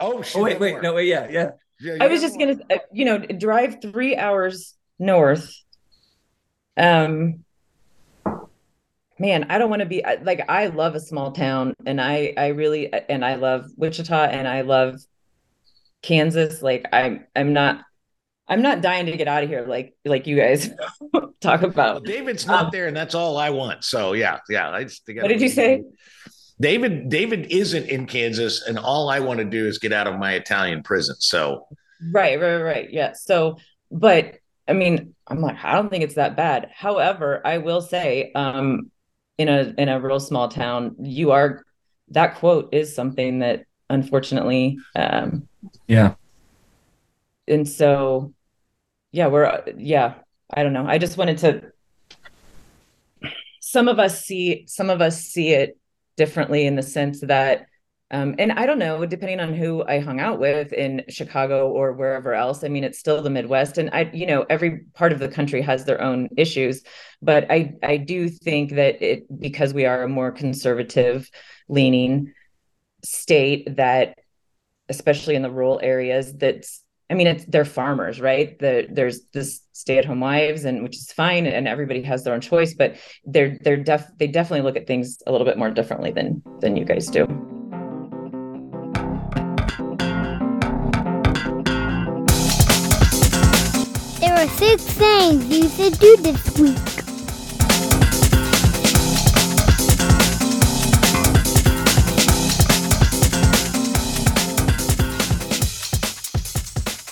Oh, 0.00 0.22
she's 0.22 0.36
Oh 0.36 0.42
wait, 0.42 0.58
wait, 0.60 0.72
more. 0.72 0.82
no, 0.82 0.94
wait, 0.94 1.08
yeah, 1.08 1.28
yeah. 1.28 1.50
Yeah, 1.80 1.96
I 2.00 2.08
was 2.08 2.20
just 2.20 2.36
more. 2.38 2.54
gonna, 2.54 2.64
uh, 2.70 2.78
you 2.92 3.04
know, 3.04 3.18
drive 3.18 3.80
three 3.82 4.16
hours 4.16 4.74
north. 4.98 5.52
Um, 6.76 7.44
man, 9.18 9.44
I 9.50 9.58
don't 9.58 9.70
want 9.70 9.80
to 9.80 9.86
be 9.86 10.02
like 10.22 10.48
I 10.48 10.68
love 10.68 10.94
a 10.94 11.00
small 11.00 11.32
town, 11.32 11.74
and 11.84 12.00
I 12.00 12.32
I 12.36 12.48
really 12.48 12.92
and 12.92 13.24
I 13.24 13.34
love 13.34 13.66
Wichita, 13.76 14.24
and 14.26 14.46
I 14.48 14.62
love 14.62 15.00
Kansas. 16.02 16.62
Like 16.62 16.86
I'm 16.92 17.26
I'm 17.34 17.52
not 17.52 17.84
I'm 18.48 18.62
not 18.62 18.80
dying 18.80 19.06
to 19.06 19.16
get 19.16 19.28
out 19.28 19.42
of 19.44 19.48
here, 19.50 19.66
like 19.66 19.94
like 20.04 20.26
you 20.26 20.36
guys 20.36 20.70
talk 21.40 21.60
Well, 21.62 21.70
about. 21.70 22.04
David's 22.04 22.46
not 22.46 22.66
Um, 22.66 22.70
there, 22.72 22.86
and 22.86 22.96
that's 22.96 23.14
all 23.14 23.36
I 23.36 23.50
want. 23.50 23.84
So 23.84 24.12
yeah, 24.14 24.38
yeah. 24.48 24.70
I 24.70 24.84
just, 24.84 25.02
What 25.06 25.28
did 25.28 25.40
you 25.40 25.48
say? 25.48 25.84
David 26.60 27.08
David 27.08 27.46
isn't 27.50 27.88
in 27.88 28.06
Kansas, 28.06 28.66
and 28.66 28.78
all 28.78 29.10
I 29.10 29.20
want 29.20 29.38
to 29.38 29.44
do 29.44 29.66
is 29.66 29.78
get 29.78 29.92
out 29.92 30.06
of 30.06 30.18
my 30.18 30.34
Italian 30.34 30.82
prison. 30.82 31.16
So 31.18 31.66
Right, 32.12 32.40
right, 32.40 32.58
right. 32.62 32.90
Yeah. 32.90 33.12
So, 33.14 33.58
but 33.90 34.36
I 34.68 34.72
mean, 34.72 35.14
I'm 35.26 35.40
like, 35.40 35.56
I 35.64 35.72
don't 35.74 35.88
think 35.90 36.04
it's 36.04 36.14
that 36.14 36.36
bad. 36.36 36.70
However, 36.74 37.40
I 37.44 37.58
will 37.58 37.80
say, 37.80 38.30
um, 38.34 38.90
in 39.36 39.48
a 39.48 39.74
in 39.78 39.88
a 39.88 40.00
real 40.00 40.20
small 40.20 40.48
town, 40.48 40.96
you 41.00 41.30
are 41.32 41.64
that 42.08 42.36
quote 42.36 42.72
is 42.72 42.94
something 42.94 43.40
that 43.40 43.64
unfortunately, 43.90 44.78
um, 44.94 45.48
Yeah. 45.86 46.14
and 47.46 47.68
so, 47.68 48.32
yeah, 49.12 49.28
we're 49.28 49.62
yeah. 49.76 50.14
I 50.52 50.62
don't 50.62 50.72
know. 50.72 50.86
I 50.86 50.98
just 50.98 51.16
wanted 51.18 51.38
to. 51.38 51.72
Some 53.60 53.88
of 53.88 53.98
us 53.98 54.24
see 54.24 54.64
some 54.66 54.88
of 54.90 55.00
us 55.00 55.20
see 55.22 55.50
it 55.50 55.76
differently 56.16 56.66
in 56.66 56.76
the 56.76 56.82
sense 56.82 57.20
that 57.20 57.66
um, 58.10 58.36
and 58.38 58.52
I 58.52 58.64
don't 58.64 58.78
know, 58.78 59.04
depending 59.04 59.38
on 59.38 59.52
who 59.52 59.84
I 59.84 60.00
hung 60.00 60.18
out 60.18 60.40
with 60.40 60.72
in 60.72 61.04
Chicago 61.10 61.68
or 61.68 61.92
wherever 61.92 62.32
else. 62.32 62.64
I 62.64 62.68
mean, 62.68 62.82
it's 62.82 62.98
still 62.98 63.20
the 63.20 63.28
Midwest, 63.28 63.76
and 63.76 63.90
I, 63.92 64.10
you 64.14 64.24
know, 64.26 64.46
every 64.48 64.80
part 64.94 65.12
of 65.12 65.18
the 65.18 65.28
country 65.28 65.60
has 65.60 65.84
their 65.84 66.00
own 66.00 66.30
issues. 66.38 66.82
But 67.20 67.50
I, 67.50 67.74
I 67.82 67.98
do 67.98 68.30
think 68.30 68.72
that 68.76 69.02
it 69.02 69.26
because 69.38 69.74
we 69.74 69.84
are 69.84 70.02
a 70.04 70.08
more 70.08 70.32
conservative 70.32 71.30
leaning 71.68 72.32
state 73.04 73.76
that, 73.76 74.18
especially 74.88 75.34
in 75.34 75.42
the 75.42 75.50
rural 75.50 75.80
areas, 75.82 76.34
that's 76.34 76.82
I 77.10 77.14
mean, 77.14 77.26
it's 77.26 77.44
they're 77.46 77.64
farmers, 77.64 78.20
right? 78.20 78.58
The, 78.58 78.86
there's 78.90 79.22
this 79.32 79.62
stay-at-home 79.72 80.20
wives, 80.20 80.66
and 80.66 80.82
which 80.82 80.96
is 80.96 81.10
fine, 81.10 81.46
and 81.46 81.66
everybody 81.66 82.02
has 82.02 82.22
their 82.22 82.34
own 82.34 82.42
choice. 82.42 82.74
But 82.74 82.96
they're 83.24 83.56
they're 83.62 83.78
def 83.78 84.06
they 84.18 84.26
definitely 84.26 84.62
look 84.62 84.76
at 84.76 84.86
things 84.86 85.22
a 85.26 85.32
little 85.32 85.46
bit 85.46 85.56
more 85.56 85.70
differently 85.70 86.10
than 86.10 86.42
than 86.60 86.76
you 86.76 86.84
guys 86.84 87.06
do. 87.06 87.26
There 94.20 94.34
are 94.34 94.48
six 94.58 94.82
things 94.82 95.46
you 95.46 95.68
should 95.70 95.98
do 95.98 96.16
this 96.18 96.58
week. 96.58 96.87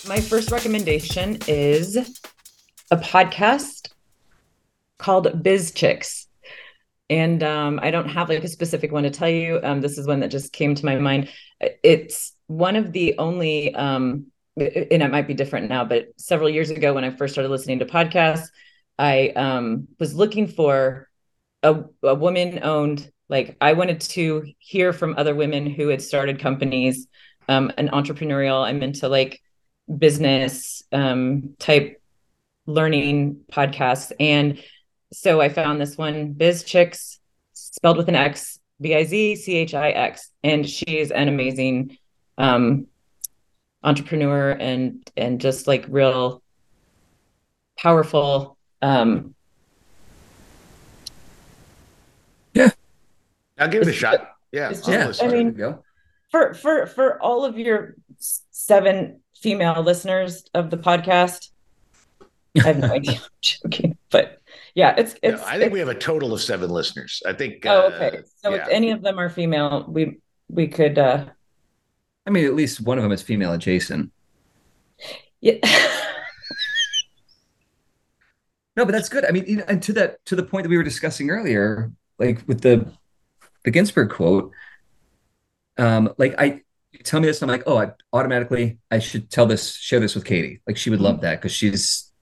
My 0.08 0.20
first 0.20 0.52
recommendation 0.52 1.38
is 1.48 1.96
a 2.92 2.96
podcast 2.96 3.88
called 4.98 5.42
Biz 5.42 5.72
Chix. 5.72 6.26
And 7.10 7.42
um, 7.42 7.80
I 7.82 7.90
don't 7.90 8.08
have 8.08 8.28
like 8.28 8.44
a 8.44 8.48
specific 8.48 8.92
one 8.92 9.02
to 9.02 9.10
tell 9.10 9.28
you. 9.28 9.58
Um, 9.64 9.80
this 9.80 9.98
is 9.98 10.06
one 10.06 10.20
that 10.20 10.30
just 10.30 10.52
came 10.52 10.76
to 10.76 10.84
my 10.84 10.96
mind. 10.96 11.28
It's 11.60 12.34
one 12.46 12.76
of 12.76 12.92
the 12.92 13.18
only, 13.18 13.74
um, 13.74 14.26
and 14.56 15.02
it 15.02 15.10
might 15.10 15.26
be 15.26 15.34
different 15.34 15.68
now, 15.68 15.84
but 15.84 16.08
several 16.16 16.48
years 16.48 16.70
ago 16.70 16.94
when 16.94 17.02
I 17.02 17.10
first 17.10 17.34
started 17.34 17.48
listening 17.50 17.80
to 17.80 17.86
podcasts, 17.86 18.46
I 19.00 19.30
um, 19.30 19.88
was 19.98 20.14
looking 20.14 20.46
for 20.46 21.08
a, 21.64 21.82
a 22.04 22.14
woman 22.14 22.60
owned, 22.62 23.10
like, 23.28 23.56
I 23.60 23.72
wanted 23.72 24.00
to 24.02 24.44
hear 24.58 24.92
from 24.92 25.16
other 25.16 25.34
women 25.34 25.66
who 25.66 25.88
had 25.88 26.00
started 26.00 26.38
companies, 26.38 27.08
um, 27.48 27.72
an 27.76 27.88
entrepreneurial, 27.88 28.64
I'm 28.64 28.84
into 28.84 29.08
like 29.08 29.40
business 29.94 30.82
um, 30.92 31.54
type 31.58 32.00
learning 32.66 33.40
podcasts. 33.50 34.12
And 34.18 34.62
so 35.12 35.40
I 35.40 35.48
found 35.48 35.80
this 35.80 35.96
one, 35.96 36.32
Biz 36.32 36.64
Chix, 36.64 37.18
spelled 37.52 37.96
with 37.96 38.08
an 38.08 38.14
X, 38.14 38.58
B 38.80 38.94
I 38.94 39.04
Z 39.04 39.36
C 39.36 39.56
H 39.56 39.74
I 39.74 39.90
X. 39.90 40.30
And 40.42 40.68
she's 40.68 41.10
an 41.10 41.28
amazing 41.28 41.98
um, 42.38 42.86
entrepreneur 43.82 44.50
and 44.50 45.08
and 45.16 45.40
just 45.40 45.66
like 45.66 45.86
real 45.88 46.42
powerful. 47.78 48.56
Um, 48.82 49.34
yeah 52.52 52.70
I'll 53.58 53.68
give 53.68 53.82
it 53.82 53.88
a 53.88 53.92
shot. 53.92 54.32
Yeah, 54.52 54.70
it's 54.70 54.86
I'll 54.86 54.94
Yeah. 54.94 55.12
I 55.22 55.28
mean- 55.28 55.78
for 56.30 56.54
for 56.54 56.86
for 56.86 57.22
all 57.22 57.44
of 57.44 57.56
your 57.58 57.94
seven 58.50 59.20
female 59.40 59.82
listeners 59.82 60.44
of 60.54 60.70
the 60.70 60.76
podcast, 60.78 61.50
I 62.56 62.62
have 62.62 62.78
no 62.78 62.92
idea. 62.92 63.12
I'm 63.14 63.20
joking, 63.40 63.98
but 64.10 64.40
yeah, 64.74 64.94
it's 64.96 65.14
Yeah, 65.22 65.30
it's. 65.34 65.42
I 65.42 65.52
think 65.52 65.62
it's- 65.62 65.72
we 65.72 65.78
have 65.80 65.88
a 65.88 65.94
total 65.94 66.32
of 66.34 66.40
seven 66.40 66.70
listeners. 66.70 67.22
I 67.26 67.32
think. 67.32 67.64
oh, 67.66 67.88
uh, 67.88 67.90
okay. 67.94 68.20
So 68.42 68.54
yeah. 68.54 68.62
if 68.62 68.68
any 68.68 68.90
of 68.90 69.02
them 69.02 69.18
are 69.18 69.28
female, 69.28 69.84
we 69.88 70.18
we 70.48 70.68
could. 70.68 70.98
uh 70.98 71.26
I 72.26 72.30
mean, 72.30 72.44
at 72.44 72.54
least 72.54 72.80
one 72.80 72.98
of 72.98 73.02
them 73.02 73.12
is 73.12 73.22
female 73.22 73.52
adjacent. 73.52 74.10
Yeah. 75.40 75.58
No, 78.76 78.84
but 78.84 78.92
that's 78.92 79.08
good. 79.08 79.24
I 79.24 79.30
mean, 79.30 79.44
you 79.46 79.56
know, 79.56 79.64
and 79.68 79.82
to 79.84 79.92
that 79.94 80.22
to 80.26 80.36
the 80.36 80.42
point 80.42 80.64
that 80.64 80.68
we 80.68 80.76
were 80.76 80.82
discussing 80.82 81.30
earlier, 81.30 81.90
like 82.18 82.46
with 82.46 82.60
the 82.60 82.86
the 83.64 83.70
Ginsburg 83.70 84.10
quote, 84.10 84.52
um, 85.78 86.12
like 86.18 86.34
I 86.38 86.44
you 86.44 86.60
tell 87.04 87.20
me 87.20 87.26
this, 87.26 87.42
and 87.42 87.50
I'm 87.50 87.58
like, 87.58 87.66
oh, 87.66 87.78
I 87.78 87.90
automatically 88.12 88.78
I 88.90 88.98
should 88.98 89.30
tell 89.30 89.46
this, 89.46 89.74
share 89.74 90.00
this 90.00 90.14
with 90.14 90.24
Katie. 90.24 90.60
Like 90.66 90.76
she 90.76 90.90
would 90.90 91.00
love 91.00 91.16
mm-hmm. 91.16 91.22
that 91.22 91.40
because 91.40 91.52
she's 91.52 92.12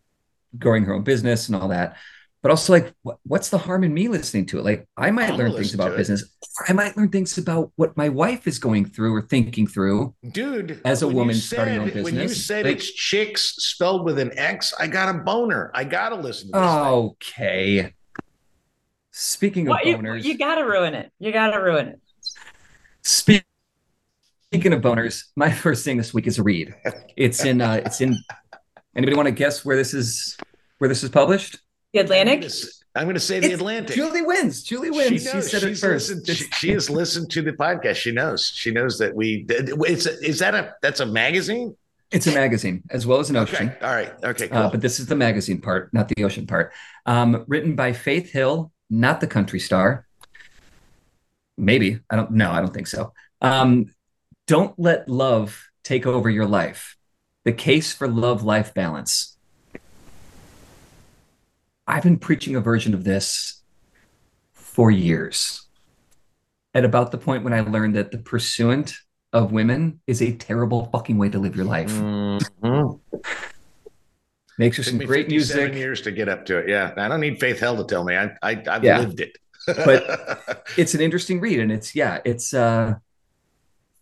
growing 0.58 0.84
her 0.84 0.94
own 0.94 1.02
business 1.02 1.48
and 1.48 1.56
all 1.56 1.68
that. 1.68 1.96
But 2.42 2.50
also, 2.50 2.74
like, 2.74 2.92
what, 3.00 3.16
what's 3.22 3.48
the 3.48 3.56
harm 3.56 3.84
in 3.84 3.94
me 3.94 4.06
listening 4.08 4.44
to 4.46 4.58
it? 4.58 4.64
Like, 4.64 4.86
I 4.98 5.10
might 5.10 5.30
I'll 5.30 5.38
learn 5.38 5.52
things 5.54 5.72
about 5.72 5.96
business. 5.96 6.22
Or 6.60 6.66
I 6.68 6.74
might 6.74 6.94
learn 6.94 7.08
things 7.08 7.38
about 7.38 7.72
what 7.76 7.96
my 7.96 8.10
wife 8.10 8.46
is 8.46 8.58
going 8.58 8.84
through 8.84 9.14
or 9.14 9.22
thinking 9.22 9.66
through. 9.66 10.14
Dude, 10.30 10.78
As 10.84 11.00
a 11.00 11.06
when 11.06 11.14
you 11.14 11.18
woman 11.20 11.36
starting 11.36 11.76
her 11.76 11.80
own 11.80 11.92
said- 11.92 12.04
when 12.04 12.14
you 12.14 12.20
business, 12.20 12.46
said 12.46 12.66
like- 12.66 12.76
it's 12.76 12.92
chicks 12.92 13.54
spelled 13.64 14.04
with 14.04 14.18
an 14.18 14.38
X, 14.38 14.74
I 14.78 14.88
got 14.88 15.14
a 15.14 15.18
boner. 15.20 15.70
I 15.74 15.84
gotta 15.84 16.16
listen 16.16 16.52
to 16.52 16.58
this. 16.58 16.68
Okay. 16.68 17.94
Speaking 19.10 19.66
of 19.68 19.78
Well, 19.82 19.94
boners, 19.94 20.24
you 20.24 20.36
gotta 20.36 20.66
ruin 20.66 20.92
it. 20.92 21.10
You 21.18 21.32
gotta 21.32 21.62
ruin 21.62 21.88
it. 21.88 22.00
Speak- 23.00 23.46
Speaking 24.54 24.72
of 24.72 24.82
boners, 24.82 25.24
my 25.34 25.50
first 25.64 25.84
thing 25.84 25.96
this 25.96 26.14
week 26.14 26.28
is 26.28 26.38
a 26.38 26.42
read. 26.44 26.72
It's 27.16 27.44
in. 27.44 27.60
Uh, 27.60 27.82
it's 27.84 28.00
in. 28.00 28.16
Anybody 28.94 29.16
want 29.16 29.26
to 29.26 29.32
guess 29.32 29.64
where 29.64 29.74
this 29.76 29.92
is? 29.92 30.36
Where 30.78 30.86
this 30.86 31.02
is 31.02 31.10
published? 31.10 31.58
The 31.92 31.98
Atlantic. 32.00 32.36
gonna, 32.42 32.46
s- 32.46 32.84
I'm 32.94 33.08
gonna 33.08 33.18
say 33.18 33.40
the 33.40 33.52
Atlantic. 33.52 33.96
Julie 33.96 34.22
wins. 34.22 34.62
Julie 34.62 34.92
wins. 34.92 35.22
She, 35.24 35.32
knows. 35.32 35.50
said 35.50 35.64
it 35.64 35.76
first. 35.76 36.08
listened- 36.10 36.28
It's- 36.28 36.36
she, 36.36 36.44
she 36.68 36.70
has 36.70 36.88
listened 36.88 37.30
to 37.32 37.42
the 37.42 37.50
podcast. 37.52 37.96
She 37.96 38.12
knows. 38.12 38.46
She 38.46 38.70
knows 38.70 38.96
that 38.98 39.12
we. 39.12 39.44
It's 39.48 40.06
is 40.06 40.38
that 40.38 40.54
a 40.54 40.74
that's 40.82 41.00
a 41.00 41.06
magazine? 41.06 41.76
It's 42.12 42.28
a 42.28 42.32
magazine 42.32 42.84
as 42.90 43.08
well 43.08 43.18
as 43.18 43.30
an 43.30 43.36
ocean. 43.36 43.70
Okay. 43.70 43.84
All 43.84 43.92
right. 43.92 44.12
Okay. 44.22 44.46
Cool. 44.46 44.56
Uh, 44.58 44.70
but 44.70 44.80
this 44.80 45.00
is 45.00 45.06
the 45.06 45.16
magazine 45.16 45.60
part, 45.60 45.92
not 45.92 46.08
the 46.08 46.22
ocean 46.22 46.46
part. 46.46 46.72
Um, 47.06 47.44
written 47.48 47.74
by 47.74 47.92
Faith 47.92 48.30
Hill, 48.30 48.70
not 48.88 49.20
the 49.20 49.26
country 49.26 49.58
star. 49.58 50.06
Maybe 51.58 51.98
I 52.08 52.14
don't. 52.14 52.30
No, 52.30 52.52
I 52.52 52.60
don't 52.60 52.72
think 52.72 52.86
so. 52.86 53.12
Um, 53.40 53.86
don't 54.46 54.78
let 54.78 55.08
love 55.08 55.68
take 55.82 56.06
over 56.06 56.28
your 56.30 56.46
life. 56.46 56.96
The 57.44 57.52
case 57.52 57.92
for 57.92 58.08
love-life 58.08 58.72
balance. 58.74 59.36
I've 61.86 62.02
been 62.02 62.18
preaching 62.18 62.56
a 62.56 62.60
version 62.60 62.94
of 62.94 63.04
this 63.04 63.62
for 64.54 64.90
years. 64.90 65.66
At 66.72 66.84
about 66.84 67.12
the 67.12 67.18
point 67.18 67.44
when 67.44 67.52
I 67.52 67.60
learned 67.60 67.94
that 67.96 68.10
the 68.10 68.18
pursuant 68.18 68.94
of 69.32 69.52
women 69.52 70.00
is 70.06 70.22
a 70.22 70.32
terrible 70.32 70.86
fucking 70.92 71.18
way 71.18 71.28
to 71.28 71.38
live 71.38 71.54
your 71.56 71.64
life. 71.66 71.90
Mhm. 71.92 73.00
Makes 74.56 74.78
you 74.78 74.84
some 74.84 74.98
me 74.98 75.04
great 75.06 75.26
57 75.26 75.64
music. 75.64 75.78
years 75.78 76.00
to 76.02 76.12
get 76.12 76.28
up 76.28 76.46
to 76.46 76.58
it. 76.58 76.68
Yeah, 76.68 76.94
I 76.96 77.08
don't 77.08 77.20
need 77.20 77.40
Faith 77.40 77.58
Hill 77.58 77.76
to 77.76 77.84
tell 77.84 78.04
me. 78.04 78.16
I, 78.16 78.26
I 78.42 78.62
I've 78.68 78.84
Yeah. 78.84 79.00
lived 79.00 79.20
it. 79.20 79.36
But- 79.66 80.64
it's 80.76 80.94
an 80.94 81.00
interesting 81.00 81.40
read 81.40 81.58
and 81.58 81.72
it's 81.72 81.94
yeah 81.94 82.20
it's 82.24 82.54
uh 82.54 82.94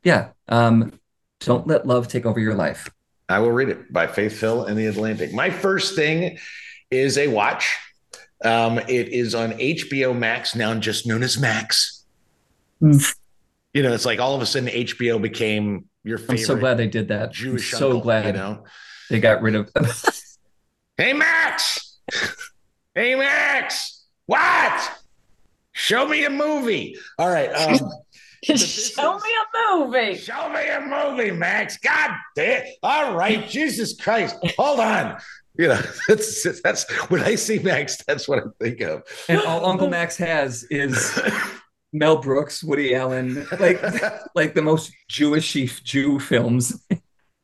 yeah 0.05 0.31
um 0.49 0.93
don't 1.41 1.67
let 1.67 1.87
love 1.87 2.09
take 2.09 2.27
over 2.27 2.41
your 2.41 2.55
life 2.55 2.91
I 3.29 3.39
will 3.39 3.53
read 3.53 3.71
it 3.71 3.91
by 3.91 4.09
Faith 4.09 4.39
Hill 4.39 4.67
and 4.67 4.77
the 4.77 4.87
Atlantic. 4.87 5.33
My 5.33 5.49
first 5.49 5.95
thing 5.95 6.39
is 6.91 7.17
a 7.17 7.29
watch. 7.29 7.79
Um, 8.45 8.79
it 8.79 9.09
is 9.09 9.35
on 9.35 9.53
HBO 9.53 10.15
Max, 10.17 10.55
now 10.55 10.75
just 10.75 11.07
known 11.07 11.23
as 11.23 11.39
Max. 11.39 12.05
Hmm. 12.81 12.99
You 13.73 13.83
know, 13.83 13.95
it's 13.95 14.05
like 14.05 14.21
all 14.21 14.35
of 14.35 14.43
a 14.43 14.47
sudden 14.47 14.69
HBO 14.69 15.23
became 15.23 15.89
your 16.05 16.19
favorite. 16.19 16.41
i'm 16.41 16.45
so 16.47 16.57
glad 16.57 16.77
they 16.77 16.89
did 16.89 17.09
that 17.09 17.33
Jewish 17.33 17.73
i'm 17.73 17.79
so 17.79 17.87
uncle, 17.87 18.01
glad 18.03 18.27
You 18.27 18.33
know, 18.33 18.65
they 19.09 19.21
got 19.21 19.41
rid 19.41 19.55
of 19.55 19.71
hey 20.99 21.13
Max, 21.13 21.99
hey 22.95 23.15
Max, 23.15 24.05
what? 24.27 24.99
Show 25.71 26.07
me 26.07 26.25
a 26.25 26.31
movie. 26.31 26.97
All 27.19 27.31
right. 27.31 27.51
Um, 27.51 27.79
Show 28.45 29.19
me 29.19 29.31
a 29.31 29.77
movie. 29.77 30.17
Show 30.17 30.49
me 30.51 30.69
a 30.69 30.81
movie, 30.81 31.31
Max. 31.31 31.79
God 31.79 32.11
damn. 32.35 32.65
All 32.83 33.15
right, 33.15 33.49
Jesus 33.49 33.99
Christ. 34.01 34.37
Hold 34.59 34.81
on. 34.81 35.19
You 35.57 35.69
know, 35.69 35.81
that's 36.09 36.61
that's 36.63 36.91
when 37.09 37.23
I 37.23 37.37
see 37.37 37.59
Max, 37.59 37.99
that's 38.07 38.29
what 38.29 38.41
I 38.41 38.43
think 38.61 38.81
of. 38.81 39.03
and 39.29 39.41
all 39.43 39.67
uncle 39.67 39.89
max 39.89 40.17
has 40.17 40.65
is 40.71 41.21
mel 41.93 42.17
brooks 42.17 42.65
woody 42.65 42.95
allen 42.95 43.47
like 43.61 43.83
like 44.35 44.55
the 44.55 44.63
most 44.63 44.91
jewish 45.09 45.53
jew 45.83 46.19
films 46.19 46.83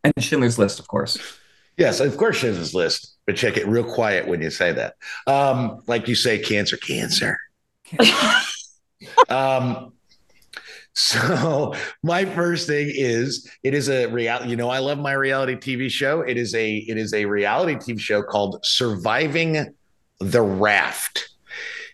and 0.03 0.15
schindler's 0.19 0.59
list 0.59 0.81
of 0.81 0.89
course 0.89 1.39
yes, 1.79 2.01
of 2.01 2.17
course, 2.17 2.37
Schindler's 2.39 2.75
list, 2.75 3.17
but 3.27 3.37
check 3.37 3.57
it 3.57 3.67
real 3.67 3.85
quiet 3.85 4.27
when 4.27 4.43
you 4.43 4.51
say 4.51 4.73
that. 4.73 4.97
Um, 5.27 5.83
like 5.87 6.09
you 6.09 6.15
say, 6.15 6.39
cancer, 6.39 6.77
cancer. 6.77 7.39
Um, 9.29 9.93
so 10.99 11.75
my 12.03 12.25
first 12.25 12.67
thing 12.67 12.91
is 12.93 13.49
it 13.63 13.73
is 13.73 13.89
a 13.89 14.07
reality. 14.07 14.51
You 14.51 14.57
know, 14.57 14.69
I 14.69 14.81
love 14.81 14.99
my 14.99 15.13
reality 15.13 15.55
TV 15.55 15.89
show. 15.89 16.23
It 16.23 16.37
is 16.37 16.55
a 16.55 16.77
it 16.77 16.99
is 16.99 17.15
a 17.15 17.25
reality 17.25 17.77
TV 17.77 18.01
show 18.01 18.23
called 18.23 18.59
Surviving 18.65 19.75
the 20.19 20.43
Raft. 20.43 21.29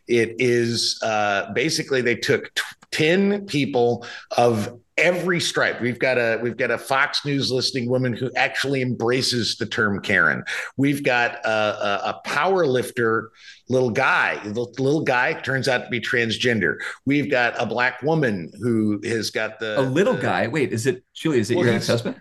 It 0.08 0.36
is 0.38 0.98
uh, 1.02 1.52
basically 1.52 2.00
they 2.00 2.16
took 2.16 2.54
t- 2.54 2.62
ten 2.90 3.46
people 3.46 4.06
of 4.36 4.80
every 4.96 5.40
stripe. 5.40 5.80
We've 5.80 5.98
got 5.98 6.18
a 6.18 6.38
we've 6.42 6.56
got 6.56 6.70
a 6.70 6.78
Fox 6.78 7.24
News 7.24 7.50
listening 7.50 7.88
woman 7.88 8.12
who 8.12 8.30
actually 8.36 8.82
embraces 8.82 9.56
the 9.56 9.66
term 9.66 10.00
Karen. 10.00 10.44
We've 10.76 11.02
got 11.02 11.44
a, 11.44 11.48
a, 11.50 12.00
a 12.10 12.20
power 12.24 12.66
lifter 12.66 13.30
little 13.68 13.90
guy. 13.90 14.38
The 14.44 14.60
little 14.78 15.02
guy 15.02 15.32
turns 15.34 15.68
out 15.68 15.78
to 15.84 15.88
be 15.90 16.00
transgender. 16.00 16.76
We've 17.06 17.30
got 17.30 17.54
a 17.60 17.66
black 17.66 18.02
woman 18.02 18.52
who 18.62 19.00
has 19.04 19.30
got 19.30 19.58
the 19.58 19.80
a 19.80 19.82
little 19.82 20.14
the- 20.14 20.22
guy 20.22 20.46
wait 20.48 20.72
is 20.72 20.86
it 20.86 21.02
julie 21.14 21.40
is 21.40 21.50
it 21.50 21.56
Well, 21.56 21.66
your 21.66 21.74
ex-husband 21.74 22.16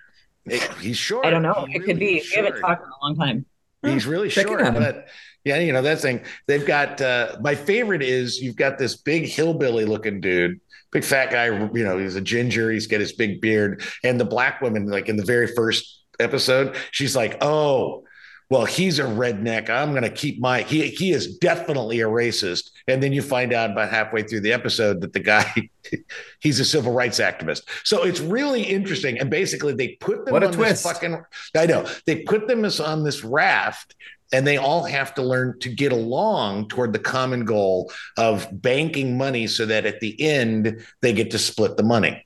He's 0.82 0.98
short. 0.98 1.26
I 1.26 1.30
don't 1.30 1.42
know. 1.42 1.66
He 1.70 1.78
It 1.78 1.86
could 1.86 2.00
be. 2.00 2.18
is 2.18 2.30
We 2.30 2.36
haven't 2.44 2.60
talked 2.60 2.84
in 2.84 2.90
a 2.90 3.06
long 3.06 3.16
time. 3.16 3.46
He's 3.82 4.06
really 4.06 4.28
Check 4.30 4.48
short, 4.48 4.60
but 4.74 5.08
yeah, 5.46 5.58
you 5.60 5.72
know 5.74 5.82
that 5.82 6.00
thing. 6.02 6.22
They've 6.48 6.66
got 6.66 7.00
uh, 7.02 7.38
my 7.42 7.56
favorite 7.56 8.02
is 8.02 8.42
you've 8.42 8.56
got 8.58 8.78
this 8.78 8.96
big 8.98 9.26
hillbilly 9.26 9.86
looking 9.86 10.20
dude, 10.22 10.60
big 10.94 11.04
fat 11.04 11.32
guy. 11.32 11.46
You 11.46 11.84
know, 11.84 11.98
he's 11.98 12.16
a 12.16 12.22
ginger. 12.22 12.72
He's 12.72 12.88
got 12.88 13.00
his 13.00 13.14
big 13.14 13.42
beard, 13.42 13.84
and 14.04 14.20
the 14.20 14.26
black 14.26 14.62
woman, 14.62 14.88
like 14.88 15.10
in 15.10 15.18
the 15.18 15.26
very 15.26 15.48
first 15.48 16.02
episode, 16.20 16.76
she's 16.92 17.16
like, 17.16 17.38
"Oh, 17.42 18.04
well, 18.50 18.66
he's 18.66 19.00
a 19.00 19.04
redneck. 19.04 19.70
I'm 19.70 19.92
going 19.92 20.04
to 20.04 20.10
keep 20.10 20.40
my. 20.40 20.62
He 20.62 20.88
he 20.90 21.12
is 21.12 21.38
definitely 21.38 22.02
a 22.02 22.08
racist." 22.08 22.70
And 22.88 23.02
then 23.02 23.14
you 23.14 23.22
find 23.22 23.54
out 23.54 23.72
about 23.72 23.90
halfway 23.90 24.24
through 24.24 24.42
the 24.42 24.54
episode 24.54 25.02
that 25.02 25.14
the 25.14 25.20
guy, 25.20 25.70
he's 26.40 26.60
a 26.60 26.66
civil 26.66 26.94
rights 26.94 27.20
activist. 27.20 27.64
So 27.84 28.04
it's 28.04 28.20
really 28.20 28.62
interesting. 28.62 29.20
And 29.20 29.30
basically, 29.30 29.74
they 29.74 29.96
put 30.00 30.26
them 30.26 30.34
What 30.34 30.44
a 30.44 30.48
on 30.48 30.54
twist. 30.54 30.84
this 30.84 30.94
fucking. 30.94 31.24
I 31.56 31.66
know 31.66 31.88
they 32.06 32.24
put 32.24 32.48
them 32.48 32.66
as 32.66 32.80
on 32.80 33.04
this 33.04 33.24
raft 33.24 33.96
and 34.34 34.46
they 34.46 34.58
all 34.58 34.84
have 34.84 35.14
to 35.14 35.22
learn 35.22 35.58
to 35.60 35.70
get 35.70 35.92
along 35.92 36.68
toward 36.68 36.92
the 36.92 37.00
common 37.00 37.46
goal 37.46 37.92
of 38.18 38.48
banking 38.52 39.16
money 39.18 39.48
so 39.48 39.66
that 39.68 39.86
at 39.86 40.00
the 40.00 40.20
end 40.22 40.84
they 41.02 41.14
get 41.14 41.32
to 41.32 41.38
split 41.40 41.78
the 41.78 41.84
money. 41.84 42.26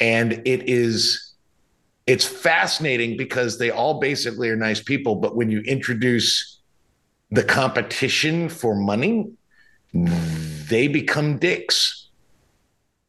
And 0.00 0.34
it 0.46 0.68
is 0.68 1.34
it's 2.06 2.24
fascinating 2.24 3.16
because 3.16 3.58
they 3.58 3.70
all 3.70 3.98
basically 3.98 4.48
are 4.48 4.56
nice 4.56 4.80
people 4.82 5.16
but 5.16 5.34
when 5.36 5.50
you 5.50 5.60
introduce 5.60 6.60
the 7.30 7.42
competition 7.44 8.48
for 8.48 8.74
money 8.74 9.30
they 9.92 10.86
become 10.86 11.38
dicks. 11.38 12.08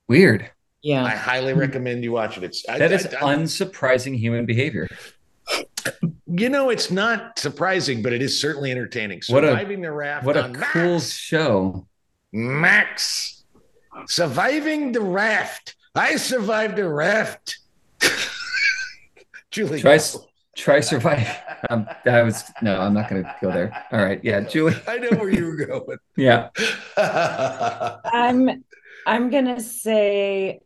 Weird. 0.07 0.49
Yeah. 0.81 1.03
I 1.03 1.09
highly 1.09 1.53
recommend 1.53 2.03
you 2.05 2.13
watch 2.13 2.37
it. 2.37 2.43
It's 2.43 2.67
I- 2.67 2.79
that 2.79 2.91
is 2.93 3.05
I- 3.05 3.17
I- 3.31 3.35
unsurprising 3.35 4.17
human 4.17 4.45
behavior 4.45 4.87
you 6.31 6.49
know 6.49 6.69
it's 6.69 6.91
not 6.91 7.39
surprising 7.39 8.01
but 8.01 8.13
it 8.13 8.21
is 8.21 8.39
certainly 8.39 8.71
entertaining 8.71 9.21
What 9.29 9.43
a- 9.43 9.47
surviving 9.47 9.81
the 9.81 9.91
raft 9.91 10.25
what 10.25 10.37
a 10.37 10.43
on 10.43 10.53
cool 10.53 10.93
Max. 10.93 11.13
show 11.13 11.87
Max, 12.31 13.43
surviving 14.07 14.91
the 14.91 15.01
raft. 15.01 15.75
I 15.95 16.15
survived 16.17 16.75
the 16.75 16.87
raft. 16.87 17.57
Julie, 19.51 19.81
Try 19.81 19.99
try 20.55 20.79
survive. 20.79 21.27
Um, 21.71 21.87
I 22.05 22.21
was 22.21 22.43
no, 22.61 22.79
I'm 22.79 22.93
not 22.93 23.09
going 23.09 23.23
to 23.23 23.35
go 23.41 23.51
there. 23.51 23.85
All 23.91 23.99
right, 24.03 24.23
yeah, 24.23 24.41
Julie. 24.41 24.75
I 24.87 24.97
know 24.97 25.17
where 25.17 25.29
you 25.31 25.45
were 25.45 25.55
going. 25.65 25.97
Yeah, 26.15 26.49
I'm 26.97 28.63
I'm 29.07 29.29
gonna 29.31 29.59
say 29.61 30.59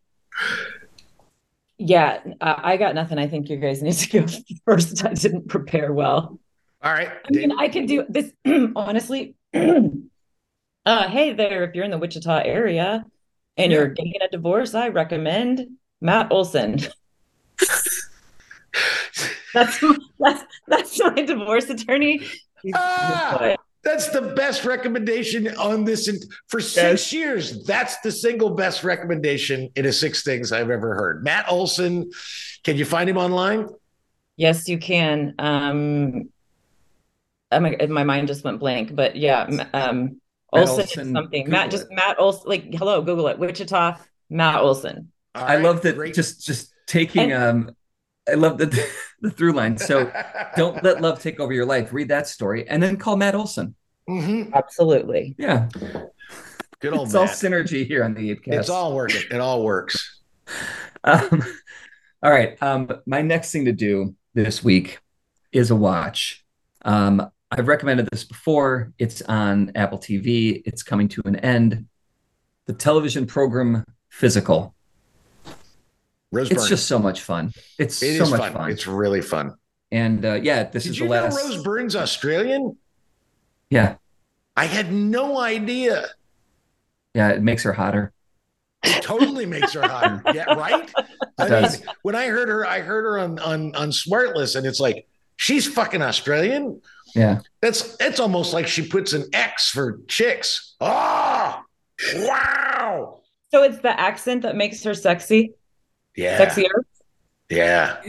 yeah, 1.77 2.19
I, 2.41 2.73
I 2.73 2.77
got 2.77 2.95
nothing. 2.95 3.17
I 3.17 3.27
think 3.27 3.49
you 3.49 3.57
guys 3.57 3.81
need 3.81 3.93
to 3.93 4.21
go 4.21 4.27
first. 4.65 5.03
I 5.05 5.13
didn't 5.13 5.47
prepare 5.47 5.93
well. 5.93 6.39
All 6.81 6.91
right. 6.91 7.09
I 7.09 7.31
mean, 7.31 7.51
I 7.57 7.69
could 7.69 7.87
do 7.87 8.05
this 8.09 8.31
honestly. 8.75 9.35
uh, 9.53 11.07
hey 11.09 11.33
there, 11.33 11.63
if 11.63 11.75
you're 11.75 11.85
in 11.85 11.91
the 11.91 11.97
Wichita 11.97 12.41
area 12.43 13.05
and 13.57 13.71
Yeah. 13.71 13.77
you're 13.79 13.87
getting 13.89 14.13
a 14.21 14.29
divorce, 14.29 14.73
I 14.75 14.89
recommend 14.89 15.67
Matt 16.01 16.31
Olson. 16.31 16.79
that's 19.53 19.83
that's 20.19 20.43
that's 20.67 20.99
my 20.99 21.21
divorce 21.21 21.69
attorney. 21.69 22.25
Ah! 22.73 23.55
That's 23.83 24.09
the 24.09 24.21
best 24.21 24.63
recommendation 24.63 25.47
on 25.57 25.83
this 25.83 26.07
in, 26.07 26.17
for 26.47 26.61
six 26.61 27.11
years. 27.11 27.65
That's 27.65 27.99
the 27.99 28.11
single 28.11 28.51
best 28.51 28.83
recommendation 28.83 29.69
in 29.75 29.85
a 29.85 29.91
six 29.91 30.23
things 30.23 30.53
I've 30.53 30.69
ever 30.69 30.95
heard. 30.95 31.23
Matt 31.23 31.51
Olson, 31.51 32.09
can 32.63 32.77
you 32.77 32.85
find 32.85 33.09
him 33.09 33.17
online? 33.17 33.67
Yes, 34.37 34.69
you 34.69 34.77
can. 34.77 35.35
Um, 35.37 36.29
my, 37.51 37.75
my 37.89 38.03
mind 38.03 38.29
just 38.29 38.43
went 38.43 38.59
blank, 38.59 38.95
but 38.95 39.15
yeah, 39.17 39.67
um, 39.73 40.21
Olson, 40.53 40.79
Olson, 40.79 41.07
is 41.07 41.13
something. 41.13 41.43
Google 41.45 41.51
Matt, 41.59 41.67
it. 41.67 41.71
just 41.71 41.91
Matt 41.91 42.19
Olson. 42.19 42.43
Like, 42.45 42.73
hello, 42.73 43.01
Google 43.01 43.27
it. 43.27 43.37
Wichita, 43.37 43.97
Matt 44.29 44.61
Olson. 44.61 45.11
All 45.35 45.43
I 45.43 45.57
love 45.57 45.81
that 45.81 45.95
great. 45.95 46.13
just 46.13 46.45
just 46.45 46.73
taking 46.85 47.33
um 47.33 47.75
I 48.29 48.35
love 48.35 48.57
the 48.57 48.65
the 49.21 49.31
through 49.31 49.53
line. 49.53 49.77
So 49.77 50.11
don't 50.55 50.83
let 50.83 51.01
love 51.01 51.21
take 51.21 51.39
over 51.39 51.53
your 51.53 51.65
life. 51.65 51.91
Read 51.93 52.07
that 52.09 52.27
story 52.27 52.67
and 52.67 52.81
then 52.81 52.97
call 52.97 53.15
Matt 53.17 53.35
Olson. 53.35 53.75
Mhm. 54.09 54.51
Absolutely. 54.53 55.35
Yeah. 55.37 55.69
Good 56.79 56.93
old 56.93 57.07
It's 57.07 57.15
all 57.15 57.25
Matt. 57.25 57.35
synergy 57.35 57.85
here 57.87 58.03
on 58.03 58.13
the 58.13 58.35
Apecast. 58.35 58.59
It's 58.59 58.69
all 58.69 58.93
working. 58.95 59.21
It 59.31 59.39
all 59.39 59.63
works. 59.63 60.21
Um, 61.03 61.43
all 62.23 62.31
right. 62.31 62.61
Um, 62.61 62.89
my 63.05 63.21
next 63.21 63.51
thing 63.51 63.65
to 63.65 63.71
do 63.71 64.15
this 64.33 64.63
week 64.63 64.99
is 65.53 65.71
a 65.71 65.75
watch. 65.75 66.43
Um, 66.83 67.29
I've 67.51 67.67
recommended 67.67 68.09
this 68.11 68.23
before. 68.25 68.91
It's 68.97 69.21
on 69.21 69.71
Apple 69.75 69.99
TV. 69.99 70.61
It's 70.65 70.83
coming 70.83 71.07
to 71.09 71.21
an 71.25 71.37
end. 71.37 71.85
The 72.65 72.73
television 72.73 73.25
program 73.27 73.85
Physical. 74.09 74.75
Rose 76.33 76.49
It's 76.51 76.61
Byrne. 76.63 76.69
just 76.69 76.87
so 76.87 76.99
much 76.99 77.21
fun. 77.21 77.53
It's 77.77 78.01
It 78.01 78.17
so 78.17 78.23
is 78.23 78.31
much 78.31 78.39
fun. 78.41 78.53
fun. 78.53 78.71
It's 78.71 78.87
really 78.87 79.21
fun. 79.21 79.55
and 79.91 80.25
uh, 80.25 80.33
yeah, 80.41 80.63
this 80.63 80.83
Did 80.83 80.89
is 80.91 80.99
you 80.99 81.05
the 81.05 81.11
last. 81.11 81.35
know 81.37 81.43
Rose 81.55 81.63
Byrne's 81.63 81.95
Australian? 81.95 82.75
Yeah, 83.69 83.95
I 84.55 84.65
had 84.65 84.91
no 84.91 85.39
idea. 85.39 86.07
yeah, 87.13 87.29
it 87.29 87.41
makes 87.43 87.63
her 87.63 87.73
hotter. 87.73 88.11
It 88.83 89.01
totally 89.01 89.45
makes 89.45 89.73
her 89.73 89.81
hotter. 89.87 90.21
Yeah, 90.33 90.53
right. 90.55 90.91
I 91.37 91.47
does. 91.47 91.79
mean, 91.79 91.89
when 92.01 92.15
I 92.15 92.27
heard 92.27 92.49
her, 92.49 92.65
I 92.65 92.79
heard 92.81 93.05
her 93.05 93.17
on 93.19 93.39
on 93.39 93.73
on 93.75 93.89
Smartless, 93.91 94.55
and 94.55 94.65
it's 94.67 94.79
like 94.79 95.07
she's 95.37 95.65
fucking 95.67 96.01
Australian. 96.01 96.81
Yeah, 97.15 97.39
That's 97.61 97.95
it's 97.99 98.19
almost 98.19 98.53
like 98.53 98.67
she 98.67 98.87
puts 98.87 99.13
an 99.13 99.25
X 99.33 99.69
for 99.69 99.99
chicks. 100.07 100.75
Oh, 100.81 101.61
wow. 102.15 103.21
So 103.51 103.63
it's 103.63 103.79
the 103.79 103.97
accent 103.99 104.41
that 104.41 104.55
makes 104.55 104.83
her 104.83 104.93
sexy, 104.95 105.53
Yeah, 106.15 106.37
sexier. 106.45 106.69
yeah. 107.49 108.01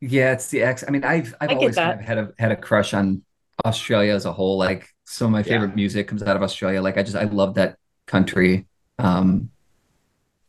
yeah, 0.00 0.32
it's 0.32 0.48
the 0.48 0.62
X. 0.62 0.84
I 0.86 0.90
mean, 0.90 1.04
I've 1.04 1.34
I've 1.40 1.50
I 1.50 1.54
always 1.54 1.76
kind 1.76 2.00
of 2.00 2.04
had 2.06 2.18
a 2.18 2.32
had 2.38 2.52
a 2.52 2.56
crush 2.56 2.92
on 2.94 3.22
Australia 3.64 4.12
as 4.14 4.24
a 4.26 4.32
whole. 4.32 4.58
Like 4.58 4.88
some 5.04 5.26
of 5.26 5.32
my 5.32 5.38
Yeah. 5.38 5.44
favorite 5.44 5.76
music 5.76 6.08
comes 6.08 6.22
out 6.22 6.36
of 6.36 6.42
Australia. 6.42 6.82
Like 6.82 6.98
I 6.98 7.02
just 7.02 7.16
I 7.16 7.24
love 7.24 7.54
that 7.54 7.76
country. 8.06 8.66
Um, 8.98 9.50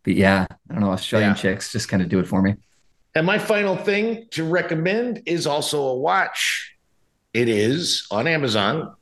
but 0.04 0.16
yeah, 0.16 0.46
I 0.70 0.74
don't 0.74 0.82
know, 0.82 0.92
Australian 0.92 1.32
Yeah. 1.32 1.36
chicks 1.36 1.72
just 1.72 1.88
kind 1.90 2.02
of 2.04 2.10
do 2.10 2.20
it 2.20 2.28
for 2.28 2.42
me. 2.42 2.56
And 3.16 3.26
my 3.26 3.38
final 3.38 3.76
thing 3.78 4.28
to 4.32 4.44
recommend 4.44 5.22
is 5.28 5.46
also 5.48 5.82
a 5.84 5.96
watch. 5.96 6.76
It 7.34 7.48
is 7.48 8.08
on 8.12 8.28
Amazon. 8.28 8.96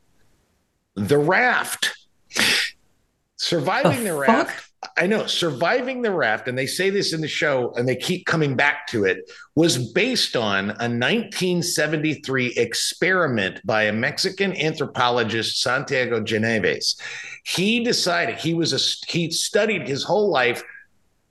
The 0.95 1.17
Raft. 1.17 1.93
Surviving 3.41 4.03
The 4.03 4.11
the? 4.11 4.17
Raft. 4.17 4.69
I 4.97 5.07
know, 5.07 5.25
Surviving 5.25 6.01
the 6.01 6.11
Raft, 6.11 6.47
and 6.47 6.57
they 6.57 6.67
say 6.67 6.91
this 6.91 7.11
in 7.11 7.21
the 7.21 7.27
show 7.27 7.73
and 7.75 7.87
they 7.87 7.95
keep 7.95 8.25
coming 8.25 8.55
back 8.55 8.85
to 8.87 9.03
it, 9.05 9.31
was 9.55 9.91
based 9.93 10.35
on 10.35 10.65
a 10.65 10.89
1973 10.89 12.53
experiment 12.57 13.59
by 13.65 13.83
a 13.83 13.93
Mexican 13.93 14.55
anthropologist, 14.57 15.61
Santiago 15.61 16.21
Genovés. 16.21 16.99
He 17.43 17.83
decided 17.83 18.37
he 18.37 18.53
was 18.53 18.73
a 18.73 19.11
he 19.11 19.31
studied 19.31 19.87
his 19.87 20.03
whole 20.03 20.29
life 20.29 20.63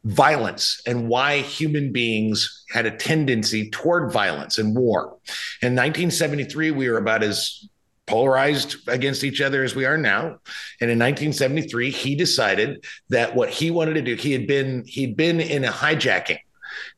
violence 0.04 0.80
and 0.86 1.08
why 1.08 1.38
human 1.38 1.92
beings 1.92 2.64
had 2.70 2.86
a 2.86 2.96
tendency 2.96 3.70
toward 3.70 4.12
violence 4.12 4.58
and 4.58 4.76
war. 4.76 5.16
In 5.62 5.74
1973, 5.74 6.70
we 6.70 6.88
were 6.88 6.98
about 6.98 7.22
as 7.22 7.68
polarized 8.10 8.88
against 8.88 9.24
each 9.24 9.40
other 9.40 9.64
as 9.64 9.74
we 9.74 9.86
are 9.86 9.96
now. 9.96 10.38
And 10.80 10.90
in 10.90 10.98
1973, 10.98 11.90
he 11.90 12.14
decided 12.14 12.84
that 13.08 13.34
what 13.34 13.48
he 13.48 13.70
wanted 13.70 13.94
to 13.94 14.02
do, 14.02 14.14
he 14.14 14.32
had 14.32 14.46
been 14.46 14.84
he'd 14.86 15.16
been 15.16 15.40
in 15.40 15.64
a 15.64 15.70
hijacking 15.70 16.40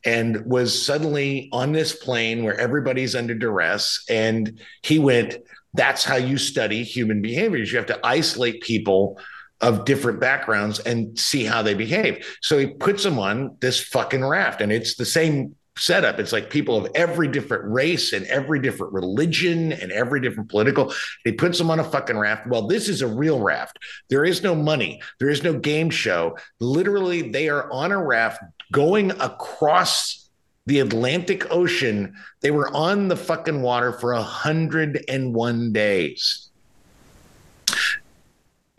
and 0.05 0.45
was 0.47 0.71
suddenly 0.85 1.49
on 1.53 1.73
this 1.73 1.95
plane 1.95 2.43
where 2.43 2.59
everybody's 2.59 3.15
under 3.15 3.35
duress 3.35 4.05
and 4.11 4.61
he 4.83 4.99
went 4.99 5.37
that's 5.75 6.05
how 6.05 6.17
you 6.17 6.37
study 6.37 6.83
human 6.83 7.23
behaviors 7.23 7.73
you 7.73 7.79
have 7.79 7.87
to 7.87 7.99
isolate 8.05 8.61
people 8.61 9.19
of 9.63 9.85
different 9.85 10.19
backgrounds 10.21 10.81
and 10.81 11.19
see 11.19 11.45
how 11.45 11.63
they 11.63 11.73
behave. 11.73 12.27
So 12.43 12.59
he 12.59 12.67
puts 12.67 13.05
them 13.05 13.19
on 13.19 13.57
this 13.61 13.81
fucking 13.81 14.25
raft, 14.25 14.61
and 14.61 14.73
it's 14.73 14.97
the 14.97 15.07
same 15.07 15.55
setup. 15.77 16.19
It's 16.19 16.33
like 16.33 16.51
people 16.51 16.77
of 16.77 16.91
every 16.95 17.29
different 17.29 17.65
race 17.73 18.13
and 18.13 18.27
every 18.27 18.61
different 18.61 18.93
religion 18.93 19.73
and 19.73 19.91
every 19.93 20.21
different 20.21 20.51
political. 20.51 20.93
He 21.25 21.33
puts 21.33 21.59
them 21.59 21.71
on 21.71 21.81
a 21.81 21.85
fucking 21.85 22.19
raft. 22.19 22.47
Well, 22.47 22.67
this 22.67 22.89
is 22.89 23.03
a 23.03 23.07
real 23.07 23.41
raft. 23.41 23.79
There 24.11 24.25
is 24.25 24.43
no 24.43 24.55
money. 24.55 25.01
There 25.19 25.31
is 25.31 25.43
no 25.43 25.59
game 25.59 25.91
show. 25.91 26.37
Literally, 26.61 27.31
they 27.31 27.49
are 27.49 27.71
on 27.71 27.93
a 27.93 28.03
raft 28.03 28.43
going 28.71 29.11
across 29.13 30.29
the 30.67 30.81
Atlantic 30.81 31.51
Ocean. 31.51 32.15
They 32.41 32.51
were 32.51 32.75
on 32.75 33.09
the 33.09 33.17
fucking 33.17 33.63
water 33.63 33.93
for 33.93 34.15
101 34.15 35.73
days 35.73 36.51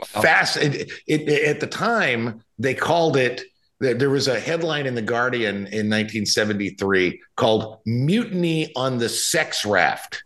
fast 0.05 0.57
it, 0.57 0.91
it, 1.07 1.29
at 1.47 1.59
the 1.59 1.67
time 1.67 2.41
they 2.59 2.73
called 2.73 3.17
it 3.17 3.41
there 3.83 4.09
was 4.09 4.27
a 4.27 4.39
headline 4.39 4.85
in 4.85 4.95
the 4.95 5.01
guardian 5.01 5.55
in 5.55 5.89
1973 5.89 7.21
called 7.35 7.79
mutiny 7.85 8.71
on 8.75 8.97
the 8.97 9.09
sex 9.09 9.65
raft. 9.65 10.23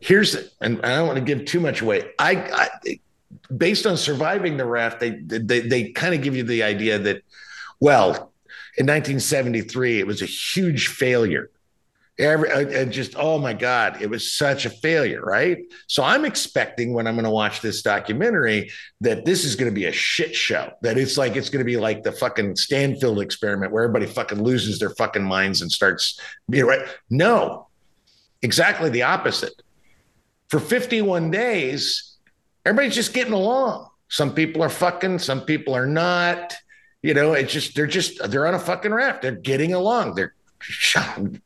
Here's 0.00 0.34
and 0.60 0.80
i 0.82 0.96
don't 0.96 1.06
want 1.06 1.18
to 1.18 1.24
give 1.24 1.44
too 1.44 1.60
much 1.60 1.82
away. 1.82 2.10
I, 2.18 2.68
I 2.84 2.98
based 3.56 3.86
on 3.86 3.96
surviving 3.96 4.56
the 4.56 4.64
raft 4.64 5.00
they 5.00 5.10
they, 5.10 5.60
they 5.60 5.90
kind 5.90 6.14
of 6.14 6.22
give 6.22 6.36
you 6.36 6.42
the 6.42 6.62
idea 6.62 6.98
that 6.98 7.22
well 7.80 8.32
in 8.76 8.86
1973 8.86 10.00
it 10.00 10.06
was 10.06 10.22
a 10.22 10.26
huge 10.26 10.88
failure 10.88 11.50
Every, 12.16 12.52
I 12.52 12.84
just, 12.84 13.16
oh 13.16 13.40
my 13.40 13.54
God, 13.54 14.00
it 14.00 14.08
was 14.08 14.32
such 14.32 14.66
a 14.66 14.70
failure, 14.70 15.20
right? 15.20 15.58
So 15.88 16.04
I'm 16.04 16.24
expecting 16.24 16.92
when 16.94 17.08
I'm 17.08 17.14
going 17.14 17.24
to 17.24 17.30
watch 17.30 17.60
this 17.60 17.82
documentary 17.82 18.70
that 19.00 19.24
this 19.24 19.44
is 19.44 19.56
going 19.56 19.68
to 19.68 19.74
be 19.74 19.86
a 19.86 19.92
shit 19.92 20.32
show. 20.34 20.70
That 20.82 20.96
it's 20.96 21.18
like 21.18 21.34
it's 21.34 21.50
going 21.50 21.64
to 21.64 21.70
be 21.70 21.76
like 21.76 22.04
the 22.04 22.12
fucking 22.12 22.54
Stanford 22.54 23.18
experiment 23.18 23.72
where 23.72 23.82
everybody 23.82 24.06
fucking 24.06 24.40
loses 24.40 24.78
their 24.78 24.90
fucking 24.90 25.24
minds 25.24 25.60
and 25.60 25.72
starts, 25.72 26.20
you 26.48 26.62
know, 26.62 26.68
right? 26.68 26.86
No, 27.10 27.66
exactly 28.42 28.90
the 28.90 29.02
opposite. 29.02 29.60
For 30.50 30.60
51 30.60 31.32
days, 31.32 32.16
everybody's 32.64 32.94
just 32.94 33.12
getting 33.12 33.32
along. 33.32 33.88
Some 34.08 34.32
people 34.32 34.62
are 34.62 34.68
fucking, 34.68 35.18
some 35.18 35.40
people 35.40 35.74
are 35.74 35.86
not. 35.86 36.54
You 37.02 37.12
know, 37.12 37.32
it's 37.32 37.52
just 37.52 37.74
they're 37.74 37.86
just 37.86 38.30
they're 38.30 38.46
on 38.46 38.54
a 38.54 38.58
fucking 38.58 38.94
raft. 38.94 39.20
They're 39.22 39.32
getting 39.32 39.74
along. 39.74 40.14
They're 40.14 40.34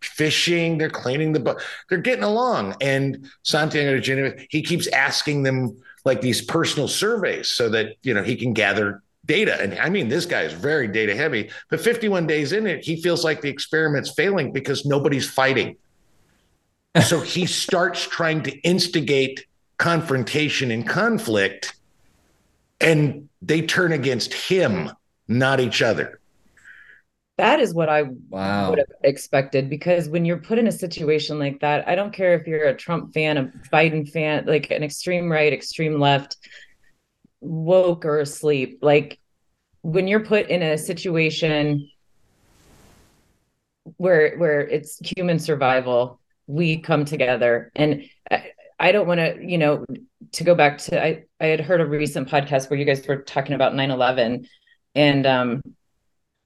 fishing, 0.01 0.79
they're 0.79 0.91
cleaning 0.91 1.33
the 1.33 1.41
boat, 1.41 1.63
they're 1.89 1.99
getting 1.99 2.25
along. 2.25 2.77
And 2.81 3.29
Santiago 3.43 3.95
de 3.95 4.01
Genevieve, 4.01 4.47
he 4.51 4.63
keeps 4.63 4.87
asking 4.89 5.43
them 5.43 5.77
like 6.05 6.21
these 6.21 6.41
personal 6.41 6.89
surveys 6.89 7.51
so 7.51 7.69
that 7.71 7.97
you 8.03 8.15
know 8.15 8.23
he 8.23 8.37
can 8.37 8.53
gather 8.53 9.03
data. 9.27 9.61
And 9.61 9.79
I 9.79 9.89
mean, 9.91 10.09
this 10.09 10.27
guy 10.27 10.43
is 10.43 10.53
very 10.53 10.89
data 10.89 11.15
heavy, 11.15 11.51
but 11.71 11.81
51 11.81 12.27
days 12.27 12.53
in 12.53 12.67
it, 12.67 12.85
he 12.85 13.01
feels 13.01 13.25
like 13.25 13.41
the 13.41 13.51
experiment's 13.51 14.11
failing 14.11 14.53
because 14.53 14.87
nobody's 14.87 15.29
fighting. 15.29 15.77
so 17.05 17.21
he 17.35 17.47
starts 17.47 18.07
trying 18.07 18.43
to 18.45 18.59
instigate 18.61 19.47
confrontation 19.77 20.71
and 20.71 20.89
conflict, 20.89 21.75
and 22.81 23.29
they 23.43 23.63
turn 23.63 23.93
against 23.93 24.33
him, 24.33 24.91
not 25.29 25.61
each 25.61 25.83
other. 25.83 26.19
That 27.39 27.61
is 27.61 27.73
what 27.73 27.89
I 27.89 28.03
Wow. 28.31 28.69
would 28.69 28.79
have 28.79 28.89
expected 29.05 29.71
because 29.71 30.09
when 30.09 30.25
you're 30.25 30.39
put 30.39 30.59
in 30.59 30.67
a 30.67 30.73
situation 30.73 31.39
like 31.39 31.61
that, 31.61 31.89
I 31.89 31.95
don't 31.95 32.13
care 32.13 32.35
if 32.35 32.47
you're 32.47 32.67
a 32.69 32.77
Trump 32.77 33.15
fan, 33.15 33.37
a 33.39 33.53
Biden 33.73 34.09
fan, 34.11 34.45
like 34.47 34.71
an 34.71 34.83
extreme 34.83 35.31
right, 35.31 35.53
extreme 35.53 36.01
left, 36.01 36.37
woke 37.41 38.05
or 38.05 38.21
asleep. 38.21 38.81
Like 38.83 39.19
when 39.83 40.09
you're 40.09 40.25
put 40.25 40.49
in 40.49 40.63
a 40.63 40.79
situation 40.79 41.89
where 43.97 44.37
where 44.37 44.61
it's 44.61 44.99
human 45.17 45.39
survival, 45.39 46.21
we 46.47 46.79
come 46.79 47.05
together. 47.05 47.71
And 47.75 48.05
I, 48.31 48.53
I 48.79 48.93
don't 48.93 49.07
want 49.07 49.19
to, 49.21 49.39
you 49.41 49.59
know, 49.59 49.85
to 50.33 50.45
go 50.45 50.55
back 50.55 50.79
to 50.79 51.03
I 51.03 51.25
I 51.41 51.47
had 51.47 51.61
heard 51.61 51.81
a 51.81 51.87
recent 51.87 52.29
podcast 52.29 52.71
where 52.71 52.79
you 52.79 52.85
guys 52.85 53.07
were 53.07 53.23
talking 53.23 53.55
about 53.55 53.75
9/11 53.75 54.47
and 54.95 55.27
um 55.27 55.63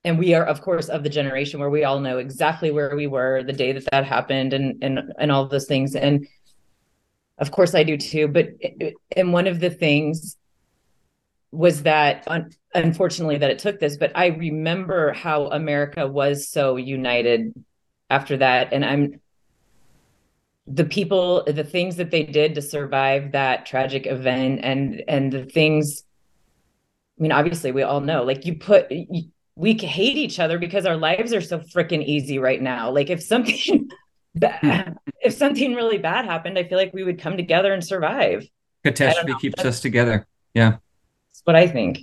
and 0.05 0.19
we 0.19 0.33
are 0.33 0.43
of 0.43 0.61
course 0.61 0.89
of 0.89 1.03
the 1.03 1.09
generation 1.09 1.59
where 1.59 1.69
we 1.69 1.83
all 1.83 1.99
know 1.99 2.17
exactly 2.17 2.71
where 2.71 2.95
we 2.95 3.07
were 3.07 3.43
the 3.43 3.53
day 3.53 3.71
that 3.71 3.85
that 3.91 4.05
happened 4.05 4.53
and 4.53 4.83
and 4.83 5.13
and 5.17 5.31
all 5.31 5.47
those 5.47 5.65
things. 5.65 5.95
And 5.95 6.27
of 7.37 7.51
course 7.51 7.73
I 7.73 7.83
do 7.83 7.97
too. 7.97 8.27
But 8.27 8.49
and 9.15 9.33
one 9.33 9.47
of 9.47 9.59
the 9.59 9.69
things 9.69 10.37
was 11.51 11.83
that 11.83 12.23
un- 12.27 12.51
unfortunately 12.73 13.37
that 13.37 13.51
it 13.51 13.59
took 13.59 13.79
this 13.79 13.95
but 13.95 14.11
I 14.15 14.27
remember 14.27 15.13
how 15.13 15.47
America 15.47 16.07
was 16.07 16.49
so 16.49 16.77
united 16.77 17.53
after 18.09 18.37
that. 18.37 18.73
And 18.73 18.83
I'm 18.83 19.21
the 20.67 20.85
people 20.85 21.43
the 21.45 21.63
things 21.63 21.95
that 21.97 22.11
they 22.11 22.23
did 22.23 22.55
to 22.55 22.61
survive 22.61 23.33
that 23.33 23.65
tragic 23.65 24.05
event 24.05 24.61
and 24.63 25.03
and 25.07 25.31
the 25.31 25.45
things 25.45 26.03
I 27.19 27.21
mean 27.21 27.31
obviously 27.31 27.71
we 27.71 27.83
all 27.83 27.99
know 27.99 28.23
like 28.23 28.45
you 28.45 28.55
put 28.55 28.89
you, 28.91 29.29
we 29.55 29.73
hate 29.73 30.17
each 30.17 30.39
other 30.39 30.57
because 30.57 30.85
our 30.85 30.97
lives 30.97 31.33
are 31.33 31.41
so 31.41 31.59
freaking 31.59 32.03
easy 32.03 32.39
right 32.39 32.61
now 32.61 32.89
like 32.91 33.09
if 33.09 33.21
something 33.21 33.89
bad, 34.35 34.61
hmm. 34.61 35.11
if 35.21 35.33
something 35.33 35.75
really 35.75 35.97
bad 35.97 36.25
happened 36.25 36.57
I 36.57 36.63
feel 36.63 36.77
like 36.77 36.93
we 36.93 37.03
would 37.03 37.19
come 37.19 37.37
together 37.37 37.73
and 37.73 37.83
survive 37.83 38.45
Catastrophe 38.83 39.33
keeps 39.39 39.63
us 39.63 39.79
together. 39.79 40.27
Yeah. 40.53 40.71
that's 40.71 41.41
what 41.45 41.55
I 41.55 41.67
think 41.67 41.99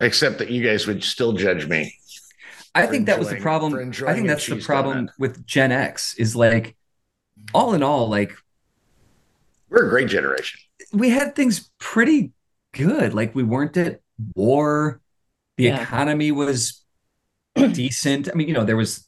Except 0.00 0.38
that 0.38 0.50
you 0.50 0.62
guys 0.64 0.86
would 0.86 1.04
still 1.04 1.32
judge 1.34 1.66
me. 1.68 1.94
I 2.74 2.86
For 2.86 2.92
think 2.92 3.06
that 3.06 3.18
was 3.18 3.28
the 3.28 3.36
problem. 3.36 3.74
I 4.06 4.14
think 4.14 4.26
that's 4.28 4.46
the 4.46 4.60
problem 4.60 5.08
donut. 5.08 5.10
with 5.18 5.46
Gen 5.46 5.72
X 5.72 6.14
is 6.14 6.34
like, 6.34 6.74
all 7.52 7.74
in 7.74 7.82
all, 7.82 8.08
like 8.08 8.32
We're 9.68 9.86
a 9.86 9.90
great 9.90 10.08
generation. 10.08 10.60
we 10.92 11.10
had 11.10 11.34
things 11.36 11.70
pretty 11.78 12.32
good. 12.72 13.12
Like 13.14 13.34
we 13.34 13.42
weren't 13.42 13.76
at 13.76 14.00
war. 14.34 15.00
The 15.60 15.66
Yeah. 15.66 15.82
economy 15.82 16.32
was 16.32 16.82
decent. 17.72 18.28
I 18.30 18.34
mean, 18.34 18.48
you 18.48 18.54
know, 18.54 18.64
there 18.64 18.76
was 18.76 19.06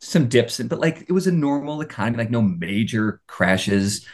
some 0.00 0.28
dips, 0.28 0.60
in, 0.60 0.68
but 0.68 0.78
like 0.80 1.06
it 1.08 1.12
was 1.12 1.26
a 1.26 1.32
normal 1.32 1.80
economy, 1.80 2.18
like 2.18 2.30
no 2.30 2.42
major 2.42 3.20
crashes. 3.26 4.06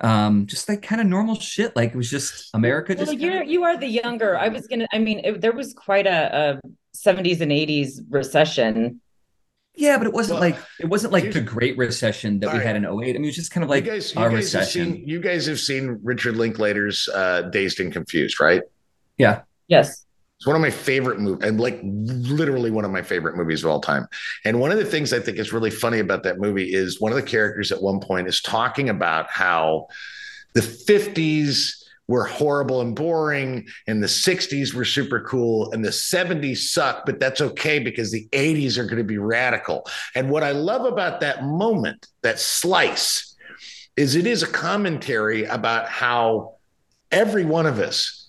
Um, 0.00 0.46
just 0.46 0.68
like 0.68 0.82
kind 0.82 1.00
of 1.00 1.06
normal 1.08 1.34
shit. 1.34 1.74
Like 1.76 1.90
it 1.90 1.96
was 1.96 2.08
just 2.08 2.50
America. 2.54 2.94
well, 2.96 3.06
Just 3.06 3.18
you're 3.18 3.32
kinda- 3.38 3.52
you 3.52 3.64
are 3.64 3.76
the 3.76 3.88
younger 3.88 4.38
I 4.38 4.48
was 4.48 4.66
gonna 4.66 4.86
I 4.92 4.98
mean 4.98 5.20
it, 5.24 5.40
there 5.40 5.52
was 5.52 5.74
quite 5.74 6.06
a, 6.06 6.58
a 6.62 6.68
70s 6.96 7.40
and 7.40 7.50
80s 7.52 8.00
recession 8.08 9.00
yeah, 9.76 9.98
but 9.98 10.06
it 10.06 10.12
wasn't 10.12 10.40
Well, 10.40 10.50
like 10.50 10.58
it 10.80 10.86
wasn't 10.86 11.12
like 11.12 11.32
the 11.32 11.40
Great 11.40 11.78
Recession 11.78 12.40
that 12.40 12.46
we 12.48 12.52
All 12.52 12.58
right. 12.58 12.66
had 12.66 12.76
in 12.76 12.84
08. 12.84 12.88
I 12.90 12.90
mean, 13.12 13.16
it 13.24 13.26
was 13.26 13.36
just 13.36 13.50
kind 13.52 13.62
of 13.64 13.70
like 13.70 13.84
you 13.84 13.90
guys, 13.92 14.12
you 14.14 14.20
a 14.20 14.24
guys 14.24 14.30
have 14.52 14.62
recession. 14.62 14.94
seen 14.94 15.08
you 15.08 15.20
guys 15.20 15.46
have 15.46 15.60
seen 15.60 15.98
Richard 16.02 16.36
Linklater's 16.36 17.08
uh, 17.14 17.42
Dazed 17.42 17.78
and 17.80 17.92
Confused, 17.92 18.40
right? 18.40 18.62
Yeah. 19.16 19.42
yes 19.68 20.04
It's 20.40 20.46
one 20.46 20.56
of 20.56 20.62
my 20.62 20.70
favorite 20.70 21.20
movies, 21.20 21.46
and 21.46 21.60
like 21.60 21.78
literally 21.84 22.70
one 22.70 22.86
of 22.86 22.90
my 22.90 23.02
favorite 23.02 23.36
movies 23.36 23.62
of 23.62 23.70
all 23.70 23.78
time. 23.78 24.06
And 24.46 24.58
one 24.58 24.72
of 24.72 24.78
the 24.78 24.86
things 24.86 25.12
I 25.12 25.20
think 25.20 25.36
is 25.36 25.52
really 25.52 25.70
funny 25.70 25.98
about 25.98 26.22
that 26.22 26.38
movie 26.38 26.72
is 26.72 26.98
one 26.98 27.12
of 27.12 27.16
the 27.16 27.22
characters 27.22 27.70
at 27.72 27.82
one 27.82 28.00
point 28.00 28.26
is 28.26 28.40
talking 28.40 28.88
about 28.88 29.30
how 29.30 29.88
the 30.54 30.62
50s 30.62 31.72
were 32.08 32.24
horrible 32.24 32.80
and 32.80 32.96
boring, 32.96 33.68
and 33.86 34.02
the 34.02 34.06
60s 34.06 34.72
were 34.72 34.86
super 34.86 35.20
cool, 35.20 35.70
and 35.72 35.84
the 35.84 35.90
70s 35.90 36.56
suck, 36.56 37.04
but 37.04 37.20
that's 37.20 37.42
okay 37.42 37.78
because 37.78 38.10
the 38.10 38.26
80s 38.32 38.78
are 38.78 38.84
going 38.84 38.96
to 38.96 39.04
be 39.04 39.18
radical. 39.18 39.86
And 40.14 40.30
what 40.30 40.42
I 40.42 40.52
love 40.52 40.86
about 40.86 41.20
that 41.20 41.44
moment, 41.44 42.06
that 42.22 42.40
slice, 42.40 43.36
is 43.94 44.16
it 44.16 44.26
is 44.26 44.42
a 44.42 44.48
commentary 44.48 45.44
about 45.44 45.90
how 45.90 46.54
every 47.12 47.44
one 47.44 47.66
of 47.66 47.78
us 47.78 48.19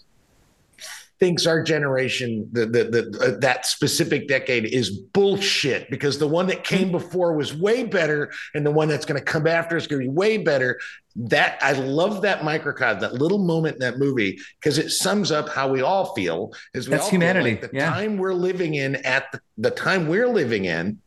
thinks 1.21 1.45
our 1.45 1.61
generation 1.61 2.49
the, 2.51 2.65
the, 2.65 2.83
the, 2.85 3.19
uh, 3.23 3.39
that 3.39 3.67
specific 3.67 4.27
decade 4.27 4.65
is 4.65 4.89
bullshit 4.89 5.87
because 5.91 6.17
the 6.17 6.27
one 6.27 6.47
that 6.47 6.63
came 6.63 6.91
before 6.91 7.33
was 7.33 7.55
way 7.55 7.83
better 7.83 8.31
and 8.55 8.65
the 8.65 8.71
one 8.71 8.87
that's 8.87 9.05
going 9.05 9.19
to 9.19 9.23
come 9.23 9.45
after 9.45 9.77
is 9.77 9.85
going 9.85 10.01
to 10.01 10.09
be 10.09 10.13
way 10.13 10.37
better. 10.37 10.79
That 11.15 11.59
i 11.61 11.73
love 11.73 12.21
that 12.21 12.43
microcosm 12.43 13.01
that 13.01 13.13
little 13.13 13.37
moment 13.37 13.75
in 13.75 13.79
that 13.81 13.99
movie 13.99 14.39
because 14.59 14.77
it 14.77 14.91
sums 14.91 15.29
up 15.29 15.49
how 15.49 15.69
we 15.69 15.81
all 15.81 16.15
feel 16.15 16.53
is 16.73 16.87
we 16.87 16.95
That's 16.95 17.09
humanity, 17.09 17.51
like 17.51 17.61
the 17.61 17.69
yeah. 17.73 17.89
time 17.89 18.17
we're 18.17 18.33
living 18.33 18.75
in 18.75 18.95
at 18.95 19.29
the, 19.31 19.41
the 19.57 19.71
time 19.71 20.07
we're 20.07 20.29
living 20.29 20.65
in 20.65 20.99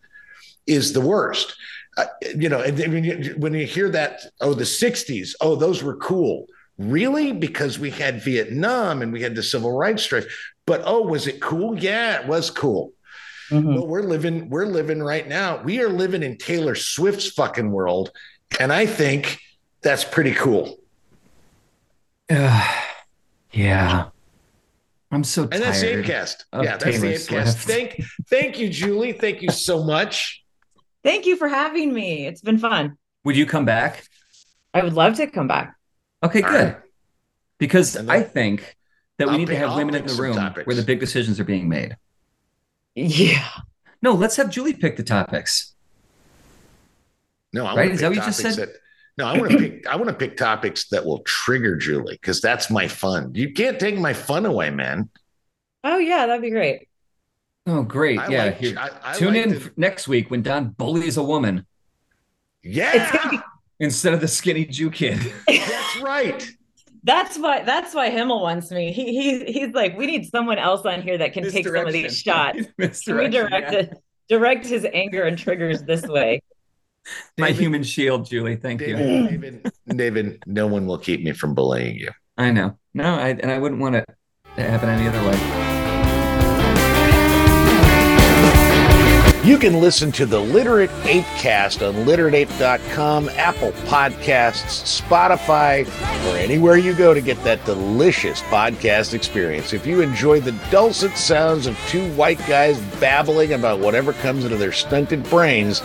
is 0.67 0.93
the 0.93 1.01
worst. 1.01 1.57
Uh, 1.97 2.05
you 2.37 2.49
know 2.49 2.61
and 2.61 2.79
when 2.79 3.05
you, 3.05 3.35
when 3.39 3.55
you 3.55 3.67
hear 3.67 3.89
that 3.89 4.21
oh 4.41 4.53
the 4.53 4.65
60s 4.65 5.31
oh 5.41 5.57
those 5.57 5.83
were 5.83 5.97
cool 5.97 6.47
really? 6.79 7.33
Because 7.33 7.79
we 7.79 7.91
had 7.91 8.23
vietnam 8.23 9.03
and 9.03 9.13
we 9.13 9.23
had 9.23 9.35
the 9.35 9.43
civil 9.43 9.73
rights 9.73 10.03
strife 10.03 10.27
but 10.67 10.83
oh 10.85 11.03
was 11.03 11.27
it 11.27 11.41
cool? 11.41 11.79
Yeah 11.79 12.21
it 12.23 12.27
was 12.27 12.51
cool. 12.51 12.93
Mhm. 13.51 13.75
well 13.75 13.87
we're 13.87 14.03
living 14.03 14.49
we're 14.49 14.67
living 14.67 15.03
right 15.03 15.27
now. 15.29 15.63
We 15.63 15.81
are 15.81 15.89
living 15.91 16.23
in 16.23 16.39
taylor 16.39 16.75
swift's 16.75 17.29
fucking 17.31 17.71
world. 17.71 18.11
And 18.59 18.73
i 18.73 18.87
think 18.87 19.39
that's 19.83 20.05
pretty 20.05 20.33
cool. 20.33 20.79
Yeah. 22.31 24.09
I'm 25.13 25.23
so 25.25 25.43
and 25.43 25.53
tired. 25.53 25.63
that's 25.63 25.81
the 25.81 25.87
Apecast. 25.89 26.37
of 26.53 26.65
yeah 26.65 26.77
that's 26.77 26.85
Taylor 26.85 27.09
the 27.09 27.15
Apecast. 27.15 27.55
Thank 27.57 28.03
thank 28.29 28.59
you 28.59 28.69
julie. 28.69 29.13
Thank 29.13 29.43
you 29.43 29.51
so 29.51 29.85
much. 29.85 30.43
Thank 31.05 31.27
you 31.27 31.37
for 31.37 31.47
having 31.49 31.93
me. 31.93 32.27
It's 32.27 32.41
been 32.41 32.59
fun. 32.59 32.97
Would 33.25 33.37
you 33.37 33.47
come 33.47 33.65
back? 33.65 34.05
I 34.73 34.83
would 34.83 34.95
love 34.95 35.17
to 35.17 35.27
come 35.29 35.47
back 35.47 35.77
Okay, 36.25 36.43
All 36.43 36.51
good. 36.51 36.65
right. 36.75 36.77
Because 37.59 37.93
then- 37.93 38.11
I 38.11 38.23
think 38.23 38.77
that 39.19 39.29
we 39.29 39.33
I'll 39.35 39.39
need 39.39 39.47
to 39.49 39.57
have 39.57 39.71
I'll 39.71 39.77
women 39.77 39.95
in 39.95 40.07
the 40.07 40.15
room 40.15 40.35
topics. 40.37 40.67
where 40.67 40.75
the 40.77 40.83
big 40.83 40.99
decisions 41.01 41.39
are 41.39 41.45
being 41.45 41.69
made. 41.69 41.97
yeah 42.97 43.47
No, 44.03 44.13
let's 44.15 44.37
have 44.37 44.51
Julie 44.51 44.75
pick 44.75 44.97
the 44.97 45.03
topics. 45.05 45.75
no 47.53 47.65
I 47.67 47.77
Right? 47.77 47.77
want 47.77 47.93
Is 47.93 47.99
to 48.01 48.03
that 48.05 48.11
pick 48.11 48.19
what 48.19 48.25
you 48.27 48.31
just 48.31 48.41
topics 48.41 48.57
said? 48.57 48.69
that 48.69 48.75
no 49.17 49.27
i 49.27 49.39
want 49.39 49.51
to 49.53 49.59
pick 49.59 49.87
i 49.87 49.95
want 49.97 50.09
to 50.09 50.15
pick 50.15 50.37
topics 50.37 50.89
that 50.89 51.05
will 51.07 51.21
trigger 51.21 51.77
julie 51.77 52.15
because 52.21 52.41
that's 52.41 52.69
my 52.69 52.89
fun 52.89 53.33
you 53.35 53.53
can't 53.53 53.79
take 53.79 53.97
my 53.97 54.13
fun 54.13 54.45
away 54.45 54.71
man 54.71 55.09
oh 55.85 55.99
yeah 55.99 56.27
that'd 56.27 56.43
be 56.43 56.51
great 56.51 56.89
Oh, 57.67 57.83
great. 57.83 58.19
I 58.19 58.29
yeah. 58.29 58.45
like- 58.45 58.59
here- 58.59 58.77
I- 58.79 58.91
I 59.03 59.13
Tune 59.15 59.35
like 59.35 59.47
in 59.47 59.53
to- 59.61 59.73
next 59.79 60.07
week 60.07 60.31
when 60.31 60.43
Don 60.43 60.71
bullies 60.71 61.17
a 61.17 61.23
woman 61.23 61.65
yeah 62.63 63.31
be- 63.31 63.39
instead 63.81 64.13
of 64.15 64.21
the 64.21 64.29
skinny 64.29 64.65
Jew 64.67 64.91
kid. 64.91 65.19
that's 66.05 66.47
right 66.47 66.57
That's 67.05 67.39
why 67.39 67.63
that's 67.63 67.95
why 67.95 68.11
Himmel 68.11 68.41
wants 68.41 68.71
me. 68.71 68.93
He 68.93 69.21
he 69.21 69.53
he's 69.53 69.75
like, 69.75 69.97
we 69.97 70.07
need 70.07 70.27
someone 70.27 70.59
else 70.59 70.87
on 70.87 71.03
here 71.03 71.19
that 71.19 71.33
can 71.33 71.51
take 71.51 71.67
some 71.67 71.87
of 71.87 71.93
these 71.93 72.19
shots. 72.25 72.67
Can 72.79 73.17
we 73.19 73.29
direct 73.29 73.73
yeah. 73.73 73.79
it, 73.79 73.99
direct 74.29 74.67
his 74.67 74.87
anger 74.93 75.23
and 75.23 75.37
triggers 75.37 75.83
this 75.83 76.07
way. 76.07 76.41
My 77.39 77.49
David- 77.49 77.63
human 77.63 77.83
shield, 77.83 78.27
Julie. 78.27 78.57
Thank 78.57 78.81
you. 78.81 78.97
David, 78.97 79.29
David, 79.31 79.73
David, 79.97 80.43
no 80.47 80.67
one 80.67 80.87
will 80.87 80.99
keep 80.99 81.23
me 81.23 81.33
from 81.33 81.55
bullying 81.55 81.97
you. 81.97 82.11
I 82.39 82.51
know. 82.51 82.79
No, 82.95 83.15
I 83.17 83.29
and 83.29 83.51
I 83.51 83.59
wouldn't 83.59 83.81
want 83.81 83.97
it 83.97 84.09
to 84.57 84.63
happen 84.63 84.89
any 84.89 85.07
other 85.07 85.23
way. 85.29 85.74
You 89.45 89.59
can 89.59 89.79
listen 89.79 90.11
to 90.13 90.25
the 90.25 90.41
Literate 90.41 90.89
Apecast 91.03 91.87
on 91.87 92.07
literateape.com, 92.07 93.29
Apple 93.29 93.73
Podcasts, 93.73 95.03
Spotify, 95.03 95.87
or 96.33 96.39
anywhere 96.39 96.79
you 96.79 96.95
go 96.95 97.13
to 97.13 97.21
get 97.21 97.37
that 97.45 97.63
delicious 97.67 98.41
podcast 98.41 99.13
experience. 99.13 99.75
If 99.75 99.87
you 99.87 100.01
enjoy 100.01 100.41
the 100.41 100.53
dulcet 100.71 101.15
sounds 101.19 101.67
of 101.67 101.79
two 101.89 102.11
white 102.15 102.39
guys 102.47 102.81
babbling 102.99 103.53
about 103.53 103.81
whatever 103.81 104.15
comes 104.15 104.45
into 104.45 104.57
their 104.57 104.73
stunted 104.73 105.23
brains, 105.25 105.83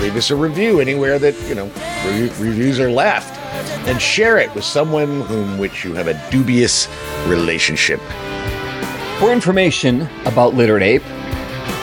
leave 0.00 0.16
us 0.16 0.30
a 0.30 0.36
review 0.36 0.80
anywhere 0.80 1.18
that, 1.18 1.38
you 1.46 1.54
know, 1.54 1.66
re- 2.06 2.32
reviews 2.42 2.80
are 2.80 2.90
left. 2.90 3.38
And 3.86 4.00
share 4.00 4.38
it 4.38 4.54
with 4.54 4.64
someone 4.64 5.20
whom 5.20 5.58
which 5.58 5.84
you 5.84 5.92
have 5.92 6.08
a 6.08 6.30
dubious 6.30 6.88
relationship. 7.26 8.00
For 9.18 9.30
information 9.30 10.08
about 10.24 10.54
Literate 10.54 10.82
Ape, 10.82 11.02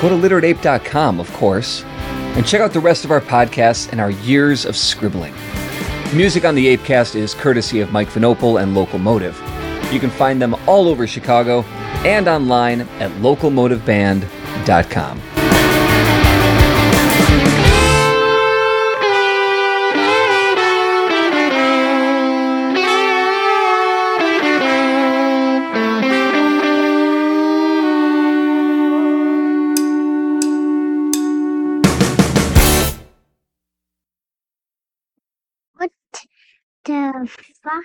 go 0.02 0.10
to 0.10 0.16
literateape.com, 0.16 1.20
of 1.20 1.32
course, 1.34 1.84
and 1.84 2.46
check 2.46 2.62
out 2.62 2.74
the 2.74 2.80
rest 2.80 3.06
of 3.06 3.12
our 3.12 3.22
podcasts 3.22 3.92
and 3.92 4.00
our 4.00 4.12
years 4.12 4.66
of 4.66 4.78
scribbling. 4.78 5.34
Music 6.14 6.46
on 6.46 6.56
the 6.56 6.76
Apecast 6.76 7.16
is 7.16 7.34
courtesy 7.34 7.82
of 7.82 7.92
Mike 7.92 8.10
Vinopal 8.10 8.62
and 8.62 8.74
Locomotive. 8.74 9.38
You 9.92 10.00
can 10.00 10.10
find 10.10 10.42
them 10.42 10.56
all 10.68 10.88
over 10.88 11.06
Chicago 11.06 11.64
and 12.06 12.28
online 12.28 12.82
at 12.82 13.12
locomotiveband.com. 13.22 15.22
ترفع 36.86 37.82